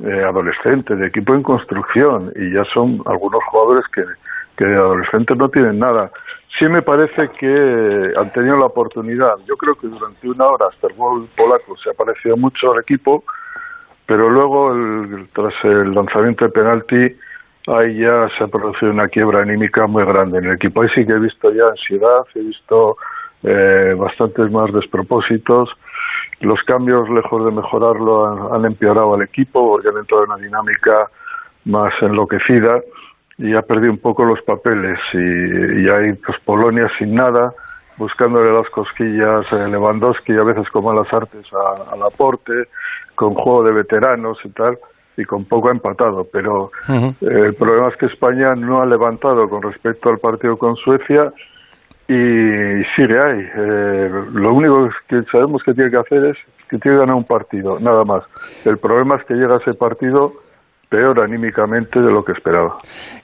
eh, 0.00 0.24
adolescente, 0.24 0.96
de 0.96 1.08
equipo 1.08 1.34
en 1.34 1.42
construcción, 1.42 2.32
y 2.34 2.54
ya 2.54 2.64
son 2.72 3.02
algunos 3.04 3.44
jugadores 3.50 3.84
que, 3.92 4.02
que 4.56 4.64
de 4.64 4.76
adolescentes 4.76 5.36
no 5.36 5.50
tienen 5.50 5.78
nada. 5.78 6.10
Sí 6.56 6.66
me 6.66 6.82
parece 6.82 7.28
que 7.38 8.12
han 8.16 8.32
tenido 8.32 8.56
la 8.56 8.66
oportunidad. 8.66 9.34
Yo 9.46 9.56
creo 9.56 9.74
que 9.74 9.86
durante 9.86 10.28
una 10.28 10.46
hora 10.46 10.66
hasta 10.70 10.86
el 10.88 10.94
gol 10.94 11.28
polaco 11.36 11.76
se 11.76 11.90
ha 11.90 11.94
parecido 11.94 12.36
mucho 12.36 12.72
al 12.72 12.80
equipo, 12.80 13.22
pero 14.06 14.28
luego, 14.30 14.72
el- 14.72 15.28
tras 15.34 15.52
el 15.64 15.94
lanzamiento 15.94 16.46
de 16.46 16.50
penalti, 16.50 17.16
ahí 17.68 17.98
ya 17.98 18.28
se 18.36 18.44
ha 18.44 18.48
producido 18.48 18.90
una 18.92 19.08
quiebra 19.08 19.42
anímica 19.42 19.86
muy 19.86 20.04
grande 20.04 20.38
en 20.38 20.46
el 20.46 20.54
equipo. 20.54 20.82
Ahí 20.82 20.88
sí 20.94 21.04
que 21.06 21.12
he 21.12 21.18
visto 21.18 21.52
ya 21.52 21.68
ansiedad, 21.68 22.22
he 22.34 22.40
visto 22.40 22.96
eh, 23.44 23.94
bastantes 23.96 24.50
más 24.50 24.72
despropósitos. 24.72 25.70
Los 26.40 26.60
cambios, 26.64 27.08
lejos 27.10 27.44
de 27.44 27.52
mejorarlo, 27.52 28.26
han, 28.26 28.54
han 28.54 28.64
empeorado 28.64 29.14
al 29.14 29.22
equipo 29.22 29.70
porque 29.72 29.88
han 29.90 29.98
entrado 29.98 30.24
en 30.24 30.30
una 30.32 30.40
dinámica 30.42 31.08
más 31.66 31.92
enloquecida 32.00 32.80
y 33.38 33.54
ha 33.54 33.62
perdido 33.62 33.92
un 33.92 33.98
poco 33.98 34.24
los 34.24 34.42
papeles. 34.42 34.98
Y, 35.14 35.82
y 35.84 35.88
hay 35.88 36.12
pues, 36.14 36.36
Polonia 36.44 36.90
sin 36.98 37.14
nada, 37.14 37.52
buscándole 37.96 38.52
las 38.52 38.68
cosquillas 38.70 39.52
a 39.52 39.68
Lewandowski, 39.68 40.32
a 40.36 40.42
veces 40.44 40.68
como 40.70 40.90
a 40.90 40.94
las 40.94 41.12
artes 41.12 41.42
a- 41.52 41.94
al 41.94 42.02
aporte, 42.02 42.52
con 43.14 43.34
juego 43.34 43.64
de 43.64 43.72
veteranos 43.72 44.38
y 44.44 44.48
tal, 44.50 44.78
y 45.16 45.24
con 45.24 45.44
poco 45.46 45.68
ha 45.68 45.72
empatado. 45.72 46.26
Pero 46.32 46.70
eh, 46.88 47.06
el 47.46 47.54
problema 47.54 47.88
es 47.88 47.96
que 47.96 48.06
España 48.06 48.54
no 48.54 48.80
ha 48.82 48.86
levantado 48.86 49.48
con 49.48 49.62
respecto 49.62 50.10
al 50.10 50.18
partido 50.18 50.56
con 50.56 50.76
Suecia 50.76 51.32
y 52.06 52.84
sigue 52.96 53.20
ahí. 53.20 53.48
Eh, 53.56 54.10
lo 54.32 54.54
único 54.54 54.88
que 55.08 55.22
sabemos 55.30 55.62
que 55.62 55.74
tiene 55.74 55.90
que 55.90 55.96
hacer 55.98 56.24
es 56.26 56.36
que 56.68 56.78
tiene 56.78 56.96
que 56.96 57.00
ganar 57.00 57.16
un 57.16 57.24
partido, 57.24 57.78
nada 57.80 58.04
más. 58.04 58.24
El 58.64 58.78
problema 58.78 59.16
es 59.16 59.24
que 59.24 59.34
llega 59.34 59.54
a 59.56 59.58
ese 59.58 59.74
partido 59.74 60.32
peor 60.88 61.20
anímicamente 61.20 62.00
de 62.00 62.10
lo 62.10 62.22
que 62.24 62.32
esperaba. 62.32 62.76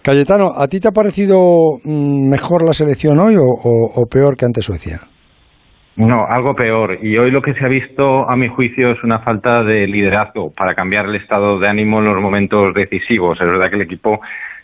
Cayetano, 0.02 0.48
¿a 0.56 0.66
ti 0.68 0.80
te 0.80 0.88
ha 0.88 0.92
parecido 0.92 1.36
mm, 1.84 2.30
mejor 2.30 2.62
la 2.64 2.72
selección 2.72 3.18
hoy 3.18 3.36
o, 3.36 3.42
o- 3.44 4.02
o 4.02 4.06
peor 4.06 4.36
que 4.36 4.44
ante 4.46 4.60
Suecia? 4.62 4.98
No, 5.96 6.26
algo 6.28 6.54
peor. 6.54 6.98
Y 7.02 7.16
hoy 7.18 7.30
lo 7.30 7.40
que 7.40 7.54
se 7.54 7.64
ha 7.64 7.68
visto, 7.68 8.28
a 8.28 8.34
mi 8.36 8.48
juicio, 8.48 8.90
es 8.90 9.02
una 9.04 9.20
falta 9.20 9.62
de 9.62 9.86
liderazgo 9.86 10.50
para 10.56 10.74
cambiar 10.74 11.06
el 11.06 11.14
estado 11.14 11.60
de 11.60 11.68
ánimo 11.68 12.00
en 12.00 12.06
los 12.06 12.20
momentos 12.20 12.74
decisivos. 12.74 13.38
Es 13.40 13.46
verdad 13.46 13.70
que 13.70 13.76
el 13.76 13.82
equipo, 13.82 14.18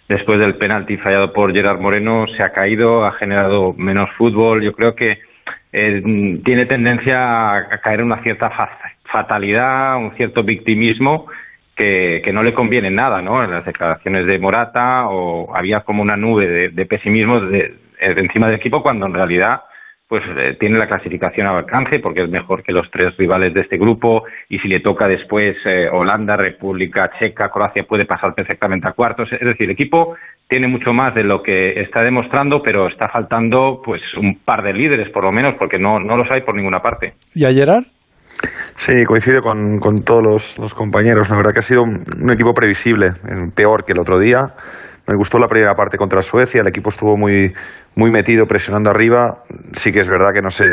después 0.09 0.41
del 0.41 0.57
penalti 0.57 0.97
fallado 0.97 1.33
por 1.33 1.53
Gerard 1.53 1.81
Moreno, 1.81 2.25
se 2.37 2.43
ha 2.43 2.51
caído, 2.51 3.05
ha 3.05 3.13
generado 3.13 3.73
menos 3.75 4.11
fútbol. 4.19 4.61
Yo 4.65 4.73
creo 4.73 4.97
que 4.97 5.19
eh, 5.73 6.03
tiene 6.45 6.67
tendencia 6.67 7.53
a 7.55 7.79
caer 7.81 8.01
en 8.01 8.07
una 8.07 8.23
cierta 8.25 8.51
fa- 8.51 8.77
fatalidad, 9.13 9.99
un 9.99 10.11
cierto 10.17 10.43
victimismo 10.43 11.27
que, 11.81 12.33
no 12.33 12.43
le 12.43 12.55
conviene 12.55 12.91
nada, 12.91 13.23
¿no? 13.23 13.43
En 13.43 13.51
las 13.51 13.65
declaraciones 13.65 14.27
de 14.27 14.39
Morata 14.39 15.09
o 15.09 15.55
había 15.55 15.81
como 15.81 16.03
una 16.03 16.17
nube 16.17 16.71
de, 16.71 16.87
pesimismo 16.87 17.41
de, 17.41 17.75
de 18.01 18.21
encima 18.21 18.47
del 18.47 18.57
equipo 18.57 18.83
cuando 18.83 19.07
en 19.07 19.15
realidad 19.15 19.63
pues 20.11 20.25
eh, 20.37 20.57
tiene 20.59 20.77
la 20.77 20.89
clasificación 20.89 21.47
al 21.47 21.59
alcance 21.59 22.01
porque 22.01 22.25
es 22.25 22.29
mejor 22.29 22.65
que 22.65 22.73
los 22.73 22.91
tres 22.91 23.17
rivales 23.17 23.55
de 23.55 23.61
este 23.61 23.79
grupo 23.79 24.25
y 24.49 24.59
si 24.59 24.67
le 24.67 24.81
toca 24.81 25.07
después 25.07 25.57
eh, 25.65 25.89
Holanda, 25.89 26.37
República 26.37 27.13
Checa, 27.19 27.49
Croacia 27.49 27.85
puede 27.85 28.07
pasar 28.07 28.35
perfectamente 28.35 28.89
a 28.89 28.93
cuartos. 28.93 29.33
Es 29.33 29.41
decir, 29.41 29.67
el 29.67 29.71
equipo 29.71 30.17
tiene 30.49 30.67
mucho 30.67 30.93
más 30.93 31.15
de 31.15 31.23
lo 31.23 31.45
que 31.45 31.81
está 31.81 32.03
demostrando, 32.03 32.61
pero 32.61 32.89
está 32.89 33.09
faltando 33.09 33.81
pues 33.85 34.03
un 34.17 34.41
par 34.41 34.65
de 34.65 34.73
líderes 34.73 35.11
por 35.11 35.23
lo 35.23 35.31
menos 35.31 35.55
porque 35.57 35.79
no, 35.79 36.01
no 36.01 36.17
los 36.17 36.29
hay 36.31 36.41
por 36.41 36.57
ninguna 36.57 36.83
parte. 36.83 37.13
¿Y 37.35 37.45
a 37.45 37.53
Gerard? 37.53 37.85
Sí, 38.77 39.05
coincido 39.05 39.43
con, 39.43 39.79
con 39.79 39.97
todos 40.03 40.23
los, 40.23 40.59
los, 40.59 40.75
compañeros. 40.75 41.29
La 41.29 41.37
verdad 41.37 41.53
que 41.53 41.59
ha 41.59 41.63
sido 41.63 41.83
un, 41.83 42.31
equipo 42.31 42.55
previsible, 42.55 43.13
peor 43.55 43.85
que 43.85 43.93
el 43.93 44.01
otro 44.01 44.19
día. 44.19 44.55
Me 45.07 45.17
gustó 45.17 45.39
la 45.39 45.49
primera 45.49 45.75
parte 45.75 45.99
contra 45.99 46.23
Suecia, 46.23 46.61
el 46.61 46.69
equipo 46.69 46.91
estuvo 46.91 47.17
muy, 47.17 47.53
muy 47.97 48.11
metido, 48.11 48.47
presionando 48.47 48.91
arriba. 48.91 49.43
Sí 49.73 49.93
que 49.93 50.01
es 50.01 50.09
verdad 50.09 50.31
que 50.33 50.41
no 50.41 50.51
se, 50.51 50.65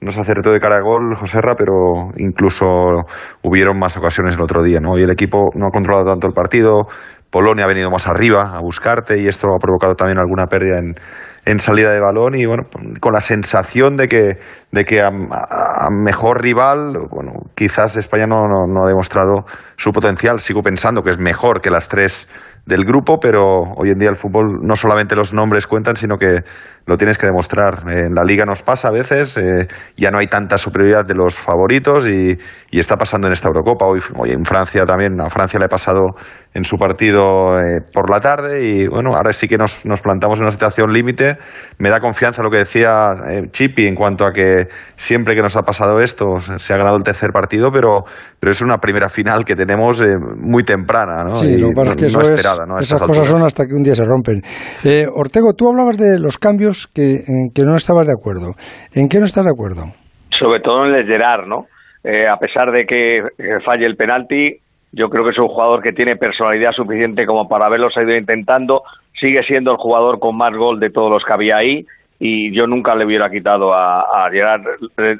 no 0.00 0.10
se 0.10 0.20
acertó 0.20 0.52
de 0.52 0.58
cara 0.58 0.76
a 0.76 0.80
gol 0.80 1.14
Joserra, 1.14 1.54
pero 1.56 2.10
incluso 2.16 2.66
hubieron 3.42 3.78
más 3.78 3.96
ocasiones 3.96 4.34
el 4.34 4.42
otro 4.42 4.62
día. 4.62 4.80
¿no? 4.80 4.92
Hoy 4.92 5.02
el 5.02 5.10
equipo 5.10 5.50
no 5.54 5.68
ha 5.68 5.70
controlado 5.70 6.06
tanto 6.06 6.26
el 6.26 6.34
partido, 6.34 6.88
Polonia 7.30 7.64
ha 7.64 7.68
venido 7.68 7.90
más 7.90 8.06
arriba 8.06 8.56
a 8.56 8.60
buscarte 8.60 9.20
y 9.20 9.28
esto 9.28 9.48
ha 9.48 9.58
provocado 9.60 9.94
también 9.94 10.18
alguna 10.18 10.46
pérdida 10.46 10.78
en, 10.78 10.94
en 11.48 11.60
salida 11.60 11.90
de 11.90 11.98
balón 11.98 12.34
y 12.34 12.44
bueno, 12.44 12.64
con 13.00 13.12
la 13.12 13.22
sensación 13.22 13.96
de 13.96 14.06
que, 14.06 14.36
de 14.70 14.84
que 14.84 15.00
a, 15.00 15.08
a 15.08 15.88
mejor 15.90 16.42
rival, 16.42 16.92
bueno, 17.10 17.32
quizás 17.54 17.96
España 17.96 18.26
no, 18.26 18.42
no, 18.46 18.66
no 18.66 18.84
ha 18.84 18.86
demostrado 18.86 19.46
su 19.76 19.90
potencial. 19.90 20.40
Sigo 20.40 20.60
pensando 20.60 21.02
que 21.02 21.10
es 21.10 21.18
mejor 21.18 21.62
que 21.62 21.70
las 21.70 21.88
tres 21.88 22.28
del 22.66 22.84
grupo, 22.84 23.18
pero 23.18 23.62
hoy 23.76 23.88
en 23.90 23.98
día 23.98 24.10
el 24.10 24.16
fútbol 24.16 24.60
no 24.62 24.76
solamente 24.76 25.16
los 25.16 25.32
nombres 25.32 25.66
cuentan, 25.66 25.96
sino 25.96 26.18
que 26.18 26.42
lo 26.88 26.96
tienes 26.96 27.18
que 27.18 27.26
demostrar. 27.26 27.82
En 27.86 28.14
la 28.14 28.24
liga 28.24 28.46
nos 28.46 28.62
pasa 28.62 28.88
a 28.88 28.90
veces, 28.90 29.36
eh, 29.36 29.68
ya 29.96 30.10
no 30.10 30.18
hay 30.18 30.26
tanta 30.26 30.56
superioridad 30.56 31.04
de 31.04 31.14
los 31.14 31.34
favoritos 31.34 32.08
y, 32.08 32.32
y, 32.70 32.78
está 32.80 32.96
pasando 32.96 33.26
en 33.26 33.34
esta 33.34 33.48
Eurocopa. 33.48 33.86
Hoy, 33.86 34.00
hoy 34.16 34.30
en 34.30 34.42
Francia 34.42 34.84
también, 34.86 35.20
a 35.20 35.28
Francia 35.28 35.58
le 35.58 35.66
ha 35.66 35.68
pasado 35.68 36.14
en 36.54 36.64
su 36.64 36.76
partido 36.76 37.58
eh, 37.58 37.80
por 37.92 38.10
la 38.10 38.20
tarde 38.20 38.64
y 38.64 38.88
bueno, 38.88 39.14
ahora 39.14 39.32
sí 39.32 39.46
que 39.46 39.56
nos, 39.56 39.84
nos 39.84 40.00
plantamos 40.00 40.38
en 40.38 40.44
una 40.44 40.50
situación 40.50 40.92
límite. 40.92 41.36
Me 41.78 41.90
da 41.90 42.00
confianza 42.00 42.42
lo 42.42 42.50
que 42.50 42.58
decía 42.58 43.12
eh, 43.28 43.42
Chipi 43.50 43.86
en 43.86 43.94
cuanto 43.94 44.24
a 44.24 44.32
que 44.32 44.68
siempre 44.96 45.34
que 45.34 45.42
nos 45.42 45.56
ha 45.56 45.62
pasado 45.62 46.00
esto 46.00 46.38
se 46.56 46.72
ha 46.72 46.76
ganado 46.76 46.96
el 46.96 47.02
tercer 47.02 47.30
partido, 47.32 47.70
pero, 47.70 48.04
pero 48.40 48.50
es 48.50 48.62
una 48.62 48.78
primera 48.78 49.08
final 49.08 49.44
que 49.44 49.54
tenemos 49.54 50.00
eh, 50.00 50.16
muy 50.36 50.64
temprana. 50.64 51.24
¿no? 51.24 51.36
Sí, 51.36 51.48
y 51.48 51.58
lo 51.58 51.68
que 51.68 51.74
pasa 51.74 51.90
es 51.90 51.96
que 51.96 52.06
eso 52.06 52.20
no 52.20 52.26
es, 52.26 52.34
esperada, 52.34 52.66
¿no? 52.66 52.76
A 52.76 52.80
esas 52.80 53.00
cosas 53.00 53.18
alturas. 53.18 53.28
son 53.28 53.46
hasta 53.46 53.66
que 53.66 53.74
un 53.74 53.82
día 53.82 53.94
se 53.94 54.04
rompen. 54.04 54.42
Ortego, 55.14 55.52
tú 55.52 55.68
hablabas 55.68 55.96
de 55.98 56.18
los 56.18 56.38
cambios 56.38 56.77
que, 56.86 57.16
en 57.26 57.50
que 57.54 57.62
no 57.62 57.76
estabas 57.76 58.06
de 58.06 58.12
acuerdo. 58.12 58.54
¿En 58.94 59.08
qué 59.08 59.18
no 59.18 59.24
estás 59.24 59.44
de 59.44 59.50
acuerdo? 59.50 59.82
Sobre 60.38 60.60
todo 60.60 60.86
en 60.86 60.94
el 60.94 61.06
Gerard, 61.06 61.46
¿no? 61.46 61.66
Eh, 62.04 62.28
a 62.28 62.36
pesar 62.36 62.70
de 62.70 62.86
que, 62.86 63.22
que 63.36 63.60
falle 63.64 63.86
el 63.86 63.96
penalti, 63.96 64.56
yo 64.92 65.08
creo 65.08 65.24
que 65.24 65.30
es 65.30 65.38
un 65.38 65.48
jugador 65.48 65.82
que 65.82 65.92
tiene 65.92 66.16
personalidad 66.16 66.72
suficiente 66.72 67.26
como 67.26 67.48
para 67.48 67.66
haberlo 67.66 67.90
seguido 67.90 68.16
intentando. 68.16 68.82
Sigue 69.20 69.42
siendo 69.42 69.72
el 69.72 69.76
jugador 69.78 70.18
con 70.18 70.36
más 70.36 70.54
gol 70.54 70.78
de 70.80 70.90
todos 70.90 71.10
los 71.10 71.24
que 71.24 71.32
había 71.32 71.56
ahí 71.56 71.84
y 72.20 72.54
yo 72.54 72.66
nunca 72.66 72.94
le 72.94 73.04
hubiera 73.04 73.30
quitado 73.30 73.74
a, 73.74 74.00
a 74.00 74.30
Gerard. 74.30 74.62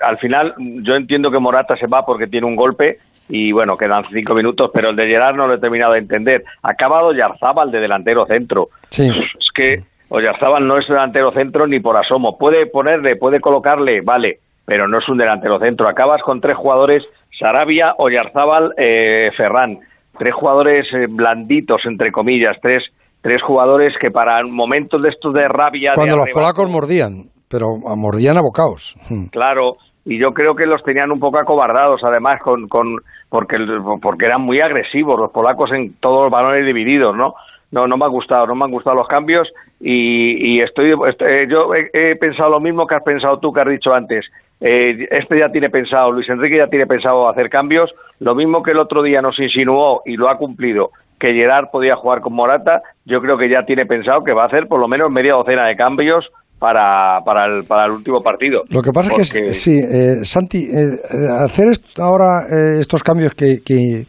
Al 0.03 0.19
final, 0.19 0.55
yo 0.59 0.95
entiendo 0.95 1.31
que 1.31 1.39
Morata 1.39 1.77
se 1.77 1.87
va 1.87 2.05
porque 2.05 2.27
tiene 2.27 2.47
un 2.47 2.57
golpe 2.57 2.99
y 3.29 3.53
bueno, 3.53 3.77
quedan 3.77 4.05
cinco 4.05 4.35
minutos, 4.35 4.71
pero 4.73 4.91
el 4.91 4.97
de 4.97 5.07
Gerard 5.07 5.37
no 5.37 5.47
lo 5.47 5.55
he 5.55 5.61
terminado 5.61 5.93
de 5.93 6.01
entender. 6.01 6.43
Ha 6.63 6.71
acabado 6.71 7.13
Yarzábal 7.13 7.71
de 7.71 7.81
delantero 7.81 8.27
centro. 8.27 8.69
Sí. 8.91 9.09
Es 9.09 9.49
que 9.55 9.75
Oyarzábal 10.11 10.67
no 10.67 10.79
es 10.79 10.89
delantero 10.89 11.33
centro 11.33 11.67
ni 11.67 11.81
por 11.81 11.97
asomo. 11.97 12.39
Puede 12.39 12.67
ponerle, 12.67 13.17
puede 13.17 13.41
colocarle, 13.41 14.01
vale, 14.03 14.39
pero 14.65 14.89
no 14.89 14.99
es 14.99 15.09
un 15.09 15.19
delantero 15.19 15.59
centro. 15.59 15.89
Acabas 15.89 16.23
con 16.23 16.41
tres 16.41 16.57
jugadores, 16.57 17.13
Sarabia, 17.39 17.95
Oyarzábal, 17.99 18.73
eh, 18.77 19.31
Ferran. 19.37 19.79
Tres 20.19 20.35
jugadores 20.35 20.87
eh, 20.95 21.07
blanditos, 21.09 21.83
entre 21.85 22.11
comillas, 22.11 22.57
tres, 22.61 22.85
tres 23.21 23.43
jugadores 23.43 23.97
que 23.99 24.11
para 24.11 24.43
momentos 24.45 25.03
de 25.03 25.11
estos 25.11 25.35
de 25.35 25.47
rabia... 25.47 25.93
Cuando 25.95 26.17
de 26.17 26.21
los 26.21 26.31
polacos 26.33 26.71
mordían, 26.71 27.31
pero 27.49 27.67
mordían 27.97 28.37
a 28.37 28.41
bocaos. 28.41 28.97
Claro, 29.31 29.73
y 30.05 30.19
yo 30.19 30.31
creo 30.31 30.55
que 30.55 30.67
los 30.67 30.83
tenían 30.83 31.13
un 31.13 31.21
poco 31.21 31.39
acobardados, 31.39 32.03
además, 32.03 32.41
con, 32.43 32.67
con 32.67 32.97
porque, 33.29 33.59
porque 34.01 34.25
eran 34.25 34.41
muy 34.41 34.61
agresivos 34.61 35.21
los 35.21 35.31
polacos 35.31 35.71
en 35.73 35.95
todos 36.01 36.23
los 36.25 36.33
balones 36.33 36.65
divididos, 36.65 37.15
¿no? 37.15 37.35
No, 37.71 37.87
no 37.87 37.99
me 37.99 38.07
ha 38.07 38.09
gustado, 38.09 38.47
no 38.47 38.55
me 38.55 38.65
han 38.65 38.71
gustado 38.71 38.97
los 38.97 39.07
cambios 39.07 39.47
y, 39.81 40.57
y 40.57 40.61
estoy, 40.61 40.93
estoy- 41.09 41.49
yo 41.51 41.72
he, 41.74 41.91
he 41.93 42.16
pensado 42.16 42.51
lo 42.51 42.61
mismo 42.61 42.87
que 42.87 42.95
has 42.97 43.03
pensado 43.03 43.39
tú, 43.39 43.53
que 43.53 43.61
has 43.61 43.68
dicho 43.68 43.93
antes. 43.93 44.26
Eh, 44.61 45.07
este 45.11 45.39
ya 45.39 45.47
tiene 45.47 45.70
pensado, 45.70 46.11
Luis 46.11 46.29
Enrique 46.29 46.57
ya 46.59 46.66
tiene 46.66 46.87
pensado 46.87 47.29
hacer 47.29 47.49
cambios, 47.49 47.91
lo 48.18 48.35
mismo 48.35 48.62
que 48.62 48.72
el 48.72 48.79
otro 48.79 49.03
día 49.05 49.22
nos 49.22 49.39
insinuó 49.39 50.03
y 50.05 50.16
lo 50.16 50.29
ha 50.29 50.37
cumplido, 50.37 50.91
que 51.20 51.33
Gerard 51.33 51.66
podía 51.70 51.95
jugar 51.95 52.20
con 52.20 52.35
Morata, 52.35 52.83
yo 53.05 53.20
creo 53.20 53.39
que 53.39 53.49
ya 53.49 53.62
tiene 53.64 53.87
pensado 53.87 54.24
que 54.24 54.33
va 54.33 54.43
a 54.43 54.47
hacer 54.47 54.66
por 54.66 54.81
lo 54.81 54.89
menos 54.89 55.11
media 55.12 55.35
docena 55.35 55.68
de 55.68 55.76
cambios 55.76 56.26
para, 56.59 57.20
para, 57.24 57.47
el, 57.47 57.64
para 57.68 57.85
el 57.87 57.93
último 57.93 58.20
partido. 58.20 58.62
Lo 58.70 58.83
que 58.83 58.91
pasa 58.91 59.12
es 59.20 59.33
que, 59.33 59.53
sí, 59.53 59.79
eh, 59.79 60.24
Santi, 60.24 60.59
eh, 60.59 60.89
eh, 60.89 61.45
hacer 61.45 61.68
est- 61.68 62.01
ahora 62.01 62.41
eh, 62.51 62.81
estos 62.81 63.05
cambios 63.05 63.35
que, 63.35 63.59
que 63.64 64.03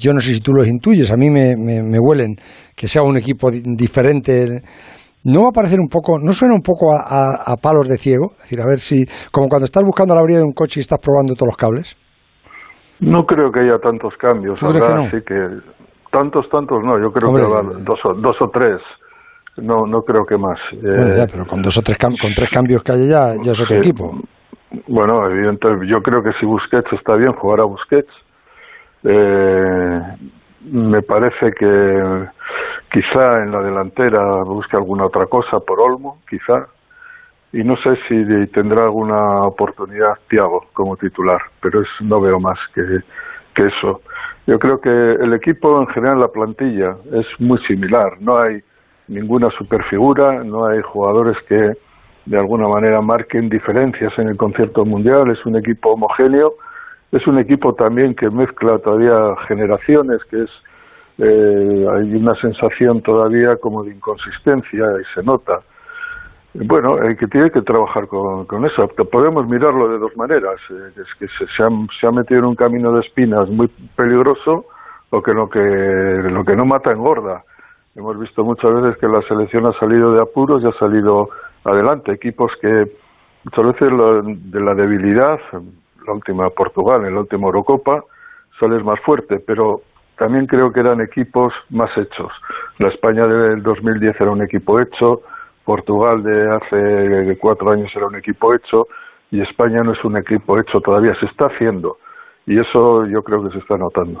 yo 0.00 0.14
no 0.14 0.20
sé 0.20 0.32
si 0.32 0.40
tú 0.40 0.52
los 0.54 0.66
intuyes, 0.66 1.12
a 1.12 1.16
mí 1.16 1.28
me, 1.28 1.52
me, 1.54 1.82
me 1.82 1.98
huelen, 2.00 2.36
que 2.74 2.88
sea 2.88 3.02
un 3.02 3.18
equipo 3.18 3.50
di- 3.50 3.60
diferente, 3.76 4.62
¿no 5.24 5.42
va 5.42 5.48
a 5.48 5.52
parecer 5.52 5.78
un 5.80 5.88
poco, 5.88 6.18
no 6.22 6.32
suena 6.32 6.54
un 6.54 6.62
poco 6.62 6.92
a, 6.92 7.00
a- 7.02 7.52
a 7.52 7.56
palos 7.56 7.88
de 7.88 7.96
ciego? 7.98 8.32
Es 8.36 8.42
decir, 8.42 8.60
a 8.60 8.66
ver 8.66 8.78
si, 8.78 9.04
como 9.30 9.48
cuando 9.48 9.64
estás 9.64 9.82
buscando 9.84 10.14
la 10.14 10.22
brida 10.22 10.38
de 10.38 10.44
un 10.44 10.52
coche 10.52 10.80
y 10.80 10.82
estás 10.82 10.98
probando 10.98 11.34
todos 11.34 11.48
los 11.48 11.56
cables. 11.56 11.96
No 13.00 13.22
creo 13.24 13.50
que 13.50 13.60
haya 13.60 13.78
tantos 13.78 14.14
cambios. 14.16 14.60
¿Tú 14.60 14.66
crees 14.66 14.84
que 14.84 14.94
no? 14.94 15.04
sí 15.10 15.18
que 15.26 15.34
tantos, 16.12 16.48
tantos 16.50 16.78
no. 16.84 16.98
Yo 17.02 17.10
creo 17.10 17.30
Hombre, 17.30 17.44
que 17.44 17.48
habrá 17.52 17.62
dos 17.84 17.98
o, 18.04 18.14
dos 18.14 18.36
o 18.40 18.48
tres. 18.52 18.80
No, 19.56 19.86
no 19.86 20.00
creo 20.02 20.24
que 20.24 20.36
más. 20.36 20.58
Bueno, 20.80 21.12
Eh, 21.12 21.16
ya, 21.18 21.26
pero 21.26 21.44
con 21.44 21.60
dos 21.62 21.76
o 21.78 21.82
tres 21.82 21.98
con 21.98 22.32
tres 22.34 22.48
cambios 22.48 22.82
que 22.82 22.92
haya 22.92 23.04
ya, 23.04 23.42
ya 23.42 23.52
es 23.52 23.60
otro 23.60 23.74
Sí. 23.74 23.88
equipo. 23.88 24.10
Bueno, 24.88 25.26
evidentemente, 25.28 25.86
yo 25.86 25.98
creo 26.00 26.22
que 26.22 26.30
si 26.40 26.46
Busquets 26.46 26.90
está 26.92 27.16
bien, 27.16 27.32
jugará 27.32 27.64
Busquets. 27.64 28.08
Eh, 29.04 30.00
me 30.70 31.02
parece 31.02 31.50
que 31.58 31.66
quizá 32.92 33.42
en 33.42 33.50
la 33.50 33.62
delantera 33.62 34.42
busque 34.44 34.76
alguna 34.76 35.06
otra 35.06 35.26
cosa 35.26 35.60
por 35.60 35.80
Olmo, 35.80 36.18
quizá. 36.28 36.66
Y 37.52 37.64
no 37.64 37.76
sé 37.76 37.96
si 38.08 38.46
tendrá 38.52 38.84
alguna 38.84 39.42
oportunidad 39.42 40.14
Thiago 40.28 40.66
como 40.72 40.96
titular, 40.96 41.40
pero 41.60 41.82
es, 41.82 41.88
no 42.00 42.20
veo 42.20 42.38
más 42.38 42.58
que, 42.74 42.82
que 43.54 43.66
eso. 43.66 44.00
Yo 44.46 44.58
creo 44.58 44.80
que 44.80 44.90
el 44.90 45.32
equipo 45.34 45.80
en 45.80 45.86
general, 45.88 46.20
la 46.20 46.28
plantilla, 46.28 46.96
es 47.12 47.26
muy 47.38 47.58
similar. 47.66 48.20
No 48.20 48.38
hay 48.38 48.62
ninguna 49.08 49.50
superfigura, 49.50 50.42
no 50.44 50.66
hay 50.66 50.80
jugadores 50.82 51.36
que 51.48 51.72
de 52.24 52.38
alguna 52.38 52.68
manera 52.68 53.00
marquen 53.00 53.48
diferencias 53.48 54.12
en 54.18 54.28
el 54.28 54.36
concierto 54.36 54.84
mundial. 54.84 55.30
Es 55.30 55.44
un 55.44 55.56
equipo 55.56 55.90
homogéneo, 55.90 56.54
es 57.10 57.26
un 57.26 57.38
equipo 57.38 57.74
también 57.74 58.14
que 58.14 58.30
mezcla 58.30 58.78
todavía 58.78 59.36
generaciones, 59.46 60.24
que 60.24 60.42
es 60.42 60.50
eh, 61.18 61.86
hay 61.92 62.14
una 62.14 62.34
sensación 62.36 63.02
todavía 63.02 63.56
como 63.56 63.82
de 63.84 63.92
inconsistencia 63.92 64.84
y 65.00 65.14
se 65.14 65.22
nota. 65.22 65.60
Bueno, 66.54 66.96
hay 67.00 67.16
que 67.16 67.26
tiene 67.28 67.50
que 67.50 67.62
trabajar 67.62 68.06
con, 68.08 68.44
con 68.46 68.64
eso. 68.66 68.86
Podemos 69.10 69.48
mirarlo 69.48 69.88
de 69.88 69.98
dos 69.98 70.14
maneras. 70.16 70.56
eh, 70.70 70.90
es 71.00 71.14
que 71.18 71.26
se, 71.28 71.46
se 71.56 71.62
ha, 71.62 71.68
se 71.98 72.06
ha 72.06 72.10
metido 72.10 72.40
en 72.40 72.46
un 72.46 72.54
camino 72.54 72.92
de 72.92 73.00
espinas 73.00 73.48
muy 73.48 73.68
peligroso, 73.96 74.66
o 75.10 75.22
que 75.22 75.32
lo 75.32 75.48
que 75.48 75.58
lo 75.58 76.44
que 76.44 76.56
no 76.56 76.64
mata 76.64 76.92
engorda. 76.92 77.42
Hemos 77.94 78.18
visto 78.18 78.42
muchas 78.44 78.72
veces 78.74 78.98
que 78.98 79.06
la 79.06 79.20
selección 79.22 79.66
ha 79.66 79.72
salido 79.78 80.12
de 80.14 80.22
apuros 80.22 80.62
y 80.62 80.66
ha 80.66 80.72
salido 80.78 81.28
adelante. 81.64 82.12
Equipos 82.12 82.50
que 82.60 82.86
muchas 83.44 83.64
veces 83.66 83.92
lo- 83.92 84.22
de 84.22 84.60
la 84.60 84.74
debilidad, 84.74 85.38
la 86.06 86.12
última 86.14 86.48
Portugal, 86.50 87.04
en 87.04 87.14
la 87.14 87.20
última 87.20 87.46
Eurocopa, 87.46 88.02
sales 88.58 88.82
más 88.84 88.98
fuerte, 89.00 89.38
pero 89.46 89.82
también 90.18 90.46
creo 90.46 90.72
que 90.72 90.80
eran 90.80 91.00
equipos 91.00 91.52
más 91.70 91.90
hechos. 91.96 92.32
La 92.78 92.88
España 92.88 93.26
del 93.26 93.62
2010 93.62 94.20
era 94.20 94.30
un 94.30 94.42
equipo 94.42 94.80
hecho, 94.80 95.22
Portugal 95.64 96.22
de 96.22 96.50
hace 96.50 97.38
cuatro 97.38 97.70
años 97.70 97.90
era 97.94 98.06
un 98.06 98.16
equipo 98.16 98.54
hecho 98.54 98.86
y 99.30 99.40
España 99.40 99.82
no 99.82 99.92
es 99.92 100.04
un 100.04 100.16
equipo 100.16 100.58
hecho 100.58 100.80
todavía, 100.80 101.14
se 101.20 101.26
está 101.26 101.46
haciendo 101.46 101.96
y 102.46 102.58
eso 102.58 103.06
yo 103.06 103.22
creo 103.22 103.44
que 103.44 103.52
se 103.52 103.58
está 103.58 103.76
notando. 103.76 104.20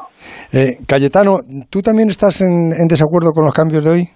Eh, 0.52 0.78
Cayetano, 0.86 1.38
¿tú 1.70 1.80
también 1.82 2.08
estás 2.08 2.40
en, 2.40 2.72
en 2.72 2.86
desacuerdo 2.88 3.32
con 3.32 3.44
los 3.44 3.52
cambios 3.52 3.84
de 3.84 3.90
hoy? 3.90 4.08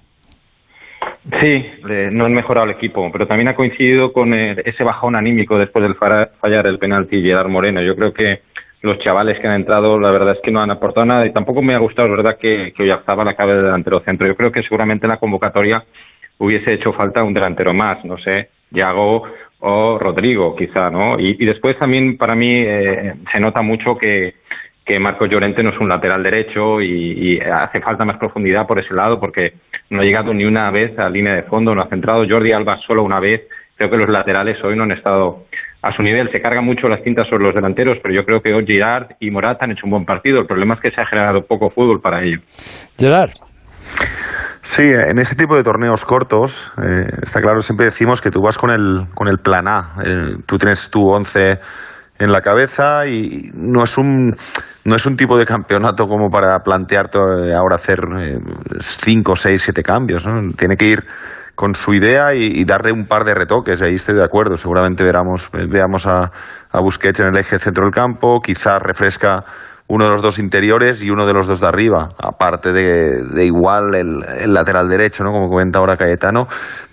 Sí, 1.40 1.66
eh, 1.90 2.08
no 2.12 2.24
han 2.24 2.32
mejorado 2.32 2.66
el 2.66 2.76
equipo, 2.76 3.10
pero 3.10 3.26
también 3.26 3.48
ha 3.48 3.56
coincidido 3.56 4.12
con 4.12 4.32
eh, 4.32 4.62
ese 4.64 4.84
bajón 4.84 5.16
anímico 5.16 5.58
después 5.58 5.82
del 5.82 5.96
fallar 5.96 6.66
el 6.68 6.78
penalti 6.78 7.20
Gerard 7.20 7.48
Moreno. 7.48 7.82
Yo 7.82 7.96
creo 7.96 8.12
que 8.12 8.42
los 8.82 8.98
chavales 8.98 9.38
que 9.40 9.46
han 9.46 9.54
entrado, 9.54 9.98
la 9.98 10.10
verdad 10.10 10.34
es 10.34 10.40
que 10.42 10.50
no 10.50 10.60
han 10.60 10.70
aportado 10.70 11.06
nada 11.06 11.26
y 11.26 11.32
tampoco 11.32 11.62
me 11.62 11.74
ha 11.74 11.78
gustado, 11.78 12.08
la 12.08 12.16
verdad, 12.16 12.38
que, 12.38 12.72
que 12.76 12.84
la 12.84 13.02
acabe 13.06 13.54
de 13.54 13.62
delantero 13.62 14.00
centro. 14.00 14.26
Yo 14.26 14.36
creo 14.36 14.52
que 14.52 14.62
seguramente 14.62 15.06
en 15.06 15.10
la 15.10 15.18
convocatoria 15.18 15.82
hubiese 16.38 16.74
hecho 16.74 16.92
falta 16.92 17.22
un 17.22 17.34
delantero 17.34 17.72
más, 17.72 18.04
no 18.04 18.18
sé, 18.18 18.50
Yago 18.70 19.24
o 19.60 19.98
Rodrigo, 19.98 20.54
quizá, 20.54 20.90
¿no? 20.90 21.18
Y, 21.18 21.44
después 21.44 21.78
también 21.78 22.16
para 22.18 22.34
mí 22.34 22.62
eh, 22.64 23.14
se 23.32 23.40
nota 23.40 23.62
mucho 23.62 23.96
que, 23.96 24.34
que 24.86 25.00
Marco 25.00 25.26
Llorente 25.26 25.62
no 25.62 25.70
es 25.70 25.78
un 25.78 25.88
lateral 25.88 26.22
derecho 26.22 26.80
y, 26.80 27.40
hace 27.40 27.80
falta 27.80 28.04
más 28.04 28.18
profundidad 28.18 28.66
por 28.66 28.78
ese 28.78 28.94
lado 28.94 29.18
porque 29.18 29.54
no 29.90 30.00
ha 30.00 30.04
llegado 30.04 30.32
ni 30.32 30.44
una 30.44 30.70
vez 30.70 30.96
a 30.98 31.10
línea 31.10 31.34
de 31.34 31.42
fondo, 31.42 31.74
no 31.74 31.82
ha 31.82 31.88
centrado 31.88 32.26
Jordi 32.28 32.52
Alba 32.52 32.78
solo 32.86 33.02
una 33.02 33.18
vez. 33.18 33.48
Creo 33.76 33.90
que 33.90 33.96
los 33.96 34.08
laterales 34.08 34.62
hoy 34.62 34.76
no 34.76 34.84
han 34.84 34.92
estado 34.92 35.44
a 35.86 35.96
su 35.96 36.02
nivel. 36.02 36.30
Se 36.32 36.40
carga 36.40 36.60
mucho 36.60 36.88
las 36.88 37.02
cintas 37.02 37.28
sobre 37.28 37.44
los 37.44 37.54
delanteros, 37.54 37.98
pero 38.02 38.14
yo 38.14 38.24
creo 38.24 38.40
que 38.40 38.52
hoy 38.52 38.66
Girard 38.66 39.16
y 39.20 39.30
Morata 39.30 39.64
han 39.64 39.72
hecho 39.72 39.82
un 39.84 39.92
buen 39.92 40.04
partido. 40.04 40.40
El 40.40 40.46
problema 40.46 40.74
es 40.74 40.80
que 40.80 40.90
se 40.90 41.00
ha 41.00 41.06
generado 41.06 41.42
poco 41.42 41.70
fútbol 41.70 42.00
para 42.00 42.22
ello. 42.22 42.40
Gerard. 42.98 43.30
Sí, 44.62 44.82
en 44.82 45.18
ese 45.18 45.36
tipo 45.36 45.56
de 45.56 45.62
torneos 45.62 46.04
cortos, 46.04 46.72
eh, 46.82 47.06
está 47.22 47.40
claro, 47.40 47.60
siempre 47.60 47.86
decimos 47.86 48.20
que 48.20 48.30
tú 48.30 48.42
vas 48.42 48.58
con 48.58 48.70
el, 48.70 49.06
con 49.14 49.28
el 49.28 49.38
plan 49.38 49.68
A. 49.68 49.94
tú 50.44 50.58
tienes 50.58 50.90
tu 50.90 51.08
once 51.08 51.60
en 52.18 52.32
la 52.32 52.40
cabeza 52.40 53.06
y 53.06 53.50
no 53.54 53.84
es 53.84 53.96
un 53.96 54.34
no 54.84 54.94
es 54.94 55.04
un 55.04 55.16
tipo 55.16 55.36
de 55.38 55.44
campeonato 55.44 56.06
como 56.06 56.30
para 56.30 56.58
plantearte 56.60 57.18
ahora 57.54 57.76
hacer 57.76 57.98
eh, 58.18 58.38
cinco, 58.80 59.34
seis, 59.34 59.62
siete 59.62 59.82
cambios. 59.82 60.24
Tiene 60.56 60.76
que 60.76 60.86
ir 60.86 61.04
con 61.56 61.74
su 61.74 61.94
idea 61.94 62.34
y, 62.34 62.64
darle 62.64 62.92
un 62.92 63.06
par 63.06 63.24
de 63.24 63.34
retoques. 63.34 63.82
Ahí 63.82 63.94
estoy 63.94 64.14
de 64.14 64.22
acuerdo. 64.22 64.56
Seguramente 64.56 65.02
veamos, 65.02 65.50
veamos 65.52 66.06
a, 66.06 66.30
a 66.70 66.80
Busquets 66.80 67.20
en 67.20 67.28
el 67.28 67.38
eje 67.38 67.58
centro 67.58 67.84
del 67.84 67.92
campo. 67.92 68.40
Quizás 68.40 68.80
refresca 68.80 69.42
uno 69.88 70.04
de 70.04 70.10
los 70.10 70.22
dos 70.22 70.38
interiores 70.38 71.02
y 71.02 71.10
uno 71.10 71.26
de 71.26 71.32
los 71.32 71.46
dos 71.46 71.60
de 71.60 71.68
arriba, 71.68 72.08
aparte 72.18 72.72
de, 72.72 73.22
de 73.34 73.46
igual 73.46 73.94
el, 73.94 74.42
el, 74.42 74.52
lateral 74.52 74.88
derecho, 74.88 75.22
¿no? 75.22 75.30
como 75.30 75.48
comenta 75.48 75.78
ahora 75.78 75.96
Cayetano, 75.96 76.46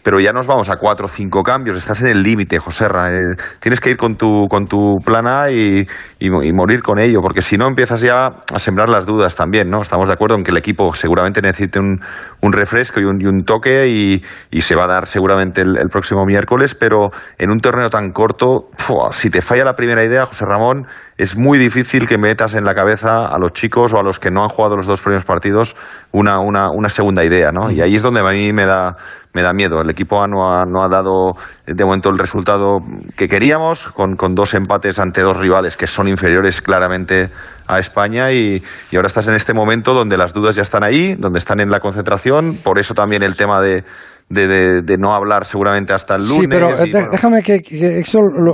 pero 0.03 0.19
ya 0.19 0.31
nos 0.31 0.45
vamos 0.47 0.69
a 0.69 0.75
cuatro 0.75 1.05
o 1.05 1.09
cinco 1.09 1.41
cambios, 1.43 1.77
estás 1.77 2.01
en 2.01 2.09
el 2.09 2.21
límite, 2.21 2.59
José 2.59 2.85
eh, 2.85 3.35
tienes 3.59 3.79
que 3.79 3.91
ir 3.91 3.97
con 3.97 4.15
tu, 4.15 4.47
con 4.49 4.67
tu 4.67 4.97
plan 5.05 5.27
A 5.27 5.49
y, 5.49 5.87
y, 6.19 6.29
morir 6.29 6.81
con 6.83 6.99
ello, 6.99 7.21
porque 7.21 7.41
si 7.41 7.57
no 7.57 7.67
empiezas 7.67 8.01
ya 8.01 8.27
a 8.27 8.59
sembrar 8.59 8.89
las 8.89 9.05
dudas 9.05 9.35
también, 9.35 9.69
¿no? 9.69 9.81
Estamos 9.81 10.07
de 10.07 10.13
acuerdo 10.13 10.35
en 10.35 10.43
que 10.43 10.51
el 10.51 10.57
equipo 10.57 10.93
seguramente 10.93 11.41
necesite 11.41 11.79
un, 11.79 11.99
un 12.41 12.51
refresco 12.51 12.99
y 12.99 13.05
un, 13.05 13.21
y 13.21 13.25
un 13.25 13.45
toque 13.45 13.87
y, 13.87 14.21
se 14.63 14.75
va 14.77 14.85
a 14.85 14.87
dar 14.87 15.07
seguramente 15.07 15.61
el, 15.61 15.75
el, 15.77 15.89
próximo 15.89 16.25
miércoles, 16.25 16.73
pero 16.73 17.11
en 17.37 17.51
un 17.51 17.59
torneo 17.59 17.89
tan 17.89 18.11
corto, 18.11 18.69
si 19.11 19.29
te 19.29 19.41
falla 19.41 19.65
la 19.65 19.73
primera 19.73 20.05
idea, 20.05 20.25
José 20.25 20.45
Ramón, 20.45 20.87
es 21.17 21.37
muy 21.37 21.59
difícil 21.59 22.07
que 22.07 22.17
metas 22.17 22.55
en 22.55 22.63
la 22.63 22.73
cabeza 22.73 23.27
a 23.27 23.37
los 23.37 23.53
chicos 23.53 23.93
o 23.93 23.99
a 23.99 24.03
los 24.03 24.19
que 24.19 24.31
no 24.31 24.43
han 24.43 24.49
jugado 24.49 24.77
los 24.77 24.87
dos 24.87 25.01
primeros 25.01 25.25
partidos 25.25 25.75
una, 26.11 26.39
una, 26.39 26.71
una 26.71 26.89
segunda 26.89 27.23
idea, 27.23 27.51
¿no? 27.51 27.71
Y 27.71 27.81
ahí 27.81 27.95
es 27.95 28.01
donde 28.01 28.21
a 28.21 28.31
mí 28.31 28.51
me 28.51 28.65
da, 28.65 28.95
me 29.33 29.41
da 29.41 29.53
miedo. 29.53 29.81
El 29.81 29.89
equipo 29.89 30.25
no 30.27 30.51
ha, 30.51 30.65
no 30.65 30.83
ha 30.83 30.89
dado 30.89 31.33
de 31.65 31.83
momento 31.83 32.09
el 32.09 32.17
resultado 32.17 32.79
que 33.17 33.27
queríamos, 33.27 33.87
con, 33.89 34.15
con, 34.15 34.35
dos 34.35 34.53
empates 34.53 34.99
ante 34.99 35.21
dos 35.21 35.37
rivales 35.37 35.77
que 35.77 35.87
son 35.87 36.07
inferiores 36.07 36.61
claramente 36.61 37.29
a 37.67 37.79
España 37.79 38.31
y, 38.31 38.61
y, 38.91 38.95
ahora 38.95 39.07
estás 39.07 39.27
en 39.27 39.35
este 39.35 39.53
momento 39.53 39.93
donde 39.93 40.17
las 40.17 40.33
dudas 40.33 40.55
ya 40.55 40.61
están 40.61 40.83
ahí, 40.83 41.15
donde 41.15 41.39
están 41.39 41.59
en 41.61 41.69
la 41.69 41.79
concentración, 41.79 42.57
por 42.63 42.77
eso 42.77 42.93
también 42.93 43.23
el 43.23 43.35
tema 43.35 43.61
de, 43.61 43.83
de, 44.29 44.97
no 44.97 45.13
hablar 45.13 45.45
seguramente 45.45 45.93
hasta 45.93 46.15
el 46.15 46.21
lunes. 46.21 46.37
Sí, 46.37 46.47
pero 46.47 46.69
eh, 46.77 46.91
déjame 47.11 47.41
que, 47.41 47.55
eso 47.99 48.19
lo, 48.21 48.53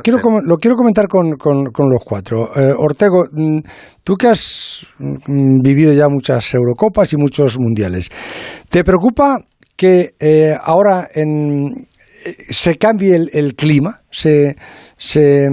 quiero, 0.00 0.18
lo 0.44 0.56
quiero 0.56 0.76
comentar 0.76 1.06
con, 1.06 1.32
con, 1.36 1.90
los 1.90 2.02
cuatro. 2.04 2.48
Eh, 2.56 2.72
Ortego, 2.76 3.24
mm, 3.32 3.58
tú 4.02 4.16
que 4.16 4.28
has 4.28 4.86
mm, 4.98 5.60
vivido 5.62 5.92
ya 5.92 6.08
muchas 6.08 6.54
Eurocopas 6.54 7.12
y 7.12 7.16
muchos 7.16 7.58
mundiales, 7.58 8.10
¿te 8.68 8.84
preocupa 8.84 9.36
que 9.78 10.10
eh, 10.18 10.54
ahora 10.60 11.08
en, 11.14 11.70
se 12.50 12.76
cambie 12.76 13.14
el, 13.14 13.54
clima, 13.54 14.00
se, 14.10 14.56
se, 14.96 15.46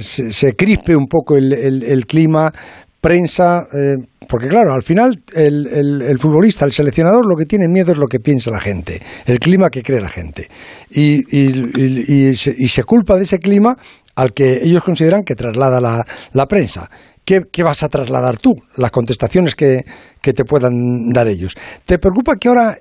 se, 0.00 0.54
crispe 0.54 0.94
un 0.94 1.06
poco 1.06 1.38
el, 1.38 1.82
el 1.82 2.06
clima, 2.06 2.52
prensa, 3.00 3.66
eh, 3.72 3.96
porque 4.28 4.48
claro, 4.48 4.74
al 4.74 4.82
final 4.82 5.16
el, 5.34 5.66
el, 6.02 6.18
futbolista, 6.18 6.64
el 6.66 6.72
seleccionador, 6.72 7.26
lo 7.26 7.36
que 7.36 7.46
tiene 7.46 7.66
miedo 7.68 7.92
es 7.92 7.98
lo 7.98 8.06
que 8.06 8.20
piensa 8.20 8.50
la 8.50 8.60
gente, 8.60 9.00
el 9.24 9.38
clima 9.38 9.70
que 9.70 9.82
cree 9.82 10.00
la 10.00 10.08
gente. 10.08 10.48
Y, 10.90 11.20
y, 11.34 12.28
y, 12.28 12.34
se, 12.34 12.54
y 12.56 12.68
se, 12.68 12.84
culpa 12.84 13.16
de 13.16 13.24
ese 13.24 13.38
clima 13.38 13.76
al 14.14 14.34
que 14.34 14.62
ellos 14.62 14.82
consideran 14.82 15.22
que 15.22 15.34
traslada 15.34 15.80
la, 15.80 16.04
la 16.32 16.46
prensa. 16.46 16.90
¿Qué, 17.24 17.62
vas 17.62 17.82
a 17.84 17.88
trasladar 17.88 18.38
tú? 18.38 18.54
Las 18.76 18.90
contestaciones 18.90 19.54
que, 19.54 19.84
te 20.20 20.44
puedan 20.44 21.10
dar 21.12 21.28
ellos. 21.28 21.54
¿Te 21.84 21.98
preocupa 21.98 22.34
que 22.36 22.48
ahora, 22.48 22.76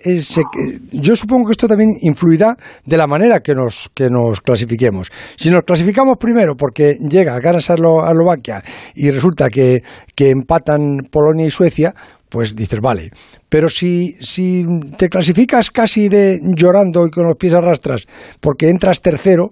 yo 0.91 1.15
supongo 1.15 1.45
que 1.45 1.51
esto 1.51 1.67
también 1.67 1.91
influirá 2.01 2.55
de 2.83 2.97
la 2.97 3.05
manera 3.05 3.41
que 3.41 3.53
nos, 3.53 3.91
que 3.93 4.09
nos 4.09 4.41
clasifiquemos? 4.41 5.11
Si 5.35 5.51
nos 5.51 5.63
clasificamos 5.65 6.17
primero 6.19 6.55
porque 6.55 6.95
llega, 7.07 7.39
ganas 7.39 7.69
a 7.69 7.75
Eslovaquia 7.75 8.63
y 8.95 9.11
resulta 9.11 9.49
que, 9.49 9.83
que 10.15 10.31
empatan 10.31 10.97
Polonia 11.11 11.45
y 11.45 11.51
Suecia, 11.51 11.93
pues 12.29 12.55
dices, 12.55 12.79
vale. 12.79 13.11
Pero 13.49 13.69
si, 13.69 14.13
si 14.19 14.63
te 14.97 15.09
clasificas 15.09 15.71
casi 15.71 16.09
de 16.09 16.39
llorando 16.55 17.05
y 17.05 17.09
con 17.09 17.27
los 17.27 17.37
pies 17.37 17.55
arrastras 17.55 18.05
porque 18.39 18.69
entras 18.69 19.01
tercero, 19.01 19.51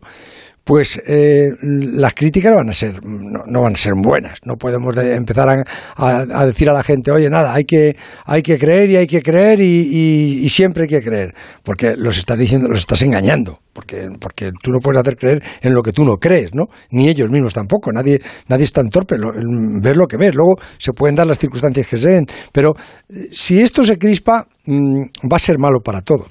pues 0.67 1.01
eh, 1.07 1.47
las 1.61 2.13
críticas 2.13 2.53
van 2.53 2.69
a 2.69 2.73
ser 2.73 2.99
no, 3.01 3.61
van 3.61 3.73
a 3.73 3.77
ser 3.77 3.93
buenas. 3.95 4.39
No 4.43 4.57
podemos 4.57 4.97
empezar 4.97 5.63
a, 5.95 6.45
decir 6.45 6.69
a 6.69 6.73
la 6.73 6.83
gente, 6.83 7.09
oye, 7.09 7.29
nada, 7.29 7.53
hay 7.53 7.63
que 7.63 7.95
hay 8.25 8.43
que 8.43 8.59
creer 8.59 8.91
y 8.91 8.97
hay 8.97 9.07
que 9.07 9.21
creer 9.21 9.61
y, 9.61 10.47
siempre 10.49 10.83
hay 10.83 10.89
que 10.89 11.01
creer, 11.01 11.33
porque 11.63 11.95
los 11.95 12.17
estás 12.17 12.37
diciendo, 12.37 12.67
los 12.67 12.79
estás 12.79 13.01
engañando, 13.01 13.59
porque 13.71 14.09
porque 14.19 14.51
tú 14.61 14.71
no 14.71 14.79
puedes 14.79 14.99
hacer 14.99 15.15
creer 15.15 15.41
en 15.61 15.73
lo 15.73 15.81
que 15.81 15.93
tú 15.93 16.03
no 16.03 16.17
crees, 16.17 16.53
¿no? 16.53 16.65
Ni 16.91 17.07
ellos 17.07 17.29
mismos 17.29 17.53
tampoco. 17.53 17.93
Nadie 17.93 18.19
nadie 18.49 18.65
es 18.65 18.73
tan 18.73 18.89
torpe. 18.89 19.15
ver 19.81 19.95
lo 19.95 20.05
que 20.05 20.17
ves. 20.17 20.35
Luego 20.35 20.55
se 20.79 20.91
pueden 20.91 21.15
dar 21.15 21.27
las 21.27 21.39
circunstancias 21.39 21.87
que 21.87 21.97
se 21.97 22.09
den, 22.09 22.25
pero 22.51 22.73
eh, 23.07 23.29
si 23.31 23.61
esto 23.61 23.85
se 23.85 23.97
crispa, 23.97 24.45
mm, 24.65 25.29
va 25.31 25.37
a 25.37 25.39
ser 25.39 25.59
malo 25.59 25.79
para 25.79 26.01
todos. 26.01 26.27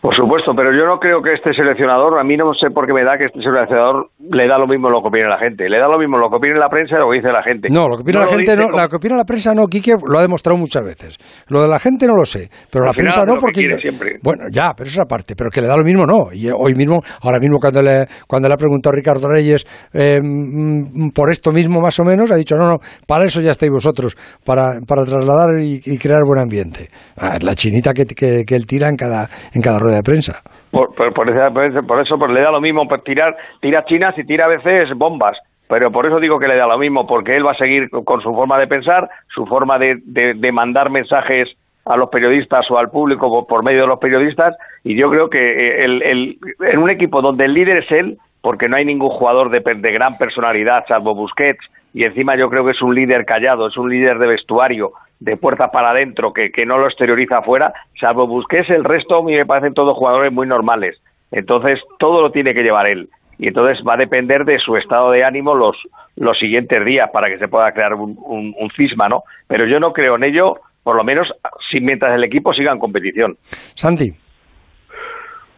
Por 0.00 0.14
supuesto, 0.14 0.52
pero 0.54 0.70
yo 0.70 0.86
no 0.86 1.00
creo 1.00 1.20
que 1.20 1.34
este 1.34 1.52
seleccionador, 1.52 2.20
a 2.20 2.24
mí 2.24 2.36
no 2.36 2.54
sé 2.54 2.70
por 2.70 2.86
qué 2.86 2.92
me 2.92 3.02
da 3.02 3.18
que 3.18 3.26
este 3.26 3.42
seleccionador 3.42 4.10
le 4.30 4.46
da 4.46 4.56
lo 4.56 4.68
mismo 4.68 4.88
lo 4.90 5.02
que 5.02 5.08
opine 5.08 5.26
la 5.26 5.38
gente. 5.38 5.68
Le 5.68 5.78
da 5.78 5.88
lo 5.88 5.98
mismo 5.98 6.16
lo 6.18 6.30
que 6.30 6.36
opine 6.36 6.54
la 6.54 6.68
prensa 6.68 6.94
y 6.96 6.98
lo 7.00 7.10
que 7.10 7.16
dice 7.16 7.32
la 7.32 7.42
gente. 7.42 7.68
No, 7.68 7.88
lo 7.88 7.96
que 7.96 8.02
opina 8.02 8.20
la 8.20 8.28
gente 8.28 8.56
no, 8.56 8.68
lo 8.68 8.88
que 8.88 8.96
opina 8.96 9.16
la 9.16 9.24
prensa 9.24 9.54
no, 9.54 9.66
Quique 9.66 9.94
lo 10.00 10.18
ha 10.18 10.22
demostrado 10.22 10.56
muchas 10.56 10.84
veces. 10.84 11.18
Lo 11.48 11.62
de 11.62 11.68
la 11.68 11.80
gente 11.80 12.06
no 12.06 12.14
lo 12.14 12.24
sé, 12.24 12.48
pero 12.70 12.84
la 12.84 12.92
prensa 12.92 13.24
no 13.24 13.34
porque 13.40 13.76
bueno, 14.22 14.44
ya, 14.52 14.72
pero 14.76 14.88
esa 14.88 15.04
parte, 15.04 15.34
pero 15.34 15.50
que 15.50 15.60
le 15.60 15.66
da 15.66 15.76
lo 15.76 15.82
mismo 15.82 16.06
no. 16.06 16.28
Y 16.32 16.48
hoy 16.48 16.74
mismo, 16.74 17.02
ahora 17.22 17.40
mismo 17.40 17.58
cuando 17.58 17.82
le 17.82 18.06
cuando 18.28 18.46
le 18.46 18.54
ha 18.54 18.56
preguntado 18.56 18.92
a 18.92 18.96
Ricardo 18.96 19.28
Reyes 19.28 19.66
eh, 19.92 20.20
mm, 20.22 21.10
por 21.10 21.30
esto 21.30 21.50
mismo 21.50 21.80
más 21.80 21.98
o 21.98 22.04
menos, 22.04 22.30
ha 22.30 22.36
dicho, 22.36 22.54
"No, 22.54 22.68
no, 22.68 22.76
para 23.06 23.24
eso 23.24 23.40
ya 23.40 23.50
estáis 23.50 23.72
vosotros, 23.72 24.16
para, 24.44 24.78
para 24.86 25.04
trasladar 25.04 25.58
y, 25.58 25.98
crear 25.98 26.22
buen 26.24 26.40
ambiente." 26.40 26.88
Ah, 27.16 27.36
la 27.42 27.56
chinita 27.56 27.92
que, 27.92 28.06
que, 28.06 28.44
que 28.46 28.54
él 28.54 28.64
tira 28.64 28.88
en 28.88 28.94
cada 28.94 29.28
en 29.52 29.60
cada 29.60 29.80
de 29.90 30.02
prensa. 30.02 30.40
Por, 30.70 30.94
por, 30.94 31.12
por, 31.12 31.28
eso, 31.28 32.18
pues, 32.18 32.30
le 32.30 32.40
da 32.40 32.50
lo 32.50 32.60
mismo 32.60 32.86
pues, 32.88 33.02
tirar, 33.04 33.36
tira 33.60 33.84
chinas 33.84 34.16
y 34.18 34.24
tira 34.24 34.46
a 34.46 34.48
veces 34.48 34.90
bombas. 34.96 35.38
Pero 35.68 35.92
por 35.92 36.06
eso 36.06 36.18
digo 36.18 36.38
que 36.38 36.48
le 36.48 36.56
da 36.56 36.66
lo 36.66 36.78
mismo, 36.78 37.06
porque 37.06 37.36
él 37.36 37.46
va 37.46 37.52
a 37.52 37.56
seguir 37.56 37.90
con 37.90 38.22
su 38.22 38.32
forma 38.32 38.58
de 38.58 38.66
pensar, 38.66 39.08
su 39.34 39.44
forma 39.44 39.78
de, 39.78 40.00
de, 40.04 40.52
mandar 40.52 40.88
mensajes 40.88 41.48
a 41.84 41.96
los 41.96 42.08
periodistas 42.08 42.70
o 42.70 42.78
al 42.78 42.90
público 42.90 43.46
por, 43.46 43.62
medio 43.62 43.82
de 43.82 43.86
los 43.86 43.98
periodistas. 43.98 44.56
Y 44.82 44.96
yo 44.96 45.10
creo 45.10 45.28
que 45.28 45.38
eh, 45.38 45.84
el, 45.84 46.02
el, 46.02 46.38
en 46.60 46.78
un 46.78 46.88
equipo 46.88 47.20
donde 47.20 47.44
el 47.44 47.52
líder 47.52 47.78
es 47.78 47.90
él, 47.90 48.16
porque 48.40 48.68
no 48.68 48.76
hay 48.76 48.86
ningún 48.86 49.10
jugador 49.10 49.50
de, 49.50 49.60
de 49.60 49.92
gran 49.92 50.16
personalidad, 50.16 50.84
salvo 50.88 51.14
Busquets, 51.14 51.64
y 51.92 52.04
encima 52.04 52.36
yo 52.36 52.48
creo 52.48 52.64
que 52.64 52.72
es 52.72 52.80
un 52.80 52.94
líder 52.94 53.24
callado, 53.26 53.66
es 53.66 53.76
un 53.76 53.90
líder 53.90 54.18
de 54.18 54.26
vestuario, 54.26 54.92
de 55.20 55.36
puerta 55.36 55.70
para 55.70 55.90
adentro 55.90 56.32
que, 56.32 56.50
que 56.50 56.64
no 56.64 56.78
lo 56.78 56.86
exterioriza 56.86 57.38
afuera, 57.38 57.72
salvo 58.00 58.26
Busquets, 58.26 58.70
el 58.70 58.84
resto 58.84 59.18
a 59.18 59.22
mí 59.22 59.34
me 59.34 59.46
parecen 59.46 59.74
todos 59.74 59.96
jugadores 59.96 60.32
muy 60.32 60.46
normales. 60.46 61.00
Entonces, 61.30 61.80
todo 61.98 62.22
lo 62.22 62.30
tiene 62.30 62.54
que 62.54 62.62
llevar 62.62 62.86
él. 62.86 63.08
Y 63.38 63.48
entonces 63.48 63.84
va 63.86 63.94
a 63.94 63.98
depender 63.98 64.44
de 64.44 64.58
su 64.58 64.76
estado 64.76 65.12
de 65.12 65.24
ánimo 65.24 65.54
los, 65.54 65.76
los 66.16 66.36
siguientes 66.38 66.84
días 66.84 67.08
para 67.12 67.28
que 67.28 67.38
se 67.38 67.46
pueda 67.46 67.70
crear 67.72 67.94
un, 67.94 68.16
un, 68.18 68.70
cisma, 68.76 69.08
¿no? 69.08 69.22
Pero 69.46 69.66
yo 69.66 69.78
no 69.78 69.92
creo 69.92 70.16
en 70.16 70.24
ello, 70.24 70.56
por 70.82 70.96
lo 70.96 71.04
menos 71.04 71.32
si, 71.70 71.80
mientras 71.80 72.14
el 72.14 72.24
equipo 72.24 72.52
siga 72.52 72.72
en 72.72 72.80
competición. 72.80 73.36
Santi. 73.42 74.10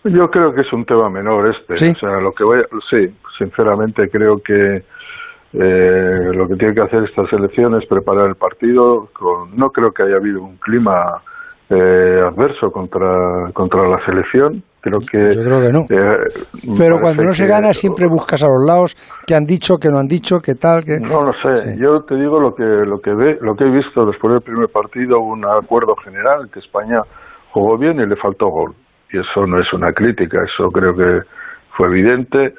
Yo 0.05 0.31
creo 0.31 0.55
que 0.55 0.61
es 0.61 0.73
un 0.73 0.85
tema 0.85 1.09
menor 1.09 1.55
este. 1.55 1.73
O 1.73 1.95
sea, 1.95 2.21
lo 2.21 2.33
que 2.33 2.45
voy 2.45 2.63
sí, 2.91 3.15
sinceramente 3.39 4.11
creo 4.11 4.43
que 4.43 4.83
eh, 5.53 6.31
lo 6.35 6.47
que 6.49 6.55
tiene 6.57 6.75
que 6.75 6.83
hacer 6.83 7.05
esta 7.05 7.27
selección 7.29 7.75
es 7.81 7.87
preparar 7.89 8.27
el 8.29 8.37
partido. 8.37 9.09
Con, 9.13 9.57
no 9.57 9.71
creo 9.71 9.93
que 9.93 10.03
haya 10.05 10.17
habido 10.17 10.43
un 10.43 10.57
clima 10.59 11.21
eh, 11.69 12.21
adverso 12.27 12.71
contra, 12.71 13.51
contra 13.53 13.89
la 13.89 14.05
selección. 14.05 14.63
Creo 14.83 15.01
que. 15.11 15.37
Yo 15.37 15.43
creo 15.45 15.61
que 15.61 15.73
no. 15.73 15.81
eh, 15.91 16.17
Pero 16.79 17.01
cuando 17.01 17.25
no 17.25 17.33
se 17.33 17.45
que- 17.45 17.51
gana 17.51 17.75
siempre 17.75 18.07
buscas 18.07 18.43
a 18.43 18.47
los 18.49 18.65
lados 18.67 18.97
que 19.27 19.35
han 19.35 19.45
dicho, 19.45 19.77
que 19.77 19.89
no 19.91 19.99
han 19.99 20.07
dicho, 20.09 20.39
que 20.41 20.55
tal, 20.55 20.83
que... 20.85 20.99
No 20.99 21.23
lo 21.23 21.33
sé. 21.35 21.77
Yo 21.79 22.01
te 22.05 22.15
digo 22.15 22.41
lo 22.41 22.55
que 22.55 22.63
lo 22.65 22.99
que 23.01 23.13
ve, 23.13 23.37
lo 23.43 23.55
que 23.57 23.65
he 23.65 23.71
visto 23.71 24.07
después 24.07 24.33
del 24.33 24.43
primer 24.43 24.69
partido, 24.71 25.21
un 25.21 25.45
acuerdo 25.45 25.95
general 25.97 26.49
que 26.51 26.61
España 26.61 27.03
jugó 27.53 27.77
bien 27.77 28.01
y 28.01 28.07
le 28.07 28.17
faltó 28.17 28.47
gol. 28.49 28.73
Y 29.13 29.19
eso 29.19 29.45
no 29.47 29.61
es 29.61 29.71
una 29.75 29.93
crítica, 29.93 30.39
eso 30.45 30.71
creo 30.71 30.95
que 30.97 31.27
fue 31.77 31.89
evidente. 31.89 32.55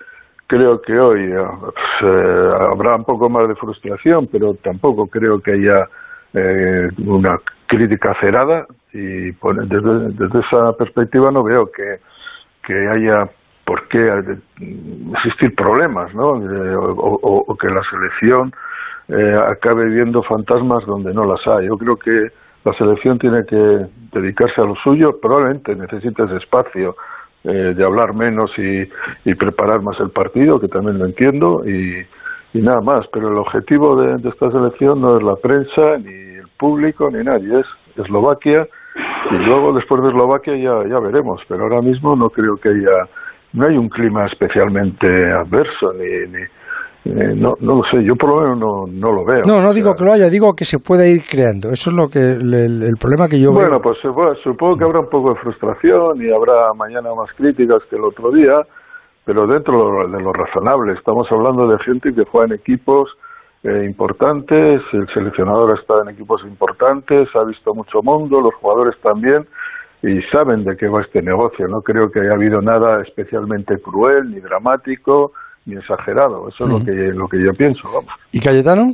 Creo 0.51 0.81
que 0.81 0.99
hoy 0.99 1.31
eh, 1.31 2.53
habrá 2.59 2.97
un 2.97 3.05
poco 3.05 3.29
más 3.29 3.47
de 3.47 3.55
frustración, 3.55 4.27
pero 4.29 4.53
tampoco 4.55 5.07
creo 5.07 5.39
que 5.39 5.53
haya 5.53 5.87
eh, 6.33 6.89
una 7.05 7.39
crítica 7.67 8.13
cerrada 8.19 8.65
y 8.91 9.31
desde, 9.31 10.09
desde 10.09 10.39
esa 10.41 10.73
perspectiva 10.73 11.31
no 11.31 11.41
veo 11.45 11.71
que, 11.71 11.99
haya 12.89 13.29
por 13.63 13.87
qué 13.87 14.09
eh, 14.09 14.37
existir 15.15 15.55
problemas, 15.55 16.13
¿no? 16.13 16.35
Eh, 16.35 16.75
o, 16.75 17.57
que 17.57 17.69
la 17.69 17.83
selección 17.89 18.51
eh, 19.07 19.39
acabe 19.47 19.85
viendo 19.85 20.21
fantasmas 20.21 20.85
donde 20.85 21.13
no 21.13 21.23
las 21.23 21.47
hay. 21.47 21.67
Yo 21.67 21.77
creo 21.77 21.95
que 21.95 22.27
la 22.65 22.73
selección 22.73 23.19
tiene 23.19 23.45
que 23.45 23.85
dedicarse 24.11 24.59
a 24.59 24.65
lo 24.65 24.75
suyo, 24.83 25.17
probablemente 25.21 25.77
necesita 25.77 26.25
ese 26.25 26.35
espacio 26.35 26.97
eh, 27.43 27.73
de 27.75 27.83
hablar 27.83 28.13
menos 28.13 28.51
y, 28.57 28.87
y 29.25 29.35
preparar 29.35 29.81
más 29.81 29.99
el 29.99 30.11
partido, 30.11 30.59
que 30.59 30.67
también 30.67 30.99
lo 30.99 31.05
entiendo, 31.05 31.63
y, 31.67 32.05
y 32.53 32.61
nada 32.61 32.81
más. 32.81 33.07
Pero 33.11 33.29
el 33.29 33.37
objetivo 33.37 33.95
de, 33.95 34.29
esta 34.29 34.51
selección 34.51 35.01
no 35.01 35.17
es 35.17 35.23
la 35.23 35.35
prensa, 35.35 35.97
ni 35.97 36.37
el 36.37 36.47
público, 36.57 37.09
ni 37.09 37.23
nadie, 37.23 37.59
es 37.59 37.65
Eslovaquia, 37.97 38.67
y 39.31 39.35
luego 39.35 39.73
después 39.73 40.01
de 40.01 40.09
Eslovaquia 40.09 40.55
ya, 40.55 40.87
ya 40.87 40.99
veremos, 40.99 41.41
pero 41.47 41.63
ahora 41.63 41.81
mismo 41.81 42.15
no 42.15 42.29
creo 42.29 42.57
que 42.57 42.69
haya, 42.69 43.07
no 43.53 43.67
hay 43.67 43.77
un 43.77 43.89
clima 43.89 44.25
especialmente 44.27 45.07
adverso, 45.31 45.93
ni, 45.93 46.31
ni 46.31 46.45
eh, 47.03 47.33
no, 47.35 47.53
no 47.61 47.75
lo 47.77 47.83
sé, 47.89 48.03
yo 48.05 48.15
por 48.15 48.29
lo 48.29 48.41
menos 48.41 48.59
no, 48.59 48.85
no 48.87 49.11
lo 49.11 49.25
veo. 49.25 49.39
No, 49.47 49.61
no 49.61 49.73
digo 49.73 49.93
que 49.95 50.03
lo 50.05 50.13
haya, 50.13 50.29
digo 50.29 50.53
que 50.55 50.65
se 50.65 50.77
pueda 50.79 51.07
ir 51.07 51.23
creando. 51.29 51.69
Eso 51.69 51.89
es 51.89 51.95
lo 51.95 52.07
que 52.07 52.19
el, 52.19 52.53
el- 52.53 52.97
problema 52.99 53.27
que 53.27 53.41
yo 53.41 53.51
Bueno, 53.51 53.71
veo. 53.71 53.81
pues 53.81 53.97
supongo, 54.01 54.35
supongo 54.43 54.75
que 54.77 54.83
habrá 54.85 54.99
un 54.99 55.09
poco 55.09 55.29
de 55.33 55.39
frustración 55.39 56.21
y 56.21 56.29
habrá 56.31 56.73
mañana 56.77 57.09
más 57.15 57.31
críticas 57.35 57.81
que 57.89 57.95
el 57.95 58.03
otro 58.03 58.31
día, 58.31 58.61
pero 59.25 59.47
dentro 59.47 59.73
de 59.77 59.91
lo, 60.09 60.17
de 60.17 60.23
lo 60.23 60.31
razonable. 60.33 60.93
Estamos 60.93 61.27
hablando 61.31 61.67
de 61.67 61.79
gente 61.83 62.13
que 62.13 62.23
juega 62.25 62.47
en 62.53 62.59
equipos 62.59 63.09
eh, 63.63 63.85
importantes, 63.85 64.81
el 64.93 65.07
seleccionador 65.13 65.71
ha 65.71 65.79
estado 65.81 66.03
en 66.03 66.09
equipos 66.09 66.41
importantes, 66.45 67.27
ha 67.35 67.43
visto 67.45 67.73
mucho 67.73 68.01
mundo, 68.03 68.41
los 68.41 68.53
jugadores 68.55 68.95
también, 69.01 69.47
y 70.03 70.21
saben 70.31 70.63
de 70.63 70.75
qué 70.77 70.87
va 70.87 71.01
este 71.01 71.21
negocio. 71.21 71.67
No 71.67 71.81
creo 71.81 72.09
que 72.11 72.19
haya 72.21 72.33
habido 72.33 72.61
nada 72.61 73.01
especialmente 73.01 73.79
cruel, 73.81 74.31
ni 74.31 74.39
dramático, 74.39 75.31
ni 75.65 75.75
exagerado. 75.75 76.49
Eso 76.49 76.65
es 76.65 76.69
lo 76.69 76.83
que, 76.83 76.91
lo 76.91 77.27
que 77.27 77.43
yo 77.43 77.53
pienso, 77.53 77.81
vamos. 77.93 78.13
¿Y 78.31 78.39
Cayetano? 78.39 78.93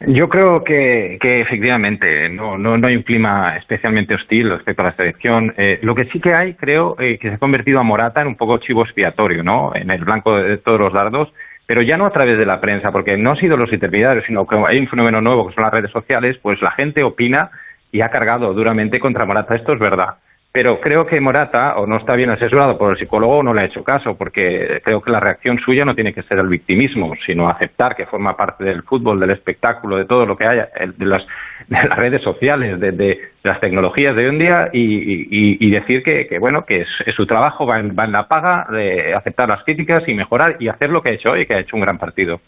Yo 0.00 0.28
creo 0.28 0.62
que, 0.62 1.18
que 1.20 1.40
efectivamente 1.40 2.28
no, 2.28 2.58
no, 2.58 2.76
no 2.76 2.86
hay 2.86 2.96
un 2.96 3.02
clima 3.02 3.56
especialmente 3.56 4.14
hostil 4.14 4.50
respecto 4.50 4.82
a 4.82 4.86
la 4.86 4.96
selección. 4.96 5.54
Eh, 5.56 5.78
lo 5.82 5.94
que 5.94 6.04
sí 6.06 6.20
que 6.20 6.34
hay, 6.34 6.54
creo, 6.54 6.96
eh, 7.00 7.18
que 7.18 7.30
se 7.30 7.34
ha 7.36 7.38
convertido 7.38 7.80
a 7.80 7.82
Morata 7.82 8.20
en 8.20 8.28
un 8.28 8.36
poco 8.36 8.58
chivo 8.58 8.82
expiatorio, 8.82 9.42
¿no? 9.42 9.74
En 9.74 9.90
el 9.90 10.04
blanco 10.04 10.36
de 10.36 10.58
todos 10.58 10.78
los 10.78 10.92
dardos, 10.92 11.32
pero 11.66 11.80
ya 11.80 11.96
no 11.96 12.04
a 12.04 12.12
través 12.12 12.38
de 12.38 12.44
la 12.44 12.60
prensa, 12.60 12.92
porque 12.92 13.16
no 13.16 13.30
han 13.30 13.38
sido 13.38 13.56
los 13.56 13.72
intermediarios, 13.72 14.26
sino 14.26 14.46
que 14.46 14.56
hay 14.68 14.78
un 14.78 14.88
fenómeno 14.88 15.22
nuevo 15.22 15.48
que 15.48 15.54
son 15.54 15.64
las 15.64 15.72
redes 15.72 15.90
sociales, 15.90 16.36
pues 16.42 16.60
la 16.60 16.72
gente 16.72 17.02
opina 17.02 17.50
y 17.90 18.02
ha 18.02 18.10
cargado 18.10 18.52
duramente 18.52 19.00
contra 19.00 19.24
Morata. 19.24 19.56
Esto 19.56 19.72
es 19.72 19.78
verdad. 19.78 20.16
Pero 20.56 20.80
creo 20.80 21.04
que 21.04 21.20
Morata 21.20 21.76
o 21.76 21.86
no 21.86 21.98
está 21.98 22.14
bien 22.14 22.30
asesorado 22.30 22.78
por 22.78 22.90
el 22.90 22.96
psicólogo 22.96 23.36
o 23.36 23.42
no 23.42 23.52
le 23.52 23.60
ha 23.60 23.64
hecho 23.66 23.84
caso, 23.84 24.16
porque 24.16 24.80
creo 24.82 25.02
que 25.02 25.10
la 25.10 25.20
reacción 25.20 25.58
suya 25.58 25.84
no 25.84 25.94
tiene 25.94 26.14
que 26.14 26.22
ser 26.22 26.38
el 26.38 26.48
victimismo, 26.48 27.12
sino 27.26 27.50
aceptar 27.50 27.94
que 27.94 28.06
forma 28.06 28.38
parte 28.38 28.64
del 28.64 28.82
fútbol, 28.82 29.20
del 29.20 29.32
espectáculo, 29.32 29.98
de 29.98 30.06
todo 30.06 30.24
lo 30.24 30.34
que 30.34 30.46
haya, 30.46 30.70
de 30.96 31.04
las, 31.04 31.22
de 31.68 31.76
las 31.76 31.98
redes 31.98 32.22
sociales, 32.22 32.80
de, 32.80 32.92
de 32.92 33.20
las 33.42 33.60
tecnologías 33.60 34.16
de 34.16 34.22
hoy 34.22 34.28
en 34.30 34.38
día 34.38 34.70
y, 34.72 35.70
decir 35.70 36.02
que, 36.02 36.38
bueno 36.38 36.64
que 36.64 36.86
es 37.04 37.14
su 37.14 37.26
trabajo, 37.26 37.66
va 37.66 37.78
en, 37.78 37.94
va 37.94 38.06
en 38.06 38.12
la 38.12 38.26
paga, 38.26 38.66
de 38.72 39.12
aceptar 39.12 39.50
las 39.50 39.62
críticas 39.62 40.04
y 40.08 40.14
mejorar 40.14 40.56
y 40.58 40.68
hacer 40.68 40.88
lo 40.88 41.02
que 41.02 41.10
ha 41.10 41.12
hecho 41.12 41.32
hoy, 41.32 41.44
que 41.44 41.52
ha 41.52 41.60
hecho 41.60 41.76
un 41.76 41.82
gran 41.82 41.98
partido. 41.98 42.40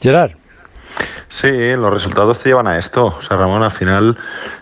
Gerard. 0.00 0.41
Sí, 1.28 1.48
los 1.50 1.90
resultados 1.90 2.38
te 2.38 2.50
llevan 2.50 2.66
a 2.68 2.76
esto. 2.76 3.04
O 3.06 3.22
sea, 3.22 3.36
Ramón, 3.38 3.62
al 3.64 3.70
final, 3.70 4.16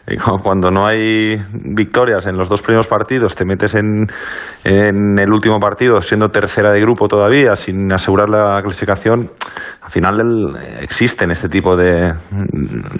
eh, 0.06 0.16
cu- 0.16 0.38
cuando 0.42 0.70
no 0.70 0.86
hay 0.86 1.36
victorias 1.52 2.26
en 2.26 2.36
los 2.36 2.48
dos 2.48 2.62
primeros 2.62 2.86
partidos, 2.86 3.34
te 3.34 3.44
metes 3.44 3.74
en, 3.74 4.06
el 4.64 5.32
último 5.32 5.58
partido 5.58 6.00
siendo 6.00 6.28
tercera 6.28 6.70
de 6.72 6.80
grupo 6.80 7.08
todavía, 7.08 7.56
sin 7.56 7.92
asegurar 7.92 8.28
la 8.28 8.60
clasificación. 8.62 9.30
Al 9.82 9.90
final 9.90 10.20
el- 10.20 10.56
eh, 10.56 10.78
existen 10.82 11.30
este 11.32 11.48
tipo 11.48 11.76
de, 11.76 12.12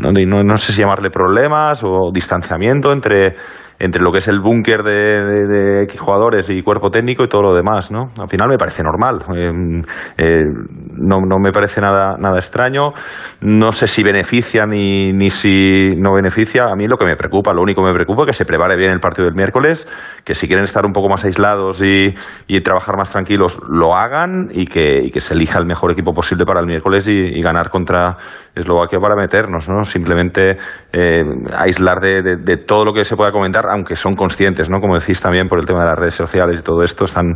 no, 0.00 0.42
no 0.42 0.56
sé 0.56 0.72
si 0.72 0.80
llamarle 0.80 1.10
problemas 1.10 1.82
o 1.84 2.10
distanciamiento 2.12 2.92
entre 2.92 3.36
entre 3.80 4.02
lo 4.02 4.12
que 4.12 4.18
es 4.18 4.28
el 4.28 4.40
búnker 4.40 4.82
de, 4.82 5.46
de, 5.48 5.82
X 5.84 5.98
jugadores 5.98 6.50
y 6.50 6.62
cuerpo 6.62 6.90
técnico 6.90 7.24
y 7.24 7.28
todo 7.28 7.42
lo 7.42 7.54
demás, 7.54 7.90
¿no? 7.90 8.10
Al 8.20 8.28
final 8.28 8.48
me 8.48 8.58
parece 8.58 8.82
normal. 8.82 9.24
Eh, 9.34 9.82
eh, 10.18 10.44
no, 10.92 11.20
no 11.22 11.38
me 11.38 11.50
parece 11.50 11.80
nada, 11.80 12.16
nada 12.18 12.36
extraño. 12.36 12.92
No 13.40 13.72
sé 13.72 13.86
si 13.86 14.02
beneficia 14.04 14.66
ni, 14.66 15.12
ni 15.14 15.30
si 15.30 15.96
no 15.96 16.12
beneficia. 16.12 16.64
A 16.70 16.76
mí 16.76 16.86
lo 16.86 16.98
que 16.98 17.06
me 17.06 17.16
preocupa, 17.16 17.54
lo 17.54 17.62
único 17.62 17.80
que 17.82 17.88
me 17.88 17.94
preocupa 17.94 18.22
es 18.22 18.26
que 18.26 18.32
se 18.34 18.44
prepare 18.44 18.76
bien 18.76 18.90
el 18.92 19.00
partido 19.00 19.24
del 19.24 19.34
miércoles, 19.34 19.88
que 20.24 20.34
si 20.34 20.46
quieren 20.46 20.64
estar 20.64 20.84
un 20.84 20.92
poco 20.92 21.08
más 21.08 21.24
aislados 21.24 21.82
y, 21.82 22.14
y 22.48 22.60
trabajar 22.60 22.96
más 22.98 23.10
tranquilos, 23.10 23.58
lo 23.68 23.94
hagan 23.96 24.48
y 24.52 24.66
que, 24.66 25.08
que 25.10 25.20
se 25.20 25.32
elija 25.32 25.58
el 25.58 25.64
mejor 25.66 25.90
equipo 25.92 26.12
posible 26.12 26.44
para 26.44 26.60
el 26.60 26.66
miércoles 26.66 27.08
y, 27.08 27.40
ganar 27.40 27.70
contra 27.70 28.18
Eslovaquia 28.54 28.98
para 29.00 29.16
meternos, 29.16 29.66
¿no? 29.70 29.84
Simplemente 29.84 30.58
eh, 30.92 31.24
aislar 31.56 32.00
de- 32.00 32.20
de 32.36 32.56
todo 32.58 32.84
lo 32.84 32.92
que 32.92 33.04
se 33.04 33.16
pueda 33.16 33.32
comentar, 33.32 33.69
aunque 33.72 33.96
son 33.96 34.14
conscientes, 34.14 34.68
¿no? 34.70 34.80
Como 34.80 34.98
decís 34.98 35.20
también 35.20 35.48
por 35.48 35.58
el 35.58 35.66
tema 35.66 35.80
de 35.82 35.88
las 35.90 35.98
redes 35.98 36.14
sociales 36.14 36.60
y 36.60 36.62
todo 36.62 36.82
esto, 36.82 37.04
están 37.04 37.34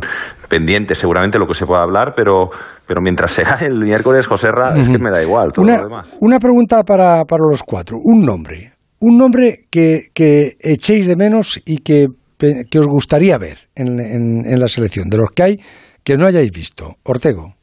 pendientes 0.49 0.97
seguramente 0.99 1.37
de 1.37 1.39
lo 1.39 1.47
que 1.47 1.53
se 1.53 1.65
pueda 1.65 1.81
hablar, 1.83 2.13
pero, 2.15 2.49
pero 2.87 3.01
mientras 3.01 3.31
se 3.31 3.43
gane 3.43 3.67
el 3.67 3.79
miércoles, 3.83 4.27
Joserra, 4.27 4.75
es 4.77 4.89
que 4.89 4.97
me 4.97 5.09
da 5.11 5.21
igual 5.23 5.51
todo 5.53 5.65
Una, 5.65 5.77
lo 5.77 5.83
demás. 5.89 6.17
una 6.21 6.39
pregunta 6.39 6.83
para, 6.83 7.23
para 7.25 7.43
los 7.49 7.63
cuatro. 7.63 7.97
Un 8.03 8.25
nombre. 8.25 8.71
Un 8.99 9.17
nombre 9.17 9.65
que, 9.71 10.01
que 10.13 10.51
echéis 10.61 11.07
de 11.07 11.15
menos 11.15 11.61
y 11.65 11.77
que, 11.79 12.07
que 12.39 12.79
os 12.79 12.87
gustaría 12.87 13.37
ver 13.37 13.57
en, 13.75 13.99
en- 13.99 14.45
en 14.45 14.59
la 14.59 14.67
selección, 14.67 15.09
de 15.09 15.17
los 15.17 15.29
que 15.35 15.43
hay 15.43 15.57
que 16.03 16.17
no 16.17 16.25
hayáis 16.25 16.51
visto. 16.51 16.95
Ortego. 17.03 17.53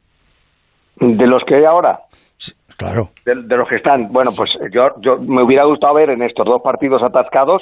De 0.99 1.27
los 1.27 1.43
que 1.47 1.55
hay 1.55 1.65
ahora. 1.65 1.99
Claro. 2.77 3.09
De, 3.25 3.33
de 3.35 3.55
los 3.57 3.67
que 3.69 3.75
están. 3.77 4.07
Bueno, 4.11 4.31
pues 4.35 4.49
yo, 4.73 4.81
yo 5.01 5.17
me 5.21 5.43
hubiera 5.43 5.63
gustado 5.65 5.93
ver 5.95 6.09
en 6.09 6.21
estos 6.23 6.45
dos 6.45 6.61
partidos 6.63 7.01
atascados 7.03 7.61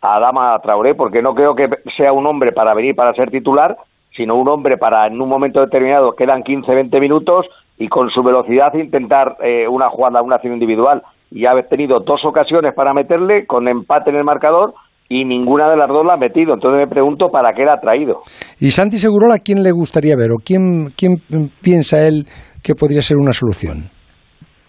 a 0.00 0.16
Adama 0.16 0.58
Traoré, 0.60 0.94
porque 0.94 1.22
no 1.22 1.34
creo 1.34 1.54
que 1.54 1.68
sea 1.96 2.12
un 2.12 2.26
hombre 2.26 2.52
para 2.52 2.74
venir 2.74 2.94
para 2.94 3.12
ser 3.14 3.30
titular, 3.30 3.76
sino 4.16 4.36
un 4.36 4.48
hombre 4.48 4.76
para 4.76 5.06
en 5.06 5.20
un 5.20 5.28
momento 5.28 5.60
determinado, 5.60 6.12
quedan 6.12 6.42
15, 6.42 6.74
20 6.74 7.00
minutos, 7.00 7.46
y 7.78 7.88
con 7.88 8.10
su 8.10 8.22
velocidad 8.22 8.74
intentar 8.74 9.36
eh, 9.42 9.66
una 9.66 9.88
jugada, 9.88 10.22
una 10.22 10.36
acción 10.36 10.54
individual. 10.54 11.02
Y 11.30 11.46
ha 11.46 11.52
tenido 11.62 12.00
dos 12.00 12.24
ocasiones 12.24 12.74
para 12.74 12.92
meterle, 12.92 13.46
con 13.46 13.68
empate 13.68 14.10
en 14.10 14.16
el 14.16 14.24
marcador, 14.24 14.74
y 15.08 15.24
ninguna 15.24 15.68
de 15.70 15.76
las 15.76 15.88
dos 15.88 16.04
la 16.04 16.14
ha 16.14 16.16
metido. 16.16 16.54
Entonces 16.54 16.78
me 16.78 16.86
pregunto 16.86 17.28
para 17.30 17.52
qué 17.52 17.64
la 17.64 17.74
ha 17.74 17.80
traído. 17.80 18.20
¿Y 18.58 18.70
Santi 18.70 18.96
Segurola 18.96 19.38
quién 19.38 19.62
le 19.62 19.72
gustaría 19.72 20.14
ver 20.16 20.30
o 20.32 20.36
quién, 20.44 20.90
quién 20.96 21.22
piensa 21.62 22.06
él 22.06 22.26
que 22.62 22.74
podría 22.74 23.02
ser 23.02 23.16
una 23.16 23.32
solución? 23.32 23.90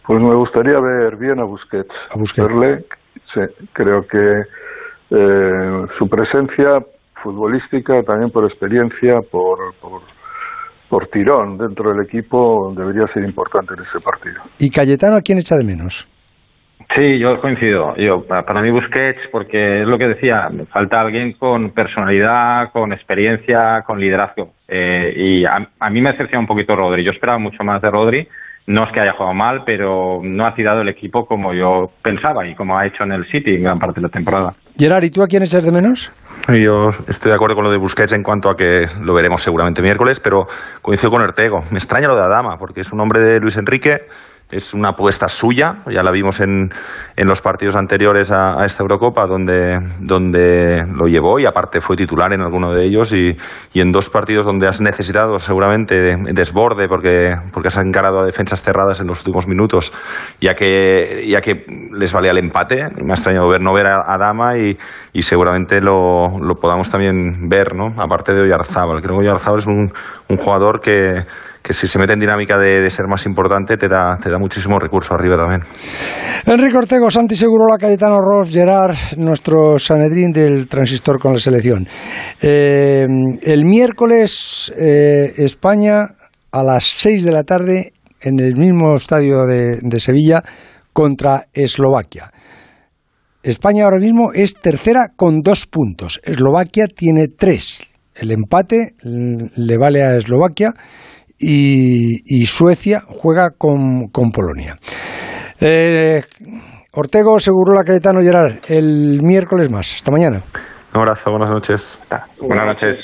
Pues 0.06 0.20
me 0.20 0.36
gustaría 0.36 0.80
ver 0.80 1.18
bien 1.18 1.40
a 1.40 1.46
Busquets. 1.46 1.94
A 2.10 2.18
Busquets. 2.18 2.48
Verle, 2.48 2.80
sí, 3.34 3.42
creo 3.74 4.02
que 4.02 4.18
eh, 5.12 5.86
su 5.98 6.08
presencia 6.10 6.80
futbolística, 7.22 8.02
también 8.04 8.32
por 8.32 8.46
experiencia, 8.46 9.20
por, 9.32 9.74
por, 9.82 10.02
por 10.90 11.08
tirón 11.08 11.58
dentro 11.58 11.94
del 11.94 12.04
equipo, 12.06 12.74
debería 12.76 13.06
ser 13.14 13.24
importante 13.24 13.74
en 13.76 13.82
ese 13.82 14.00
partido. 14.00 14.42
¿Y 14.60 14.70
Cayetano 14.70 15.18
a 15.18 15.22
quién 15.22 15.38
echa 15.38 15.56
de 15.58 15.64
menos? 15.64 16.08
Sí, 16.96 17.20
yo 17.20 17.40
coincido. 17.40 17.96
Yo, 17.96 18.24
pa- 18.26 18.44
para 18.44 18.62
mí 18.62 18.72
Busquets, 18.72 19.20
porque 19.32 19.82
es 19.84 19.88
lo 19.88 19.98
que 19.98 20.08
decía, 20.08 20.50
me 20.52 20.66
falta 20.66 21.00
alguien 21.00 21.34
con 21.34 21.70
personalidad, 21.72 22.72
con 22.72 22.92
experiencia, 22.92 23.84
con 23.86 24.00
liderazgo. 24.00 24.52
Eh, 24.68 25.14
y 25.16 25.46
a, 25.46 25.70
a 25.80 25.90
mí 25.90 26.02
me 26.02 26.12
decepciona 26.12 26.40
un 26.42 26.48
poquito 26.48 26.76
Rodri. 26.76 27.04
Yo 27.04 27.12
esperaba 27.12 27.38
mucho 27.38 27.64
más 27.64 27.82
de 27.82 27.92
Rodri. 27.92 28.28
No 28.68 28.86
es 28.86 28.94
que 28.94 29.00
haya 29.00 29.14
jugado 29.14 29.34
mal, 29.34 29.64
pero 29.66 30.20
no 30.24 30.46
ha 30.46 30.54
tirado 30.54 30.82
el 30.82 30.90
equipo 30.90 31.26
como 31.26 31.54
yo 31.54 31.90
pensaba 32.04 32.48
y 32.48 32.56
como 32.56 32.78
ha 32.78 32.86
hecho 32.86 33.04
en 33.04 33.12
el 33.12 33.26
City 33.26 33.56
en 33.56 33.64
gran 33.64 33.80
parte 33.80 34.00
de 34.00 34.08
la 34.08 34.10
temporada. 34.10 34.54
Gerard, 34.78 35.04
¿y 35.04 35.10
tú 35.10 35.24
a 35.24 35.28
quién 35.28 35.44
echas 35.44 35.64
de 35.66 35.72
menos? 35.72 36.12
Yo 36.48 36.90
estoy 37.08 37.30
de 37.30 37.36
acuerdo 37.36 37.56
con 37.56 37.64
lo 37.66 37.72
de 37.72 37.78
Busquets 37.78 38.14
en 38.14 38.24
cuanto 38.24 38.50
a 38.50 38.56
que 38.56 38.88
lo 39.02 39.14
veremos 39.14 39.44
seguramente 39.44 39.82
miércoles, 39.82 40.20
pero 40.20 40.48
coincido 40.82 41.12
con 41.12 41.22
Ortego. 41.22 41.64
Me 41.72 41.78
extraña 41.78 42.08
lo 42.08 42.16
de 42.16 42.24
Adama, 42.24 42.58
porque 42.58 42.82
es 42.82 42.92
un 42.92 43.00
hombre 43.00 43.20
de 43.20 43.40
Luis 43.40 43.58
Enrique, 43.58 44.02
es 44.52 44.74
una 44.74 44.90
apuesta 44.90 45.28
suya, 45.28 45.78
ya 45.90 46.04
la 46.04 46.12
vimos 46.12 46.40
en, 46.40 46.72
en 47.16 47.28
los 47.28 47.42
partidos 47.42 47.76
anteriores 47.76 48.32
a, 48.32 48.64
esta 48.66 48.84
Eurocopa 48.84 49.26
donde, 49.26 49.80
donde 50.00 50.86
lo 50.94 51.08
llevó 51.08 51.40
y 51.40 51.46
aparte 51.46 51.82
fue 51.82 51.96
titular 51.96 52.34
en 52.34 52.42
alguno 52.42 52.74
de 52.74 52.86
ellos 52.86 53.14
y, 53.14 53.38
y 53.74 53.82
en 53.82 53.92
dos 53.92 54.10
partidos 54.10 54.46
donde 54.46 54.68
has 54.68 54.82
necesitado 54.82 55.40
seguramente 55.40 56.18
desborde 56.34 56.88
porque, 56.88 57.36
porque 57.54 57.70
has 57.70 57.78
encarado 57.78 58.20
a 58.20 58.26
defensas 58.26 58.62
cerradas 58.62 59.00
en 59.00 59.08
los 59.08 59.20
últimos 59.20 59.48
minutos 59.48 59.94
ya 60.40 60.54
que, 60.54 61.26
ya 61.30 61.42
que 61.42 61.66
les 61.94 62.12
valía 62.14 62.32
el 62.32 62.38
empate. 62.38 62.88
Me 63.02 63.12
ha 63.12 63.16
extrañado 63.16 63.48
ver 63.50 63.62
no 63.62 63.74
ver 63.74 63.88
a, 63.88 64.18
Dama 64.18 64.58
y, 64.58 64.78
y 65.14 65.22
seguramente 65.24 65.82
lo, 65.82 66.40
lo, 66.40 66.56
podamos 66.56 66.92
también 66.92 67.50
ver, 67.50 67.76
¿no? 67.76 67.88
aparte 67.98 68.34
de 68.34 68.42
Oyarzábal. 68.42 69.02
Creo 69.02 69.18
que 69.18 69.28
Oyarzábal 69.28 69.60
es 69.60 69.68
un, 69.68 69.92
un 70.30 70.38
jugador 70.38 70.82
que 70.82 71.26
que 71.62 71.74
si 71.74 71.88
se 71.88 72.00
mete 72.00 72.14
en 72.14 72.20
dinámica 72.20 72.58
de, 72.58 72.90
ser 72.90 73.08
más 73.08 73.26
importante 73.26 73.78
te 73.78 73.88
da, 73.88 74.18
te 74.22 74.30
da 74.30 74.38
muchísimo 74.38 74.80
recurso 74.80 75.14
arriba 75.14 75.38
también. 75.38 75.62
Enrique 76.46 76.78
Ortego, 76.78 77.12
Santi 77.12 77.36
Segurola, 77.36 77.78
Cayetano 77.78 78.18
Ross, 78.20 78.52
Gerard, 78.52 78.96
nuestro 79.18 79.78
Sanedrín 79.78 80.32
del 80.32 80.68
transistor 80.68 81.20
con 81.20 81.34
la 81.34 81.40
selección. 81.40 81.88
Eh, 82.42 83.06
el 83.44 83.66
miércoles 83.66 84.74
eh, 84.78 85.32
España 85.38 86.06
a 86.52 86.64
las 86.64 86.84
6 86.84 87.24
de 87.24 87.32
la 87.32 87.44
tarde 87.44 87.94
en 88.22 88.40
el 88.40 88.56
mismo 88.56 88.96
estadio 88.96 89.46
de 89.46 90.00
Sevilla 90.00 90.44
contra 90.94 91.48
Eslovaquia. 91.54 92.32
España 93.44 93.86
ahora 93.86 93.98
mismo 93.98 94.32
es 94.34 94.54
tercera 94.54 95.14
con 95.16 95.42
dos 95.42 95.66
puntos. 95.66 96.20
Eslovaquia 96.24 96.86
tiene 96.88 97.28
tres. 97.28 97.82
El 98.14 98.32
empate 98.32 98.90
le 99.04 99.78
vale 99.78 100.04
a 100.04 100.16
Eslovaquia 100.16 100.74
y, 101.42 102.46
Suecia 102.46 103.00
juega 103.08 103.50
con, 103.58 104.10
Polonia. 104.32 104.78
Eh, 105.60 106.22
Ortego, 106.94 107.38
la 107.74 107.84
Cayetano, 107.84 108.22
Gerard, 108.22 108.60
el 108.68 109.20
miércoles 109.22 109.70
más. 109.70 109.96
Hasta 109.96 110.12
mañana. 110.12 110.42
Un 110.94 111.02
abrazo, 111.02 111.32
buenas 111.32 111.52
noches. 111.52 112.02
Buenas 112.40 112.66
noches. 112.66 112.98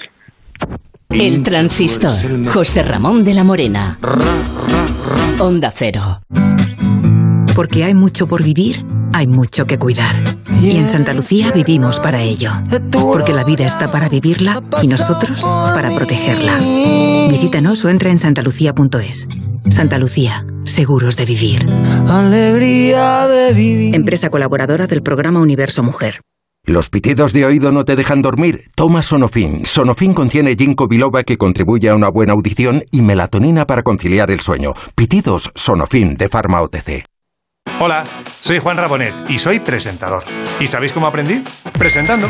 El 1.09 1.43
transistor. 1.43 2.11
José 2.51 2.83
Ramón 2.83 3.23
de 3.23 3.33
la 3.33 3.43
Morena. 3.43 3.97
Onda 5.39 5.71
Cero. 5.71 6.19
Porque 7.57 7.83
hay 7.83 7.95
mucho 7.95 8.27
por 8.27 8.43
vivir, 8.43 8.85
hay 9.13 9.25
mucho 9.25 9.65
que 9.65 9.79
cuidar. 9.79 10.15
Y 10.61 10.77
en 10.77 10.87
Santa 10.87 11.11
Lucía 11.15 11.51
vivimos 11.51 11.99
para 11.99 12.21
ello. 12.21 12.51
Porque 12.91 13.33
la 13.33 13.43
vida 13.43 13.65
está 13.65 13.91
para 13.91 14.09
vivirla 14.09 14.61
y 14.83 14.87
nosotros 14.87 15.41
para 15.41 15.89
protegerla. 15.95 16.59
Visítanos 17.27 17.83
o 17.83 17.89
entra 17.89 18.11
en 18.11 18.19
santalucía.es. 18.19 19.27
Santa 19.71 19.97
Lucía, 19.97 20.45
seguros 20.65 21.17
de 21.17 21.25
vivir. 21.25 21.65
Alegría 22.07 23.25
de 23.25 23.53
vivir. 23.53 23.95
Empresa 23.95 24.29
colaboradora 24.29 24.85
del 24.85 25.01
programa 25.01 25.39
Universo 25.39 25.81
Mujer. 25.81 26.21
¿Los 26.63 26.91
pitidos 26.91 27.33
de 27.33 27.43
oído 27.43 27.71
no 27.71 27.85
te 27.85 27.95
dejan 27.95 28.21
dormir? 28.21 28.65
Toma 28.75 29.01
Sonofin. 29.01 29.65
Sonofin 29.65 30.13
contiene 30.13 30.55
ginkgo 30.55 30.87
biloba 30.87 31.23
que 31.23 31.37
contribuye 31.37 31.89
a 31.89 31.95
una 31.95 32.09
buena 32.09 32.33
audición 32.33 32.83
y 32.91 33.01
melatonina 33.01 33.65
para 33.65 33.81
conciliar 33.81 34.29
el 34.29 34.41
sueño. 34.41 34.73
Pitidos 34.93 35.51
Sonofin 35.55 36.17
de 36.17 36.29
Pharma 36.29 36.61
OTC. 36.61 37.16
Hola, 37.79 38.03
soy 38.39 38.59
Juan 38.59 38.77
Rabonet 38.77 39.29
y 39.29 39.37
soy 39.37 39.59
presentador. 39.59 40.23
¿Y 40.59 40.67
sabéis 40.67 40.93
cómo 40.93 41.07
aprendí? 41.07 41.43
Presentando. 41.77 42.27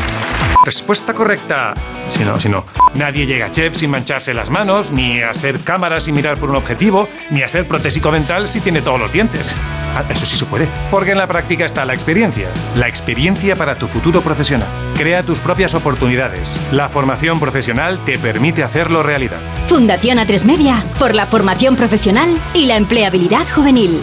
Respuesta 0.65 1.13
correcta. 1.13 1.73
Si 2.09 2.25
no, 2.25 2.39
si 2.39 2.49
no. 2.49 2.65
Nadie 2.95 3.25
llega 3.25 3.45
a 3.45 3.51
chef 3.51 3.75
sin 3.75 3.91
mancharse 3.91 4.33
las 4.33 4.49
manos, 4.49 4.91
ni 4.91 5.21
a 5.21 5.33
ser 5.33 5.61
cámara 5.61 6.01
sin 6.01 6.15
mirar 6.15 6.37
por 6.37 6.49
un 6.49 6.57
objetivo, 6.57 7.07
ni 7.29 7.43
a 7.43 7.47
ser 7.47 7.65
protésico 7.67 8.11
mental 8.11 8.47
si 8.47 8.59
tiene 8.59 8.81
todos 8.81 8.99
los 8.99 9.11
dientes. 9.13 9.55
Ah, 9.95 10.03
eso 10.09 10.25
sí 10.25 10.35
se 10.35 10.45
puede. 10.45 10.67
Porque 10.91 11.11
en 11.11 11.17
la 11.17 11.27
práctica 11.27 11.65
está 11.65 11.85
la 11.85 11.93
experiencia. 11.93 12.49
La 12.75 12.87
experiencia 12.87 13.55
para 13.55 13.75
tu 13.75 13.87
futuro 13.87 14.21
profesional. 14.21 14.67
Crea 14.95 15.23
tus 15.23 15.39
propias 15.39 15.73
oportunidades. 15.75 16.55
La 16.71 16.89
formación 16.89 17.39
profesional 17.39 17.99
te 18.05 18.17
permite 18.17 18.63
hacerlo 18.63 19.03
realidad. 19.03 19.39
Fundación 19.67 20.17
A3 20.17 20.43
Media 20.43 20.83
por 20.99 21.15
la 21.15 21.25
formación 21.25 21.75
profesional 21.75 22.37
y 22.53 22.65
la 22.65 22.75
empleabilidad 22.75 23.47
juvenil. 23.53 24.01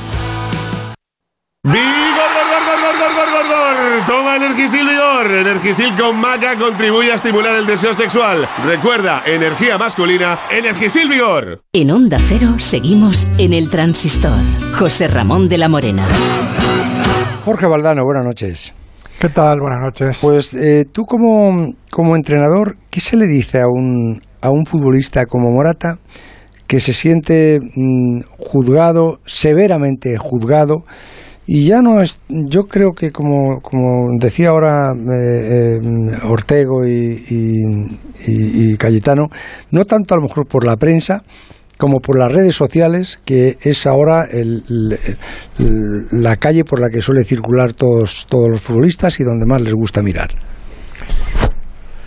¡Vigor, 1.66 1.78
gor, 1.80 2.60
gor, 2.60 2.98
gor, 3.00 3.14
gor, 3.14 3.28
gor, 3.32 3.46
gor! 3.48 4.06
Toma 4.06 4.36
Energisil 4.36 4.86
Vigor. 4.86 5.32
Energisil 5.32 5.96
con 5.96 6.20
maca 6.20 6.58
contribuye 6.58 7.10
a 7.10 7.14
estimular 7.14 7.54
el 7.54 7.66
deseo 7.66 7.94
sexual. 7.94 8.46
Recuerda, 8.66 9.22
energía 9.24 9.78
masculina, 9.78 10.40
Energisil 10.50 11.08
Vigor. 11.08 11.62
En 11.72 11.90
Onda 11.90 12.18
Cero 12.20 12.58
seguimos 12.58 13.26
en 13.38 13.54
el 13.54 13.70
transistor. 13.70 14.38
José 14.78 15.08
Ramón 15.08 15.48
de 15.48 15.56
la 15.56 15.70
Morena. 15.70 16.06
Jorge 17.46 17.66
Valdano, 17.66 18.02
buenas 18.04 18.26
noches. 18.26 18.74
¿Qué 19.18 19.30
tal? 19.30 19.60
Buenas 19.60 19.80
noches. 19.82 20.18
Pues 20.20 20.52
eh, 20.52 20.84
tú 20.84 21.04
como, 21.04 21.72
como 21.90 22.14
entrenador, 22.14 22.76
¿qué 22.90 23.00
se 23.00 23.16
le 23.16 23.26
dice 23.26 23.62
a 23.62 23.68
un, 23.68 24.20
a 24.42 24.50
un 24.50 24.66
futbolista 24.66 25.24
como 25.24 25.50
Morata 25.50 25.96
que 26.66 26.78
se 26.78 26.92
siente 26.92 27.58
mm, 27.58 28.20
juzgado, 28.36 29.20
severamente 29.24 30.18
juzgado? 30.18 30.84
Y 31.46 31.66
ya 31.66 31.82
no 31.82 32.00
es, 32.00 32.20
yo 32.28 32.62
creo 32.62 32.92
que 32.92 33.10
como, 33.10 33.60
como 33.60 34.16
decía 34.18 34.48
ahora 34.48 34.92
eh, 35.12 35.78
eh, 35.78 36.18
Ortego 36.26 36.86
y, 36.86 37.22
y, 38.26 38.76
Cayetano, 38.78 39.28
no 39.70 39.84
tanto 39.84 40.14
a 40.14 40.16
lo 40.16 40.22
mejor 40.22 40.46
por 40.46 40.64
la 40.64 40.76
prensa, 40.76 41.22
como 41.76 42.00
por 42.00 42.18
las 42.18 42.32
redes 42.32 42.54
sociales, 42.54 43.20
que 43.26 43.58
es 43.60 43.86
ahora 43.86 44.26
la 45.58 46.36
calle 46.36 46.64
por 46.64 46.80
la 46.80 46.88
que 46.88 47.02
suele 47.02 47.24
circular 47.24 47.74
todos, 47.74 48.26
todos 48.28 48.48
los 48.48 48.60
futbolistas 48.60 49.20
y 49.20 49.24
donde 49.24 49.44
más 49.44 49.60
les 49.60 49.74
gusta 49.74 50.02
mirar. 50.02 50.30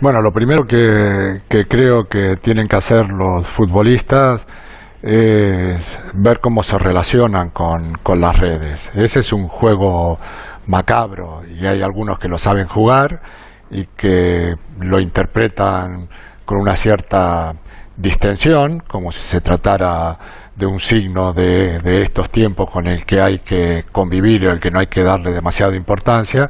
Bueno, 0.00 0.20
lo 0.20 0.32
primero 0.32 0.64
que, 0.64 1.40
que 1.48 1.64
creo 1.64 2.04
que 2.04 2.36
tienen 2.40 2.66
que 2.66 2.76
hacer 2.76 3.08
los 3.08 3.46
futbolistas 3.46 4.46
es 5.02 6.00
ver 6.14 6.40
cómo 6.40 6.62
se 6.62 6.78
relacionan 6.78 7.50
con, 7.50 7.94
con 8.02 8.20
las 8.20 8.38
redes. 8.38 8.90
Ese 8.94 9.20
es 9.20 9.32
un 9.32 9.46
juego 9.46 10.18
macabro 10.66 11.42
y 11.48 11.66
hay 11.66 11.82
algunos 11.82 12.18
que 12.18 12.28
lo 12.28 12.38
saben 12.38 12.66
jugar 12.66 13.20
y 13.70 13.84
que 13.96 14.54
lo 14.80 15.00
interpretan 15.00 16.08
con 16.44 16.58
una 16.58 16.76
cierta 16.76 17.54
distensión, 17.96 18.80
como 18.86 19.12
si 19.12 19.20
se 19.20 19.40
tratara 19.40 20.16
de 20.56 20.66
un 20.66 20.80
signo 20.80 21.32
de, 21.32 21.78
de 21.80 22.02
estos 22.02 22.30
tiempos 22.30 22.70
con 22.70 22.86
el 22.86 23.04
que 23.04 23.20
hay 23.20 23.40
que 23.40 23.84
convivir 23.92 24.48
al 24.48 24.60
que 24.60 24.70
no 24.70 24.80
hay 24.80 24.86
que 24.86 25.02
darle 25.02 25.32
demasiada 25.32 25.76
importancia, 25.76 26.48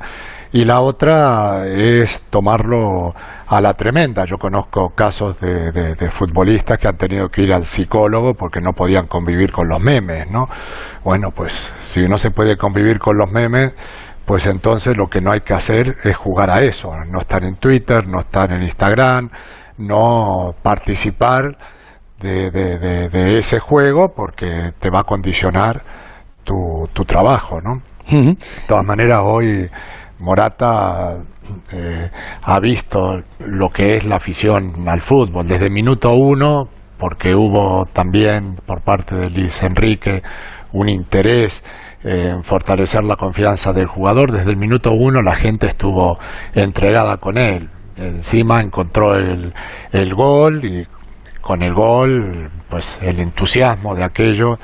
y 0.52 0.64
la 0.64 0.80
otra 0.80 1.66
es 1.66 2.22
tomarlo 2.30 3.14
a 3.48 3.60
la 3.60 3.74
tremenda. 3.74 4.24
Yo 4.24 4.36
conozco 4.36 4.90
casos 4.94 5.40
de, 5.40 6.10
futbolistas 6.10 6.78
que 6.78 6.88
han 6.88 6.96
tenido 6.96 7.28
que 7.28 7.42
ir 7.42 7.52
al 7.52 7.64
psicólogo 7.64 8.34
porque 8.34 8.60
no 8.60 8.72
podían 8.72 9.06
convivir 9.06 9.50
con 9.50 9.68
los 9.68 9.80
memes, 9.80 10.30
¿no? 10.30 10.46
Bueno, 11.04 11.30
pues 11.34 11.72
si 11.80 12.06
no 12.06 12.18
se 12.18 12.30
puede 12.30 12.56
convivir 12.56 12.98
con 12.98 13.16
los 13.16 13.30
memes, 13.30 13.72
pues 14.24 14.46
entonces 14.46 14.96
lo 14.96 15.06
que 15.06 15.20
no 15.20 15.32
hay 15.32 15.40
que 15.40 15.54
hacer 15.54 15.96
es 16.04 16.16
jugar 16.16 16.50
a 16.50 16.62
eso, 16.62 16.92
no 17.06 17.20
estar 17.20 17.44
en 17.44 17.56
Twitter, 17.56 18.06
no 18.06 18.20
estar 18.20 18.52
en 18.52 18.62
Instagram, 18.62 19.30
no 19.78 20.54
participar 20.62 21.56
de, 22.20 22.50
de 22.50 23.38
ese 23.38 23.60
juego 23.60 24.12
porque 24.14 24.72
te 24.78 24.90
va 24.90 25.00
a 25.00 25.04
condicionar 25.04 25.82
tu, 26.44 26.88
tu 26.92 27.04
trabajo, 27.04 27.60
¿no? 27.60 27.82
De 28.10 28.36
todas 28.66 28.86
maneras, 28.86 29.20
hoy 29.22 29.68
Morata 30.18 31.22
eh, 31.72 32.10
ha 32.42 32.60
visto 32.60 33.20
lo 33.40 33.68
que 33.70 33.96
es 33.96 34.04
la 34.04 34.16
afición 34.16 34.88
al 34.88 35.00
fútbol 35.00 35.46
desde 35.46 35.70
minuto 35.70 36.12
uno, 36.14 36.68
porque 36.98 37.34
hubo 37.34 37.84
también 37.86 38.56
por 38.66 38.80
parte 38.82 39.14
de 39.14 39.30
Luis 39.30 39.62
Enrique 39.62 40.22
un 40.72 40.88
interés 40.88 41.64
en 42.02 42.42
fortalecer 42.44 43.04
la 43.04 43.16
confianza 43.16 43.72
del 43.72 43.86
jugador. 43.86 44.32
Desde 44.32 44.50
el 44.50 44.56
minuto 44.56 44.92
uno 44.92 45.22
la 45.22 45.34
gente 45.34 45.66
estuvo 45.66 46.18
entregada 46.54 47.16
con 47.16 47.38
él. 47.38 47.68
Encima 47.96 48.60
encontró 48.60 49.14
el, 49.16 49.52
el 49.92 50.14
gol 50.14 50.64
y 50.64 50.86
con 51.40 51.62
el 51.62 51.74
gol, 51.74 52.50
pues 52.68 52.98
el 53.02 53.20
entusiasmo 53.20 53.94
de 53.94 54.04
aquello 54.04 54.56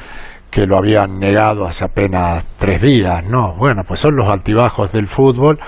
que 0.55 0.67
lo 0.67 0.77
habían 0.77 1.19
negado 1.19 1.65
hace 1.65 1.85
apenas 1.85 2.47
tres 2.59 2.81
días, 2.81 3.25
¿no? 3.25 3.55
Bueno, 3.57 3.83
pues 3.83 3.99
son 3.99 4.15
los 4.15 4.31
altibajos 4.31 4.93
del 4.93 5.09
fútbol, 5.09 5.59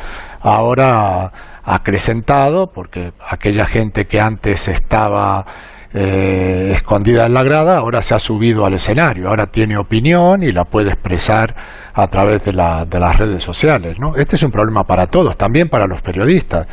ahora 0.47 1.33
acrecentado, 1.65 2.69
porque 2.69 3.13
aquella 3.29 3.67
gente 3.67 4.07
que 4.07 4.21
antes 4.21 4.69
estaba 4.69 5.45
eh, 5.93 6.73
escondida 6.75 7.27
en 7.27 7.35
la 7.35 7.43
grada, 7.43 7.79
ahora 7.79 8.03
se 8.03 8.15
ha 8.15 8.19
subido 8.19 8.65
al 8.65 8.75
escenario, 8.75 9.29
ahora 9.29 9.47
tiene 9.47 9.77
opinión 9.77 10.43
y 10.43 10.53
la 10.53 10.65
puede 10.65 10.91
expresar 10.91 11.55
a 11.95 12.07
través 12.09 12.45
de, 12.45 12.53
la, 12.53 12.85
de 12.85 13.01
las 13.01 13.17
redes 13.17 13.43
sociales. 13.43 13.99
¿no? 13.99 14.15
Este 14.15 14.37
es 14.37 14.43
un 14.43 14.53
problema 14.53 14.85
para 14.85 15.07
todos, 15.07 15.37
también 15.37 15.69
para 15.69 15.87
los 15.87 16.03
periodistas. 16.03 16.67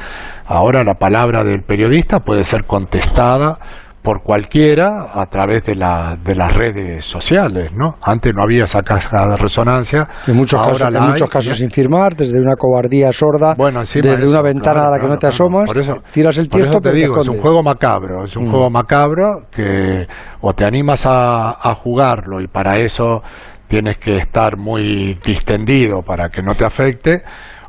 Ahora 0.45 0.83
la 0.83 0.95
palabra 0.95 1.43
del 1.43 1.61
periodista 1.61 2.19
puede 2.19 2.43
ser 2.43 2.65
contestada 2.65 3.57
por 4.03 4.21
cualquiera 4.21 5.07
a 5.13 5.25
través 5.27 5.63
de, 5.65 5.75
la, 5.75 6.17
de 6.21 6.35
las 6.35 6.53
redes 6.53 7.05
sociales, 7.05 7.73
¿no? 7.73 7.95
Antes 8.01 8.35
no 8.35 8.43
había 8.43 8.65
esa 8.65 8.83
caja 8.83 9.29
de 9.29 9.37
resonancia. 9.37 10.07
En 10.27 10.35
muchos 10.35 10.59
ahora 10.59 10.73
casos, 10.73 10.87
en 10.89 11.01
hay, 11.01 11.07
muchos 11.09 11.29
casos 11.29 11.57
sin 11.57 11.71
firmar, 11.71 12.13
desde 12.15 12.37
una 12.39 12.55
cobardía 12.57 13.13
sorda, 13.13 13.55
encima 13.57 14.09
desde 14.09 14.25
de 14.25 14.29
una 14.29 14.41
ventana 14.41 14.73
claro, 14.73 14.87
a 14.87 14.91
la 14.91 14.99
que 14.99 15.07
no 15.07 15.17
te 15.17 15.27
asomas, 15.27 15.65
Por 15.67 15.77
eso- 15.79 16.03
tiras 16.11 16.37
el 16.37 16.49
Por 16.49 16.59
eso 16.59 16.69
tiesto, 16.69 16.81
te 16.81 16.89
pero 16.89 16.95
digo, 16.95 17.17
es 17.21 17.27
un 17.29 17.39
juego 17.41 17.63
macabro, 17.63 18.25
es 18.25 18.35
un 18.35 18.43
Mm. 18.47 18.51
juego 18.51 18.69
macabro 18.69 19.47
que 19.49 20.05
o 20.41 20.53
te 20.53 20.65
animas 20.65 21.05
a, 21.05 21.51
a 21.51 21.73
jugarlo 21.73 22.41
y 22.41 22.47
para 22.47 22.77
eso 22.79 23.21
tienes 23.69 23.97
que 23.99 24.17
estar 24.17 24.57
muy 24.57 25.17
distendido 25.25 26.01
para 26.01 26.27
que 26.29 26.41
no 26.43 26.53
te 26.55 26.65
afecte 26.65 27.23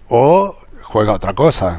o 0.08 0.52
juega 0.82 1.12
otra 1.12 1.32
cosa. 1.32 1.78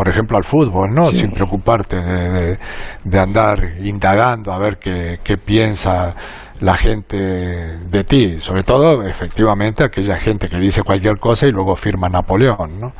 Por 0.00 0.08
ejemplo, 0.08 0.38
al 0.38 0.44
fútbol, 0.44 0.94
¿no? 0.94 1.04
Sí. 1.04 1.18
Sin 1.18 1.30
preocuparte 1.32 1.96
de, 1.96 2.30
de- 2.30 2.58
de 3.04 3.18
andar 3.20 3.72
indagando 3.82 4.50
a 4.50 4.56
ver 4.56 4.78
qué, 4.78 5.20
qué 5.22 5.36
piensa 5.36 6.14
la 6.60 6.76
gente 6.76 7.16
de 7.16 8.04
ti. 8.04 8.36
Sobre 8.40 8.62
todo, 8.62 9.02
efectivamente, 9.06 9.82
aquella 9.84 10.16
gente 10.18 10.48
que 10.48 10.58
dice 10.58 10.82
cualquier 10.82 11.18
cosa 11.18 11.46
y 11.46 11.50
luego 11.52 11.74
firma 11.76 12.08
Napoleón, 12.08 12.80
¿no? 12.80 12.92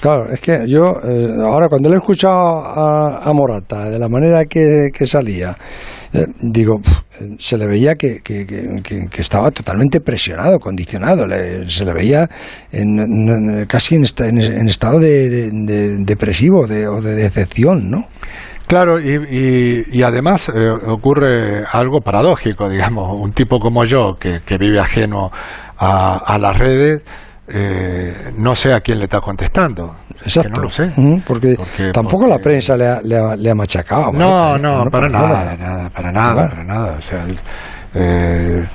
Claro, 0.00 0.30
es 0.32 0.40
que 0.40 0.64
yo, 0.66 0.92
eh, 1.04 1.26
ahora 1.44 1.68
cuando 1.68 1.88
le 1.88 1.96
he 1.96 1.98
escuchado 1.98 2.34
a, 2.64 3.22
a 3.28 3.32
Morata, 3.32 3.88
de 3.90 3.98
la 3.98 4.08
manera 4.08 4.44
que, 4.44 4.90
salía, 5.06 5.56
eh, 6.12 6.26
digo, 6.42 6.80
se 7.38 7.56
le 7.56 7.66
veía 7.66 7.94
que, 7.94 8.20
que- 8.22 9.20
estaba 9.20 9.50
totalmente 9.50 10.00
presionado, 10.00 10.58
condicionado, 10.58 11.26
le- 11.26 11.68
se 11.70 11.84
le 11.84 11.92
veía 11.94 12.28
en- 12.72 13.64
casi 13.66 13.94
en, 13.96 14.04
esta- 14.04 14.28
en- 14.28 14.38
en 14.38 14.68
estado 14.68 15.00
de, 15.00 15.30
de- 15.30 15.50
de- 15.52 15.96
depresivo 16.04 16.66
de- 16.66 16.86
o 16.88 17.00
de 17.00 17.14
decepción, 17.14 17.90
¿no? 17.90 18.06
Claro, 18.66 18.98
y, 19.00 19.14
y- 19.14 19.84
y 19.98 20.02
además 20.02 20.50
eh, 20.54 20.68
ocurre 20.70 21.64
algo 21.70 22.00
paradójico, 22.00 22.68
digamos, 22.70 23.12
un 23.20 23.32
tipo 23.32 23.58
como 23.60 23.84
yo, 23.84 24.16
que, 24.18 24.40
que 24.44 24.58
vive 24.58 24.80
ajeno 24.80 25.30
a, 25.78 26.16
a 26.18 26.38
las 26.38 26.58
redes, 26.58 27.02
eh, 27.48 28.32
no 28.36 28.56
sé 28.56 28.72
a 28.72 28.80
quién 28.80 28.98
le 28.98 29.04
está 29.04 29.20
contestando. 29.20 29.94
Exacto. 30.24 30.48
Que 30.50 30.56
no 30.56 30.62
lo 30.62 30.70
sé. 30.70 30.90
Porque, 31.26 31.54
Porque- 31.56 31.92
tampoco 31.92 32.26
la 32.26 32.38
prensa 32.38 32.76
le 32.76 32.86
ha, 32.88 33.00
le 33.02 33.16
ha- 33.16 33.36
le 33.36 33.50
ha 33.50 33.54
machacado. 33.54 34.10
No, 34.12 34.58
no, 34.58 34.78
para 34.90 34.90
para 34.90 35.08
nada, 35.10 35.56
nada, 35.56 35.90
para 35.90 36.10
nada, 36.12 36.48
para 36.50 36.64
nada. 36.64 36.96
O 36.98 37.02
sea, 37.02 37.24
eh, 37.94 38.66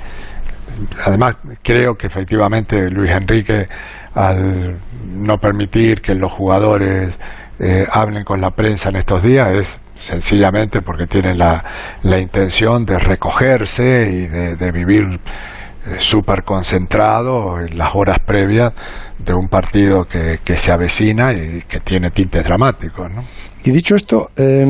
además 1.04 1.36
creo 1.62 1.94
que 1.96 2.06
efectivamente 2.06 2.88
Luis 2.90 3.10
Enrique, 3.10 3.68
al 4.14 4.76
no 5.06 5.36
permitir 5.38 6.00
que 6.00 6.14
los 6.14 6.32
jugadores 6.32 7.18
eh, 7.62 7.86
hablen 7.92 8.24
con 8.24 8.40
la 8.40 8.50
prensa 8.50 8.88
en 8.88 8.96
estos 8.96 9.22
días, 9.22 9.54
es 9.54 9.78
sencillamente 9.94 10.80
porque 10.82 11.06
tienen 11.06 11.38
la, 11.38 11.64
la 12.02 12.18
intención 12.18 12.84
de 12.84 12.98
recogerse 12.98 14.10
y 14.12 14.26
de, 14.26 14.56
de 14.56 14.72
vivir 14.72 15.04
eh, 15.04 15.96
súper 15.98 16.42
concentrado 16.42 17.60
en 17.60 17.78
las 17.78 17.94
horas 17.94 18.18
previas 18.26 18.72
de 19.16 19.32
un 19.32 19.46
partido 19.46 20.02
que, 20.02 20.40
que 20.44 20.58
se 20.58 20.72
avecina 20.72 21.32
y 21.32 21.62
que 21.68 21.78
tiene 21.78 22.10
tintes 22.10 22.42
dramáticos, 22.42 23.08
¿no? 23.12 23.22
Y 23.62 23.70
dicho 23.70 23.94
esto, 23.94 24.30
eh, 24.36 24.66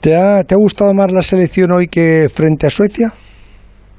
¿te, 0.00 0.14
ha, 0.14 0.44
¿te 0.44 0.54
ha 0.54 0.58
gustado 0.58 0.92
más 0.92 1.10
la 1.10 1.22
selección 1.22 1.72
hoy 1.72 1.86
que 1.86 2.28
frente 2.32 2.66
a 2.66 2.70
Suecia? 2.70 3.14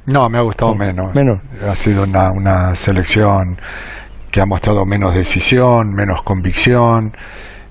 No, 0.05 0.29
me 0.29 0.37
ha 0.37 0.41
gustado 0.41 0.75
menos. 0.75 1.15
menos. 1.15 1.41
Ha 1.67 1.73
sido 1.73 2.03
una, 2.03 2.29
una 2.29 2.75
selección 2.75 3.57
que 4.29 4.41
ha 4.41 4.45
mostrado 4.45 4.85
menos 4.85 5.15
decisión, 5.15 5.91
menos 5.95 6.21
convicción 6.21 7.13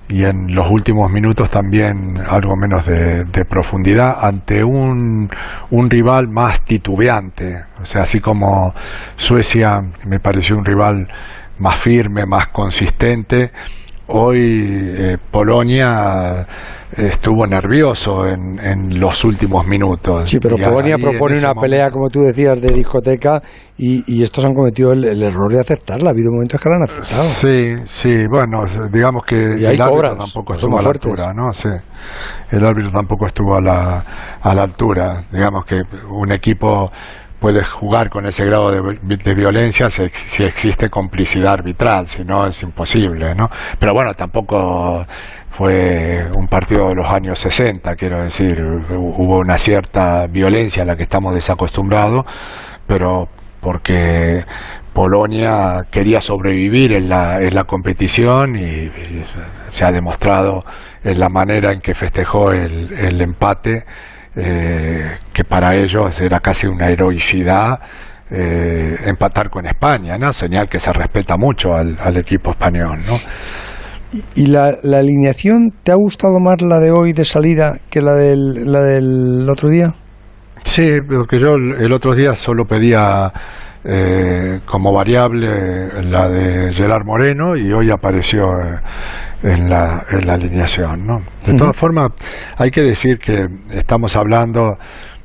y 0.07 0.23
en 0.23 0.53
los 0.53 0.69
últimos 0.69 1.11
minutos 1.11 1.49
también 1.49 2.17
algo 2.29 2.55
menos 2.55 2.85
de, 2.85 3.25
profundidad 3.49 4.17
ante 4.21 4.63
un, 4.63 5.29
un 5.71 5.89
rival 5.89 6.27
más 6.27 6.61
titubeante. 6.61 7.63
O 7.81 7.85
sea, 7.85 8.03
así 8.03 8.19
como 8.19 8.73
Suecia 9.17 9.83
me 10.05 10.19
pareció 10.19 10.57
un 10.57 10.65
rival 10.65 11.07
más 11.59 11.77
firme, 11.77 12.25
más 12.25 12.47
consistente, 12.47 13.51
hoy 14.07 14.93
eh, 14.97 15.17
Polonia 15.31 16.45
estuvo 16.97 17.45
nervioso 17.45 18.25
en, 18.25 18.57
en 18.59 18.99
los 18.99 19.23
últimos 19.25 19.67
minutos. 19.67 20.29
Sí, 20.29 20.39
pero 20.39 20.57
Y 20.57 20.63
Polonia 20.63 20.95
ahí, 20.95 21.01
propone 21.01 21.37
una 21.37 21.53
pelea, 21.53 21.91
como 21.91 22.09
tú 22.09 22.21
decías, 22.21 22.61
de 22.61 22.69
discoteca 22.69 23.41
y, 23.77 24.03
y 24.07 24.23
estos 24.23 24.45
han 24.45 24.53
cometido 24.53 24.93
el, 24.93 25.03
el 25.03 25.21
error 25.21 25.51
de 25.51 25.59
aceptarla. 25.59 26.09
Ha 26.09 26.13
habido 26.13 26.31
momentos 26.31 26.61
que 26.61 26.69
la 26.69 26.75
han 26.75 26.83
aceptado. 26.83 27.23
Sí, 27.23 27.75
sí, 27.85 28.25
bueno, 28.29 28.59
digamos 28.91 29.23
que 29.25 29.35
Y 29.35 29.65
el 29.65 29.81
árbitro 29.81 29.89
cobras, 29.89 30.17
tampoco 30.17 30.53
estuvo 30.53 30.79
a 30.79 30.81
la 30.81 30.89
altura, 30.89 31.33
¿no? 31.33 31.51
Sí. 31.51 31.69
El 32.51 32.65
árbitro 32.65 32.91
tampoco 32.91 33.27
estuvo 33.27 33.55
a 33.57 33.61
la, 33.61 34.05
a 34.41 34.55
la 34.55 34.63
altura. 34.63 35.21
Digamos 35.31 35.65
que 35.65 35.81
un 36.09 36.31
equipo 36.31 36.89
puede 37.45 37.63
jugar 37.63 38.09
con 38.09 38.25
ese 38.25 38.43
grado 38.43 38.71
de, 38.71 39.35
violencia 39.35 39.87
si, 39.91 40.09
si 40.11 40.43
existe 40.43 40.89
complicidad 40.89 41.53
arbitral, 41.53 42.07
si 42.07 42.23
no 42.25 42.47
es 42.47 42.63
imposible, 42.63 43.35
¿no? 43.35 43.47
Pero 43.77 43.93
bueno, 43.93 44.15
tampoco 44.15 45.05
fue 45.51 46.25
un 46.35 46.47
partido 46.47 46.89
de 46.89 46.95
los 46.95 47.05
años 47.07 47.37
60, 47.37 47.95
quiero 47.97 48.23
decir, 48.23 48.59
hubo 48.63 49.37
una 49.37 49.59
cierta 49.59 50.25
violencia 50.25 50.81
a 50.81 50.87
la 50.87 50.95
que 50.95 51.03
estamos 51.03 51.35
desacostumbrados, 51.35 52.25
pero 52.87 53.27
porque 53.61 54.43
Polonia 54.91 55.85
quería 55.91 56.21
sobrevivir 56.21 56.93
en 56.93 57.09
la, 57.09 57.43
en 57.43 57.53
la 57.53 57.65
competición 57.65 58.55
y, 58.55 58.89
se 59.67 59.85
ha 59.85 59.91
demostrado 59.91 60.65
en 61.03 61.19
la 61.19 61.29
manera 61.29 61.71
en 61.71 61.79
que 61.79 61.93
festejó 61.93 62.51
el 62.53 63.21
empate 63.21 63.85
eh, 64.35 65.17
que 65.31 65.43
para 65.43 65.75
ellos 65.75 66.19
era 66.19 66.39
casi 66.39 66.67
una 66.67 66.89
heroicidad 66.89 67.79
eh, 68.31 68.95
empatar 69.05 69.49
con 69.49 69.65
España, 69.65 70.17
¿no? 70.17 70.33
Señal 70.33 70.67
que 70.67 70.79
se 70.79 70.91
respeta 70.91 71.37
mucho 71.37 71.73
al, 71.73 71.97
al 71.99 72.17
equipo 72.17 72.51
español, 72.51 72.99
¿no? 73.07 73.17
¿Y 74.35 74.47
la, 74.47 74.77
la 74.81 74.99
alineación 74.99 75.71
te 75.83 75.91
ha 75.91 75.95
gustado 75.95 76.39
más 76.39 76.61
la 76.61 76.79
de 76.79 76.91
hoy 76.91 77.13
de 77.13 77.25
salida 77.25 77.73
que 77.89 78.01
la 78.01 78.15
del, 78.15 78.71
la 78.71 78.81
del 78.81 79.47
otro 79.49 79.69
día? 79.69 79.93
Sí, 80.63 80.99
porque 81.07 81.37
yo 81.37 81.55
el 81.55 81.83
el 81.83 81.93
otro 81.93 82.15
día 82.15 82.33
solo 82.33 82.65
pedía 82.65 83.31
eh, 83.87 84.61
como 84.65 84.91
variable 84.91 86.01
la 86.03 86.27
de 86.27 86.73
Gerard 86.73 87.05
Moreno 87.05 87.55
y 87.55 87.71
hoy 87.71 87.91
apareció 87.91 88.59
eh, 88.59 88.79
en, 89.43 89.69
la, 89.69 90.03
en 90.09 90.25
la 90.25 90.33
alineación. 90.33 91.05
¿no? 91.05 91.21
De 91.45 91.53
todas 91.55 91.75
formas, 91.75 92.09
hay 92.57 92.71
que 92.71 92.81
decir 92.81 93.19
que 93.19 93.47
estamos 93.71 94.15
hablando 94.15 94.77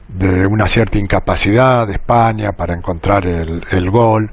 de 0.08 0.46
una 0.46 0.68
cierta 0.68 0.98
incapacidad 0.98 1.86
de 1.86 1.94
España 1.94 2.52
para 2.52 2.74
encontrar 2.74 3.26
el, 3.26 3.64
el 3.70 3.90
gol. 3.90 4.30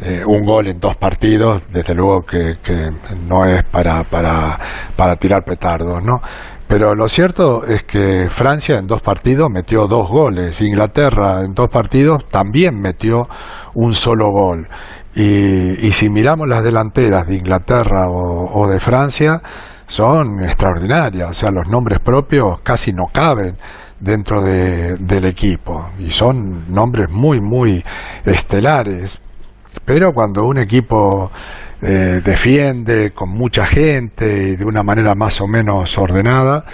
Eh, 0.00 0.22
un 0.24 0.44
gol 0.44 0.68
en 0.68 0.78
dos 0.78 0.96
partidos, 0.96 1.66
desde 1.72 1.92
luego 1.92 2.22
que, 2.22 2.58
que 2.62 2.92
no 3.28 3.44
es 3.44 3.64
para, 3.64 4.04
para, 4.04 4.56
para 4.94 5.16
tirar 5.16 5.44
petardos, 5.44 6.04
¿no? 6.04 6.20
Pero 6.68 6.94
lo 6.94 7.08
cierto 7.08 7.64
es 7.64 7.82
que 7.84 8.28
Francia 8.28 8.78
en 8.78 8.86
dos 8.86 9.00
partidos 9.00 9.48
metió 9.50 9.86
dos 9.86 10.08
goles, 10.08 10.60
Inglaterra 10.60 11.42
en 11.42 11.52
dos 11.54 11.68
partidos 11.70 12.28
también 12.28 12.78
metió 12.78 13.26
un 13.74 13.94
solo 13.94 14.30
gol. 14.30 14.68
Y, 15.14 15.86
y 15.86 15.92
si 15.92 16.10
miramos 16.10 16.46
las 16.46 16.62
delanteras 16.62 17.26
de 17.26 17.36
Inglaterra 17.36 18.06
o, 18.10 18.68
de 18.68 18.78
Francia, 18.80 19.40
son 19.86 20.44
extraordinarias, 20.44 21.30
o 21.30 21.34
sea, 21.34 21.50
los 21.50 21.66
nombres 21.68 22.00
propios 22.00 22.60
casi 22.62 22.92
no 22.92 23.06
caben 23.10 23.56
dentro 23.98 24.42
de- 24.42 24.96
del 24.98 25.24
equipo 25.24 25.88
y 25.98 26.10
son 26.10 26.72
nombres 26.72 27.08
muy, 27.10 27.40
muy 27.40 27.82
estelares. 28.26 29.18
Pero 29.86 30.12
cuando 30.12 30.44
un 30.44 30.58
equipo 30.58 31.30
eh, 31.82 32.20
defiende 32.24 33.12
con 33.12 33.30
mucha 33.30 33.64
gente 33.66 34.48
y 34.48 34.56
de 34.56 34.64
una 34.64 34.82
manera 34.82 35.14
más 35.14 35.40
o 35.40 35.46
menos 35.46 35.96
ordenada, 35.98 36.64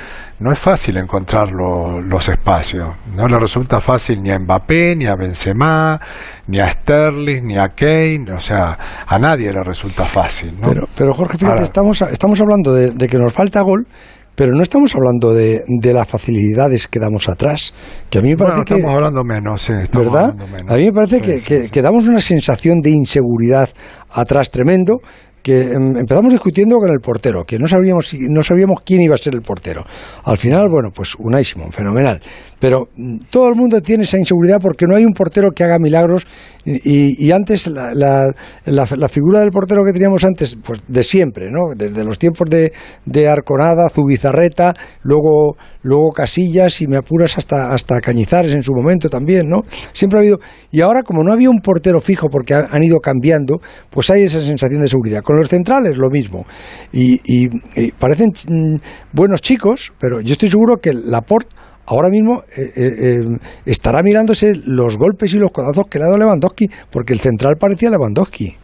no 0.41 0.51
es 0.51 0.59
fácil 0.59 0.97
encontrar 0.97 1.53
lo- 1.53 2.01
los 2.01 2.29
espacios. 2.29 2.89
No 3.15 3.29
le 3.29 3.39
resulta 3.39 3.81
fácil 3.81 4.23
ni 4.23 4.31
a 4.31 4.39
Mbappé, 4.39 4.97
ni 4.97 5.07
a 5.07 5.15
Benzema, 5.15 6.01
ni 6.49 6.59
a 6.59 6.71
Sterling, 6.71 7.43
ni 7.43 7.57
a 7.59 7.69
Kane, 7.69 8.27
o 8.35 8.41
sea, 8.41 8.79
a 9.07 9.19
nadie 9.19 9.53
le 9.53 9.63
resulta 9.63 10.05
fácil. 10.05 10.55
¿no? 10.61 10.69
Pero, 10.69 10.87
pero 10.97 11.13
Jorge, 11.15 11.35
fíjate, 11.39 11.53
Ahora- 11.53 11.63
estamos, 11.63 12.03
estamos 12.03 12.41
hablando 12.41 12.73
de, 12.75 12.91
de 12.91 13.07
que 13.09 13.19
nos 13.19 13.33
falta 13.33 13.61
gol, 13.63 13.87
pero 14.35 14.53
no 14.55 14.63
estamos 14.63 14.95
hablando 14.95 15.33
de, 15.33 15.63
de 15.67 15.93
las 15.93 16.09
facilidades 16.09 16.89
que 16.89 16.99
damos 16.99 17.29
atrás. 17.29 17.73
Que 18.11 18.19
a 18.19 18.23
mí 18.23 18.31
me 18.31 18.37
parece 18.37 18.53
Bueno, 18.57 18.65
que. 18.65 18.75
estamos 18.75 18.95
hablando 18.97 19.25
menos, 19.25 19.63
sí, 19.63 19.73
estamos 19.73 20.07
¿Verdad? 20.13 20.31
hablando 20.31 20.47
menos. 20.57 20.73
A 20.73 20.77
mí 20.77 20.85
me 20.87 20.93
parece 20.93 21.21
que, 21.21 21.41
que- 21.43 21.69
que 21.71 21.83
damos 21.83 22.07
una 22.09 22.21
sensación 22.21 22.81
de 22.81 22.91
inseguridad 22.91 23.69
atrás 24.11 24.51
tremendo, 24.51 24.99
que 25.43 25.61
em, 25.73 25.99
empezamos 25.99 26.33
discutiendo 26.33 26.79
con 26.79 26.91
el 26.91 27.01
portero, 27.01 27.45
que 27.47 27.59
no 27.59 27.69
sabíamos, 27.69 28.15
no 28.19 28.43
sabíamos 28.43 28.81
quién 28.85 29.03
iba 29.03 29.15
a 29.15 29.19
ser 29.19 29.35
el 29.35 29.43
portero. 29.43 29.85
Al 30.25 30.39
final, 30.39 30.69
bueno, 30.71 30.89
pues 30.95 31.15
Unai 31.19 31.45
Simón, 31.45 31.71
fenomenal. 31.71 32.21
Pero 32.65 32.89
mm, 32.97 33.17
todo 33.29 33.49
el 33.49 33.57
mundo 33.57 33.79
tiene 33.83 34.05
esa 34.05 34.17
inseguridad 34.17 34.59
porque 34.59 34.87
no 34.87 34.97
hay 34.97 35.05
un 35.05 35.13
portero 35.13 35.51
que 35.55 35.65
haga 35.65 35.79
milagros 35.79 36.27
y, 36.65 37.23
y 37.23 37.31
antes 37.31 37.67
la, 37.67 37.93
la- 37.93 38.33
la- 38.65 38.89
la 38.97 39.09
figura 39.11 39.41
del 39.41 39.51
portero 39.51 39.85
que 39.85 39.93
teníamos 39.93 40.25
antes, 40.25 40.57
pues 40.65 40.81
de 40.89 41.05
siempre, 41.05 41.51
¿no? 41.51 41.75
Desde 41.77 42.03
los 42.05 42.19
tiempos 42.19 42.49
de, 42.49 42.73
de 43.05 43.29
Arconada, 43.29 43.91
Zubizarreta, 43.91 44.73
luego, 45.03 45.57
luego 45.83 46.09
Casillas 46.13 46.81
y 46.81 46.87
me 46.87 46.97
apuras 46.97 47.37
hasta, 47.37 47.71
hasta 47.75 48.01
Cañizares 48.01 48.55
en 48.55 48.63
su 48.63 48.73
momento 48.73 49.11
también, 49.11 49.47
¿no? 49.47 49.61
Siempre 49.93 50.19
ha 50.19 50.23
habido... 50.23 50.39
Y 50.71 50.81
ahora, 50.81 51.03
como 51.03 51.23
no 51.23 51.35
había 51.35 51.51
un 51.51 51.59
portero 51.61 52.01
fijo 52.01 52.29
porque 52.31 52.55
ha- 52.55 52.69
han 52.71 52.83
ido 52.83 52.99
cambiando, 53.01 53.59
pues 53.91 54.09
hay 54.09 54.23
esa 54.23 54.41
sensación 54.41 54.81
de 54.81 54.89
seguridad. 54.89 55.21
Con 55.21 55.37
los 55.37 55.49
centrales 55.49 55.99
lo 55.99 56.09
mismo. 56.09 56.47
Y, 56.95 57.21
y- 57.27 57.51
y 57.77 57.93
parecen 57.93 58.31
mm, 58.49 58.77
buenos 59.13 59.43
chicos, 59.43 59.93
pero 60.01 60.23
yo 60.23 60.33
estoy 60.33 60.49
seguro 60.49 60.79
que 60.79 60.95
Laporte 60.95 61.55
ahora 61.87 62.09
mismo 62.11 62.43
eh, 62.57 62.73
eh, 62.77 62.93
eh, 63.01 63.19
estará 63.67 64.03
mirándose 64.03 64.53
los 64.67 64.97
golpes 64.97 65.35
y 65.35 65.39
los 65.39 65.51
codazos 65.53 65.85
que 65.91 65.99
le 65.99 66.05
ha 66.05 66.07
dado 66.09 66.19
Lewandowski, 66.19 66.69
porque 66.91 67.13
el 67.13 67.21
central 67.21 67.55
parecía 67.59 67.91
Lewandowski. 67.91 68.57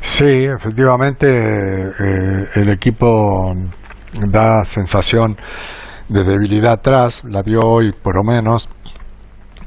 Sí, 0.00 0.44
efectivamente 0.44 1.26
eh, 1.28 2.46
el 2.54 2.68
equipo 2.70 3.54
da 4.28 4.64
sensación 4.64 5.36
de 6.08 6.24
debilidad 6.24 6.72
atrás, 6.72 7.22
la 7.24 7.42
vio 7.42 7.60
hoy 7.60 7.92
por 7.92 8.16
lo 8.16 8.22
menos, 8.24 8.68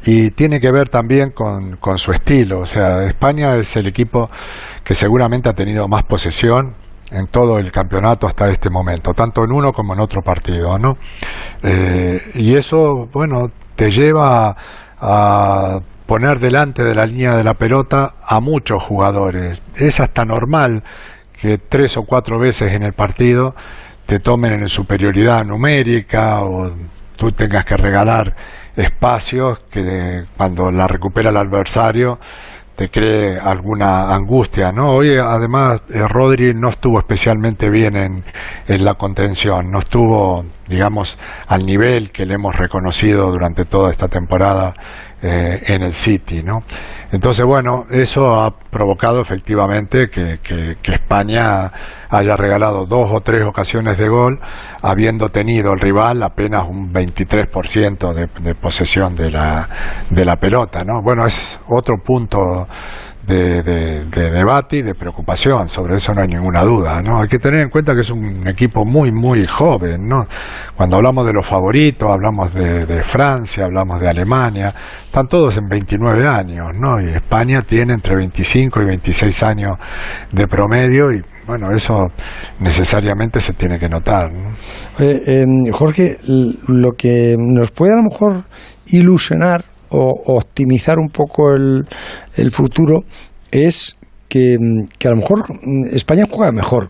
y 0.05 0.31
tiene 0.31 0.59
que 0.59 0.71
ver 0.71 0.89
también 0.89 1.29
con, 1.31 1.77
con 1.77 1.97
su 1.97 2.11
estilo. 2.11 2.59
O 2.59 2.65
sea, 2.65 3.05
España 3.07 3.55
es 3.55 3.75
el 3.77 3.87
equipo 3.87 4.29
que 4.83 4.95
seguramente 4.95 5.47
ha 5.47 5.53
tenido 5.53 5.87
más 5.87 6.03
posesión 6.03 6.73
en 7.13 7.27
todo 7.27 7.59
el 7.59 7.71
campeonato 7.71 8.27
hasta 8.27 8.49
este 8.49 8.69
momento, 8.69 9.13
tanto 9.13 9.43
en 9.43 9.51
uno 9.51 9.71
como 9.71 9.93
en 9.93 10.01
otro 10.01 10.21
partido, 10.21 10.77
¿no? 10.77 10.93
Eh, 11.61 12.19
y 12.35 12.55
eso, 12.55 13.07
bueno, 13.11 13.47
te 13.75 13.91
lleva 13.91 14.55
a 14.99 15.79
poner 16.05 16.39
delante 16.39 16.83
de 16.83 16.95
la 16.95 17.05
línea 17.05 17.35
de 17.35 17.43
la 17.43 17.53
pelota 17.53 18.15
a 18.25 18.39
muchos 18.39 18.83
jugadores. 18.83 19.61
Es 19.75 19.99
hasta 19.99 20.25
normal 20.25 20.83
que 21.39 21.57
tres 21.57 21.97
o 21.97 22.03
cuatro 22.03 22.39
veces 22.39 22.73
en 22.73 22.83
el 22.83 22.93
partido 22.93 23.53
te 24.05 24.19
tomen 24.19 24.53
en 24.53 24.67
superioridad 24.67 25.45
numérica 25.45 26.41
o 26.41 26.71
tú 27.15 27.31
tengas 27.31 27.65
que 27.65 27.77
regalar 27.77 28.35
espacios 28.75 29.59
que 29.69 30.23
cuando 30.35 30.71
la 30.71 30.87
recupera 30.87 31.29
el 31.29 31.37
adversario 31.37 32.19
te 32.75 32.89
cree 32.89 33.39
alguna 33.39 34.13
angustia, 34.13 34.71
¿no? 34.71 34.91
Hoy 34.91 35.15
además 35.17 35.81
eh, 35.89 36.07
Rodri 36.07 36.53
no 36.53 36.69
estuvo 36.69 36.99
especialmente 36.99 37.69
bien 37.69 37.95
en, 37.95 38.23
en 38.67 38.85
la 38.85 38.95
contención, 38.95 39.71
no 39.71 39.79
estuvo, 39.79 40.43
digamos, 40.67 41.17
al 41.47 41.65
nivel 41.65 42.11
que 42.11 42.25
le 42.25 42.35
hemos 42.35 42.55
reconocido 42.55 43.31
durante 43.31 43.65
toda 43.65 43.91
esta 43.91 44.07
temporada 44.07 44.73
eh, 45.23 45.63
en 45.67 45.81
el 45.83 45.93
City, 45.93 46.43
¿no? 46.43 46.63
Entonces, 47.11 47.45
bueno, 47.45 47.85
eso 47.91 48.35
ha 48.35 48.51
provocado 48.51 49.21
efectivamente 49.21 50.09
que, 50.09 50.39
que- 50.43 50.75
España 50.93 51.71
haya 52.09 52.35
regalado 52.35 52.85
dos 52.85 53.09
o 53.11 53.21
tres 53.21 53.43
ocasiones 53.45 53.97
de 53.97 54.07
gol, 54.09 54.39
habiendo 54.81 55.29
tenido 55.29 55.73
el 55.73 55.79
rival 55.79 56.21
apenas 56.23 56.67
un 56.67 56.91
23% 56.91 58.13
de, 58.13 58.27
de 58.41 58.55
posesión 58.55 59.15
de 59.15 59.31
la, 59.31 59.67
de 60.09 60.25
la 60.25 60.35
pelota, 60.37 60.83
¿no? 60.83 61.01
Bueno, 61.03 61.25
es 61.25 61.59
otro 61.67 61.95
punto 62.03 62.67
de, 63.27 63.63
de- 63.63 64.05
de 64.05 64.31
debate 64.31 64.77
y 64.77 64.81
de 64.81 64.93
preocupación, 64.95 65.69
sobre 65.69 65.95
eso 65.97 66.13
no 66.13 66.21
hay 66.21 66.27
ninguna 66.27 66.61
duda, 66.63 67.01
¿no? 67.01 67.21
Hay 67.21 67.27
que 67.27 67.39
tener 67.39 67.61
en 67.61 67.69
cuenta 67.69 67.93
que 67.95 68.01
es 68.01 68.09
un 68.09 68.47
equipo 68.47 68.83
muy, 68.85 69.11
muy 69.11 69.45
joven, 69.45 70.07
¿no? 70.07 70.25
Cuando 70.75 70.97
hablamos 70.97 71.25
de 71.25 71.33
los 71.33 71.45
favoritos, 71.45 72.09
hablamos 72.11 72.53
de, 72.53 72.85
de 72.85 73.01
Francia, 73.03 73.65
hablamos 73.65 74.01
de 74.01 74.09
Alemania, 74.09 74.73
están 75.05 75.27
todos 75.27 75.57
en 75.57 75.67
29 75.69 76.27
años, 76.27 76.67
¿no? 76.79 76.99
Y 77.01 77.09
España 77.09 77.61
tiene 77.61 77.93
entre 77.93 78.15
25 78.15 78.81
y 78.81 78.85
26 78.85 79.43
años 79.43 79.71
de 80.31 80.47
promedio 80.47 81.11
y, 81.11 81.21
bueno, 81.47 81.71
eso 81.75 82.07
necesariamente 82.59 83.39
se 83.41 83.53
tiene 83.53 83.79
que 83.79 83.89
notar, 83.89 84.31
¿no? 84.31 84.49
Eh, 84.99 85.21
eh, 85.27 85.45
Jorge, 85.71 86.17
lo 86.67 86.91
que 86.97 87.35
nos 87.37 87.71
puede 87.71 87.93
a 87.93 87.97
lo 87.97 88.03
mejor 88.03 88.43
ilusionar 88.87 89.63
o 89.93 90.35
optimizar 90.37 90.97
un 90.99 91.09
poco 91.09 91.51
el, 91.53 91.85
el 92.35 92.51
futuro 92.51 93.01
es 93.51 93.95
que, 94.27 94.57
mm, 94.59 94.87
que 94.97 95.07
a 95.07 95.11
lo 95.11 95.17
mejor 95.17 95.43
mm, 95.49 95.95
España 95.95 96.25
juega 96.29 96.51
mejor 96.51 96.89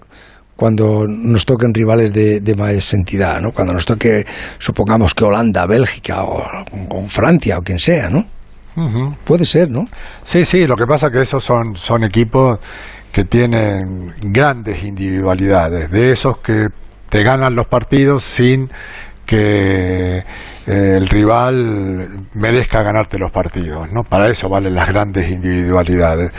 cuando 0.56 1.06
nos 1.08 1.46
toquen 1.46 1.74
rivales 1.74 2.14
de, 2.14 2.40
de 2.40 2.56
más 2.56 2.94
entidad, 2.94 3.42
¿no? 3.42 3.52
Cuando 3.52 3.74
nos 3.74 3.86
toque, 3.86 4.26
supongamos 4.60 5.14
que 5.14 5.26
Holanda, 5.26 5.66
Bélgica 5.66 6.24
o, 6.24 6.42
o 6.90 7.04
Francia 7.08 7.58
o 7.58 7.62
quien 7.62 7.80
sea, 7.80 8.10
¿no? 8.10 8.26
Ujú. 8.76 9.16
Puede 9.24 9.46
ser, 9.46 9.70
¿no? 9.70 9.86
Sí, 10.24 10.46
sí, 10.46 10.66
lo 10.66 10.76
que 10.76 10.86
pasa 10.86 11.12
que 11.12 11.22
esos 11.22 11.44
son, 11.44 11.76
son 11.76 12.04
equipos 12.04 12.60
que 13.12 13.26
tienen 13.26 14.14
grandes 14.24 14.84
individualidades, 14.84 15.92
de 15.92 16.12
esos 16.12 16.38
que 16.40 16.68
te 17.10 17.24
ganan 17.24 17.56
los 17.56 17.68
partidos 17.68 18.24
sin 18.24 18.70
que 19.26 20.18
eh, 20.18 20.24
el 20.66 21.08
rival 21.08 22.28
merezca 22.34 22.84
ganarte 22.84 23.18
los 23.18 23.32
partidos, 23.32 23.92
¿no? 23.92 24.04
Para 24.04 24.30
eso 24.30 24.50
valen 24.50 24.76
las 24.76 24.88
grandes 24.88 25.30
individualidades. 25.30 26.32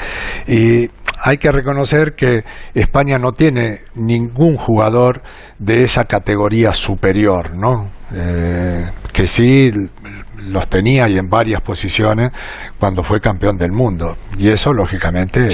Y 0.46 0.88
hay 1.22 1.38
que 1.38 1.50
reconocer 1.50 2.14
que 2.14 2.44
España 2.74 3.18
no 3.18 3.32
tiene 3.32 3.80
ningún 3.94 4.56
jugador 4.56 5.22
de 5.58 5.84
esa 5.84 6.04
categoría 6.04 6.74
superior, 6.74 7.56
¿no? 7.56 7.88
Eh, 8.14 8.84
que 9.12 9.26
sí 9.26 9.70
los 10.48 10.68
tenía 10.68 11.08
y 11.08 11.18
en 11.18 11.28
varias 11.28 11.62
posiciones 11.62 12.30
cuando 12.78 13.02
fue 13.02 13.20
campeón 13.20 13.56
del 13.56 13.72
mundo. 13.72 14.16
Y 14.38 14.50
eso, 14.50 14.72
lógicamente, 14.72 15.48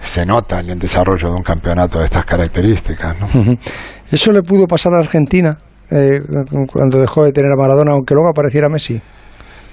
se 0.00 0.26
nota 0.26 0.60
en 0.60 0.70
el 0.70 0.78
desarrollo 0.78 1.28
de 1.28 1.34
un 1.34 1.42
campeonato 1.42 1.98
de 1.98 2.04
estas 2.04 2.24
características. 2.24 3.16
¿no? 3.18 3.56
Eso 4.10 4.32
le 4.32 4.42
pudo 4.42 4.66
pasar 4.66 4.92
a 4.94 4.98
Argentina 4.98 5.56
eh, 5.92 6.20
cuando 6.72 6.98
dejó 7.00 7.24
de 7.24 7.32
tener 7.32 7.52
a 7.52 7.56
Maradona, 7.56 7.92
aunque 7.92 8.14
luego 8.14 8.30
apareciera 8.30 8.68
Messi. 8.68 9.00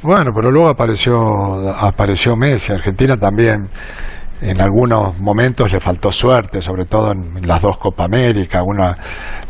Bueno, 0.02 0.32
pero 0.34 0.52
luego 0.52 0.70
apareció, 0.70 1.70
apareció 1.78 2.36
Messi. 2.36 2.72
Argentina 2.72 3.18
también 3.18 3.70
en 4.42 4.62
algunos 4.62 5.20
momentos 5.20 5.72
le 5.72 5.80
faltó 5.82 6.12
suerte, 6.12 6.62
sobre 6.62 6.86
todo 6.86 7.12
en 7.12 7.46
las 7.46 7.62
dos 7.62 7.78
Copa 7.78 8.06
América. 8.06 8.64
Una 8.64 8.96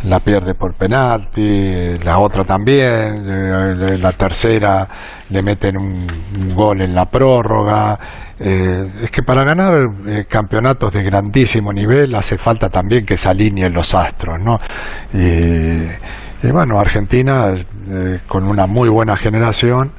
la 0.05 0.19
pierde 0.19 0.55
por 0.55 0.73
penalti, 0.73 1.97
la 2.03 2.17
otra 2.19 2.43
también. 2.43 3.23
eh, 3.27 3.97
La 4.01 4.11
tercera 4.13 4.87
le 5.29 5.41
meten 5.43 5.77
un, 5.77 6.07
gol 6.55 6.81
en 6.81 6.95
la 6.95 7.05
prórroga. 7.05 7.99
Eh, 8.39 8.89
es 9.03 9.11
que 9.11 9.21
para 9.21 9.43
ganar 9.43 9.75
eh, 10.07 10.25
campeonatos 10.27 10.93
de 10.93 11.03
grandísimo 11.03 11.71
nivel 11.71 12.15
hace 12.15 12.37
falta 12.37 12.69
también 12.69 13.05
que 13.05 13.17
se 13.17 13.29
alineen 13.29 13.73
los 13.73 13.93
astros, 13.93 14.39
¿no? 14.39 14.57
Y 16.41 16.51
bueno, 16.51 16.79
Argentina, 16.79 17.53
eh, 17.53 18.19
con 18.27 18.47
una 18.47 18.65
muy 18.65 18.89
buena 18.89 19.17
generación, 19.17 19.91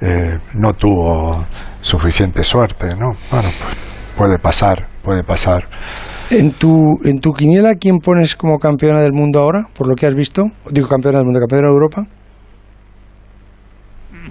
eh, 0.00 0.38
no 0.54 0.74
tuvo 0.74 1.44
suficiente 1.80 2.44
suerte, 2.44 2.88
¿no? 2.94 3.10
Bueno, 3.30 3.48
pues 3.62 3.76
puede 4.16 4.38
pasar, 4.38 4.86
puede 5.02 5.24
pasar. 5.24 5.64
En 6.30 6.52
tu, 6.52 6.98
en 7.04 7.20
tu 7.20 7.32
quiniela, 7.32 7.74
¿quién 7.76 7.98
pones 7.98 8.36
como 8.36 8.58
campeona 8.58 9.00
del 9.00 9.12
mundo 9.12 9.40
ahora, 9.40 9.66
por 9.74 9.88
lo 9.88 9.94
que 9.94 10.06
has 10.06 10.14
visto? 10.14 10.42
Digo 10.70 10.88
campeona 10.88 11.18
del 11.18 11.24
mundo, 11.24 11.40
campeona 11.40 11.68
de 11.68 11.72
Europa. 11.72 12.06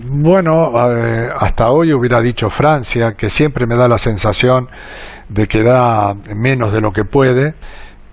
Bueno, 0.10 0.70
eh, 0.92 1.30
hasta 1.40 1.72
hoy 1.72 1.92
hubiera 1.92 2.22
dicho 2.22 2.50
Francia, 2.50 3.14
que 3.14 3.32
siempre 3.32 3.66
me 3.66 3.76
da 3.76 3.88
la 3.88 3.98
sensación 3.98 4.68
de 5.28 5.48
que 5.48 5.64
da 5.64 6.14
menos 6.36 6.72
de 6.72 6.82
lo 6.82 6.92
que 6.92 7.04
puede, 7.04 7.56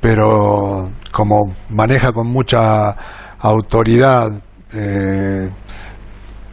pero 0.00 0.88
como 1.12 1.54
maneja 1.68 2.12
con 2.12 2.26
mucha 2.26 2.96
autoridad 3.48 4.32
eh, 4.72 5.48